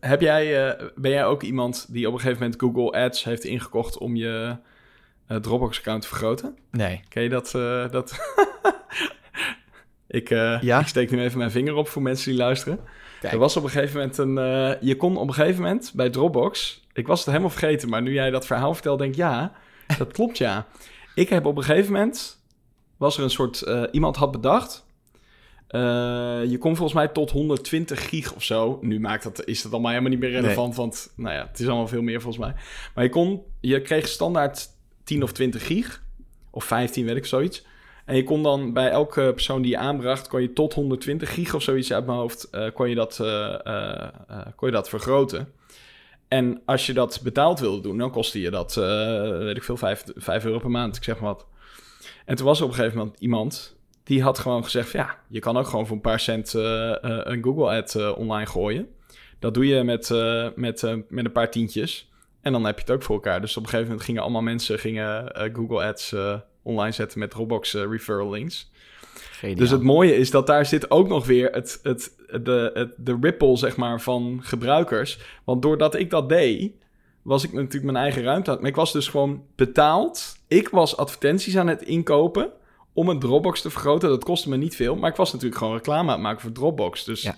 heb 0.00 0.20
jij, 0.20 0.66
uh, 0.80 0.88
ben 0.94 1.10
jij 1.10 1.24
ook 1.24 1.42
iemand 1.42 1.86
die 1.92 2.06
op 2.06 2.12
een 2.12 2.20
gegeven 2.20 2.42
moment 2.42 2.60
Google 2.60 3.04
Ads 3.04 3.24
heeft 3.24 3.44
ingekocht 3.44 3.98
om 3.98 4.16
je 4.16 4.56
Dropbox-account 5.26 6.02
te 6.02 6.08
vergroten? 6.08 6.58
Nee. 6.70 7.00
Ken 7.08 7.22
je 7.22 7.28
dat? 7.28 7.50
dat? 7.92 8.18
ik, 10.06 10.28
ja? 10.60 10.80
ik 10.80 10.86
steek 10.86 11.10
nu 11.10 11.22
even 11.22 11.38
mijn 11.38 11.50
vinger 11.50 11.74
op 11.74 11.88
voor 11.88 12.02
mensen 12.02 12.30
die 12.30 12.38
luisteren. 12.38 12.80
Er 13.30 13.38
was 13.38 13.56
op 13.56 13.64
een 13.64 13.70
gegeven 13.70 13.96
moment 13.96 14.18
een... 14.18 14.36
Uh, 14.36 14.80
je 14.80 14.96
kon 14.96 15.16
op 15.16 15.28
een 15.28 15.34
gegeven 15.34 15.62
moment 15.62 15.92
bij 15.94 16.10
Dropbox... 16.10 16.80
Ik 16.92 17.06
was 17.06 17.18
het 17.18 17.28
helemaal 17.28 17.50
vergeten, 17.50 17.88
maar 17.88 18.02
nu 18.02 18.12
jij 18.12 18.30
dat 18.30 18.46
verhaal 18.46 18.74
vertelt, 18.74 18.98
denk 18.98 19.10
ik... 19.10 19.16
Ja, 19.16 19.52
dat 19.98 20.12
klopt, 20.16 20.38
ja. 20.38 20.66
Ik 21.14 21.28
heb 21.28 21.46
op 21.46 21.56
een 21.56 21.64
gegeven 21.64 21.92
moment... 21.92 22.40
Was 22.96 23.16
er 23.16 23.22
een 23.22 23.30
soort... 23.30 23.62
Uh, 23.66 23.82
iemand 23.90 24.16
had 24.16 24.30
bedacht... 24.30 24.84
Uh, 25.74 25.80
je 26.50 26.58
kon 26.58 26.76
volgens 26.76 26.98
mij 26.98 27.08
tot 27.08 27.30
120 27.30 28.08
gig 28.08 28.34
of 28.34 28.42
zo. 28.42 28.78
Nu 28.80 29.00
maakt 29.00 29.22
dat, 29.22 29.44
is 29.44 29.62
dat 29.62 29.72
allemaal 29.72 29.90
helemaal 29.90 30.10
niet 30.10 30.20
meer 30.20 30.30
relevant, 30.30 30.74
want 30.74 31.12
nou 31.16 31.34
ja, 31.34 31.46
het 31.46 31.60
is 31.60 31.66
allemaal 31.66 31.88
veel 31.88 32.02
meer 32.02 32.20
volgens 32.20 32.44
mij. 32.44 32.54
Maar 32.94 33.04
je, 33.04 33.10
kon, 33.10 33.42
je 33.60 33.82
kreeg 33.82 34.08
standaard 34.08 34.68
10 35.04 35.22
of 35.22 35.32
20 35.32 35.66
gig, 35.66 36.02
of 36.50 36.64
15, 36.64 37.06
weet 37.06 37.16
ik 37.16 37.26
zoiets. 37.26 37.64
En 38.12 38.18
je 38.18 38.24
kon 38.24 38.42
dan 38.42 38.72
bij 38.72 38.90
elke 38.90 39.30
persoon 39.32 39.62
die 39.62 39.70
je 39.70 39.76
aanbracht, 39.76 40.28
kon 40.28 40.42
je 40.42 40.52
tot 40.52 40.74
120 40.74 41.34
gig 41.34 41.54
of 41.54 41.62
zoiets 41.62 41.92
uit 41.92 42.06
mijn 42.06 42.18
hoofd, 42.18 42.48
uh, 42.52 42.70
kon, 42.74 42.88
je 42.88 42.94
dat, 42.94 43.18
uh, 43.22 44.08
kon 44.56 44.68
je 44.68 44.74
dat 44.74 44.88
vergroten. 44.88 45.52
En 46.28 46.62
als 46.64 46.86
je 46.86 46.92
dat 46.92 47.20
betaald 47.22 47.60
wilde 47.60 47.80
doen, 47.80 47.98
dan 47.98 48.10
kostte 48.10 48.40
je 48.40 48.50
dat, 48.50 48.74
weet 48.74 49.56
ik 49.56 49.62
veel, 49.62 49.76
5, 49.76 50.04
5 50.14 50.44
euro 50.44 50.58
per 50.58 50.70
maand, 50.70 50.96
ik 50.96 51.04
zeg 51.04 51.20
maar 51.20 51.32
wat. 51.32 51.46
En 52.24 52.36
toen 52.36 52.46
was 52.46 52.58
er 52.58 52.64
op 52.64 52.70
een 52.70 52.76
gegeven 52.76 52.98
moment 52.98 53.20
iemand 53.20 53.76
die 54.04 54.22
had 54.22 54.38
gewoon 54.38 54.64
gezegd: 54.64 54.92
ja, 54.92 55.18
je 55.28 55.38
kan 55.38 55.56
ook 55.56 55.66
gewoon 55.66 55.86
voor 55.86 55.96
een 55.96 56.02
paar 56.02 56.20
cent 56.20 56.52
een 56.52 57.42
Google 57.42 57.76
ad 57.76 58.16
online 58.16 58.46
gooien. 58.46 58.88
Dat 59.38 59.54
doe 59.54 59.66
je 59.66 59.82
met, 59.82 60.08
met, 60.56 60.82
met 61.08 61.24
een 61.24 61.32
paar 61.32 61.50
tientjes. 61.50 62.10
En 62.40 62.52
dan 62.52 62.64
heb 62.64 62.74
je 62.74 62.80
het 62.80 62.90
ook 62.90 63.02
voor 63.02 63.14
elkaar. 63.14 63.40
Dus 63.40 63.56
op 63.56 63.62
een 63.62 63.68
gegeven 63.68 63.88
moment 63.88 64.06
gingen 64.06 64.22
allemaal 64.22 64.42
mensen 64.42 64.78
gingen, 64.78 65.32
Google 65.52 65.84
ads 65.84 66.14
online 66.62 66.92
zetten 66.92 67.18
met 67.18 67.34
Roblox 67.34 67.72
referral 67.74 68.30
links. 68.30 68.70
Dus 69.54 69.70
het 69.70 69.82
mooie 69.82 70.16
is 70.16 70.30
dat 70.30 70.46
daar 70.46 70.66
zit 70.66 70.90
ook 70.90 71.08
nog 71.08 71.26
weer 71.26 71.50
het, 71.50 71.80
het, 71.82 72.14
de, 72.42 72.70
het, 72.74 72.94
de 72.96 73.18
ripple 73.20 73.56
zeg 73.56 73.76
maar, 73.76 74.00
van 74.00 74.40
gebruikers. 74.42 75.18
Want 75.44 75.62
doordat 75.62 75.94
ik 75.94 76.10
dat 76.10 76.28
deed, 76.28 76.72
was 77.22 77.44
ik 77.44 77.52
natuurlijk 77.52 77.92
mijn 77.92 78.04
eigen 78.04 78.22
ruimte 78.22 78.50
aan. 78.50 78.56
Maar 78.60 78.68
ik 78.68 78.76
was 78.76 78.92
dus 78.92 79.08
gewoon 79.08 79.44
betaald. 79.56 80.36
Ik 80.48 80.68
was 80.68 80.96
advertenties 80.96 81.56
aan 81.56 81.66
het 81.66 81.82
inkopen 81.82 82.50
om 82.92 83.08
een 83.08 83.18
Dropbox 83.18 83.62
te 83.62 83.70
vergroten. 83.70 84.08
Dat 84.08 84.24
kostte 84.24 84.48
me 84.48 84.56
niet 84.56 84.76
veel. 84.76 84.96
Maar 84.96 85.10
ik 85.10 85.16
was 85.16 85.32
natuurlijk 85.32 85.58
gewoon 85.58 85.76
reclame 85.76 86.08
aan 86.08 86.14
het 86.14 86.22
maken 86.22 86.40
voor 86.40 86.52
Dropbox. 86.52 87.04
Dus 87.04 87.24
ik, 87.24 87.34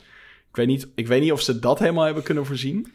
weet 0.53 0.67
niet, 0.67 0.89
ik 0.95 1.07
weet 1.07 1.21
niet 1.21 1.33
of 1.33 1.41
ze 1.41 1.59
dat 1.59 1.79
helemaal 1.79 2.05
hebben 2.05 2.23
kunnen 2.23 2.47
voorzien. 2.47 2.93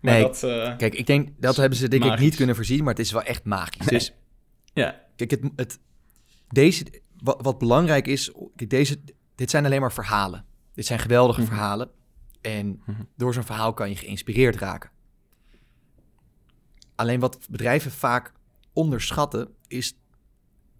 Maar 0.00 0.12
nee, 0.12 0.22
dat, 0.22 0.42
uh, 0.44 0.76
kijk, 0.76 0.94
ik 0.94 1.06
denk 1.06 1.28
dat 1.38 1.56
hebben 1.56 1.78
ze 1.78 1.88
denk 1.88 2.04
ik 2.04 2.18
niet 2.18 2.36
kunnen 2.36 2.54
voorzien, 2.54 2.78
maar 2.78 2.94
het 2.94 3.04
is 3.04 3.12
wel 3.12 3.22
echt 3.22 3.44
magisch. 3.44 3.86
Dus 3.86 4.12
ja. 4.72 5.08
Kijk, 5.26 5.42
het, 5.42 5.52
het, 5.56 5.78
deze, 6.48 6.86
wat, 7.22 7.42
wat 7.42 7.58
belangrijk 7.58 8.06
is, 8.06 8.32
deze, 8.54 9.00
dit 9.34 9.50
zijn 9.50 9.64
alleen 9.64 9.80
maar 9.80 9.92
verhalen. 9.92 10.44
Dit 10.74 10.86
zijn 10.86 10.98
geweldige 10.98 11.40
mhm. 11.40 11.48
verhalen. 11.48 11.90
En 12.40 12.82
mhm. 12.86 13.02
door 13.16 13.34
zo'n 13.34 13.42
verhaal 13.42 13.74
kan 13.74 13.88
je 13.88 13.96
geïnspireerd 13.96 14.56
raken. 14.56 14.90
Alleen 16.94 17.20
wat 17.20 17.46
bedrijven 17.50 17.90
vaak 17.90 18.32
onderschatten, 18.72 19.54
is 19.66 19.94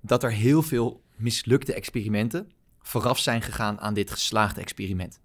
dat 0.00 0.22
er 0.22 0.32
heel 0.32 0.62
veel 0.62 1.02
mislukte 1.16 1.74
experimenten 1.74 2.52
vooraf 2.82 3.18
zijn 3.18 3.42
gegaan 3.42 3.80
aan 3.80 3.94
dit 3.94 4.10
geslaagde 4.10 4.60
experiment. 4.60 5.20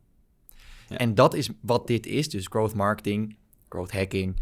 En 0.87 1.15
dat 1.15 1.33
is 1.33 1.49
wat 1.61 1.87
dit 1.87 2.05
is. 2.05 2.29
Dus 2.29 2.47
growth 2.47 2.73
marketing, 2.73 3.37
growth 3.69 3.91
hacking, 3.91 4.39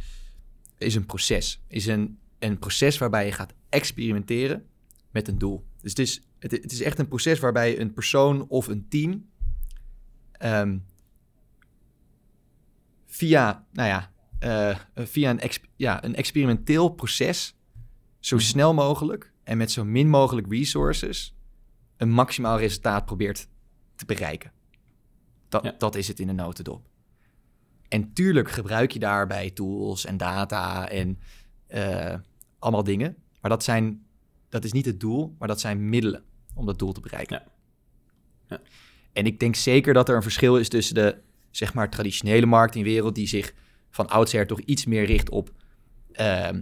is 0.77 0.95
een 0.95 1.05
proces. 1.05 1.61
Is 1.67 1.85
een, 1.85 2.19
een 2.43 2.59
proces 2.59 2.97
waarbij 2.97 3.25
je 3.25 3.31
gaat 3.31 3.53
experimenteren 3.69 4.65
met 5.11 5.27
een 5.27 5.37
doel. 5.37 5.65
Dus 5.81 5.89
het 5.89 5.99
is, 5.99 6.21
het, 6.39 6.51
het 6.51 6.71
is 6.71 6.81
echt 6.81 6.99
een 6.99 7.07
proces 7.07 7.39
waarbij 7.39 7.79
een 7.79 7.93
persoon 7.93 8.47
of 8.47 8.67
een 8.67 8.87
team 8.89 9.31
Ehm, 10.43 10.77
via, 13.05 13.65
nou 13.71 13.87
ja, 13.87 14.11
uh, 14.39 15.05
via 15.05 15.29
een, 15.29 15.51
ja, 15.75 16.03
een 16.03 16.15
experimenteel 16.15 16.89
proces 16.89 17.55
zo 18.19 18.35
mhm. 18.35 18.45
snel 18.45 18.73
mogelijk 18.73 19.33
en 19.43 19.57
met 19.57 19.71
zo 19.71 19.85
min 19.85 20.09
mogelijk 20.09 20.47
resources 20.51 21.35
een 21.97 22.09
maximaal 22.09 22.57
resultaat 22.57 23.05
probeert 23.05 23.47
te 23.95 24.05
bereiken. 24.05 24.51
Dat, 25.49 25.75
dat 25.77 25.95
is 25.95 26.07
het 26.07 26.19
in 26.19 26.29
een 26.29 26.35
notendop. 26.35 26.87
En 27.87 28.13
tuurlijk 28.13 28.51
gebruik 28.51 28.91
je 28.91 28.99
daarbij 28.99 29.49
tools 29.49 30.05
en 30.05 30.17
data 30.17 30.89
en 30.89 31.19
uh, 31.67 32.15
allemaal 32.63 32.83
dingen. 32.83 33.15
Maar 33.41 33.51
dat, 33.51 33.63
zijn, 33.63 34.05
dat 34.49 34.63
is 34.63 34.71
niet 34.71 34.85
het 34.85 34.99
doel, 34.99 35.35
maar 35.39 35.47
dat 35.47 35.59
zijn 35.59 35.89
middelen 35.89 36.23
om 36.55 36.65
dat 36.65 36.79
doel 36.79 36.91
te 36.91 37.01
bereiken. 37.01 37.35
Ja. 37.35 37.51
Ja. 38.47 38.61
En 39.13 39.25
ik 39.25 39.39
denk 39.39 39.55
zeker 39.55 39.93
dat 39.93 40.09
er 40.09 40.15
een 40.15 40.21
verschil 40.21 40.57
is 40.57 40.69
tussen 40.69 40.95
de 40.95 41.17
zeg 41.51 41.73
maar, 41.73 41.89
traditionele 41.89 42.45
marketingwereld, 42.45 43.15
die 43.15 43.27
zich 43.27 43.53
van 43.89 44.09
oudsher 44.09 44.47
toch 44.47 44.59
iets 44.59 44.85
meer 44.85 45.05
richt 45.05 45.29
op 45.29 45.51
ehm, 46.11 46.61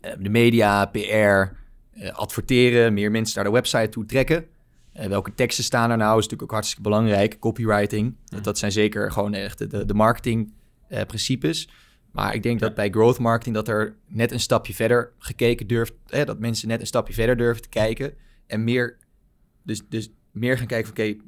ehm, 0.00 0.22
de 0.22 0.28
media, 0.28 0.84
PR, 0.84 0.98
uh, 0.98 2.12
adverteren, 2.12 2.94
meer 2.94 3.10
mensen 3.10 3.34
naar 3.34 3.44
de 3.44 3.50
website 3.50 3.88
toe 3.88 4.06
trekken. 4.06 4.46
Uh, 4.94 5.04
welke 5.06 5.34
teksten 5.34 5.64
staan 5.64 5.90
er 5.90 5.96
nou, 5.96 6.10
is 6.10 6.14
natuurlijk 6.14 6.42
ook 6.42 6.50
hartstikke 6.50 6.82
belangrijk. 6.82 7.38
Copywriting, 7.38 8.16
dat, 8.24 8.44
dat 8.44 8.58
zijn 8.58 8.72
zeker 8.72 9.12
gewoon 9.12 9.34
echt 9.34 9.70
de, 9.70 9.84
de 9.84 9.94
marketingprincipes. 9.94 11.68
Maar 12.16 12.34
ik 12.34 12.42
denk 12.42 12.60
dat 12.60 12.74
bij 12.74 12.90
growth 12.90 13.18
marketing 13.18 13.54
dat 13.54 13.68
er 13.68 13.96
net 14.06 14.32
een 14.32 14.40
stapje 14.40 14.74
verder 14.74 15.12
gekeken 15.18 15.66
durft, 15.66 15.92
dat 16.06 16.38
mensen 16.38 16.68
net 16.68 16.80
een 16.80 16.86
stapje 16.86 17.14
verder 17.14 17.36
durven 17.36 17.62
te 17.62 17.68
kijken 17.68 18.14
en 18.46 18.64
meer, 18.64 18.98
dus, 19.62 19.82
dus 19.88 20.10
meer 20.30 20.58
gaan 20.58 20.66
kijken 20.66 20.94
van 20.94 21.04
oké, 21.04 21.24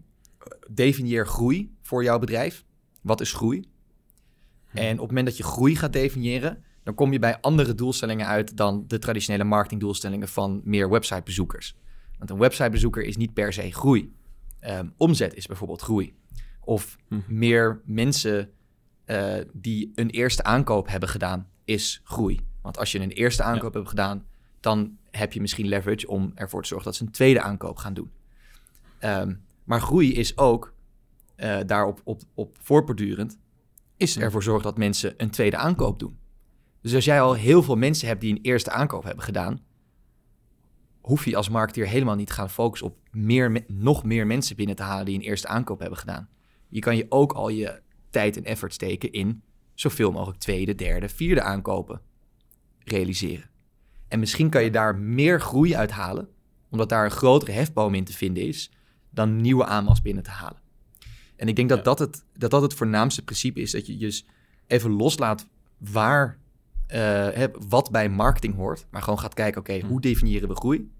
definieer 0.70 1.26
groei 1.26 1.74
voor 1.82 2.02
jouw 2.02 2.18
bedrijf. 2.18 2.64
Wat 3.02 3.20
is 3.20 3.32
groei? 3.32 3.64
Hm. 4.70 4.76
En 4.76 4.92
op 4.92 4.98
het 4.98 5.08
moment 5.08 5.26
dat 5.26 5.36
je 5.36 5.42
groei 5.42 5.76
gaat 5.76 5.92
definiëren, 5.92 6.64
dan 6.82 6.94
kom 6.94 7.12
je 7.12 7.18
bij 7.18 7.40
andere 7.40 7.74
doelstellingen 7.74 8.26
uit 8.26 8.56
dan 8.56 8.84
de 8.86 8.98
traditionele 8.98 9.44
marketingdoelstellingen 9.44 10.28
van 10.28 10.60
meer 10.64 10.90
websitebezoekers. 10.90 11.76
Want 12.18 12.30
een 12.30 12.38
websitebezoeker 12.38 13.02
is 13.02 13.16
niet 13.16 13.34
per 13.34 13.52
se 13.52 13.72
groei. 13.72 14.12
Um, 14.60 14.94
omzet 14.96 15.34
is 15.34 15.46
bijvoorbeeld 15.46 15.82
groei. 15.82 16.14
Of 16.60 16.96
hm. 17.08 17.20
meer 17.26 17.80
mensen 17.84 18.50
uh, 19.10 19.34
die 19.52 19.92
een 19.94 20.10
eerste 20.10 20.44
aankoop 20.44 20.88
hebben 20.88 21.08
gedaan, 21.08 21.48
is 21.64 22.00
groei. 22.04 22.40
Want 22.62 22.78
als 22.78 22.92
je 22.92 23.00
een 23.00 23.10
eerste 23.10 23.42
aankoop 23.42 23.74
hebt 23.74 23.88
gedaan, 23.88 24.26
dan 24.60 24.96
heb 25.10 25.32
je 25.32 25.40
misschien 25.40 25.68
leverage 25.68 26.08
om 26.08 26.32
ervoor 26.34 26.62
te 26.62 26.68
zorgen 26.68 26.86
dat 26.86 26.96
ze 26.96 27.04
een 27.04 27.10
tweede 27.10 27.40
aankoop 27.40 27.76
gaan 27.76 27.94
doen. 27.94 28.10
Um, 29.00 29.42
maar 29.64 29.80
groei 29.80 30.14
is 30.14 30.38
ook 30.38 30.74
uh, 31.36 31.58
daarop 31.66 32.00
op, 32.04 32.22
op 32.34 32.56
voortbordurend, 32.60 33.38
is 33.96 34.18
ervoor 34.18 34.42
zorgen 34.42 34.64
dat 34.64 34.78
mensen 34.78 35.14
een 35.16 35.30
tweede 35.30 35.56
aankoop 35.56 35.98
doen. 35.98 36.18
Dus 36.82 36.94
als 36.94 37.04
jij 37.04 37.20
al 37.20 37.34
heel 37.34 37.62
veel 37.62 37.76
mensen 37.76 38.08
hebt 38.08 38.20
die 38.20 38.30
een 38.30 38.42
eerste 38.42 38.70
aankoop 38.70 39.04
hebben 39.04 39.24
gedaan, 39.24 39.60
hoef 41.00 41.24
je 41.24 41.36
als 41.36 41.48
marketeer 41.48 41.86
helemaal 41.86 42.14
niet 42.14 42.26
te 42.26 42.32
gaan 42.32 42.50
focussen 42.50 42.88
op 42.88 42.96
meer, 43.10 43.64
nog 43.66 44.04
meer 44.04 44.26
mensen 44.26 44.56
binnen 44.56 44.76
te 44.76 44.82
halen 44.82 45.04
die 45.04 45.14
een 45.14 45.24
eerste 45.24 45.48
aankoop 45.48 45.80
hebben 45.80 45.98
gedaan. 45.98 46.28
Je 46.68 46.80
kan 46.80 46.96
je 46.96 47.06
ook 47.08 47.32
al 47.32 47.48
je 47.48 47.82
tijd 48.10 48.36
en 48.36 48.44
effort 48.44 48.72
steken 48.72 49.12
in 49.12 49.42
zoveel 49.74 50.12
mogelijk 50.12 50.38
tweede, 50.38 50.74
derde, 50.74 51.08
vierde 51.08 51.42
aankopen 51.42 52.00
realiseren. 52.78 53.50
En 54.08 54.18
misschien 54.18 54.50
kan 54.50 54.64
je 54.64 54.70
daar 54.70 54.96
meer 54.96 55.40
groei 55.40 55.76
uithalen, 55.76 56.28
omdat 56.70 56.88
daar 56.88 57.04
een 57.04 57.10
grotere 57.10 57.52
hefboom 57.52 57.94
in 57.94 58.04
te 58.04 58.12
vinden 58.12 58.46
is, 58.46 58.70
dan 59.10 59.36
nieuwe 59.36 59.64
aanwas 59.64 60.02
binnen 60.02 60.22
te 60.22 60.30
halen. 60.30 60.60
En 61.36 61.48
ik 61.48 61.56
denk 61.56 61.68
dat, 61.68 61.84
dat, 61.84 61.98
het, 61.98 62.24
dat 62.36 62.50
dat 62.50 62.62
het 62.62 62.74
voornaamste 62.74 63.24
principe 63.24 63.60
is. 63.60 63.70
Dat 63.70 63.86
je 63.86 63.96
dus 63.96 64.26
even 64.66 64.90
loslaat 64.90 65.46
waar, 65.76 66.38
uh, 66.94 67.44
wat 67.68 67.90
bij 67.90 68.08
marketing 68.08 68.54
hoort. 68.54 68.86
Maar 68.90 69.02
gewoon 69.02 69.18
gaat 69.18 69.34
kijken, 69.34 69.60
oké, 69.60 69.80
hoe 69.80 70.00
definiëren 70.00 70.48
we 70.48 70.56
groei? 70.56 70.90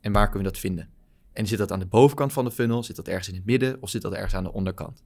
En 0.00 0.12
waar 0.12 0.24
kunnen 0.24 0.44
we 0.44 0.52
dat 0.52 0.60
vinden? 0.60 0.88
En 1.32 1.46
zit 1.46 1.58
dat 1.58 1.72
aan 1.72 1.78
de 1.78 1.86
bovenkant 1.86 2.32
van 2.32 2.44
de 2.44 2.50
funnel? 2.50 2.82
Zit 2.82 2.96
dat 2.96 3.08
ergens 3.08 3.28
in 3.28 3.34
het 3.34 3.44
midden? 3.44 3.82
Of 3.82 3.90
zit 3.90 4.02
dat 4.02 4.12
ergens 4.12 4.34
aan 4.34 4.44
de 4.44 4.52
onderkant? 4.52 5.02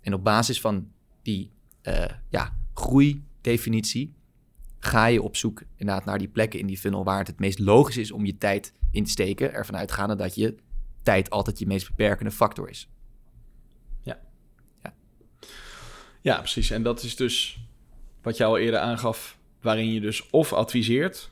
En 0.00 0.14
op 0.14 0.24
basis 0.24 0.60
van 0.60 0.92
die 1.22 1.50
uh, 1.82 2.04
ja, 2.28 2.56
groeidefinitie 2.74 4.14
ga 4.78 5.06
je 5.06 5.22
op 5.22 5.36
zoek 5.36 5.62
inderdaad 5.76 6.04
naar 6.04 6.18
die 6.18 6.28
plekken 6.28 6.60
in 6.60 6.66
die 6.66 6.78
funnel 6.78 7.04
waar 7.04 7.18
het 7.18 7.26
het 7.26 7.38
meest 7.38 7.58
logisch 7.58 7.96
is 7.96 8.12
om 8.12 8.24
je 8.24 8.38
tijd 8.38 8.74
in 8.90 9.04
te 9.04 9.10
steken. 9.10 9.52
Ervan 9.52 9.76
uitgaande 9.76 10.14
dat 10.14 10.34
je 10.34 10.56
tijd 11.02 11.30
altijd 11.30 11.58
je 11.58 11.66
meest 11.66 11.88
beperkende 11.88 12.30
factor 12.30 12.68
is. 12.68 12.88
Ja. 14.02 14.18
Ja, 14.82 14.94
ja 16.20 16.38
precies. 16.38 16.70
En 16.70 16.82
dat 16.82 17.02
is 17.02 17.16
dus 17.16 17.60
wat 18.22 18.36
je 18.36 18.44
al 18.44 18.58
eerder 18.58 18.80
aangaf, 18.80 19.38
waarin 19.60 19.92
je 19.92 20.00
dus 20.00 20.30
of 20.30 20.52
adviseert, 20.52 21.30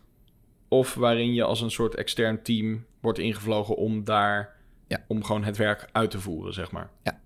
of 0.69 0.95
waarin 0.95 1.35
je 1.35 1.43
als 1.43 1.61
een 1.61 1.71
soort 1.71 1.95
extern 1.95 2.43
team 2.43 2.85
wordt 3.01 3.19
ingevlogen 3.19 3.77
om 3.77 4.05
daar, 4.05 4.57
ja. 4.87 5.05
om 5.09 5.25
gewoon 5.25 5.45
het 5.45 5.57
werk 5.57 5.89
uit 5.93 6.11
te 6.11 6.21
voeren, 6.21 6.55
zeg 6.55 6.71
maar. 6.71 6.91
Ja. 7.03 7.21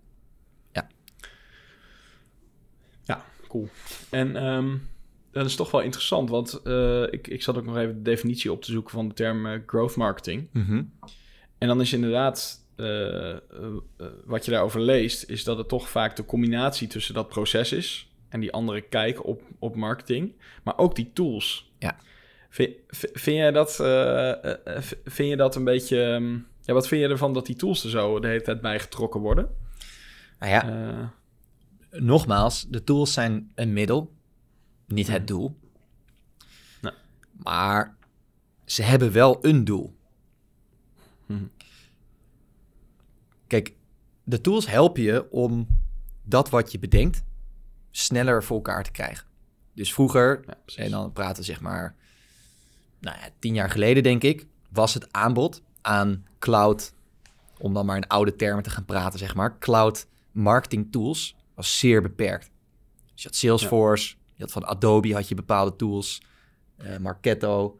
Ja, 3.11 3.25
cool. 3.51 3.69
En 4.11 4.47
um, 4.47 4.89
dat 5.33 5.47
is 5.47 5.57
toch 5.57 5.71
wel 5.71 5.81
interessant, 5.81 6.31
want 6.31 6.61
uh, 6.65 7.03
ik, 7.03 7.29
ik 7.29 7.43
zat 7.43 7.57
ook 7.57 7.65
nog 7.65 7.77
even 7.77 7.95
de 7.95 8.03
definitie 8.03 8.53
op 8.53 8.63
te 8.63 8.71
zoeken 8.71 8.91
van 8.91 9.09
de 9.09 9.15
term 9.15 9.47
uh, 9.47 9.59
growth 9.67 9.97
marketing. 9.97 10.49
Mm 10.53 10.93
en 11.59 11.69
dan 11.69 11.81
is 11.81 11.93
inderdaad, 11.93 12.67
uh, 12.77 13.37
wat 14.25 14.45
je 14.45 14.51
daarover 14.51 14.81
leest, 14.81 15.31
is 15.31 15.45
dat 15.45 15.59
het 15.59 15.69
toch 15.69 15.89
vaak 15.89 16.17
de 16.17 16.25
combinatie 16.25 16.89
tussen 16.89 17.15
dat 17.15 17.29
proces 17.29 17.73
is 17.73 18.09
en 18.29 18.41
die 18.41 18.53
andere 18.53 18.81
kijk 18.81 19.27
op, 19.27 19.43
op 19.59 19.77
marketing, 19.77 20.33
maar 20.63 20.79
ook 20.79 20.95
die 20.95 21.11
tools. 21.13 21.73
Ja. 21.79 21.97
Vind, 22.49 22.75
vind, 22.91 23.37
jij 23.37 23.51
dat, 23.51 23.77
vind 25.05 25.29
je 25.29 25.37
dat 25.37 25.57
een 25.57 25.65
beetje, 25.65 26.03
ehm, 26.03 26.33
ja, 26.61 26.75
wat 26.75 26.89
vind 26.89 27.03
je 27.03 27.09
ervan 27.09 27.35
dat 27.35 27.47
die 27.47 27.57
tools 27.57 27.85
er 27.85 27.91
zo 27.91 28.21
de 28.21 28.29
hele 28.29 28.43
tijd 28.43 28.61
bij 28.61 28.81
getrokken 28.81 29.21
worden? 29.21 29.49
Nou 30.39 30.53
ja, 30.53 31.13
nogmaals, 31.91 32.67
de 32.69 32.85
tools 32.85 33.13
zijn 33.13 33.53
een 33.55 33.73
middel, 33.73 34.13
niet 34.87 35.09
het 35.09 35.27
doel. 35.27 35.59
Nou. 36.81 36.95
Maar 37.33 37.97
ze 38.65 38.83
hebben 38.83 39.13
wel 39.13 39.45
een 39.45 39.65
doel. 39.65 39.97
Mhm. 41.27 41.45
Kijk, 43.47 43.75
de 44.25 44.41
tools 44.41 44.67
helpen 44.67 45.03
je 45.03 45.31
om 45.31 45.67
dat 46.23 46.51
wat 46.51 46.73
je 46.73 46.79
bedenkt 46.79 47.23
sneller 47.91 48.45
voor 48.45 48.57
elkaar 48.57 48.85
te 48.85 48.91
krijgen. 48.91 49.27
Dus 49.75 49.93
vroeger, 49.93 50.45
en 50.77 50.91
dan 50.91 51.13
praten 51.13 51.45
zeg 51.45 51.61
maar, 51.61 51.97
nou 52.99 53.19
ja, 53.19 53.29
tien 53.39 53.55
jaar 53.55 53.71
geleden 53.71 54.03
denk 54.03 54.23
ik, 54.23 54.47
was 54.69 54.95
het 54.95 55.13
aanbod 55.13 55.63
aan 55.81 56.27
cloud, 56.39 56.93
om 57.59 57.75
dan 57.75 57.87
maar 57.87 57.97
in 57.97 58.07
oude 58.07 58.37
termen 58.37 58.63
te 58.63 58.71
gaan 58.71 58.85
praten, 58.85 59.19
zeg 59.19 59.35
maar, 59.35 59.59
cloud 59.59 60.07
marketing 60.33 60.93
tools 60.93 61.37
was 61.61 61.79
zeer 61.79 62.03
beperkt. 62.03 62.51
Dus 63.13 63.23
je 63.23 63.29
had 63.29 63.37
Salesforce, 63.37 64.15
je 64.35 64.43
had 64.43 64.53
van 64.53 64.65
Adobe 64.65 65.15
had 65.15 65.29
je 65.29 65.35
bepaalde 65.35 65.77
tools, 65.77 66.23
uh, 66.79 66.97
Marketo 66.97 67.79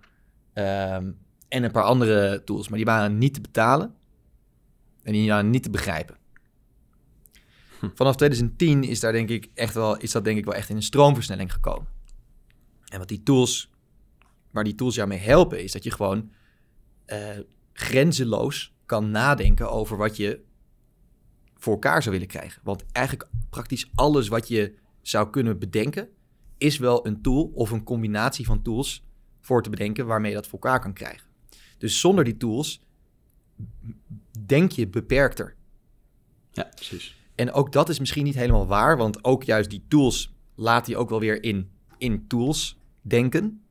ehm, 0.53 1.13
en 1.49 1.63
een 1.63 1.71
paar 1.71 1.83
andere 1.83 2.45
tools, 2.45 2.69
maar 2.69 2.77
die 2.77 2.87
waren 2.87 3.19
niet 3.19 3.35
te 3.35 3.41
betalen 3.41 3.95
en 5.03 5.13
die 5.13 5.29
waren 5.29 5.51
niet 5.51 5.63
te 5.63 5.71
begrijpen. 5.71 6.17
Hm. 7.79 7.89
Vanaf 7.95 8.17
2010 8.17 8.85
is 8.85 9.01
daar 9.01 9.13
denk 9.13 9.29
ik 9.29 9.51
echt 9.55 9.75
wel, 9.75 9.97
is 9.97 10.11
dat 10.11 10.25
denk 10.25 10.39
ik 10.39 10.45
wel 10.45 10.55
echt 10.55 10.69
in 10.69 10.77
een 10.77 10.83
stroomversnelling 10.83 11.53
gekomen. 11.53 11.89
En 12.89 12.99
wat 12.99 13.09
die 13.09 13.23
tools, 13.23 13.71
waar 14.51 14.65
die 14.65 14.75
tools 14.75 14.95
jou 14.95 15.09
mee 15.09 15.19
helpen, 15.19 15.63
is 15.63 15.73
dat 15.73 15.85
je 15.85 15.91
gewoon 15.91 16.31
uh, 17.07 17.39
grenzeloos 17.73 18.75
kan 18.87 19.11
nadenken 19.11 19.71
over 19.71 19.97
wat 19.97 20.17
je 20.17 20.41
voor 21.61 21.73
elkaar 21.73 22.03
zou 22.03 22.15
willen 22.15 22.31
krijgen. 22.31 22.61
Want 22.65 22.85
eigenlijk 22.93 23.29
praktisch 23.51 23.91
alles 23.95 24.29
wat 24.29 24.49
je 24.49 24.75
zou 25.03 25.31
kunnen 25.31 25.59
bedenken, 25.59 26.09
is 26.59 26.79
wel 26.79 27.07
een 27.07 27.23
tool 27.23 27.51
of 27.55 27.71
een 27.71 27.85
combinatie 27.85 28.47
van 28.47 28.63
tools 28.63 29.05
voor 29.41 29.63
te 29.63 29.71
bedenken 29.71 30.07
waarmee 30.07 30.31
je 30.31 30.37
dat 30.37 30.47
voor 30.47 30.59
elkaar 30.59 30.81
kan 30.81 30.93
krijgen. 30.93 31.27
Dus 31.79 32.01
zonder 32.01 32.25
die 32.25 32.37
tools 32.37 32.83
denk 34.47 34.73
je 34.73 34.89
beperkter. 34.89 35.55
Ja, 36.53 36.71
precies. 36.75 37.17
En 37.35 37.53
ook 37.53 37.73
dat 37.73 37.89
is 37.89 37.99
misschien 37.99 38.25
niet 38.25 38.35
helemaal 38.35 38.67
waar, 38.67 38.97
want 38.97 39.25
ook 39.25 39.43
juist 39.43 39.71
die 39.71 39.85
tools 39.89 40.33
laat 40.55 40.87
hij 40.87 40.97
ook 40.97 41.09
wel 41.09 41.21
weer 41.21 41.43
in, 41.43 41.71
in 41.99 42.27
tools 42.27 42.79
denken. 43.01 43.63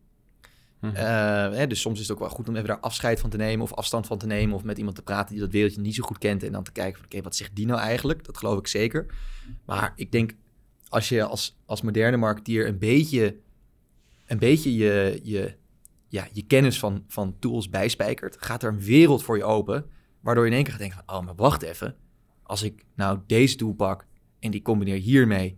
Mhm. 0.80 0.96
Eh, 0.96 1.68
dus 1.68 1.82
soms 1.82 2.00
is 2.00 2.08
het 2.08 2.12
ook 2.12 2.24
wel 2.24 2.30
goed 2.30 2.50
om 2.50 2.56
even 2.56 2.68
daar 2.68 2.80
afscheid 2.80 3.20
van 3.20 3.30
te 3.30 3.38
nemen 3.38 3.64
of 3.64 3.74
afstand 3.74 4.08
van 4.08 4.18
te 4.18 4.26
nemen 4.26 4.56
of 4.56 4.64
met 4.64 4.78
iemand 4.78 4.96
te 4.96 5.02
praten 5.02 5.32
die 5.32 5.44
dat 5.44 5.52
wereldje 5.52 5.82
niet 5.82 5.96
zo 5.96 6.04
goed 6.04 6.18
kent 6.18 6.44
en 6.44 6.52
dan 6.52 6.64
te 6.64 6.72
kijken 6.72 6.96
van 6.96 7.06
oké, 7.06 7.22
wat 7.22 7.36
zegt 7.36 7.56
die 7.56 7.66
nou 7.66 7.80
eigenlijk? 7.80 8.26
Dat 8.26 8.38
geloof 8.38 8.60
ik 8.60 8.68
zeker. 8.68 9.06
Maar 9.66 9.94
ik 9.96 10.12
denk 10.12 10.34
als 10.90 11.10
je 11.10 11.24
als, 11.24 11.58
als 11.66 11.82
moderne 11.82 12.18
marketeer 12.18 12.68
een 12.68 12.78
beetje, 12.78 13.36
een 14.26 14.40
beetje 14.40 14.76
je, 14.76 15.20
je, 15.24 15.56
ja, 16.08 16.28
je 16.32 16.46
kennis 16.46 16.80
van, 16.80 17.04
van 17.08 17.36
tools 17.40 17.70
bijspijkert, 17.70 18.38
gaat 18.40 18.64
er 18.64 18.70
een 18.70 18.82
wereld 18.82 19.24
voor 19.24 19.38
je 19.38 19.44
open, 19.44 19.86
waardoor 20.20 20.44
je 20.44 20.50
in 20.50 20.56
één 20.56 20.64
keer 20.64 20.74
gaat 20.74 20.82
denken 20.82 21.04
van 21.06 21.18
oh, 21.18 21.26
maar 21.26 21.36
wacht 21.36 21.62
even. 21.62 21.96
Als 22.44 22.64
ik 22.64 22.86
nou 22.96 23.20
deze 23.28 23.56
tool 23.56 23.74
pak 23.74 24.06
en 24.40 24.52
die 24.52 24.62
combineer 24.62 25.00
hiermee 25.00 25.58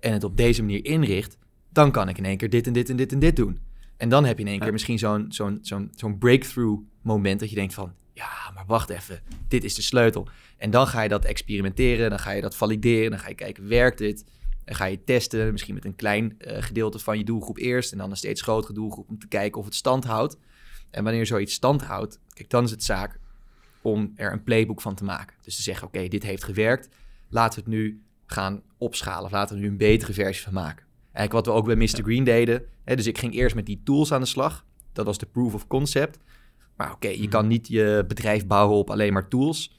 en 0.00 0.12
het 0.12 0.24
op 0.24 0.36
deze 0.36 0.62
manier 0.62 0.84
inricht, 0.84 1.38
dan 1.68 1.90
kan 1.90 2.08
ik 2.08 2.18
in 2.18 2.24
één 2.24 2.36
keer 2.36 2.50
dit 2.50 2.66
en 2.66 2.72
dit 2.72 2.90
en 2.90 2.96
dit 2.96 3.12
en 3.12 3.18
dit 3.18 3.36
doen. 3.36 3.58
En 3.96 4.08
dan 4.08 4.24
heb 4.24 4.38
je 4.38 4.44
in 4.44 4.50
één 4.50 4.60
keer 4.60 4.72
misschien 4.72 4.98
zo'n 4.98 5.26
zo'n 5.28 5.58
zo'n 5.62 5.90
zo'n 5.94 6.18
breakthrough 6.18 6.82
moment 7.02 7.40
dat 7.40 7.48
je 7.48 7.54
denkt 7.54 7.74
van, 7.74 7.94
ja, 8.12 8.50
maar 8.54 8.66
wacht 8.66 8.90
even, 8.90 9.20
dit 9.48 9.64
is 9.64 9.74
de 9.74 9.82
sleutel. 9.82 10.28
En 10.56 10.70
dan 10.70 10.86
ga 10.86 11.02
je 11.02 11.08
dat 11.08 11.24
experimenteren, 11.24 12.10
dan 12.10 12.18
ga 12.18 12.30
je 12.30 12.40
dat 12.40 12.56
valideren, 12.56 13.10
dan 13.10 13.18
ga 13.18 13.28
je 13.28 13.34
kijken, 13.34 13.68
werkt 13.68 13.98
dit? 13.98 14.24
En 14.64 14.74
ga 14.74 14.84
je 14.84 15.04
testen, 15.04 15.52
misschien 15.52 15.74
met 15.74 15.84
een 15.84 15.96
klein 15.96 16.36
uh, 16.38 16.56
gedeelte 16.62 16.98
van 16.98 17.18
je 17.18 17.24
doelgroep 17.24 17.58
eerst 17.58 17.92
en 17.92 17.98
dan 17.98 18.10
een 18.10 18.16
steeds 18.16 18.42
grotere 18.42 18.72
doelgroep 18.72 19.08
om 19.08 19.18
te 19.18 19.28
kijken 19.28 19.58
of 19.58 19.64
het 19.64 19.74
stand 19.74 20.04
houdt. 20.04 20.36
En 20.90 21.04
wanneer 21.04 21.26
zoiets 21.26 21.54
stand 21.54 21.82
houdt, 21.82 22.20
kijk, 22.34 22.50
dan 22.50 22.64
is 22.64 22.70
het 22.70 22.84
zaak 22.84 23.18
om 23.82 24.12
er 24.14 24.32
een 24.32 24.42
playbook 24.42 24.80
van 24.80 24.94
te 24.94 25.04
maken. 25.04 25.36
Dus 25.42 25.56
te 25.56 25.62
zeggen, 25.62 25.86
oké, 25.86 26.08
dit 26.08 26.22
heeft 26.22 26.44
gewerkt, 26.44 26.88
laten 27.28 27.58
we 27.58 27.70
het 27.70 27.78
nu 27.78 28.02
gaan 28.26 28.62
opschalen, 28.78 29.24
of 29.24 29.30
laten 29.30 29.56
we 29.56 29.62
er 29.62 29.66
nu 29.66 29.72
een 29.72 29.78
betere 29.78 30.12
versie 30.12 30.44
van 30.44 30.52
maken. 30.52 30.86
Eigenlijk 31.12 31.32
wat 31.32 31.46
we 31.46 31.60
ook 31.60 31.66
bij 31.66 31.76
Mr. 31.76 32.02
Green 32.02 32.24
deden. 32.24 32.62
Hè, 32.84 32.96
dus 32.96 33.06
ik 33.06 33.18
ging 33.18 33.34
eerst 33.34 33.54
met 33.54 33.66
die 33.66 33.80
tools 33.84 34.12
aan 34.12 34.20
de 34.20 34.26
slag. 34.26 34.64
Dat 34.92 35.06
was 35.06 35.18
de 35.18 35.26
proof 35.26 35.54
of 35.54 35.66
concept. 35.66 36.18
Maar 36.76 36.92
oké, 36.92 37.08
je 37.08 37.18
mhm. 37.18 37.28
kan 37.28 37.46
niet 37.46 37.68
je 37.68 38.04
bedrijf 38.08 38.46
bouwen 38.46 38.78
op 38.78 38.90
alleen 38.90 39.12
maar 39.12 39.28
tools. 39.28 39.76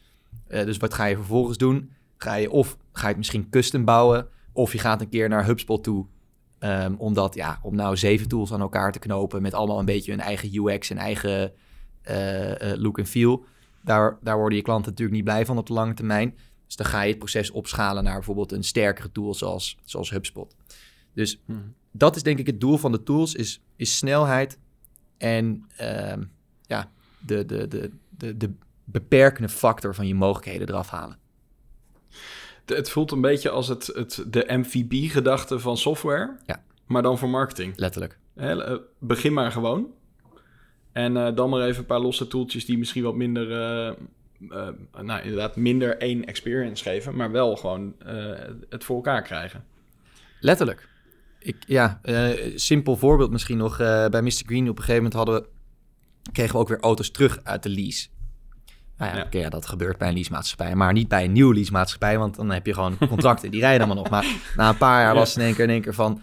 Uh, 0.48 0.64
dus 0.64 0.78
wat 0.78 0.94
ga 0.94 1.06
je 1.06 1.16
vervolgens 1.16 1.58
doen? 1.58 1.92
Ga 2.18 2.36
je 2.36 2.52
of 2.52 2.78
ga 2.92 3.02
je 3.02 3.08
het 3.08 3.18
misschien 3.18 3.50
custom 3.50 3.86
bouwen, 3.86 4.28
of 4.52 4.72
je 4.72 4.80
gaat 4.80 5.02
een 5.02 5.10
keer 5.10 5.30
naar 5.30 5.46
HubSpot 5.46 5.84
toe. 5.84 6.06
Um, 6.60 6.96
omdat, 6.98 7.36
ja, 7.36 7.60
om 7.62 7.76
nou 7.76 7.98
zeven 7.98 8.28
tools 8.28 8.54
aan 8.54 8.62
elkaar 8.62 8.92
te 8.92 9.00
knopen 9.00 9.42
met 9.42 9.54
allemaal 9.54 9.80
een 9.80 9.86
beetje 9.86 10.12
hun 10.12 10.20
eigen 10.20 10.50
UX 10.56 10.90
en 10.90 10.98
eigen 10.98 11.54
uh, 12.10 12.50
uh, 12.50 12.56
look 12.76 12.98
en 12.98 13.06
feel. 13.06 13.46
Daar, 13.82 14.18
daar 14.22 14.38
worden 14.38 14.58
je 14.58 14.64
klanten 14.64 14.90
natuurlijk 14.90 15.18
niet 15.18 15.26
blij 15.26 15.46
van 15.46 15.58
op 15.58 15.68
de 15.68 15.74
lange 15.74 15.94
termijn. 15.94 16.38
Dus 16.66 16.76
dan 16.76 16.86
ga 16.86 17.02
je 17.02 17.10
het 17.10 17.18
proces 17.18 17.52
opschalen 17.52 18.04
naar 18.04 18.14
bijvoorbeeld 18.14 18.52
een 18.52 18.64
sterkere 18.64 19.12
tool 19.12 19.34
zoals, 19.34 19.78
zoals 19.84 20.10
HubSpot. 20.10 20.56
Dus 21.14 21.41
hmm. 21.45 21.74
dat 21.91 22.16
is 22.16 22.24
denk 22.24 22.39
ik 22.39 22.47
het 22.47 22.61
doel 22.61 22.78
van 22.78 22.91
de 22.91 23.03
tools, 23.03 23.36
is, 23.36 23.61
is 23.76 23.97
snelheid 23.97 24.57
en 25.18 25.66
uh, 25.82 26.14
ja, 26.61 26.91
de, 27.20 27.45
de, 27.45 27.68
de, 27.68 27.91
de, 28.09 28.38
de 28.38 28.51
beperkende 28.84 29.49
factor 29.49 29.95
van 29.95 30.07
je 30.07 30.16
mogelijkheden 30.16 30.70
eraf 30.70 30.89
halen. 30.89 31.18
Het 32.66 32.89
voelt 32.89 33.11
een 33.11 33.22
beetje 33.22 33.49
als 33.49 33.68
het, 33.68 33.86
het, 33.86 34.26
de 34.28 34.45
MVB-gedachte 34.47 35.59
van 35.59 35.78
software, 35.78 36.38
ja. 36.45 36.64
maar 36.86 37.01
dan 37.01 37.18
voor 37.18 37.30
marketing. 37.30 37.78
Letterlijk. 37.78 38.18
Eh, 38.36 38.76
begin 38.99 39.34
maar 39.34 39.51
gewoon. 39.51 39.93
En 40.91 41.16
uh, 41.16 41.36
dan 41.36 41.49
maar 41.49 41.61
even 41.61 41.80
een 41.80 41.86
paar 41.86 41.99
losse 41.99 42.28
tooltjes 42.28 42.66
die 42.66 42.78
misschien 42.78 43.03
wat 43.03 43.16
minder, 43.16 43.49
uh, 44.39 44.68
nou 45.01 45.22
inderdaad, 45.22 45.55
minder 45.55 45.97
één 45.97 46.26
experience 46.26 46.84
geven, 46.84 47.16
maar 47.16 47.32
wel 47.32 47.55
gewoon 47.55 47.95
het 48.70 48.84
voor 48.84 48.95
elkaar 48.95 49.22
krijgen. 49.22 49.66
Letterlijk. 50.39 50.89
Ik, 51.44 51.56
ja, 51.68 52.00
uh, 52.04 52.30
simpel 52.56 52.98
voorbeeld 52.98 53.32
misschien 53.32 53.58
nog. 53.58 53.80
Uh, 53.80 54.08
bij 54.08 54.22
Mr. 54.22 54.41
Green 54.46 54.70
op 54.70 54.78
een 54.78 54.84
gegeven 54.84 54.96
moment 54.96 55.14
hadden 55.14 55.36
we, 55.36 55.48
kregen 56.32 56.54
we 56.54 56.60
ook 56.60 56.68
weer 56.68 56.80
auto's 56.80 57.12
terug 57.12 57.39
uit 57.44 57.64
de 57.64 57.70
lease. 57.70 58.08
Nou 58.98 59.16
ja, 59.16 59.28
ja. 59.30 59.39
ja 59.39 59.50
dat 59.50 59.66
gebeurt 59.66 59.98
bij 59.98 60.08
een 60.08 60.14
leasemaatschappij. 60.14 60.76
Maar 60.76 60.94
niet 60.94 61.08
bij 61.08 61.24
een 61.24 61.32
nieuwe 61.32 61.54
leasemaatschappij, 61.54 62.18
want 62.18 62.36
dan 62.36 62.52
heb 62.52 62.66
je 62.66 62.74
gewoon 62.74 62.98
contracten. 63.08 63.52
die 63.52 63.60
rijden 63.60 63.86
allemaal 63.86 64.04
nog. 64.04 64.12
Maar 64.12 64.26
na 64.56 64.70
een 64.70 64.78
paar 64.78 65.02
jaar 65.02 65.16
was 65.16 65.30
het 65.30 65.38
in 65.38 65.44
één 65.44 65.56
keer, 65.56 65.64
in 65.64 65.70
één 65.70 65.82
keer 65.82 65.94
van... 65.94 66.22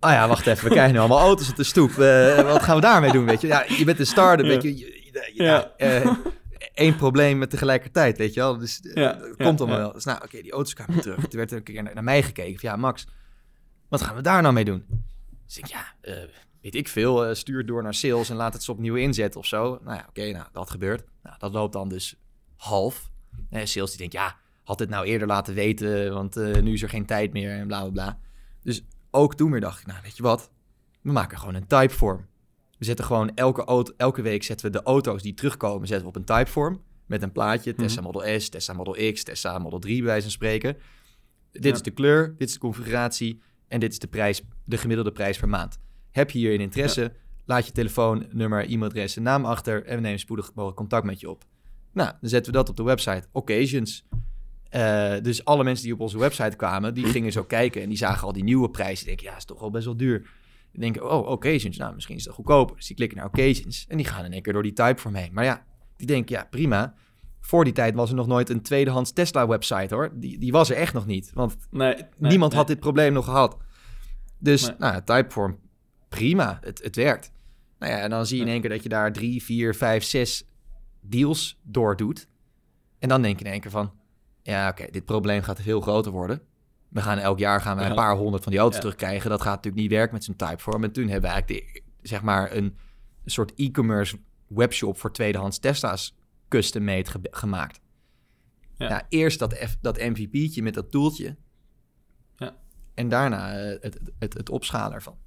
Oh 0.00 0.10
ja, 0.10 0.28
wacht 0.28 0.46
even, 0.46 0.64
we 0.64 0.70
krijgen 0.70 0.92
nu 0.92 0.98
allemaal 0.98 1.20
auto's 1.20 1.50
op 1.50 1.56
de 1.56 1.64
stoep. 1.64 1.90
Uh, 1.90 2.36
wat 2.36 2.62
gaan 2.62 2.74
we 2.74 2.80
daarmee 2.80 3.12
doen, 3.12 3.24
weet 3.24 3.40
je? 3.40 3.46
Ja, 3.46 3.64
je 3.68 3.84
bent 3.84 3.98
een 3.98 4.06
start-up, 4.06 4.46
weet 4.46 4.62
je. 4.62 4.76
je, 4.78 5.10
ja. 5.34 5.72
Eén 6.74 6.96
probleem 6.96 7.38
met 7.38 7.50
tegelijkertijd, 7.50 8.18
weet 8.18 8.34
je 8.34 8.40
wel. 8.40 8.58
Dus 8.58 8.80
dat 8.80 9.36
komt 9.36 9.60
allemaal 9.60 9.78
wel. 9.78 9.92
Dus 9.92 10.04
nou, 10.04 10.18
oké, 10.24 10.42
die 10.42 10.52
auto's 10.52 10.74
kwamen 10.74 11.00
terug. 11.00 11.16
Toen 11.16 11.38
werd 11.38 11.50
er 11.50 11.56
een 11.56 11.62
keer 11.62 11.82
naar, 11.82 11.94
naar 11.94 12.04
mij 12.04 12.22
gekeken. 12.22 12.60
Van, 12.60 12.70
ja, 12.70 12.76
Max 12.76 13.06
wat 13.88 14.02
gaan 14.02 14.16
we 14.16 14.22
daar 14.22 14.42
nou 14.42 14.54
mee 14.54 14.64
doen? 14.64 14.84
Dus 15.46 15.58
ik, 15.58 15.66
ja, 15.66 15.94
uh, 16.02 16.14
weet 16.60 16.74
ik 16.74 16.88
veel. 16.88 17.28
Uh, 17.28 17.34
stuur 17.34 17.66
door 17.66 17.82
naar 17.82 17.94
sales 17.94 18.30
en 18.30 18.36
laat 18.36 18.52
het 18.52 18.62
ze 18.62 18.72
opnieuw 18.72 18.94
inzetten 18.94 19.40
of 19.40 19.46
zo. 19.46 19.78
Nou 19.84 19.96
ja, 19.96 20.06
oké, 20.08 20.30
nou, 20.30 20.46
dat 20.52 20.70
gebeurt. 20.70 21.04
Nou, 21.22 21.36
dat 21.38 21.52
loopt 21.52 21.72
dan 21.72 21.88
dus 21.88 22.16
half. 22.56 23.10
Uh, 23.50 23.64
sales 23.64 23.90
die 23.90 23.98
denkt, 23.98 24.12
ja, 24.12 24.36
had 24.62 24.78
het 24.78 24.88
nou 24.88 25.06
eerder 25.06 25.26
laten 25.26 25.54
weten, 25.54 26.12
want 26.12 26.36
nu 26.36 26.72
is 26.72 26.82
er 26.82 26.88
geen 26.88 27.06
tijd 27.06 27.32
meer 27.32 27.50
en 27.50 27.66
bla 27.66 27.80
bla 27.80 27.90
bla. 27.90 28.18
Dus 28.62 28.84
ook 29.10 29.34
toen 29.34 29.50
weer 29.50 29.60
dacht 29.60 29.80
ik, 29.80 29.86
nou, 29.86 29.98
weet 30.02 30.16
je 30.16 30.22
wat? 30.22 30.50
We 31.02 31.12
maken 31.12 31.38
gewoon 31.38 31.54
een 31.54 31.66
typeform. 31.66 32.26
We 32.78 32.84
zetten 32.84 33.04
gewoon 33.04 33.34
elke, 33.34 33.64
auto, 33.64 33.92
elke 33.96 34.22
week 34.22 34.42
zetten 34.42 34.66
we 34.66 34.72
de 34.72 34.82
auto's 34.82 35.22
die 35.22 35.34
terugkomen, 35.34 35.86
zetten 35.86 36.06
we 36.06 36.16
op 36.16 36.16
een 36.16 36.36
typeform. 36.36 36.82
Met 37.06 37.22
een 37.22 37.32
plaatje, 37.32 37.72
mhm. 37.72 37.80
Tesla 37.82 38.02
Model 38.02 38.40
S, 38.40 38.48
Tesla 38.48 38.74
Model 38.74 39.12
X, 39.12 39.22
Tesla 39.22 39.58
Model 39.58 39.78
3 39.78 39.96
bij 39.96 40.06
wijze 40.06 40.22
van 40.22 40.30
spreken. 40.30 40.76
Dit 41.52 41.74
is 41.74 41.82
de 41.82 41.90
kleur, 41.90 42.34
dit 42.36 42.48
is 42.48 42.54
de 42.54 42.60
configuratie. 42.60 43.42
En 43.68 43.80
dit 43.80 43.92
is 43.92 43.98
de 43.98 44.06
prijs, 44.06 44.42
de 44.64 44.78
gemiddelde 44.78 45.12
prijs 45.12 45.38
per 45.38 45.48
maand. 45.48 45.78
Heb 46.10 46.30
je 46.30 46.38
hierin 46.38 46.60
interesse? 46.60 47.12
Laat 47.44 47.66
je 47.66 47.72
telefoonnummer, 47.72 48.70
e-mailadres 48.70 49.16
en 49.16 49.22
naam 49.22 49.44
achter 49.44 49.84
en 49.84 49.94
we 49.94 50.00
nemen 50.00 50.18
spoedig 50.18 50.50
mogelijk 50.54 50.76
contact 50.76 51.04
met 51.04 51.20
je 51.20 51.30
op. 51.30 51.44
Nou, 51.92 52.10
dan 52.20 52.30
zetten 52.30 52.52
we 52.52 52.58
dat 52.58 52.68
op 52.68 52.76
de 52.76 52.82
website 52.82 53.26
Occasions. 53.32 54.04
Uh, 54.74 55.14
dus 55.22 55.44
alle 55.44 55.64
mensen 55.64 55.84
die 55.84 55.94
op 55.94 56.00
onze 56.00 56.18
website 56.18 56.56
kwamen, 56.56 56.94
die 56.94 57.04
gingen 57.04 57.32
zo 57.32 57.44
kijken 57.44 57.82
en 57.82 57.88
die 57.88 57.98
zagen 57.98 58.26
al 58.26 58.32
die 58.32 58.44
nieuwe 58.44 58.70
prijzen. 58.70 59.06
Die 59.06 59.06
denken, 59.06 59.26
ja, 59.26 59.36
is 59.36 59.44
toch 59.44 59.60
wel 59.60 59.70
best 59.70 59.84
wel 59.84 59.96
duur. 59.96 60.30
Die 60.70 60.80
denken, 60.80 61.10
oh, 61.10 61.28
Occasions, 61.28 61.76
nou, 61.76 61.94
misschien 61.94 62.16
is 62.16 62.24
dat 62.24 62.34
goedkoper. 62.34 62.76
Dus 62.76 62.86
die 62.86 62.96
klikken 62.96 63.18
naar 63.18 63.26
Occasions 63.26 63.84
en 63.88 63.96
die 63.96 64.06
gaan 64.06 64.24
in 64.24 64.32
één 64.32 64.42
keer 64.42 64.52
door 64.52 64.62
die 64.62 64.72
type 64.72 65.00
voor 65.00 65.10
mee. 65.10 65.30
Maar 65.32 65.44
ja, 65.44 65.64
die 65.96 66.06
denken, 66.06 66.36
ja, 66.36 66.46
prima. 66.50 66.94
Voor 67.48 67.64
die 67.64 67.72
tijd 67.72 67.94
was 67.94 68.10
er 68.10 68.16
nog 68.16 68.26
nooit 68.26 68.50
een 68.50 68.62
tweedehands 68.62 69.12
Tesla-website, 69.12 69.94
hoor. 69.94 70.10
Die, 70.14 70.38
die 70.38 70.52
was 70.52 70.70
er 70.70 70.76
echt 70.76 70.92
nog 70.92 71.06
niet, 71.06 71.30
want 71.34 71.56
nee, 71.70 71.96
niemand 72.16 72.52
had 72.52 72.66
dit 72.66 72.80
probleem 72.80 73.12
nog 73.12 73.24
gehad. 73.24 73.56
Dus, 74.38 74.66
nee. 74.66 74.76
nou, 74.78 75.02
Typeform, 75.04 75.58
prima, 76.08 76.58
het, 76.60 76.82
het 76.82 76.96
werkt. 76.96 77.32
Nou 77.78 77.92
ja, 77.92 77.98
en 77.98 78.10
dan 78.10 78.26
zie 78.26 78.36
je 78.36 78.42
in 78.42 78.48
één 78.48 78.60
keer 78.60 78.70
dat 78.70 78.82
je 78.82 78.88
daar 78.88 79.12
drie, 79.12 79.42
vier, 79.42 79.74
vijf, 79.74 80.04
zes 80.04 80.44
deals 81.00 81.58
door 81.62 81.96
doet. 81.96 82.28
En 82.98 83.08
dan 83.08 83.22
denk 83.22 83.38
je 83.38 83.44
in 83.44 83.50
één 83.50 83.60
keer 83.60 83.70
van, 83.70 83.92
ja, 84.42 84.68
oké, 84.68 84.86
dit 84.90 85.04
probleem 85.04 85.42
gaat 85.42 85.60
veel 85.60 85.80
groter 85.80 86.12
worden. 86.12 86.40
We 86.88 87.02
gaan 87.02 87.18
elk 87.18 87.38
jaar 87.38 87.60
gaan 87.60 87.76
we 87.76 87.82
een 87.82 87.94
paar 87.94 88.16
honderd 88.16 88.42
van 88.42 88.52
die 88.52 88.60
auto's 88.60 88.80
terugkrijgen. 88.80 89.30
Dat 89.30 89.42
gaat 89.42 89.54
natuurlijk 89.54 89.82
niet 89.82 89.92
werken 89.92 90.14
met 90.14 90.24
zo'n 90.24 90.36
Typeform. 90.36 90.84
En 90.84 90.92
toen 90.92 91.08
hebben 91.08 91.30
we 91.30 91.36
eigenlijk 91.36 91.74
de, 91.74 91.82
zeg 92.08 92.22
maar 92.22 92.52
een, 92.52 92.76
een 93.24 93.30
soort 93.30 93.52
e-commerce 93.54 94.18
webshop 94.46 94.98
voor 94.98 95.12
tweedehands 95.12 95.58
Tesla's 95.58 96.16
custom-made 96.48 97.10
gemaakt. 97.30 97.80
Ja. 98.76 98.88
Nou, 98.88 99.02
eerst 99.08 99.38
dat, 99.38 99.54
F, 99.54 99.76
dat 99.80 99.98
MVP'tje 99.98 100.62
met 100.62 100.74
dat 100.74 100.90
toeltje. 100.90 101.36
Ja. 102.36 102.56
En 102.94 103.08
daarna 103.08 103.58
eh, 103.58 103.80
het, 103.80 104.00
het, 104.18 104.34
het 104.34 104.50
opschalen 104.50 104.94
ervan. 104.94 105.18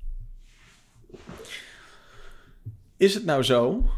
Is 2.98 3.14
het 3.14 3.26
nou 3.26 3.44
zo 3.44 3.90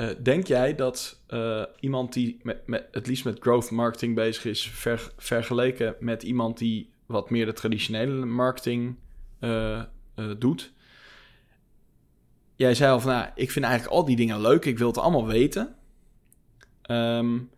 uh, 0.00 0.08
denk 0.22 0.46
jij 0.46 0.74
dat 0.74 1.20
uh, 1.28 1.64
iemand 1.80 2.12
die 2.12 2.40
met, 2.42 2.66
met, 2.66 2.88
het 2.90 3.06
liefst 3.06 3.24
met 3.24 3.38
growth 3.40 3.70
marketing 3.70 4.14
bezig 4.14 4.44
is, 4.44 4.70
ver, 4.70 5.12
vergeleken 5.16 5.96
met 6.00 6.22
iemand 6.22 6.58
die 6.58 6.92
wat 7.06 7.30
meer 7.30 7.46
de 7.46 7.52
traditionele 7.52 8.26
marketing 8.26 8.96
uh, 9.40 9.82
doet? 10.38 10.72
Jij 12.60 12.74
zei 12.74 12.92
al 12.92 13.00
van, 13.00 13.10
nou, 13.10 13.28
ik 13.34 13.50
vind 13.50 13.64
eigenlijk 13.64 13.94
al 13.94 14.04
die 14.04 14.16
dingen 14.16 14.40
leuk, 14.40 14.64
ik 14.64 14.78
wil 14.78 14.86
het 14.86 14.98
allemaal 14.98 15.26
weten. 15.26 15.74
Um, 16.90 17.50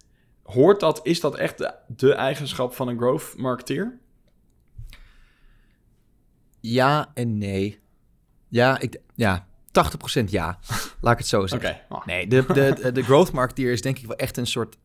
hoort 0.43 0.81
dat, 0.81 1.01
is 1.03 1.21
dat 1.21 1.37
echt 1.37 1.59
de, 1.59 1.75
de 1.87 2.15
eigenschap 2.15 2.75
van 2.75 2.89
een 2.89 2.99
growth 2.99 3.35
marketeer? 3.37 3.99
Ja 6.61 7.11
en 7.15 7.39
nee. 7.39 7.81
Ja, 8.49 8.81
ik, 8.81 9.01
ja 9.15 9.47
80% 10.21 10.25
ja. 10.25 10.59
Laat 11.01 11.13
ik 11.13 11.19
het 11.19 11.27
zo 11.27 11.47
zeggen. 11.47 11.81
Okay. 11.89 12.03
Nee, 12.07 12.27
de, 12.27 12.45
de, 12.53 12.93
de 12.93 13.03
growth 13.03 13.33
marketeer 13.33 13.73
is 13.73 13.83
denk 13.83 13.99
ik 13.99 14.07
wel 14.07 14.17
echt 14.17 14.37
een 14.37 14.47
soort 14.47 14.77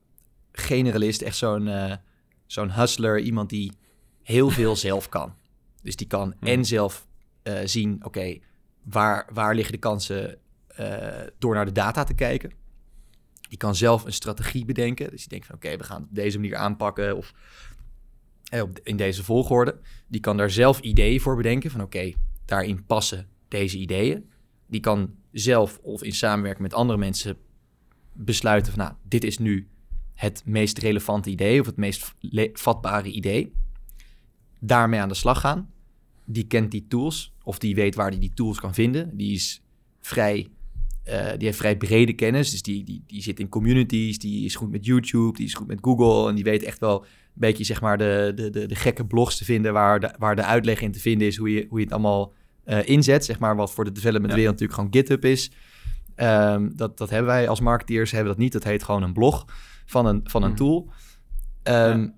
generalist. 0.52 1.22
Echt 1.22 1.38
zo'n 1.38 1.68
uh, 1.68 1.94
zo'n 2.46 2.72
hustler. 2.72 3.20
Iemand 3.20 3.50
die 3.50 3.72
heel 4.24 4.50
veel 4.50 4.76
zelf 4.76 5.10
kan. 5.10 5.36
Dus 5.82 5.96
die 5.96 6.08
kan 6.08 6.36
hmm. 6.40 6.48
en 6.48 6.66
zelf 6.66 7.08
uh, 7.44 7.60
zien, 7.64 8.06
oké, 8.06 8.40
waar, 8.90 9.30
waar 9.34 9.56
liggen 9.56 9.74
de 9.74 9.80
kansen 9.80 10.38
uh, 10.80 11.08
door 11.38 11.56
naar 11.56 11.66
de 11.66 11.72
data 11.72 12.04
te 12.04 12.14
kijken. 12.14 12.52
Die 13.50 13.58
kan 13.58 13.76
zelf 13.76 14.06
een 14.06 14.14
strategie 14.14 14.66
bedenken. 14.66 15.10
Dus 15.10 15.20
die 15.20 15.30
denkt 15.30 15.46
van, 15.46 15.56
oké, 15.56 15.78
we 15.78 15.84
gaan 15.84 16.02
het 16.02 16.10
op 16.10 16.16
deze 16.16 16.40
manier 16.40 16.56
aanpakken 16.56 17.18
of 17.18 17.34
in 18.84 18.98
deze 18.98 19.24
volgorde. 19.24 19.80
Die 20.08 20.22
kan 20.22 20.38
daar 20.38 20.52
zelf 20.52 20.80
ideeën 20.80 21.22
voor 21.22 21.36
bedenken 21.36 21.72
van, 21.72 21.82
oké, 21.82 22.14
daarin 22.46 22.86
passen 22.86 23.28
deze 23.48 23.78
ideeën 23.78 24.30
die 24.68 24.80
kan 24.80 25.16
zelf 25.32 25.80
of 25.82 26.04
in 26.04 26.14
samenwerking 26.14 26.64
met 26.64 26.74
andere 26.74 27.00
mensen 27.00 27.38
besluiten 28.14 28.74
van, 28.74 28.84
nou, 28.84 28.96
dit 29.04 29.24
is 29.24 29.38
nu 29.38 29.68
het 30.14 30.42
meest 30.46 30.78
relevante 30.78 31.30
idee 31.30 31.60
of 31.60 31.66
het 31.66 31.78
meest 31.78 32.14
vatbare 32.54 33.10
idee. 33.10 33.54
Daarmee 34.60 35.00
aan 35.00 35.10
de 35.10 35.16
slag 35.16 35.40
gaan. 35.40 35.72
Die 36.30 36.48
kent 36.48 36.72
die 36.72 36.86
tools 36.88 37.34
of 37.44 37.60
die 37.60 37.76
weet 37.76 37.96
waar 37.96 38.10
hij 38.10 38.20
die, 38.20 38.28
die 38.28 38.38
tools 38.38 38.60
kan 38.60 38.74
vinden. 38.74 39.18
Die 39.18 39.34
is 39.34 39.62
vrij, 40.02 40.48
uh, 41.08 41.30
die 41.30 41.46
heeft 41.46 41.58
vrij 41.58 41.78
brede 41.78 42.14
kennis. 42.14 42.52
Dus 42.52 42.62
die, 42.62 42.84
die, 42.84 43.04
die 43.08 43.22
zit 43.22 43.40
in 43.40 43.50
communities, 43.50 44.20
die 44.20 44.46
is 44.46 44.56
goed 44.56 44.72
met 44.72 44.86
YouTube, 44.86 45.38
die 45.38 45.46
is 45.46 45.54
goed 45.54 45.68
met 45.68 45.80
Google 45.82 46.30
en 46.30 46.36
die 46.36 46.44
weet 46.44 46.64
echt 46.64 46.80
wel 46.80 47.02
een 47.02 47.08
beetje 47.34 47.64
zeg 47.64 47.82
maar 47.82 47.98
de, 47.98 48.32
de, 48.36 48.50
de, 48.50 48.66
de 48.66 48.76
gekke 48.76 49.06
blogs 49.06 49.38
te 49.38 49.46
vinden 49.46 49.74
waar 49.74 50.00
de, 50.00 50.14
waar 50.18 50.36
de 50.36 50.44
uitleg 50.44 50.82
in 50.82 50.92
te 50.92 51.00
vinden 51.00 51.28
is 51.28 51.38
hoe 51.38 51.52
je, 51.52 51.66
hoe 51.70 51.78
je 51.78 51.84
het 51.84 51.94
allemaal 51.94 52.34
uh, 52.66 52.88
inzet, 52.88 53.26
zeg 53.26 53.40
maar, 53.40 53.56
wat 53.56 53.72
voor 53.72 53.86
de 53.86 53.92
development 53.92 54.34
wereld 54.34 54.60
natuurlijk 54.60 54.80
gewoon 54.80 54.94
GitHub 54.94 55.26
is. 55.26 55.52
Um, 56.16 56.76
dat, 56.76 56.98
dat 56.98 57.10
hebben 57.10 57.28
wij 57.28 57.50
als 57.50 57.60
marketeers, 57.60 58.12
hebben 58.12 58.30
dat 58.30 58.42
niet. 58.42 58.52
Dat 58.52 58.64
heet 58.64 58.84
gewoon 58.84 59.04
een 59.04 59.14
blog 59.14 59.46
van 59.86 60.06
een, 60.06 60.22
van 60.24 60.44
een 60.44 60.50
mhm. 60.50 60.58
tool. 60.58 60.90
Um, 61.64 62.14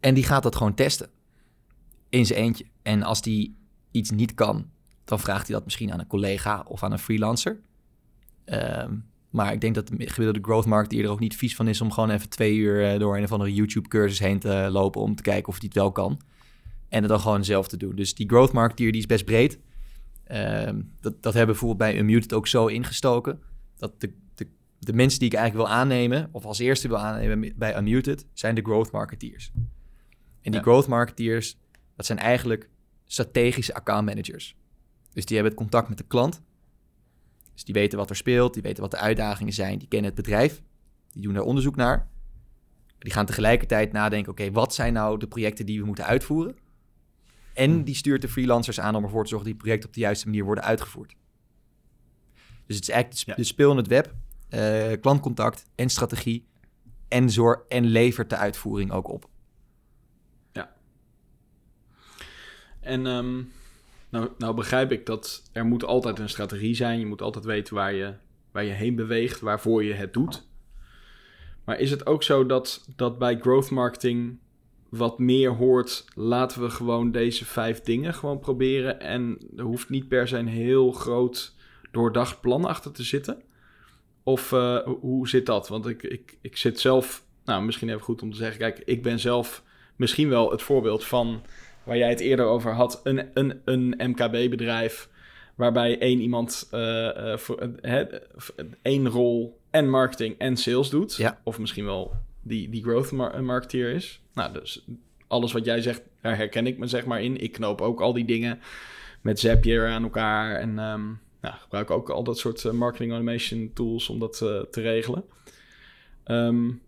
En 0.00 0.14
die 0.14 0.24
gaat 0.24 0.42
dat 0.42 0.56
gewoon 0.56 0.74
testen. 0.74 1.08
In 2.08 2.26
zijn 2.26 2.38
eentje. 2.38 2.64
En 2.82 3.02
als 3.02 3.22
die 3.22 3.56
iets 3.90 4.10
niet 4.10 4.34
kan, 4.34 4.70
dan 5.04 5.20
vraagt 5.20 5.46
hij 5.46 5.56
dat 5.56 5.64
misschien 5.64 5.92
aan 5.92 6.00
een 6.00 6.06
collega 6.06 6.64
of 6.68 6.82
aan 6.82 6.92
een 6.92 6.98
freelancer. 6.98 7.60
Um, 8.44 9.08
maar 9.30 9.52
ik 9.52 9.60
denk 9.60 9.74
dat 9.74 9.88
de 9.88 9.94
gemiddelde 9.96 10.48
growth 10.48 10.66
marketeer 10.66 11.04
er 11.04 11.10
ook 11.10 11.20
niet 11.20 11.36
vies 11.36 11.56
van 11.56 11.68
is 11.68 11.80
om 11.80 11.92
gewoon 11.92 12.10
even 12.10 12.28
twee 12.28 12.56
uur 12.56 12.84
eh, 12.84 12.98
door 12.98 13.16
een 13.16 13.24
of 13.24 13.32
andere 13.32 13.54
YouTube-cursus 13.54 14.18
heen 14.18 14.38
te 14.38 14.68
lopen 14.70 15.00
om 15.00 15.14
te 15.14 15.22
kijken 15.22 15.48
of 15.48 15.58
hij 15.58 15.64
het 15.64 15.74
wel 15.74 15.92
kan. 15.92 16.20
En 16.88 17.00
het 17.00 17.08
dan 17.08 17.20
gewoon 17.20 17.44
zelf 17.44 17.68
te 17.68 17.76
doen. 17.76 17.96
Dus 17.96 18.14
die 18.14 18.28
growth 18.28 18.52
marketeer 18.52 18.92
die 18.92 19.00
is 19.00 19.06
best 19.06 19.24
breed. 19.24 19.58
Ehm, 20.24 20.80
dat, 21.00 21.22
dat 21.22 21.34
hebben 21.34 21.54
bijvoorbeeld 21.54 21.90
bij 21.90 21.98
Unmuted 21.98 22.32
ook 22.32 22.46
zo 22.46 22.66
ingestoken. 22.66 23.40
Dat 23.76 24.00
de, 24.00 24.12
de, 24.34 24.46
de 24.78 24.92
mensen 24.92 25.18
die 25.18 25.28
ik 25.28 25.34
eigenlijk 25.34 25.68
wil 25.68 25.76
aannemen, 25.76 26.28
of 26.32 26.44
als 26.44 26.58
eerste 26.58 26.88
wil 26.88 26.98
aannemen 26.98 27.52
bij 27.56 27.76
Unmuted, 27.76 28.26
zijn 28.32 28.54
de 28.54 28.62
growth 28.62 28.90
marketeers. 28.90 29.52
En 30.40 30.52
die 30.52 30.60
growth 30.60 30.86
marketeers, 30.86 31.58
dat 32.00 32.08
zijn 32.08 32.18
eigenlijk 32.18 32.68
strategische 33.06 33.74
account 33.74 34.04
managers. 34.04 34.56
Dus 35.12 35.24
die 35.24 35.36
hebben 35.36 35.52
het 35.52 35.62
contact 35.62 35.88
met 35.88 35.98
de 35.98 36.06
klant. 36.06 36.42
Dus 37.54 37.64
die 37.64 37.74
weten 37.74 37.98
wat 37.98 38.10
er 38.10 38.16
speelt, 38.16 38.54
die 38.54 38.62
weten 38.62 38.82
wat 38.82 38.90
de 38.90 38.96
uitdagingen 38.96 39.52
zijn, 39.52 39.78
die 39.78 39.88
kennen 39.88 40.10
het 40.10 40.22
bedrijf, 40.22 40.62
die 41.12 41.22
doen 41.22 41.34
daar 41.34 41.42
onderzoek 41.42 41.76
naar. 41.76 42.08
Die 42.98 43.12
gaan 43.12 43.26
tegelijkertijd 43.26 43.92
nadenken, 43.92 44.32
oké, 44.32 44.50
wat 44.50 44.74
zijn 44.74 44.92
nou 44.92 45.18
de 45.18 45.26
projecten 45.26 45.66
die 45.66 45.80
we 45.80 45.86
moeten 45.86 46.04
uitvoeren? 46.04 46.56
En 47.54 47.70
hmm. 47.70 47.84
die 47.84 47.94
stuurt 47.94 48.22
de 48.22 48.28
freelancers 48.28 48.80
aan 48.80 48.94
om 48.94 49.04
ervoor 49.04 49.22
te 49.22 49.28
zorgen 49.28 49.48
dat 49.48 49.56
die 49.56 49.64
projecten 49.64 49.88
op 49.88 49.94
de 49.94 50.00
juiste 50.00 50.26
manier 50.26 50.44
worden 50.44 50.64
uitgevoerd. 50.64 51.14
Dus 52.66 52.76
het 52.76 52.88
is 52.88 52.94
eigenlijk 52.94 53.36
de 53.36 53.44
speel 53.44 53.70
in 53.70 53.76
het 53.76 53.86
web, 53.86 54.14
uh, 54.50 54.92
klantcontact 55.00 55.66
en 55.74 55.88
strategie 55.88 56.48
en 57.08 57.30
zorg 57.30 57.60
en 57.68 57.84
levert 57.84 58.30
de 58.30 58.36
uitvoering 58.36 58.90
ook 58.92 59.08
op. 59.08 59.28
Ja. 60.52 60.72
En 62.80 63.06
um, 63.06 63.52
nou, 64.08 64.28
nou 64.38 64.54
begrijp 64.54 64.92
ik 64.92 65.06
dat 65.06 65.42
er 65.52 65.64
moet 65.64 65.84
altijd 65.84 66.18
een 66.18 66.28
strategie 66.28 66.74
zijn. 66.74 66.98
Je 66.98 67.06
moet 67.06 67.22
altijd 67.22 67.44
weten 67.44 67.74
waar 67.74 67.94
je, 67.94 68.14
waar 68.52 68.64
je 68.64 68.72
heen 68.72 68.94
beweegt, 68.94 69.40
waarvoor 69.40 69.84
je 69.84 69.92
het 69.92 70.12
doet. 70.12 70.48
Maar 71.64 71.78
is 71.78 71.90
het 71.90 72.06
ook 72.06 72.22
zo 72.22 72.46
dat, 72.46 72.84
dat 72.96 73.18
bij 73.18 73.38
growth 73.38 73.70
marketing 73.70 74.38
wat 74.88 75.18
meer 75.18 75.50
hoort, 75.50 76.04
laten 76.14 76.62
we 76.62 76.70
gewoon 76.70 77.10
deze 77.10 77.44
vijf 77.44 77.80
dingen 77.80 78.14
gewoon 78.14 78.38
proberen. 78.38 79.00
En 79.00 79.38
er 79.56 79.64
hoeft 79.64 79.88
niet 79.88 80.08
per 80.08 80.28
se 80.28 80.36
een 80.36 80.48
heel 80.48 80.92
groot 80.92 81.54
doordacht 81.90 82.40
plan 82.40 82.64
achter 82.64 82.92
te 82.92 83.02
zitten. 83.02 83.42
Of 84.22 84.52
uh, 84.52 84.78
hoe 85.00 85.28
zit 85.28 85.46
dat? 85.46 85.68
Want 85.68 85.86
ik, 85.86 86.02
ik, 86.02 86.38
ik 86.40 86.56
zit 86.56 86.80
zelf, 86.80 87.24
nou 87.44 87.64
misschien 87.64 87.88
even 87.88 88.00
goed 88.00 88.22
om 88.22 88.30
te 88.30 88.36
zeggen, 88.36 88.58
kijk, 88.58 88.82
ik 88.84 89.02
ben 89.02 89.18
zelf 89.18 89.62
misschien 89.96 90.28
wel 90.28 90.50
het 90.50 90.62
voorbeeld 90.62 91.04
van 91.04 91.42
waar 91.84 91.96
jij 91.96 92.08
het 92.08 92.20
eerder 92.20 92.46
over 92.46 92.72
had, 92.72 93.00
een, 93.04 93.30
een, 93.34 93.60
een 93.64 93.94
MKB-bedrijf 93.96 95.08
waarbij 95.54 95.98
één 95.98 96.20
iemand 96.20 96.68
uh, 96.74 97.36
uh, 97.82 98.02
één 98.82 99.08
rol 99.08 99.60
en 99.70 99.90
marketing 99.90 100.38
en 100.38 100.56
sales 100.56 100.90
doet. 100.90 101.16
Ja. 101.16 101.40
Of 101.44 101.58
misschien 101.58 101.84
wel 101.84 102.14
die, 102.42 102.68
die 102.68 102.82
growth 102.82 103.12
marketeer 103.40 103.90
is. 103.90 104.20
Nou, 104.34 104.52
dus 104.52 104.84
alles 105.26 105.52
wat 105.52 105.64
jij 105.64 105.80
zegt, 105.80 106.02
daar 106.20 106.36
herken 106.36 106.66
ik 106.66 106.78
me 106.78 106.86
zeg 106.86 107.04
maar 107.04 107.22
in. 107.22 107.40
Ik 107.40 107.52
knoop 107.52 107.80
ook 107.80 108.00
al 108.00 108.12
die 108.12 108.24
dingen 108.24 108.60
met 109.20 109.40
Zapier 109.40 109.88
aan 109.88 110.02
elkaar. 110.02 110.56
En 110.56 110.78
um, 110.78 111.20
nou, 111.40 111.54
gebruik 111.58 111.90
ook 111.90 112.10
al 112.10 112.24
dat 112.24 112.38
soort 112.38 112.72
marketing 112.72 113.10
automation 113.10 113.70
tools 113.74 114.08
om 114.08 114.18
dat 114.18 114.40
uh, 114.42 114.60
te 114.60 114.80
regelen. 114.80 115.24
Um, 116.26 116.82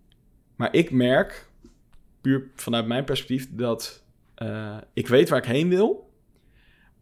maar 0.57 0.75
ik 0.75 0.91
merk, 0.91 1.47
puur 2.21 2.51
vanuit 2.55 2.87
mijn 2.87 3.05
perspectief, 3.05 3.49
dat 3.51 4.02
uh, 4.39 4.77
ik 4.93 5.09
weet 5.09 5.29
waar 5.29 5.39
ik 5.39 5.45
heen 5.45 5.69
wil. 5.69 6.11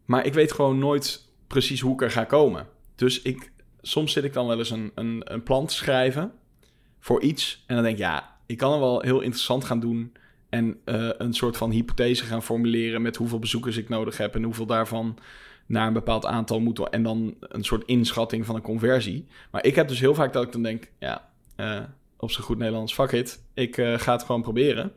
Maar 0.05 0.25
ik 0.25 0.33
weet 0.33 0.51
gewoon 0.51 0.79
nooit 0.79 1.29
precies 1.47 1.81
hoe 1.81 1.93
ik 1.93 2.01
er 2.01 2.11
ga 2.11 2.23
komen. 2.23 2.67
Dus 2.95 3.21
ik, 3.21 3.51
soms 3.81 4.11
zit 4.11 4.23
ik 4.23 4.33
dan 4.33 4.47
wel 4.47 4.57
eens 4.57 4.69
een, 4.69 4.91
een, 4.95 5.21
een 5.23 5.43
plan 5.43 5.65
te 5.65 5.73
schrijven 5.73 6.31
voor 6.99 7.21
iets. 7.21 7.63
En 7.67 7.75
dan 7.75 7.83
denk 7.83 7.95
ik, 7.95 8.01
ja, 8.01 8.37
ik 8.45 8.57
kan 8.57 8.73
er 8.73 8.79
wel 8.79 9.01
heel 9.01 9.21
interessant 9.21 9.63
gaan 9.63 9.79
doen. 9.79 10.13
En 10.49 10.79
uh, 10.85 11.09
een 11.17 11.33
soort 11.33 11.57
van 11.57 11.71
hypothese 11.71 12.25
gaan 12.25 12.43
formuleren 12.43 13.01
met 13.01 13.15
hoeveel 13.15 13.39
bezoekers 13.39 13.77
ik 13.77 13.89
nodig 13.89 14.17
heb 14.17 14.35
en 14.35 14.43
hoeveel 14.43 14.65
daarvan 14.65 15.17
naar 15.65 15.87
een 15.87 15.93
bepaald 15.93 16.25
aantal 16.25 16.59
moet. 16.59 16.89
En 16.89 17.03
dan 17.03 17.35
een 17.39 17.63
soort 17.63 17.85
inschatting 17.85 18.45
van 18.45 18.55
een 18.55 18.61
conversie. 18.61 19.27
Maar 19.51 19.65
ik 19.65 19.75
heb 19.75 19.87
dus 19.87 19.99
heel 19.99 20.15
vaak 20.15 20.33
dat 20.33 20.43
ik 20.43 20.51
dan 20.51 20.63
denk, 20.63 20.91
ja, 20.99 21.29
uh, 21.57 21.79
op 22.17 22.31
zijn 22.31 22.45
goed 22.45 22.57
Nederlands, 22.57 22.93
fuck 22.93 23.11
it. 23.11 23.43
Ik 23.53 23.77
uh, 23.77 23.99
ga 23.99 24.11
het 24.11 24.23
gewoon 24.23 24.41
proberen. 24.41 24.91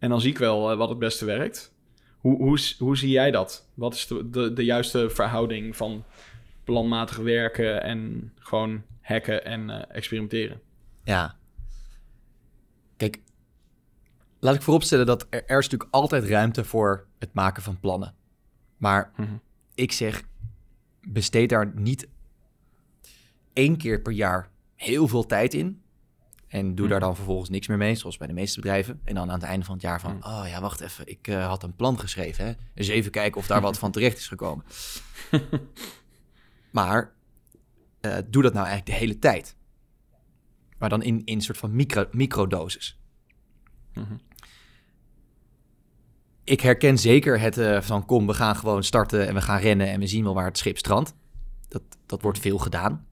En 0.00 0.08
dan 0.08 0.20
zie 0.20 0.30
ik 0.30 0.38
wel 0.38 0.76
wat 0.76 0.88
het 0.88 0.98
beste 0.98 1.24
werkt. 1.24 1.72
Hoe, 2.18 2.36
hoe, 2.36 2.58
hoe 2.78 2.96
zie 2.96 3.10
jij 3.10 3.30
dat? 3.30 3.68
Wat 3.74 3.94
is 3.94 4.06
de, 4.06 4.30
de, 4.30 4.52
de 4.52 4.64
juiste 4.64 5.10
verhouding 5.10 5.76
van 5.76 6.04
planmatig 6.64 7.16
werken 7.16 7.82
en 7.82 8.32
gewoon 8.38 8.82
hacken 9.00 9.44
en 9.44 9.90
experimenteren? 9.90 10.60
Ja, 11.04 11.38
Kijk, 13.00 13.20
laat 14.38 14.54
ik 14.54 14.62
vooropstellen 14.62 15.06
dat 15.06 15.26
er, 15.30 15.44
er 15.46 15.58
is 15.58 15.68
natuurlijk 15.68 15.90
altijd 15.90 16.24
ruimte 16.24 16.64
voor 16.64 17.06
het 17.18 17.32
maken 17.32 17.62
van 17.62 17.80
plannen. 17.80 18.14
Maar 18.76 19.12
mhm. 19.16 19.34
ik 19.74 19.92
zeg, 19.92 20.22
besteed 21.00 21.48
daar 21.48 21.72
niet 21.74 22.08
één 23.52 23.76
keer 23.76 24.00
per 24.00 24.12
jaar 24.12 24.50
heel 24.74 25.08
veel 25.08 25.26
tijd 25.26 25.54
in. 25.54 25.82
En 26.50 26.74
doe 26.74 26.88
daar 26.88 26.98
mhm. 26.98 27.06
dan 27.06 27.16
vervolgens 27.16 27.50
niks 27.50 27.66
meer 27.66 27.76
mee, 27.76 27.94
zoals 27.94 28.16
bij 28.16 28.26
de 28.26 28.32
meeste 28.32 28.60
bedrijven. 28.60 29.00
En 29.04 29.14
dan 29.14 29.30
aan 29.30 29.40
het 29.40 29.48
einde 29.48 29.64
van 29.64 29.74
het 29.74 29.82
jaar 29.82 30.00
van, 30.00 30.16
mhm. 30.16 30.28
oh 30.28 30.44
ja, 30.48 30.60
wacht 30.60 30.80
even, 30.80 31.06
ik 31.06 31.28
uh, 31.28 31.46
had 31.46 31.62
een 31.62 31.76
plan 31.76 31.98
geschreven. 31.98 32.44
Hè? 32.44 32.52
Dus 32.74 32.88
even 32.88 33.10
kijken 33.10 33.40
of 33.40 33.46
daar 33.46 33.60
wat 33.60 33.78
van 33.78 33.90
terecht 33.90 34.18
is 34.18 34.28
gekomen. 34.28 34.64
maar 36.70 37.12
uh, 38.00 38.16
doe 38.26 38.42
dat 38.42 38.52
nou 38.52 38.66
eigenlijk 38.66 38.86
de 38.86 39.04
hele 39.04 39.18
tijd. 39.18 39.56
Maar 40.78 40.88
dan 40.88 41.02
in, 41.02 41.22
in 41.24 41.34
een 41.34 41.42
soort 41.42 41.58
van 41.58 41.76
micro, 41.76 42.06
microdosis. 42.10 42.98
Mhm. 43.94 44.14
ik 46.44 46.60
herken 46.60 46.98
zeker 46.98 47.40
het 47.40 47.58
uh, 47.58 47.80
van 47.80 48.06
kom, 48.06 48.26
we 48.26 48.34
gaan 48.34 48.56
gewoon 48.56 48.84
starten 48.84 49.26
en 49.26 49.34
we 49.34 49.40
gaan 49.40 49.60
rennen 49.60 49.88
en 49.88 50.00
we 50.00 50.06
zien 50.06 50.24
wel 50.24 50.34
waar 50.34 50.44
het 50.44 50.58
schip 50.58 50.78
strandt. 50.78 51.14
Dat, 51.68 51.82
dat 52.06 52.22
wordt 52.22 52.38
veel 52.38 52.58
gedaan. 52.58 53.06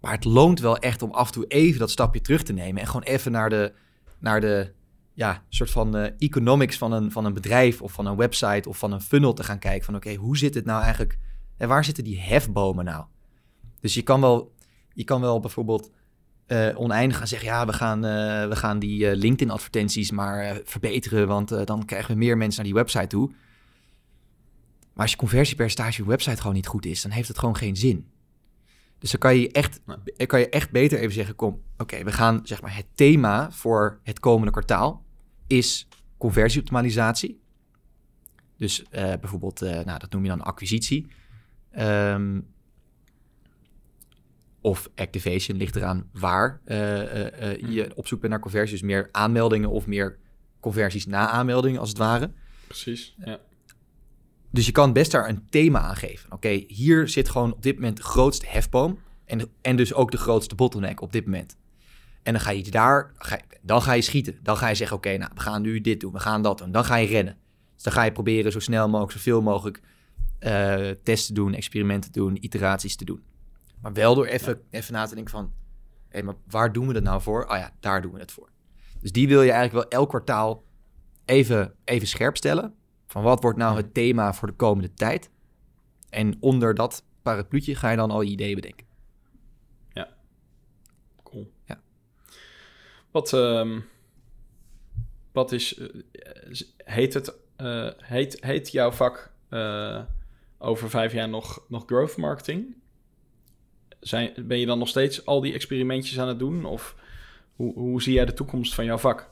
Maar 0.00 0.12
het 0.12 0.24
loont 0.24 0.60
wel 0.60 0.78
echt 0.78 1.02
om 1.02 1.10
af 1.10 1.26
en 1.26 1.32
toe 1.32 1.46
even 1.46 1.78
dat 1.78 1.90
stapje 1.90 2.20
terug 2.20 2.42
te 2.42 2.52
nemen 2.52 2.80
en 2.80 2.86
gewoon 2.86 3.02
even 3.02 3.32
naar 3.32 3.50
de, 3.50 3.72
naar 4.18 4.40
de 4.40 4.72
ja, 5.12 5.44
soort 5.48 5.70
van 5.70 5.96
uh, 5.96 6.06
economics 6.18 6.78
van 6.78 6.92
een, 6.92 7.12
van 7.12 7.24
een 7.24 7.34
bedrijf 7.34 7.82
of 7.82 7.92
van 7.92 8.06
een 8.06 8.16
website 8.16 8.68
of 8.68 8.78
van 8.78 8.92
een 8.92 9.00
funnel 9.00 9.32
te 9.32 9.44
gaan 9.44 9.58
kijken. 9.58 9.84
Van 9.84 9.96
oké, 9.96 10.14
hoe 10.14 10.36
zit 10.36 10.54
het 10.54 10.64
nou 10.64 10.82
eigenlijk? 10.82 11.18
En 11.56 11.68
waar 11.68 11.84
zitten 11.84 12.04
die 12.04 12.20
hefbomen 12.20 12.84
nou? 12.84 13.04
Dus 13.80 13.94
je 13.94 14.02
kan 14.02 14.20
wel, 14.20 14.54
je 14.92 15.04
kan 15.04 15.20
wel 15.20 15.40
bijvoorbeeld 15.40 15.90
uh, 16.46 16.80
oneindig 16.80 17.16
gaan 17.16 17.26
zeggen: 17.26 17.48
ja, 17.48 17.66
we 17.66 17.72
gaan, 17.72 18.04
uh, 18.04 18.48
we 18.48 18.56
gaan 18.56 18.78
die 18.78 19.16
LinkedIn-advertenties 19.16 20.10
maar 20.10 20.60
verbeteren, 20.64 21.28
want 21.28 21.66
dan 21.66 21.84
krijgen 21.84 22.12
we 22.12 22.18
meer 22.18 22.36
mensen 22.36 22.62
naar 22.62 22.72
die 22.72 22.82
website 22.82 23.06
toe. 23.06 23.28
Maar 24.92 25.06
als 25.06 25.10
je 25.10 25.16
conversiepercentage 25.16 26.00
op 26.00 26.04
je 26.06 26.10
website 26.10 26.36
gewoon 26.36 26.56
niet 26.56 26.66
goed 26.66 26.86
is, 26.86 27.02
dan 27.02 27.10
heeft 27.10 27.28
het 27.28 27.38
gewoon 27.38 27.56
geen 27.56 27.76
zin. 27.76 28.10
Dus 28.98 29.10
dan 29.10 29.20
kan 29.20 29.36
je 29.36 29.50
echt, 29.50 29.80
kan 30.26 30.40
je 30.40 30.48
echt 30.48 30.70
beter 30.70 30.98
even 30.98 31.12
zeggen: 31.12 31.34
kom, 31.34 31.62
oké, 31.76 32.04
we 32.04 32.12
gaan 32.12 32.40
zeg 32.42 32.62
maar 32.62 32.76
het 32.76 32.86
thema 32.94 33.50
voor 33.50 34.00
het 34.02 34.20
komende 34.20 34.52
kwartaal 34.52 35.04
is 35.46 35.88
conversieoptimalisatie. 36.16 37.40
Dus 38.56 38.80
uh, 38.80 38.88
bijvoorbeeld, 38.90 39.62
uh, 39.62 39.70
nou, 39.70 39.98
dat 39.98 40.12
noem 40.12 40.22
je 40.22 40.28
dan 40.28 40.42
acquisitie. 40.42 41.06
Um, 41.78 42.46
of 44.60 44.88
activation, 44.94 45.56
ligt 45.56 45.76
eraan 45.76 46.08
waar 46.12 46.60
uh, 46.64 46.76
je 47.56 47.92
op 47.94 48.06
zoek 48.06 48.20
bent 48.20 48.32
naar 48.32 48.42
conversies. 48.42 48.70
Dus 48.70 48.88
meer 48.88 49.08
aanmeldingen 49.12 49.70
of 49.70 49.86
meer 49.86 50.18
conversies 50.60 51.06
na 51.06 51.28
aanmeldingen, 51.28 51.80
als 51.80 51.88
het 51.88 51.98
ware. 51.98 52.30
Precies, 52.66 53.14
ja. 53.18 53.40
Dus 54.50 54.66
je 54.66 54.72
kan 54.72 54.92
best 54.92 55.10
daar 55.10 55.28
een 55.28 55.48
thema 55.48 55.80
aan 55.80 55.96
geven. 55.96 56.32
Oké, 56.32 56.64
hier 56.68 57.08
zit 57.08 57.28
gewoon 57.28 57.52
op 57.52 57.62
dit 57.62 57.74
moment 57.74 57.96
de 57.96 58.02
grootste 58.02 58.46
hefboom. 58.48 58.98
En, 59.24 59.48
en 59.60 59.76
dus 59.76 59.94
ook 59.94 60.10
de 60.10 60.16
grootste 60.16 60.54
bottleneck 60.54 61.00
op 61.00 61.12
dit 61.12 61.24
moment. 61.24 61.56
En 62.22 62.32
dan 62.32 62.42
ga 62.42 62.50
je 62.50 62.70
daar, 62.70 63.12
dan 63.62 63.82
ga 63.82 63.92
je 63.92 64.02
schieten. 64.02 64.38
Dan 64.42 64.56
ga 64.56 64.68
je 64.68 64.74
zeggen, 64.74 64.96
oké, 64.96 65.16
nou, 65.16 65.30
we 65.34 65.40
gaan 65.40 65.62
nu 65.62 65.80
dit 65.80 66.00
doen, 66.00 66.12
we 66.12 66.20
gaan 66.20 66.42
dat 66.42 66.58
doen. 66.58 66.72
Dan 66.72 66.84
ga 66.84 66.96
je 66.96 67.06
rennen. 67.06 67.36
Dus 67.74 67.82
dan 67.82 67.92
ga 67.92 68.02
je 68.02 68.12
proberen 68.12 68.52
zo 68.52 68.58
snel 68.58 68.88
mogelijk, 68.88 69.12
zoveel 69.12 69.42
mogelijk 69.42 69.80
uh, 70.40 70.90
testen 71.02 71.34
doen, 71.34 71.54
experimenten 71.54 72.12
doen, 72.12 72.44
iteraties 72.44 72.96
te 72.96 73.04
doen. 73.04 73.22
Maar 73.80 73.92
wel 73.92 74.14
door 74.14 74.26
even, 74.26 74.60
even 74.70 74.92
na 74.92 75.06
te 75.06 75.14
denken 75.14 75.32
van, 75.32 75.52
hé, 76.08 76.22
maar 76.22 76.34
waar 76.48 76.72
doen 76.72 76.86
we 76.86 76.92
dat 76.92 77.02
nou 77.02 77.22
voor? 77.22 77.44
Oh 77.44 77.56
ja, 77.56 77.72
daar 77.80 78.02
doen 78.02 78.12
we 78.12 78.18
het 78.18 78.32
voor. 78.32 78.48
Dus 79.00 79.12
die 79.12 79.28
wil 79.28 79.42
je 79.42 79.52
eigenlijk 79.52 79.90
wel 79.90 80.00
elk 80.00 80.08
kwartaal 80.08 80.64
even, 81.24 81.74
even 81.84 82.06
scherp 82.06 82.36
stellen. 82.36 82.74
Van 83.08 83.22
wat 83.22 83.42
wordt 83.42 83.58
nou 83.58 83.76
het 83.76 83.94
thema 83.94 84.34
voor 84.34 84.48
de 84.48 84.54
komende 84.54 84.94
tijd? 84.94 85.30
En 86.10 86.36
onder 86.40 86.74
dat 86.74 87.04
parapluutje 87.22 87.74
ga 87.74 87.90
je 87.90 87.96
dan 87.96 88.10
al 88.10 88.20
je 88.20 88.30
ideeën 88.30 88.54
bedenken. 88.54 88.86
Ja, 89.92 90.08
cool. 91.22 91.52
Ja. 91.64 91.80
Wat, 93.10 93.32
um, 93.32 93.84
wat 95.32 95.52
is, 95.52 95.78
uh, 95.78 95.88
heet 96.76 97.14
het, 97.14 97.34
uh, 97.58 97.90
heet, 97.96 98.44
heet 98.44 98.70
jouw 98.70 98.90
vak 98.90 99.32
uh, 99.50 100.02
over 100.58 100.90
vijf 100.90 101.12
jaar 101.12 101.28
nog, 101.28 101.64
nog 101.68 101.84
growth 101.86 102.16
marketing? 102.16 102.76
Zijn, 104.00 104.32
ben 104.46 104.58
je 104.58 104.66
dan 104.66 104.78
nog 104.78 104.88
steeds 104.88 105.26
al 105.26 105.40
die 105.40 105.52
experimentjes 105.52 106.20
aan 106.20 106.28
het 106.28 106.38
doen? 106.38 106.64
Of 106.64 106.96
hoe, 107.54 107.74
hoe 107.74 108.02
zie 108.02 108.12
jij 108.12 108.24
de 108.24 108.34
toekomst 108.34 108.74
van 108.74 108.84
jouw 108.84 108.98
vak? 108.98 109.30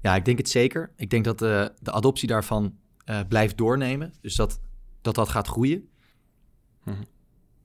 Ja, 0.00 0.14
ik 0.14 0.24
denk 0.24 0.38
het 0.38 0.48
zeker. 0.48 0.90
Ik 0.96 1.10
denk 1.10 1.24
dat 1.24 1.38
de, 1.38 1.72
de 1.80 1.92
adoptie 1.92 2.28
daarvan 2.28 2.78
uh, 3.10 3.20
blijft 3.28 3.56
doornemen. 3.56 4.12
Dus 4.20 4.34
dat 4.34 4.60
dat, 5.00 5.14
dat 5.14 5.28
gaat 5.28 5.46
groeien. 5.46 5.88
Mhm. 6.84 7.02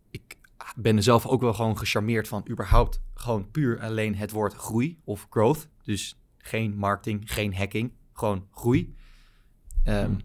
Ik 0.10 0.38
ben 0.76 0.96
er 0.96 1.04
zelf 1.04 1.26
ook 1.26 1.42
wel 1.42 1.54
gewoon 1.54 1.78
gecharmeerd 1.78 2.28
van 2.28 2.46
überhaupt 2.50 3.02
gewoon 3.14 3.52
puur 3.52 3.80
alleen 3.80 4.16
het 4.16 4.32
woord 4.32 4.54
groei 4.54 5.00
of 5.04 5.28
growth. 5.30 5.70
Dus 5.84 6.20
geen 6.38 6.78
marketing, 6.78 7.34
geen 7.34 7.56
hacking, 7.56 7.92
gewoon 8.14 8.48
groei. 8.52 8.96
Um, 9.88 10.18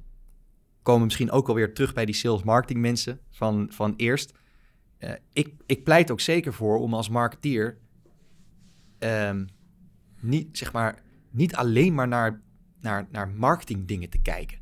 Komen 0.82 1.04
misschien 1.04 1.30
ook 1.30 1.48
alweer 1.48 1.74
terug 1.74 1.92
bij 1.92 2.04
die 2.04 2.14
sales 2.14 2.42
marketing 2.42 2.80
mensen 2.80 3.20
van, 3.30 3.68
van 3.70 3.94
eerst. 3.96 4.32
Uh, 4.98 5.12
ik, 5.32 5.54
ik 5.66 5.84
pleit 5.84 6.10
ook 6.10 6.20
zeker 6.20 6.52
voor 6.52 6.78
om 6.78 6.94
als 6.94 7.08
marketeer 7.08 7.78
um, 8.98 9.48
niet, 10.20 10.58
zeg 10.58 10.72
maar, 10.72 11.02
niet 11.30 11.54
alleen 11.54 11.94
maar 11.94 12.08
naar, 12.08 12.40
naar, 12.80 13.08
naar 13.10 13.28
marketing 13.28 13.86
dingen 13.86 14.10
te 14.10 14.18
kijken. 14.18 14.59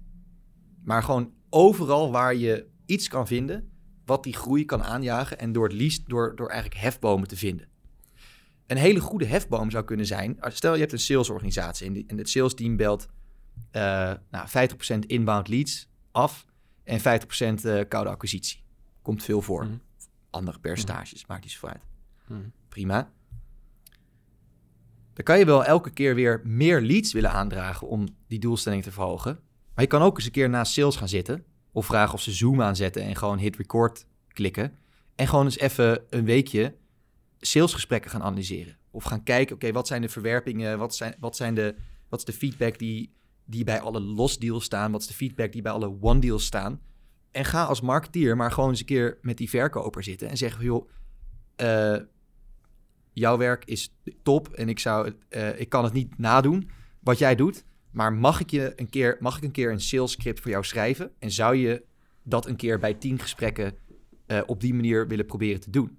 Maar 0.88 1.02
gewoon 1.02 1.32
overal 1.50 2.10
waar 2.10 2.34
je 2.34 2.66
iets 2.86 3.08
kan 3.08 3.26
vinden 3.26 3.70
wat 4.04 4.22
die 4.22 4.32
groei 4.34 4.64
kan 4.64 4.82
aanjagen. 4.82 5.38
En 5.38 5.52
door 5.52 5.64
het 5.64 5.72
liefst 5.72 6.08
door, 6.08 6.36
door 6.36 6.48
eigenlijk 6.48 6.80
hefbomen 6.80 7.28
te 7.28 7.36
vinden. 7.36 7.68
Een 8.66 8.76
hele 8.76 9.00
goede 9.00 9.26
hefboom 9.26 9.70
zou 9.70 9.84
kunnen 9.84 10.06
zijn. 10.06 10.36
Stel 10.40 10.74
je 10.74 10.80
hebt 10.80 10.92
een 10.92 10.98
salesorganisatie 10.98 12.04
en, 12.06 12.18
het 12.18 12.28
sales 12.28 12.54
team 12.54 12.76
belt 12.76 13.08
uh, 13.72 14.12
nou, 14.30 14.48
50% 14.94 14.98
inbound 15.06 15.48
leads 15.48 15.88
af 16.10 16.46
en 16.84 17.00
50% 17.00 17.02
uh, 17.02 17.80
eh, 17.80 17.88
koude 17.88 18.10
acquisitie. 18.10 18.62
Komt 19.02 19.22
veel 19.22 19.42
voor. 19.42 19.64
Mhm. 19.64 19.76
Andere 20.30 20.58
percentages, 20.58 21.26
maakt 21.26 21.42
niet 21.42 21.52
zo 21.52 21.66
uit. 21.66 21.82
Mhm. 22.26 22.40
Prima. 22.68 23.10
Dan 25.12 25.24
kan 25.24 25.38
je 25.38 25.44
wel 25.44 25.64
elke 25.64 25.90
keer 25.90 26.14
weer 26.14 26.40
meer 26.44 26.80
leads 26.80 27.12
willen 27.12 27.32
aandragen 27.32 27.88
om 27.88 28.08
die 28.26 28.38
doelstelling 28.38 28.82
te 28.82 28.92
verhogen. 28.92 29.46
Maar 29.78 29.86
je 29.86 29.92
kan 29.92 30.02
ook 30.02 30.16
eens 30.16 30.24
een 30.24 30.32
keer 30.32 30.48
naast 30.48 30.72
sales 30.72 30.96
gaan 30.96 31.08
zitten. 31.08 31.44
Of 31.72 31.86
vragen 31.86 32.14
of 32.14 32.20
ze 32.20 32.32
Zoom 32.32 32.62
aanzetten 32.62 33.02
en 33.02 33.16
gewoon 33.16 33.38
hit 33.38 33.56
record 33.56 34.06
klikken. 34.28 34.72
En 35.14 35.28
gewoon 35.28 35.44
eens 35.44 35.58
even 35.58 36.04
een 36.10 36.24
weekje 36.24 36.74
salesgesprekken 37.40 38.10
gaan 38.10 38.22
analyseren. 38.22 38.76
Of 38.90 39.04
gaan 39.04 39.22
kijken, 39.22 39.54
oké, 39.54 39.72
wat 39.72 39.86
zijn 39.86 40.02
de 40.02 40.08
verwerpingen? 40.08 40.78
Wat, 40.78 40.94
zijn, 40.94 41.14
wat, 41.18 41.36
zijn 41.36 41.54
de, 41.54 41.74
wat 42.08 42.18
is 42.18 42.24
de 42.24 42.32
feedback 42.32 42.78
die, 42.78 43.12
die 43.44 43.64
bij 43.64 43.80
alle 43.80 44.00
los 44.00 44.38
deals 44.38 44.64
staan? 44.64 44.92
Wat 44.92 45.00
is 45.00 45.06
de 45.06 45.14
feedback 45.14 45.52
die 45.52 45.62
bij 45.62 45.72
alle 45.72 45.96
one 46.00 46.20
deals 46.20 46.44
staan? 46.44 46.80
En 47.30 47.44
ga 47.44 47.64
als 47.64 47.80
marketeer 47.80 48.36
maar 48.36 48.52
gewoon 48.52 48.70
eens 48.70 48.80
een 48.80 48.86
keer 48.86 49.18
met 49.22 49.36
die 49.36 49.48
verkoper 49.48 50.02
zitten 50.02 50.28
en 50.28 50.36
zeggen, 50.36 50.64
joh, 50.64 50.88
uh, 51.56 51.96
jouw 53.12 53.36
werk 53.36 53.64
is 53.64 53.94
top 54.22 54.48
en 54.48 54.68
ik, 54.68 54.78
zou, 54.78 55.12
uh, 55.30 55.60
ik 55.60 55.68
kan 55.68 55.84
het 55.84 55.92
niet 55.92 56.18
nadoen 56.18 56.70
wat 57.00 57.18
jij 57.18 57.34
doet. 57.34 57.66
Maar 57.90 58.12
mag 58.12 58.40
ik, 58.40 58.50
je 58.50 58.72
een 58.76 58.88
keer, 58.88 59.16
mag 59.20 59.36
ik 59.36 59.42
een 59.42 59.50
keer 59.50 59.72
een 59.72 59.80
sales 59.80 60.12
script 60.12 60.40
voor 60.40 60.50
jou 60.50 60.64
schrijven? 60.64 61.10
En 61.18 61.30
zou 61.30 61.56
je 61.56 61.84
dat 62.22 62.46
een 62.46 62.56
keer 62.56 62.78
bij 62.78 62.94
tien 62.94 63.18
gesprekken 63.18 63.74
uh, 64.26 64.40
op 64.46 64.60
die 64.60 64.74
manier 64.74 65.08
willen 65.08 65.26
proberen 65.26 65.60
te 65.60 65.70
doen? 65.70 65.98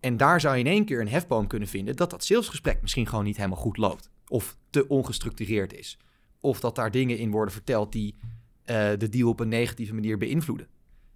En 0.00 0.16
daar 0.16 0.40
zou 0.40 0.54
je 0.54 0.64
in 0.64 0.70
één 0.70 0.84
keer 0.84 1.00
een 1.00 1.08
hefboom 1.08 1.46
kunnen 1.46 1.68
vinden 1.68 1.96
dat 1.96 2.10
dat 2.10 2.24
salesgesprek 2.24 2.82
misschien 2.82 3.06
gewoon 3.06 3.24
niet 3.24 3.36
helemaal 3.36 3.58
goed 3.58 3.76
loopt. 3.76 4.10
Of 4.28 4.56
te 4.70 4.88
ongestructureerd 4.88 5.72
is. 5.72 5.98
Of 6.40 6.60
dat 6.60 6.76
daar 6.76 6.90
dingen 6.90 7.18
in 7.18 7.30
worden 7.30 7.54
verteld 7.54 7.92
die 7.92 8.14
uh, 8.20 8.90
de 8.98 9.08
deal 9.08 9.28
op 9.28 9.40
een 9.40 9.48
negatieve 9.48 9.94
manier 9.94 10.18
beïnvloeden. 10.18 10.68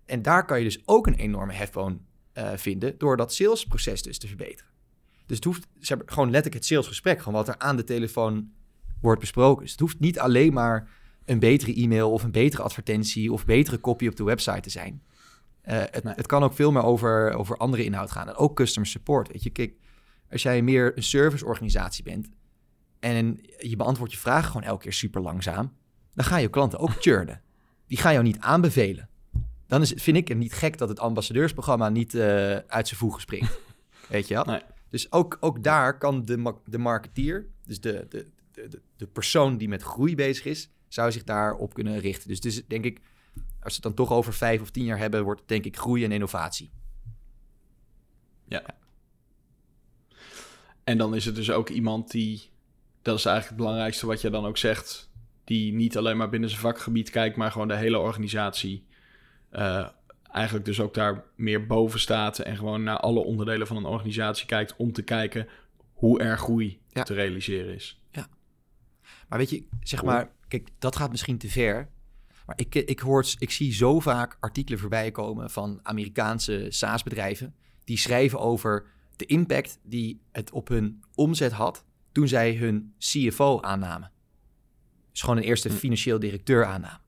En 0.05 0.23
daar 0.23 0.45
kan 0.45 0.59
je 0.59 0.65
dus 0.65 0.83
ook 0.85 1.07
een 1.07 1.15
enorme 1.15 1.53
hefboom 1.53 2.07
uh, 2.35 2.53
vinden 2.57 2.99
door 2.99 3.17
dat 3.17 3.35
salesproces 3.35 4.03
dus 4.03 4.19
te 4.19 4.27
verbeteren. 4.27 4.73
Dus 5.27 5.37
het 5.37 5.45
hoeft 5.45 5.67
ze 5.81 6.03
gewoon 6.07 6.33
het 6.33 6.65
salesgesprek, 6.65 7.19
gewoon 7.19 7.35
wat 7.35 7.49
er 7.49 7.59
aan 7.59 7.77
de 7.77 7.85
telefoon 7.85 8.53
wordt 9.01 9.21
besproken. 9.21 9.63
Dus 9.63 9.71
het 9.71 9.81
hoeft 9.81 10.01
niet 10.01 10.19
alleen 10.19 10.53
maar 10.53 10.89
een 11.25 11.39
betere 11.39 11.75
e-mail 11.75 12.11
of 12.13 12.23
een 12.23 12.31
betere 12.31 12.63
advertentie 12.63 13.33
of 13.33 13.45
betere 13.45 13.81
copy 13.81 14.07
op 14.09 14.17
de 14.17 14.25
website 14.25 14.61
te 14.61 14.71
zijn. 14.71 15.03
Uh, 15.65 15.75
het, 15.91 16.03
het, 16.05 16.27
kan 16.27 16.43
ook 16.43 16.55
veel 16.55 16.73
meer 16.73 16.83
over, 16.83 17.33
over 17.33 17.57
andere 17.57 17.85
inhoud 17.85 18.11
gaan. 18.11 18.29
En 18.29 18.35
ook 18.35 18.57
customer 18.57 18.89
support. 18.89 19.29
Weet 19.29 19.43
je, 19.43 19.51
kijk, 19.51 19.75
als 20.31 20.43
jij 20.43 20.63
meer 20.63 20.97
een 20.97 21.03
serviceorganisatie 21.03 22.05
bent 22.05 22.29
en 23.01 23.41
je 23.59 23.77
beantwoordt 23.77 24.13
je 24.13 24.19
vragen 24.19 24.51
gewoon 24.51 24.63
elke 24.63 24.83
keer 24.83 24.93
super 24.93 25.21
langzaam, 25.21 25.73
dan 26.15 26.25
gaan 26.25 26.41
je 26.41 26.49
klanten 26.49 26.79
ook 26.79 26.91
churnen. 27.03 27.43
Die 27.87 27.99
gaan 27.99 28.13
jou 28.13 28.25
niet 28.25 28.39
aanbevelen. 28.39 29.09
Dan 29.67 29.81
is, 29.81 29.93
vind 29.97 30.17
ik 30.17 30.29
het 30.29 30.39
niet 30.39 30.53
gek 30.53 30.79
dat 30.79 30.89
het 30.89 31.01
ambassadeursprogramma 31.01 31.89
niet 31.89 32.15
uh, 32.15 32.23
uit 32.57 32.89
zijn 32.89 33.01
voegen 33.01 33.21
springt. 33.21 33.59
Weet 34.09 34.29
je 34.29 34.35
wel? 34.35 34.45
Nee. 34.45 34.63
Dus 34.91 35.13
ook, 35.13 35.37
ook 35.41 35.63
daar 35.63 35.99
kan 35.99 36.25
de, 36.25 36.55
de 36.65 36.79
marketeer, 36.79 37.47
dus 37.65 37.81
de, 37.81 38.07
de, 38.09 38.27
de, 38.69 38.81
de 38.97 39.07
persoon 39.07 39.57
die 39.57 39.69
met 39.69 39.83
groei 39.83 40.15
bezig 40.15 40.45
is, 40.45 40.71
zou 40.89 41.13
zich 41.13 41.25
daarop 41.25 41.75
kunnen 41.75 41.99
richten. 41.99 42.29
Dus, 42.29 42.41
dus 42.41 42.67
denk 42.67 42.85
ik, 42.85 43.01
als 43.35 43.47
we 43.63 43.73
het 43.73 43.83
dan 43.83 43.95
toch 43.95 44.13
over 44.13 44.33
vijf 44.33 44.61
of 44.61 44.71
tien 44.71 44.85
jaar 44.85 44.99
hebben, 44.99 45.25
wordt 45.25 45.41
het 45.41 45.49
denk 45.49 45.65
ik 45.65 45.77
groei 45.77 46.05
en 46.05 46.13
innovatie. 46.13 46.71
Ja. 48.49 48.65
En 50.85 50.99
dan 50.99 51.15
is 51.15 51.25
het 51.25 51.35
dus 51.35 51.51
ook 51.51 51.69
iemand 51.69 52.11
die, 52.11 52.51
dat 53.03 53.19
is 53.19 53.25
eigenlijk 53.25 53.57
het 53.57 53.67
belangrijkste 53.67 54.07
wat 54.07 54.21
je 54.21 54.31
dan 54.31 54.47
ook 54.47 54.57
zegt, 54.57 55.11
die 55.45 55.73
niet 55.73 55.97
alleen 55.97 56.17
maar 56.17 56.29
binnen 56.29 56.49
zijn 56.49 56.61
vakgebied 56.61 57.11
kijkt, 57.11 57.37
maar 57.37 57.53
gewoon 57.53 57.69
de 57.69 57.77
hele 57.77 57.99
organisatie 57.99 58.87
uh, 59.53 59.89
eigenlijk 60.33 60.65
dus 60.65 60.81
ook 60.81 60.95
daar 60.95 61.25
meer 61.35 61.67
boven 61.67 62.01
staat 62.01 62.39
en 62.39 62.57
gewoon 62.57 62.83
naar 62.83 62.99
alle 62.99 63.21
onderdelen 63.21 63.67
van 63.67 63.77
een 63.77 63.85
organisatie 63.85 64.47
kijkt 64.47 64.77
om 64.77 64.93
te 64.93 65.03
kijken 65.03 65.49
hoe 65.93 66.21
er 66.21 66.39
groei 66.39 66.81
te 66.93 67.15
realiseren 67.15 67.75
is. 67.75 67.98
Maar 69.29 69.39
weet 69.39 69.51
je, 69.51 69.65
zeg 69.83 70.03
maar, 70.03 70.31
kijk, 70.49 70.69
dat 70.79 70.97
gaat 70.97 71.11
misschien 71.11 71.39
te 71.39 71.49
ver. 71.49 71.89
Maar 72.47 72.59
ik, 72.59 72.75
ik, 72.75 72.99
hoor, 72.99 73.25
ik 73.39 73.51
zie 73.51 73.73
zo 73.73 74.01
vaak 74.01 74.37
artikelen 74.41 74.79
voorbij 74.79 75.11
komen 75.11 75.51
van 75.51 75.81
Amerikaanse 75.83 76.67
SaaS-bedrijven. 76.69 77.55
Die 77.85 77.99
schrijven 77.99 78.39
over 78.39 78.87
de 79.17 79.27
impact 79.27 79.79
die 79.83 80.21
het 80.33 80.51
op 80.51 80.69
hun 80.69 81.03
omzet 81.15 81.53
had 81.53 81.85
toen 82.13 82.29
zij 82.29 82.55
hun 82.55 82.95
CFO 82.99 83.61
aannamen. 83.61 84.13
Dus 85.13 85.21
gewoon 85.21 85.37
een 85.37 85.43
eerste 85.43 85.69
hm. 85.69 85.75
financieel 85.75 86.19
directeur 86.19 86.65
aannamen. 86.65 87.01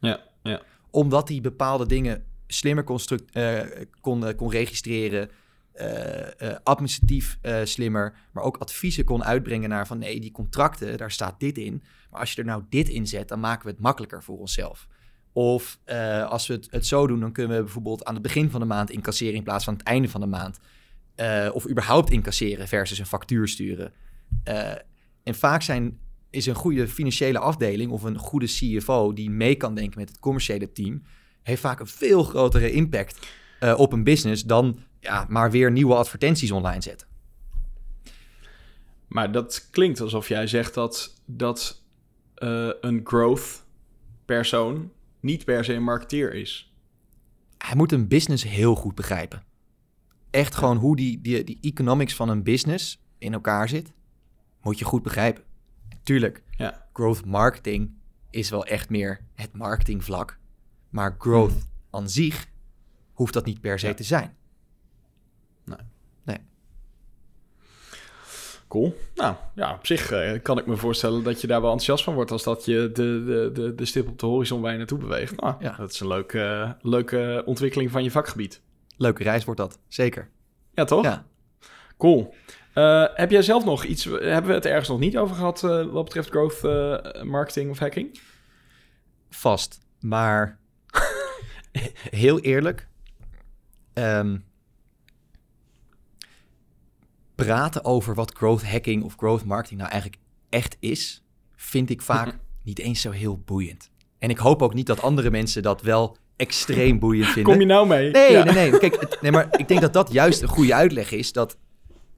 Ja, 0.00 0.20
ja. 0.42 0.62
Omdat 0.90 1.26
die 1.26 1.40
bepaalde 1.40 1.86
dingen 1.86 2.24
slimmer 2.46 2.84
uh, 3.32 3.60
kon, 4.00 4.24
uh, 4.24 4.36
kon 4.36 4.50
registreren, 4.50 5.30
administratief 6.62 7.38
slimmer, 7.64 8.14
maar 8.32 8.44
ook 8.44 8.56
adviezen 8.56 9.04
kon 9.04 9.24
uitbrengen 9.24 9.68
naar 9.68 9.86
van 9.86 9.98
nee, 9.98 10.20
die 10.20 10.32
contracten, 10.32 10.96
daar 10.96 11.10
staat 11.10 11.40
dit 11.40 11.58
in. 11.58 11.82
Maar 12.10 12.20
als 12.20 12.32
je 12.32 12.40
er 12.40 12.46
nou 12.46 12.62
dit 12.68 12.88
in 12.88 13.06
zet, 13.06 13.28
dan 13.28 13.40
maken 13.40 13.64
we 13.64 13.70
het 13.70 13.80
makkelijker 13.80 14.22
voor 14.22 14.38
onszelf. 14.38 14.88
Of 15.32 15.78
als 16.28 16.46
we 16.46 16.54
het, 16.54 16.68
het, 16.70 16.86
zo 16.86 17.06
doen, 17.06 17.20
dan 17.20 17.32
kunnen 17.32 17.56
we 17.56 17.62
bijvoorbeeld 17.62 18.04
aan 18.04 18.14
het 18.14 18.22
begin 18.22 18.50
van 18.50 18.60
de 18.60 18.66
maand 18.66 18.90
incasseren 18.90 19.34
in 19.34 19.42
plaats 19.42 19.64
van 19.64 19.74
het 19.74 19.82
einde 19.82 20.08
van 20.08 20.20
de 20.20 20.26
maand. 20.26 20.58
of 21.52 21.68
überhaupt 21.68 22.10
incasseren 22.10 22.68
versus 22.68 22.98
een 22.98 23.06
factuur 23.06 23.48
sturen. 23.48 23.92
en 25.22 25.34
vaak 25.34 25.62
zijn, 25.62 25.98
is 26.30 26.46
een 26.46 26.54
goede 26.54 26.88
financiële 26.88 27.38
afdeling 27.38 27.90
of 27.90 28.02
een 28.02 28.18
goede 28.18 28.46
CFO 28.46 29.12
die 29.12 29.30
mee 29.30 29.54
kan 29.54 29.74
denken 29.74 29.98
met 29.98 30.08
het 30.08 30.18
commerciële 30.18 30.72
team, 30.72 31.02
heeft 31.42 31.60
vaak 31.60 31.80
een 31.80 31.86
veel 31.86 32.22
grotere 32.22 32.70
impact 32.70 33.26
op 33.76 33.92
een 33.92 34.04
business 34.04 34.44
dan 34.44 34.78
ja, 35.02 35.26
maar 35.28 35.50
weer 35.50 35.70
nieuwe 35.70 35.94
advertenties 35.94 36.50
online 36.50 36.82
zetten. 36.82 37.06
Maar 39.06 39.32
dat 39.32 39.68
klinkt 39.70 40.00
alsof 40.00 40.28
jij 40.28 40.46
zegt 40.46 40.74
dat, 40.74 41.20
dat 41.24 41.82
uh, 42.38 42.70
een 42.80 43.00
growth 43.04 43.64
persoon 44.24 44.92
niet 45.20 45.44
per 45.44 45.64
se 45.64 45.74
een 45.74 45.82
marketeer 45.82 46.34
is. 46.34 46.72
Hij 47.58 47.76
moet 47.76 47.92
een 47.92 48.08
business 48.08 48.44
heel 48.44 48.74
goed 48.74 48.94
begrijpen. 48.94 49.42
Echt 50.30 50.54
gewoon 50.54 50.76
hoe 50.76 50.96
die, 50.96 51.20
die, 51.20 51.44
die 51.44 51.58
economics 51.60 52.14
van 52.14 52.28
een 52.28 52.42
business 52.42 53.02
in 53.18 53.32
elkaar 53.32 53.68
zit, 53.68 53.92
moet 54.62 54.78
je 54.78 54.84
goed 54.84 55.02
begrijpen. 55.02 55.44
Tuurlijk, 56.02 56.42
ja. 56.50 56.86
growth 56.92 57.24
marketing 57.24 57.94
is 58.30 58.50
wel 58.50 58.66
echt 58.66 58.90
meer 58.90 59.20
het 59.34 59.52
marketingvlak. 59.52 60.38
Maar 60.88 61.14
growth 61.18 61.52
hmm. 61.52 61.62
aan 61.90 62.08
zich 62.08 62.46
hoeft 63.12 63.32
dat 63.32 63.44
niet 63.44 63.60
per 63.60 63.78
se 63.78 63.94
te 63.94 64.02
zijn. 64.02 64.36
Cool. 68.72 68.94
Nou, 69.14 69.34
ja, 69.54 69.74
op 69.74 69.86
zich 69.86 70.12
uh, 70.12 70.42
kan 70.42 70.58
ik 70.58 70.66
me 70.66 70.76
voorstellen 70.76 71.22
dat 71.22 71.40
je 71.40 71.46
daar 71.46 71.60
wel 71.60 71.70
enthousiast 71.70 72.04
van 72.04 72.14
wordt 72.14 72.30
als 72.30 72.42
dat 72.42 72.64
je 72.64 72.90
de, 72.92 73.24
de, 73.24 73.50
de, 73.52 73.74
de 73.74 73.84
stip 73.84 74.08
op 74.08 74.18
de 74.18 74.26
horizon 74.26 74.60
waar 74.60 74.72
je 74.72 74.78
naartoe 74.78 74.98
beweegt. 74.98 75.40
Nou, 75.40 75.54
ja. 75.58 75.76
dat 75.76 75.92
is 75.92 76.00
een 76.00 76.06
leuke, 76.06 76.76
leuke 76.80 77.42
ontwikkeling 77.46 77.90
van 77.90 78.02
je 78.02 78.10
vakgebied. 78.10 78.60
Leuke 78.96 79.22
reis 79.22 79.44
wordt 79.44 79.60
dat, 79.60 79.78
zeker. 79.88 80.30
Ja, 80.74 80.84
toch? 80.84 81.04
Ja. 81.04 81.26
Cool. 81.98 82.34
Uh, 82.74 83.04
heb 83.14 83.30
jij 83.30 83.42
zelf 83.42 83.64
nog 83.64 83.84
iets, 83.84 84.04
hebben 84.04 84.46
we 84.46 84.52
het 84.52 84.66
ergens 84.66 84.88
nog 84.88 84.98
niet 84.98 85.16
over 85.16 85.36
gehad 85.36 85.62
uh, 85.62 85.86
wat 85.86 86.04
betreft 86.04 86.30
growth 86.30 86.62
marketing 87.24 87.70
of 87.70 87.78
hacking? 87.78 88.20
Vast, 89.30 89.80
maar 90.00 90.58
heel 92.10 92.40
eerlijk, 92.40 92.88
um, 93.94 94.44
praten 97.44 97.84
over 97.84 98.14
wat 98.14 98.34
growth 98.34 98.64
hacking 98.64 99.02
of 99.02 99.14
growth 99.16 99.44
marketing 99.44 99.80
nou 99.80 99.92
eigenlijk 99.92 100.22
echt 100.48 100.76
is, 100.80 101.22
vind 101.56 101.90
ik 101.90 102.02
vaak 102.02 102.38
niet 102.62 102.78
eens 102.78 103.00
zo 103.00 103.10
heel 103.10 103.38
boeiend. 103.44 103.90
En 104.18 104.30
ik 104.30 104.38
hoop 104.38 104.62
ook 104.62 104.74
niet 104.74 104.86
dat 104.86 105.02
andere 105.02 105.30
mensen 105.30 105.62
dat 105.62 105.82
wel 105.82 106.16
extreem 106.36 106.98
boeiend 106.98 107.26
vinden. 107.34 107.52
Kom 107.52 107.60
je 107.60 107.66
nou 107.66 107.86
mee? 107.86 108.10
Nee, 108.10 108.36
nee, 108.36 108.54
nee. 108.54 108.78
Kijk, 108.78 109.18
nee, 109.20 109.32
maar 109.32 109.48
ik 109.56 109.68
denk 109.68 109.80
dat 109.80 109.92
dat 109.92 110.12
juist 110.12 110.42
een 110.42 110.48
goede 110.48 110.74
uitleg 110.74 111.10
is. 111.10 111.32
Dat, 111.32 111.56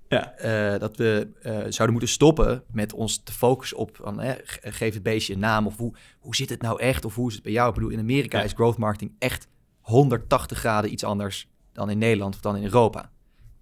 ja. 0.08 0.34
Uh, 0.44 0.78
dat 0.80 0.96
we 0.96 1.28
uh, 1.42 1.52
zouden 1.52 1.90
moeten 1.90 2.08
stoppen 2.08 2.62
met 2.72 2.92
ons 2.92 3.22
te 3.22 3.32
focussen 3.32 3.76
op... 3.76 3.96
Van, 3.96 4.20
eh, 4.20 4.32
geef 4.62 4.94
het 4.94 5.02
beestje 5.02 5.32
een 5.32 5.38
naam 5.38 5.66
of 5.66 5.76
hoe, 5.76 5.94
hoe 6.18 6.36
zit 6.36 6.48
het 6.48 6.62
nou 6.62 6.80
echt? 6.80 7.04
Of 7.04 7.14
hoe 7.14 7.28
is 7.28 7.34
het 7.34 7.42
bij 7.42 7.52
jou? 7.52 7.68
Ik 7.68 7.74
bedoel, 7.74 7.90
in 7.90 7.98
Amerika 7.98 8.42
is 8.42 8.52
growth 8.52 8.78
marketing 8.78 9.12
echt 9.18 9.46
180 9.80 10.58
graden 10.58 10.92
iets 10.92 11.04
anders 11.04 11.48
dan 11.72 11.90
in 11.90 11.98
Nederland 11.98 12.34
of 12.34 12.40
dan 12.40 12.56
in 12.56 12.64
Europa. 12.64 13.10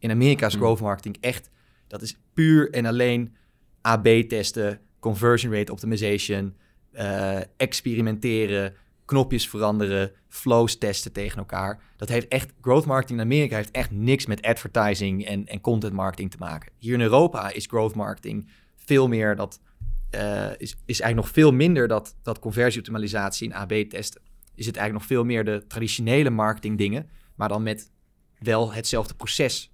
In 0.03 0.11
Amerika 0.11 0.47
is 0.47 0.53
hmm. 0.53 0.63
growth 0.63 0.81
marketing 0.81 1.17
echt, 1.21 1.51
dat 1.87 2.03
is 2.03 2.17
puur 2.35 2.71
en 2.71 2.87
alleen 2.87 3.37
AB 3.81 4.07
testen, 4.07 4.81
conversion 4.99 5.53
rate 5.53 5.73
optimization, 5.73 6.57
uh, 6.93 7.39
experimenteren, 7.57 8.75
knopjes 9.05 9.49
veranderen, 9.49 10.13
flows 10.29 10.79
testen 10.79 11.13
tegen 11.13 11.39
elkaar. 11.39 11.83
Dat 11.97 12.09
heeft 12.09 12.29
echt, 12.29 12.53
growth 12.61 12.85
marketing 12.85 13.19
in 13.19 13.25
Amerika 13.25 13.57
heeft 13.57 13.71
echt 13.71 13.91
niks 13.91 14.27
met 14.27 14.43
advertising 14.43 15.25
en, 15.25 15.47
en 15.47 15.61
content 15.61 15.93
marketing 15.93 16.31
te 16.31 16.37
maken. 16.39 16.73
Hier 16.79 16.95
in 16.95 17.01
Europa 17.01 17.51
is 17.51 17.67
growth 17.67 17.95
marketing 17.95 18.49
veel 18.77 19.09
meer 19.09 19.37
dat, 19.37 19.61
uh, 20.15 20.51
is, 20.57 20.77
is 20.85 21.01
eigenlijk 21.01 21.15
nog 21.15 21.29
veel 21.29 21.53
minder 21.53 21.89
dat, 21.89 22.17
dat 22.23 22.39
conversieoptimalisatie 22.39 23.53
en 23.53 23.57
AB 23.57 23.73
testen. 23.73 24.23
Is 24.55 24.67
het 24.67 24.77
eigenlijk 24.77 24.93
nog 24.93 25.17
veel 25.17 25.25
meer 25.25 25.45
de 25.45 25.65
traditionele 25.67 26.31
marketing 26.31 26.79
dingen, 26.79 27.09
maar 27.35 27.49
dan 27.49 27.63
met 27.63 27.91
wel 28.39 28.73
hetzelfde 28.73 29.15
proces 29.15 29.72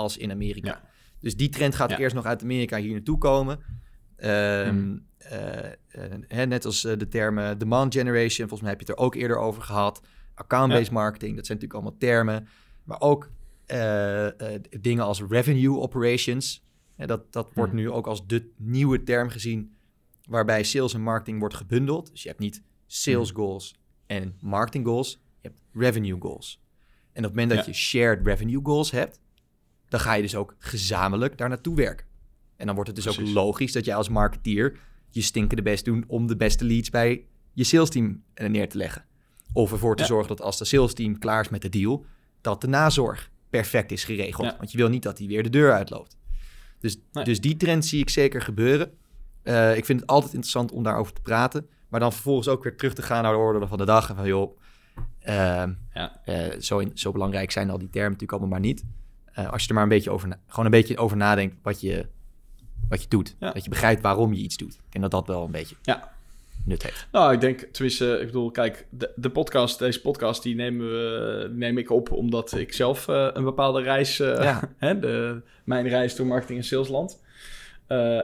als 0.00 0.16
in 0.16 0.30
Amerika. 0.30 0.82
Dus 1.20 1.36
die 1.36 1.48
trend 1.48 1.74
gaat 1.74 1.90
eerst 1.90 2.14
nog 2.14 2.24
uit 2.24 2.42
Amerika 2.42 2.76
hier 2.78 2.92
naartoe 2.92 3.18
komen. 3.18 3.58
Um, 4.16 5.06
net 6.28 6.64
als 6.64 6.84
uh, 6.84 6.96
de 6.98 7.08
termen 7.08 7.58
demand 7.58 7.94
generation, 7.94 8.48
volgens 8.48 8.60
mij 8.60 8.70
heb 8.70 8.80
je 8.80 8.86
het 8.86 8.98
er 8.98 9.04
ook 9.04 9.14
eerder 9.14 9.36
over 9.36 9.62
gehad. 9.62 10.00
Account-based 10.34 10.90
marketing, 10.90 11.36
dat 11.36 11.46
zijn 11.46 11.58
natuurlijk 11.58 11.84
allemaal 11.84 11.98
termen. 11.98 12.48
Maar 12.84 13.00
ook 13.00 13.30
dingen 14.80 15.04
als 15.04 15.22
revenue 15.28 15.78
operations. 15.78 16.64
dat 16.96 17.32
dat 17.32 17.50
wordt 17.54 17.72
hmm. 17.72 17.80
nu 17.80 17.90
ook 17.90 18.06
als 18.06 18.26
de 18.26 18.50
nieuwe 18.56 19.02
term 19.02 19.28
gezien, 19.28 19.76
waarbij 20.28 20.62
sales 20.62 20.94
en 20.94 21.02
marketing 21.02 21.38
wordt 21.38 21.54
gebundeld. 21.54 22.10
Dus 22.10 22.22
je 22.22 22.28
hebt 22.28 22.40
niet 22.40 22.62
sales 22.86 23.28
hmm. 23.28 23.38
goals 23.38 23.74
en 24.06 24.36
marketing 24.40 24.86
goals, 24.86 25.22
je 25.40 25.48
hebt 25.48 25.60
revenue 25.72 26.20
goals. 26.20 26.62
En 27.12 27.24
op 27.24 27.30
het 27.30 27.40
moment 27.40 27.50
dat 27.50 27.66
je 27.66 27.72
shared 27.72 28.26
revenue 28.26 28.60
goals 28.62 28.90
hebt, 28.90 29.20
dan 29.90 30.00
ga 30.00 30.14
je 30.14 30.22
dus 30.22 30.34
ook 30.34 30.54
gezamenlijk 30.58 31.38
daar 31.38 31.48
naartoe 31.48 31.76
werken. 31.76 32.06
En 32.56 32.66
dan 32.66 32.74
wordt 32.74 32.90
het 32.90 33.04
dus 33.04 33.18
ook 33.18 33.28
logisch 33.28 33.72
dat 33.72 33.84
jij 33.84 33.94
als 33.94 34.08
marketeer 34.08 34.78
je 35.10 35.22
stinkende 35.22 35.62
best 35.62 35.84
doen 35.84 36.04
om 36.06 36.26
de 36.26 36.36
beste 36.36 36.64
leads 36.64 36.90
bij 36.90 37.26
je 37.52 37.64
salesteam 37.64 38.22
neer 38.34 38.68
te 38.68 38.76
leggen. 38.76 39.04
Of 39.52 39.72
ervoor 39.72 39.96
te 39.96 40.04
zorgen 40.04 40.28
dat 40.28 40.40
als 40.40 40.58
de 40.58 40.64
salesteam 40.64 41.18
klaar 41.18 41.40
is 41.40 41.48
met 41.48 41.62
de 41.62 41.68
deal, 41.68 42.04
dat 42.40 42.60
de 42.60 42.66
nazorg 42.66 43.30
perfect 43.50 43.92
is 43.92 44.04
geregeld. 44.04 44.56
Want 44.56 44.72
je 44.72 44.78
wil 44.78 44.88
niet 44.88 45.02
dat 45.02 45.16
die 45.16 45.28
weer 45.28 45.42
de 45.42 45.50
deur 45.50 45.72
uitloopt. 45.72 46.18
Dus, 46.78 46.98
dus 47.12 47.40
die 47.40 47.56
trend 47.56 47.84
zie 47.84 48.00
ik 48.00 48.10
zeker 48.10 48.42
gebeuren. 48.42 48.92
Uh, 49.44 49.76
ik 49.76 49.84
vind 49.84 50.00
het 50.00 50.08
altijd 50.08 50.32
interessant 50.32 50.72
om 50.72 50.82
daarover 50.82 51.12
te 51.12 51.20
praten. 51.20 51.66
Maar 51.88 52.00
dan 52.00 52.12
vervolgens 52.12 52.48
ook 52.48 52.62
weer 52.62 52.76
terug 52.76 52.94
te 52.94 53.02
gaan 53.02 53.22
naar 53.22 53.32
de 53.32 53.38
orde 53.38 53.66
van 53.66 53.78
de 53.78 53.84
dag. 53.84 54.08
En 54.08 54.16
van 54.16 54.26
joh, 54.26 54.58
uh, 55.28 55.64
ja. 55.94 56.20
uh, 56.26 56.60
zo, 56.60 56.78
in, 56.78 56.90
zo 56.94 57.12
belangrijk 57.12 57.50
zijn 57.50 57.70
al 57.70 57.78
die 57.78 57.90
termen 57.90 58.12
natuurlijk 58.12 58.38
allemaal 58.38 58.60
maar 58.60 58.68
niet. 58.68 58.84
Uh, 59.40 59.52
als 59.52 59.62
je 59.62 59.68
er 59.68 59.74
maar 59.74 59.82
een 59.82 59.88
beetje 59.88 60.10
over, 60.10 60.38
gewoon 60.46 60.64
een 60.64 60.70
beetje 60.70 60.98
over 60.98 61.16
nadenkt 61.16 61.56
wat 61.62 61.80
je, 61.80 62.06
wat 62.88 63.02
je 63.02 63.08
doet. 63.08 63.36
Dat 63.38 63.64
je 63.64 63.70
begrijpt 63.70 64.02
waarom 64.02 64.32
je 64.32 64.42
iets 64.42 64.56
doet. 64.56 64.72
Ik 64.72 64.92
denk 64.92 65.10
dat 65.10 65.10
dat 65.10 65.26
wel 65.26 65.44
een 65.44 65.50
beetje 65.50 65.74
ja. 65.82 66.12
nut 66.64 66.82
heeft. 66.82 67.06
Nou, 67.12 67.32
ik 67.32 67.40
denk, 67.40 67.60
tenminste, 67.60 68.18
ik 68.20 68.26
bedoel, 68.26 68.50
kijk, 68.50 68.86
de, 68.90 69.12
de 69.16 69.30
podcast, 69.30 69.78
deze 69.78 70.00
podcast, 70.00 70.42
die 70.42 70.54
nemen 70.54 70.86
we, 70.86 71.50
neem 71.54 71.78
ik 71.78 71.90
op 71.90 72.12
omdat 72.12 72.52
ik 72.52 72.72
zelf 72.72 73.08
uh, 73.08 73.28
een 73.32 73.44
bepaalde 73.44 73.82
reis, 73.82 74.20
uh, 74.20 74.42
ja. 74.42 74.60
hè, 74.76 74.98
de, 74.98 75.42
mijn 75.64 75.88
reis 75.88 76.16
door 76.16 76.26
marketing 76.26 76.58
en 76.58 76.64
salesland. 76.64 77.22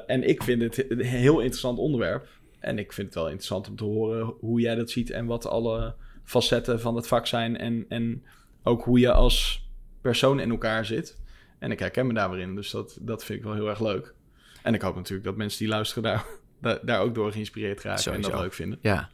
en 0.07 0.29
ik 0.29 0.43
vind 0.43 0.63
het 0.63 0.91
een 0.91 1.01
heel 1.01 1.39
interessant 1.39 1.79
onderwerp. 1.79 2.29
En 2.59 2.79
ik 2.79 2.93
vind 2.93 3.07
het 3.07 3.17
wel 3.17 3.27
interessant 3.27 3.69
om 3.69 3.77
te 3.77 3.85
horen 3.85 4.35
hoe 4.41 4.61
jij 4.61 4.75
dat 4.75 4.91
ziet 4.91 5.11
en 5.11 5.27
wat 5.27 5.47
alle 5.47 5.95
facetten 6.25 6.81
van 6.81 6.97
het 6.97 7.07
vak 7.07 7.27
zijn. 7.27 7.57
En, 7.57 7.85
en 7.89 8.25
ook 8.63 8.85
hoe 8.85 8.99
je 8.99 9.13
als 9.13 9.66
persoon 10.07 10.41
in 10.41 10.51
elkaar 10.51 10.85
zit. 10.85 11.17
En 11.59 11.71
ik 11.71 11.79
herken 11.79 12.07
me 12.07 12.13
daar 12.13 12.31
weer 12.31 12.41
in, 12.41 12.55
dus 12.55 12.71
dat, 12.71 12.99
dat 13.01 13.25
vind 13.25 13.39
ik 13.39 13.45
wel 13.45 13.55
heel 13.55 13.69
erg 13.69 13.81
leuk. 13.81 14.15
En 14.63 14.75
ik 14.75 14.81
hoop 14.81 14.95
natuurlijk 14.95 15.25
dat 15.25 15.37
mensen 15.37 15.59
die 15.59 15.69
luisteren 15.69 16.03
daar, 16.03 16.25
daar, 16.85 17.01
ook 17.01 17.15
door 17.15 17.33
geïnspireerd 17.33 17.83
raken 17.83 18.13
en 18.13 18.21
dat 18.21 18.33
leuk 18.33 18.53
vinden. 18.53 18.79
Ja. 18.83 19.09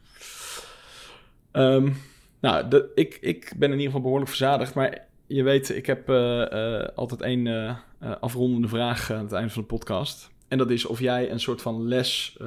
Um, 1.51 1.97
nou, 2.39 2.67
de, 2.67 2.91
ik, 2.95 3.17
ik 3.21 3.53
ben 3.57 3.67
in 3.67 3.73
ieder 3.73 3.85
geval 3.85 4.01
behoorlijk 4.01 4.29
verzadigd, 4.29 4.73
maar 4.73 5.05
je 5.27 5.43
weet, 5.43 5.69
ik 5.69 5.85
heb 5.85 6.09
uh, 6.09 6.45
uh, 6.51 6.87
altijd 6.95 7.21
één 7.21 7.45
uh, 7.45 7.75
afrondende 8.19 8.67
vraag 8.67 9.11
aan 9.11 9.23
het 9.23 9.31
einde 9.31 9.49
van 9.49 9.61
de 9.61 9.67
podcast. 9.67 10.31
En 10.47 10.57
dat 10.57 10.69
is 10.69 10.85
of 10.85 10.99
jij 10.99 11.31
een 11.31 11.39
soort 11.39 11.61
van 11.61 11.87
les, 11.87 12.37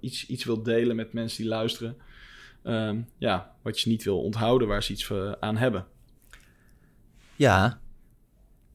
iets, 0.00 0.26
iets 0.26 0.44
wilt 0.44 0.64
delen 0.64 0.96
met 0.96 1.12
mensen 1.12 1.42
die 1.42 1.50
luisteren. 1.50 1.96
Um, 2.64 3.08
ja, 3.18 3.54
wat 3.62 3.80
je 3.80 3.90
niet 3.90 4.04
wil 4.04 4.22
onthouden, 4.22 4.68
waar 4.68 4.82
ze 4.82 4.92
iets 4.92 5.12
aan 5.40 5.56
hebben. 5.56 5.86
Ja, 7.36 7.80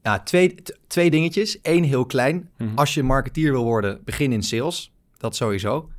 ja 0.08 0.18
twee, 0.18 0.54
twee 0.86 1.10
dingetjes. 1.10 1.58
Eén 1.62 1.84
heel 1.84 2.06
klein. 2.06 2.50
Mhm. 2.58 2.74
Als 2.74 2.94
je 2.94 3.02
marketeer 3.02 3.52
wil 3.52 3.64
worden, 3.64 4.00
begin 4.04 4.32
in 4.32 4.42
sales. 4.42 4.92
Dat 5.16 5.36
sowieso. 5.36 5.90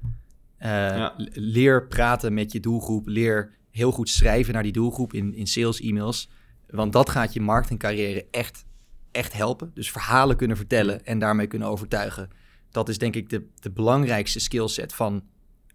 Leer 1.34 1.88
praten 1.88 2.34
met 2.34 2.52
je 2.52 2.60
doelgroep. 2.60 3.08
Leer 3.08 3.58
heel 3.72 3.92
goed 3.92 4.10
schrijven 4.10 4.54
naar 4.54 4.64
die 4.64 4.72
doelgroep 4.72 5.14
in, 5.14 5.36
in 5.36 5.48
sales 5.48 5.80
e-mails. 5.80 6.30
Want 6.70 6.94
dat 6.94 7.10
gaat 7.10 7.34
je 7.34 7.42
marketingcarrière 7.42 8.26
echt, 8.32 8.66
echt 9.12 9.34
helpen. 9.34 9.72
Dus 9.74 9.92
verhalen 9.92 10.36
kunnen 10.36 10.58
vertellen 10.58 11.06
en 11.06 11.20
daarmee 11.20 11.48
kunnen 11.48 11.68
overtuigen. 11.68 12.30
Dat 12.72 12.90
is 12.90 12.98
denk 12.98 13.16
ik 13.16 13.30
de, 13.30 13.48
de 13.60 13.72
belangrijkste 13.72 14.40
skillset 14.40 14.94
van 14.94 15.24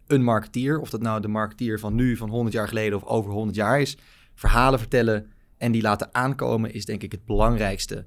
een 0.07 0.23
marketeer. 0.23 0.81
Of 0.81 0.91
dat 0.91 1.03
nou 1.03 1.21
de 1.21 1.29
marketeer 1.29 1.79
van 1.79 1.95
nu, 1.95 2.17
van 2.17 2.29
100 2.29 2.55
jaar 2.55 2.69
geleden 2.69 2.99
of 2.99 3.05
over 3.05 3.33
100 3.33 3.57
jaar 3.57 3.81
is. 3.81 3.97
Verhalen 4.35 4.79
vertellen 4.79 5.33
en 5.59 5.73
die 5.73 5.83
laten 5.83 6.15
aankomen 6.15 6.73
is 6.73 6.85
denk 6.85 7.03
ik 7.03 7.13
het 7.13 7.25
belangrijkste. 7.25 8.07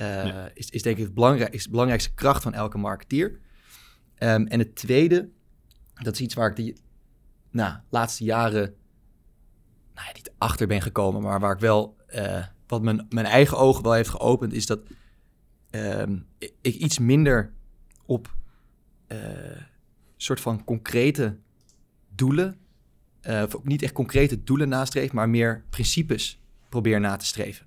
Uh, 0.00 0.44
is, 0.54 0.70
is 0.70 0.82
denk 0.82 0.96
ik 0.96 1.04
het 1.04 1.14
belangrijk, 1.14 1.54
is 1.54 1.64
de 1.64 1.70
belangrijkste 1.70 2.14
kracht 2.14 2.42
van 2.42 2.54
elke 2.54 2.78
marketeer. 2.78 3.38
Ehm, 4.14 4.46
en 4.46 4.58
het 4.58 4.74
tweede, 4.74 5.28
dat 5.94 6.14
is 6.14 6.20
iets 6.20 6.34
waar 6.34 6.50
ik 6.50 6.56
de 6.56 6.76
nou, 7.50 7.76
laatste 7.90 8.24
jaren 8.24 8.74
nou 9.94 10.08
niet 10.14 10.32
achter 10.38 10.66
ben 10.66 10.82
gekomen, 10.82 11.22
maar 11.22 11.40
waar 11.40 11.54
ik 11.54 11.60
wel, 11.60 11.96
uh, 12.14 12.44
wat 12.66 12.82
mijn, 12.82 13.06
mijn 13.08 13.26
eigen 13.26 13.58
ogen 13.58 13.82
wel 13.82 13.92
heeft 13.92 14.08
geopend, 14.08 14.52
is 14.52 14.66
dat 14.66 14.80
uh, 15.70 16.02
ik 16.38 16.74
iets 16.74 16.98
minder 16.98 17.52
op 18.06 18.34
uh, 19.08 19.18
soort 20.16 20.40
van 20.40 20.64
concrete 20.64 21.38
doelen, 22.14 22.58
of 23.22 23.54
ook 23.54 23.64
niet 23.64 23.82
echt 23.82 23.92
concrete 23.92 24.44
doelen 24.44 24.68
nastreef, 24.68 25.12
maar 25.12 25.28
meer 25.28 25.64
principes 25.70 26.40
probeer 26.68 27.00
na 27.00 27.16
te 27.16 27.26
streven. 27.26 27.66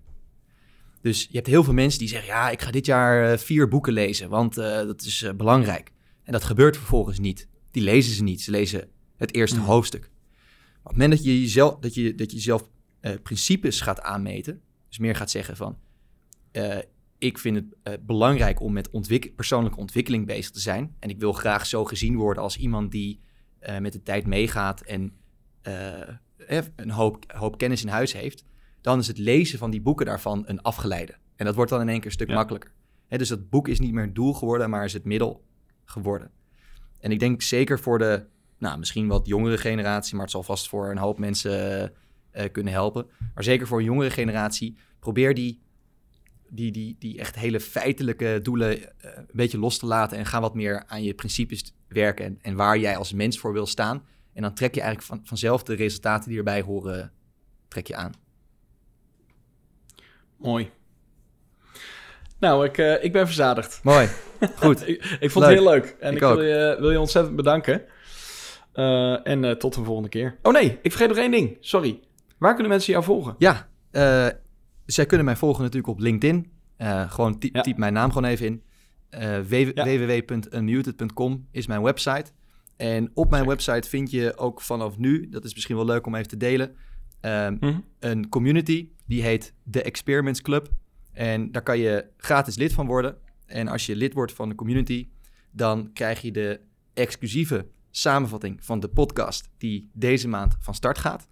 Dus 1.01 1.23
je 1.23 1.35
hebt 1.35 1.47
heel 1.47 1.63
veel 1.63 1.73
mensen 1.73 1.99
die 1.99 2.07
zeggen, 2.07 2.27
ja, 2.27 2.49
ik 2.49 2.61
ga 2.61 2.71
dit 2.71 2.85
jaar 2.85 3.39
vier 3.39 3.67
boeken 3.67 3.93
lezen, 3.93 4.29
want 4.29 4.55
dat 4.55 5.01
is 5.01 5.25
belangrijk. 5.37 5.91
En 6.23 6.31
dat 6.31 6.43
gebeurt 6.43 6.77
vervolgens 6.77 7.19
niet. 7.19 7.47
Die 7.71 7.83
lezen 7.83 8.13
ze 8.13 8.23
niet. 8.23 8.41
Ze 8.41 8.51
lezen 8.51 8.89
het 9.17 9.33
eerste 9.33 9.59
mm. 9.59 9.65
hoofdstuk. 9.65 10.03
Op 10.03 10.83
het 10.83 10.91
moment 10.91 11.11
dat 11.11 11.23
je 11.23 11.41
jezelf, 11.41 11.79
dat 11.79 11.93
je, 11.93 12.15
dat 12.15 12.31
je 12.31 12.37
jezelf 12.37 12.69
uh, 13.01 13.11
principes 13.23 13.81
gaat 13.81 14.01
aanmeten, 14.01 14.61
dus 14.87 14.97
meer 14.97 15.15
gaat 15.15 15.31
zeggen 15.31 15.55
van, 15.55 15.77
ik 17.17 17.37
vind 17.37 17.55
het 17.83 18.05
belangrijk 18.05 18.59
om 18.59 18.73
met 18.73 18.89
ontwik 18.89 19.35
persoonlijke 19.35 19.79
ontwikkeling 19.79 20.25
bezig 20.25 20.51
te 20.51 20.59
zijn. 20.59 20.95
En 20.99 21.09
ik 21.09 21.19
wil 21.19 21.33
graag 21.33 21.65
zo 21.65 21.85
gezien 21.85 22.15
worden 22.15 22.43
als 22.43 22.57
iemand 22.57 22.91
die 22.91 23.19
met 23.79 23.93
de 23.93 24.03
tijd 24.03 24.27
meegaat 24.27 24.81
en 24.81 25.13
een 26.75 26.89
hoop, 26.89 27.23
hoop 27.27 27.57
kennis 27.57 27.81
in 27.81 27.87
huis 27.87 28.13
heeft. 28.13 28.43
Dan 28.81 28.99
is 28.99 29.07
het 29.07 29.17
lezen 29.17 29.59
van 29.59 29.71
die 29.71 29.81
boeken 29.81 30.05
daarvan 30.05 30.43
een 30.47 30.61
afgeleide. 30.61 31.15
En 31.35 31.45
dat 31.45 31.55
wordt 31.55 31.71
dan 31.71 31.81
in 31.81 31.89
één 31.89 31.97
keer 31.97 32.05
een 32.05 32.11
stuk 32.11 32.27
makkelijker. 32.27 32.71
Dus 33.07 33.29
dat 33.29 33.49
boek 33.49 33.67
is 33.67 33.79
niet 33.79 33.93
meer 33.93 34.03
het 34.03 34.15
doel 34.15 34.33
geworden, 34.33 34.69
maar 34.69 34.85
is 34.85 34.93
het 34.93 35.05
middel 35.05 35.43
geworden. 35.85 36.31
En 36.99 37.11
ik 37.11 37.19
denk 37.19 37.41
zeker 37.41 37.79
voor 37.79 37.97
de 37.97 38.25
nou, 38.59 38.79
misschien 38.79 39.07
wat 39.07 39.27
jongere 39.27 39.57
generatie, 39.57 40.13
maar 40.13 40.23
het 40.23 40.31
zal 40.31 40.43
vast 40.43 40.69
voor 40.69 40.91
een 40.91 40.97
hoop 40.97 41.19
mensen 41.19 41.91
uh, 42.33 42.43
kunnen 42.51 42.73
helpen. 42.73 43.07
Maar 43.33 43.43
zeker 43.43 43.67
voor 43.67 43.77
een 43.79 43.85
jongere 43.85 44.09
generatie, 44.09 44.77
probeer 44.99 45.33
die, 45.33 45.61
die, 46.49 46.71
die, 46.71 46.95
die 46.99 47.19
echt 47.19 47.35
hele 47.35 47.59
feitelijke 47.59 48.39
doelen 48.43 48.79
uh, 48.79 48.85
een 49.01 49.25
beetje 49.31 49.57
los 49.57 49.77
te 49.77 49.85
laten 49.85 50.17
en 50.17 50.25
ga 50.25 50.41
wat 50.41 50.55
meer 50.55 50.83
aan 50.87 51.03
je 51.03 51.13
principes 51.13 51.73
werken 51.87 52.25
en, 52.25 52.39
en, 52.41 52.55
waar 52.55 52.77
jij 52.77 52.97
als 52.97 53.13
mens 53.13 53.39
voor 53.39 53.53
wil 53.53 53.65
staan. 53.65 54.05
En 54.33 54.41
dan 54.41 54.53
trek 54.53 54.75
je 54.75 54.81
eigenlijk 54.81 55.09
van, 55.09 55.19
vanzelf 55.23 55.63
de 55.63 55.73
resultaten 55.73 56.29
die 56.29 56.37
erbij 56.37 56.61
horen, 56.61 57.11
trek 57.67 57.87
je 57.87 57.95
aan. 57.95 58.13
Mooi. 60.39 60.71
Nou, 62.39 62.65
ik, 62.65 62.77
uh, 62.77 63.03
ik 63.03 63.11
ben 63.11 63.25
verzadigd. 63.25 63.79
Mooi. 63.83 64.07
Goed. 64.55 64.87
ik, 64.89 65.17
ik, 65.19 65.31
vond 65.31 65.45
het 65.45 65.53
heel 65.53 65.63
leuk. 65.63 65.95
En 65.99 66.09
ik, 66.09 66.21
ik 66.21 66.27
wil, 66.27 66.41
je, 66.41 66.77
wil 66.79 66.91
je 66.91 66.99
ontzettend 66.99 67.35
bedanken. 67.35 67.81
Uh, 68.73 69.27
en 69.27 69.43
uh, 69.43 69.51
tot 69.51 69.75
een 69.75 69.83
volgende 69.83 70.09
keer. 70.09 70.37
Oh 70.41 70.53
nee, 70.53 70.79
ik 70.81 70.91
vergeet 70.91 71.07
nog 71.07 71.17
één 71.17 71.31
ding. 71.31 71.57
Sorry. 71.59 71.99
Waar 72.37 72.53
kunnen 72.53 72.71
mensen 72.71 72.91
jou 72.91 73.03
volgen? 73.05 73.35
Ja, 73.37 73.67
zij 74.85 75.05
kunnen 75.05 75.25
mij 75.25 75.35
volgen 75.35 75.61
natuurlijk 75.61 75.93
op 75.93 75.99
LinkedIn. 75.99 76.51
gewoon 77.07 77.39
typ, 77.39 77.55
ja. 77.55 77.61
typ, 77.61 77.77
mijn 77.77 77.93
naam 77.93 78.11
gewoon 78.11 78.29
even 78.29 78.45
in. 78.45 78.63
www.unmuted.com 79.75 81.47
is 81.51 81.67
mijn 81.67 81.81
website. 81.81 82.31
En 82.77 83.11
op 83.13 83.29
mijn 83.29 83.45
website 83.45 83.89
vind 83.89 84.11
je 84.11 84.37
ook 84.37 84.61
vanaf 84.61 84.97
nu, 84.97 85.29
dat 85.29 85.45
is 85.45 85.53
misschien 85.53 85.75
wel 85.75 85.85
leuk 85.85 86.05
om 86.05 86.15
even 86.15 86.27
te 86.27 86.37
delen, 86.37 86.75
mm 87.21 87.57
-hmm. 87.59 87.85
een 87.99 88.29
community. 88.29 88.89
Die 89.09 89.21
heet 89.21 89.53
The 89.71 89.81
Experiments 89.81 90.41
Club. 90.41 90.69
En 91.11 91.51
daar 91.51 91.61
kan 91.61 91.79
je 91.79 92.05
gratis 92.17 92.55
lid 92.55 92.73
van 92.73 92.85
worden. 92.85 93.17
En 93.45 93.67
als 93.67 93.85
je 93.85 93.95
lid 93.95 94.13
wordt 94.13 94.33
van 94.33 94.49
de 94.49 94.55
community, 94.55 95.09
dan 95.51 95.93
krijg 95.93 96.21
je 96.21 96.31
de 96.31 96.59
exclusieve 96.93 97.67
samenvatting 97.91 98.65
van 98.65 98.79
de 98.79 98.87
podcast 98.87 99.49
die 99.57 99.89
deze 99.93 100.27
maand 100.27 100.55
van 100.59 100.73
start 100.73 100.97
gaat. 100.97 101.27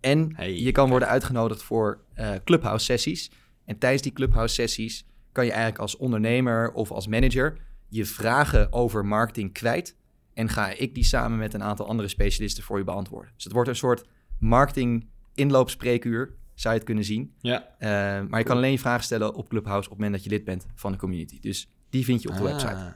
En 0.00 0.34
je 0.38 0.72
kan 0.72 0.88
worden 0.88 1.08
uitgenodigd 1.08 1.62
voor 1.62 2.04
uh, 2.16 2.32
Clubhouse 2.44 2.84
sessies. 2.84 3.30
En 3.64 3.78
tijdens 3.78 4.02
die 4.02 4.12
Clubhouse 4.12 4.54
sessies 4.54 5.06
kan 5.32 5.44
je 5.44 5.50
eigenlijk 5.50 5.80
als 5.80 5.96
ondernemer 5.96 6.72
of 6.72 6.90
als 6.90 7.06
manager 7.06 7.56
je 7.88 8.04
vragen 8.04 8.72
over 8.72 9.06
marketing 9.06 9.52
kwijt. 9.52 9.96
En 10.34 10.48
ga 10.48 10.68
ik 10.68 10.94
die 10.94 11.04
samen 11.04 11.38
met 11.38 11.54
een 11.54 11.62
aantal 11.62 11.86
andere 11.86 12.08
specialisten 12.08 12.64
voor 12.64 12.78
je 12.78 12.84
beantwoorden. 12.84 13.32
Dus 13.34 13.44
het 13.44 13.52
wordt 13.52 13.68
een 13.68 13.76
soort 13.76 14.04
marketing 14.38 15.08
inloopspreekuur, 15.34 16.40
zou 16.62 16.74
je 16.74 16.80
het 16.80 16.84
kunnen 16.84 17.04
zien. 17.04 17.32
Ja. 17.40 17.68
Uh, 17.78 17.88
maar 18.28 18.38
je 18.38 18.44
kan 18.44 18.56
alleen 18.56 18.70
je 18.70 18.78
vragen 18.78 19.04
stellen 19.04 19.34
op 19.34 19.48
Clubhouse 19.48 19.84
op 19.84 19.90
het 19.90 19.98
moment 19.98 20.12
dat 20.12 20.24
je 20.24 20.30
lid 20.30 20.44
bent 20.44 20.66
van 20.74 20.92
de 20.92 20.98
community. 20.98 21.40
Dus 21.40 21.68
die 21.90 22.04
vind 22.04 22.22
je 22.22 22.28
op 22.28 22.34
de 22.34 22.40
ah, 22.40 22.46
website. 22.46 22.92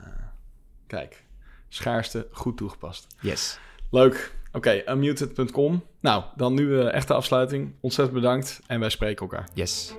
Kijk, 0.87 1.23
schaarste 1.69 2.27
goed 2.31 2.57
toegepast. 2.57 3.07
Yes. 3.21 3.59
Leuk. 3.91 4.35
Oké, 4.47 4.57
okay, 4.57 4.95
unmuted.com. 4.95 5.83
Nou, 5.99 6.23
dan 6.35 6.53
nu 6.53 6.63
uh, 6.63 6.93
echte 6.93 7.13
afsluiting. 7.13 7.73
Ontzettend 7.79 8.19
bedankt 8.19 8.59
en 8.67 8.79
wij 8.79 8.89
spreken 8.89 9.21
elkaar. 9.21 9.49
Yes. 9.53 9.93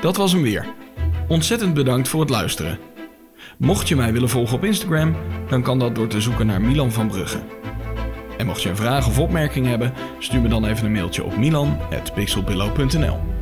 Dat 0.00 0.16
was 0.16 0.32
hem 0.32 0.42
weer. 0.42 0.74
Ontzettend 1.28 1.74
bedankt 1.74 2.08
voor 2.08 2.20
het 2.20 2.30
luisteren. 2.30 2.78
Mocht 3.58 3.88
je 3.88 3.96
mij 3.96 4.12
willen 4.12 4.28
volgen 4.28 4.56
op 4.56 4.64
Instagram, 4.64 5.16
dan 5.48 5.62
kan 5.62 5.78
dat 5.78 5.94
door 5.94 6.06
te 6.06 6.20
zoeken 6.20 6.46
naar 6.46 6.60
Milan 6.60 6.92
van 6.92 7.08
Brugge. 7.08 7.65
En 8.36 8.46
mocht 8.46 8.62
je 8.62 8.68
een 8.68 8.76
vraag 8.76 9.06
of 9.06 9.18
opmerking 9.18 9.66
hebben, 9.66 9.92
stuur 10.18 10.40
me 10.40 10.48
dan 10.48 10.64
even 10.64 10.86
een 10.86 10.92
mailtje 10.92 11.24
op 11.24 11.36
milan.pixelpillow.nl 11.36 13.35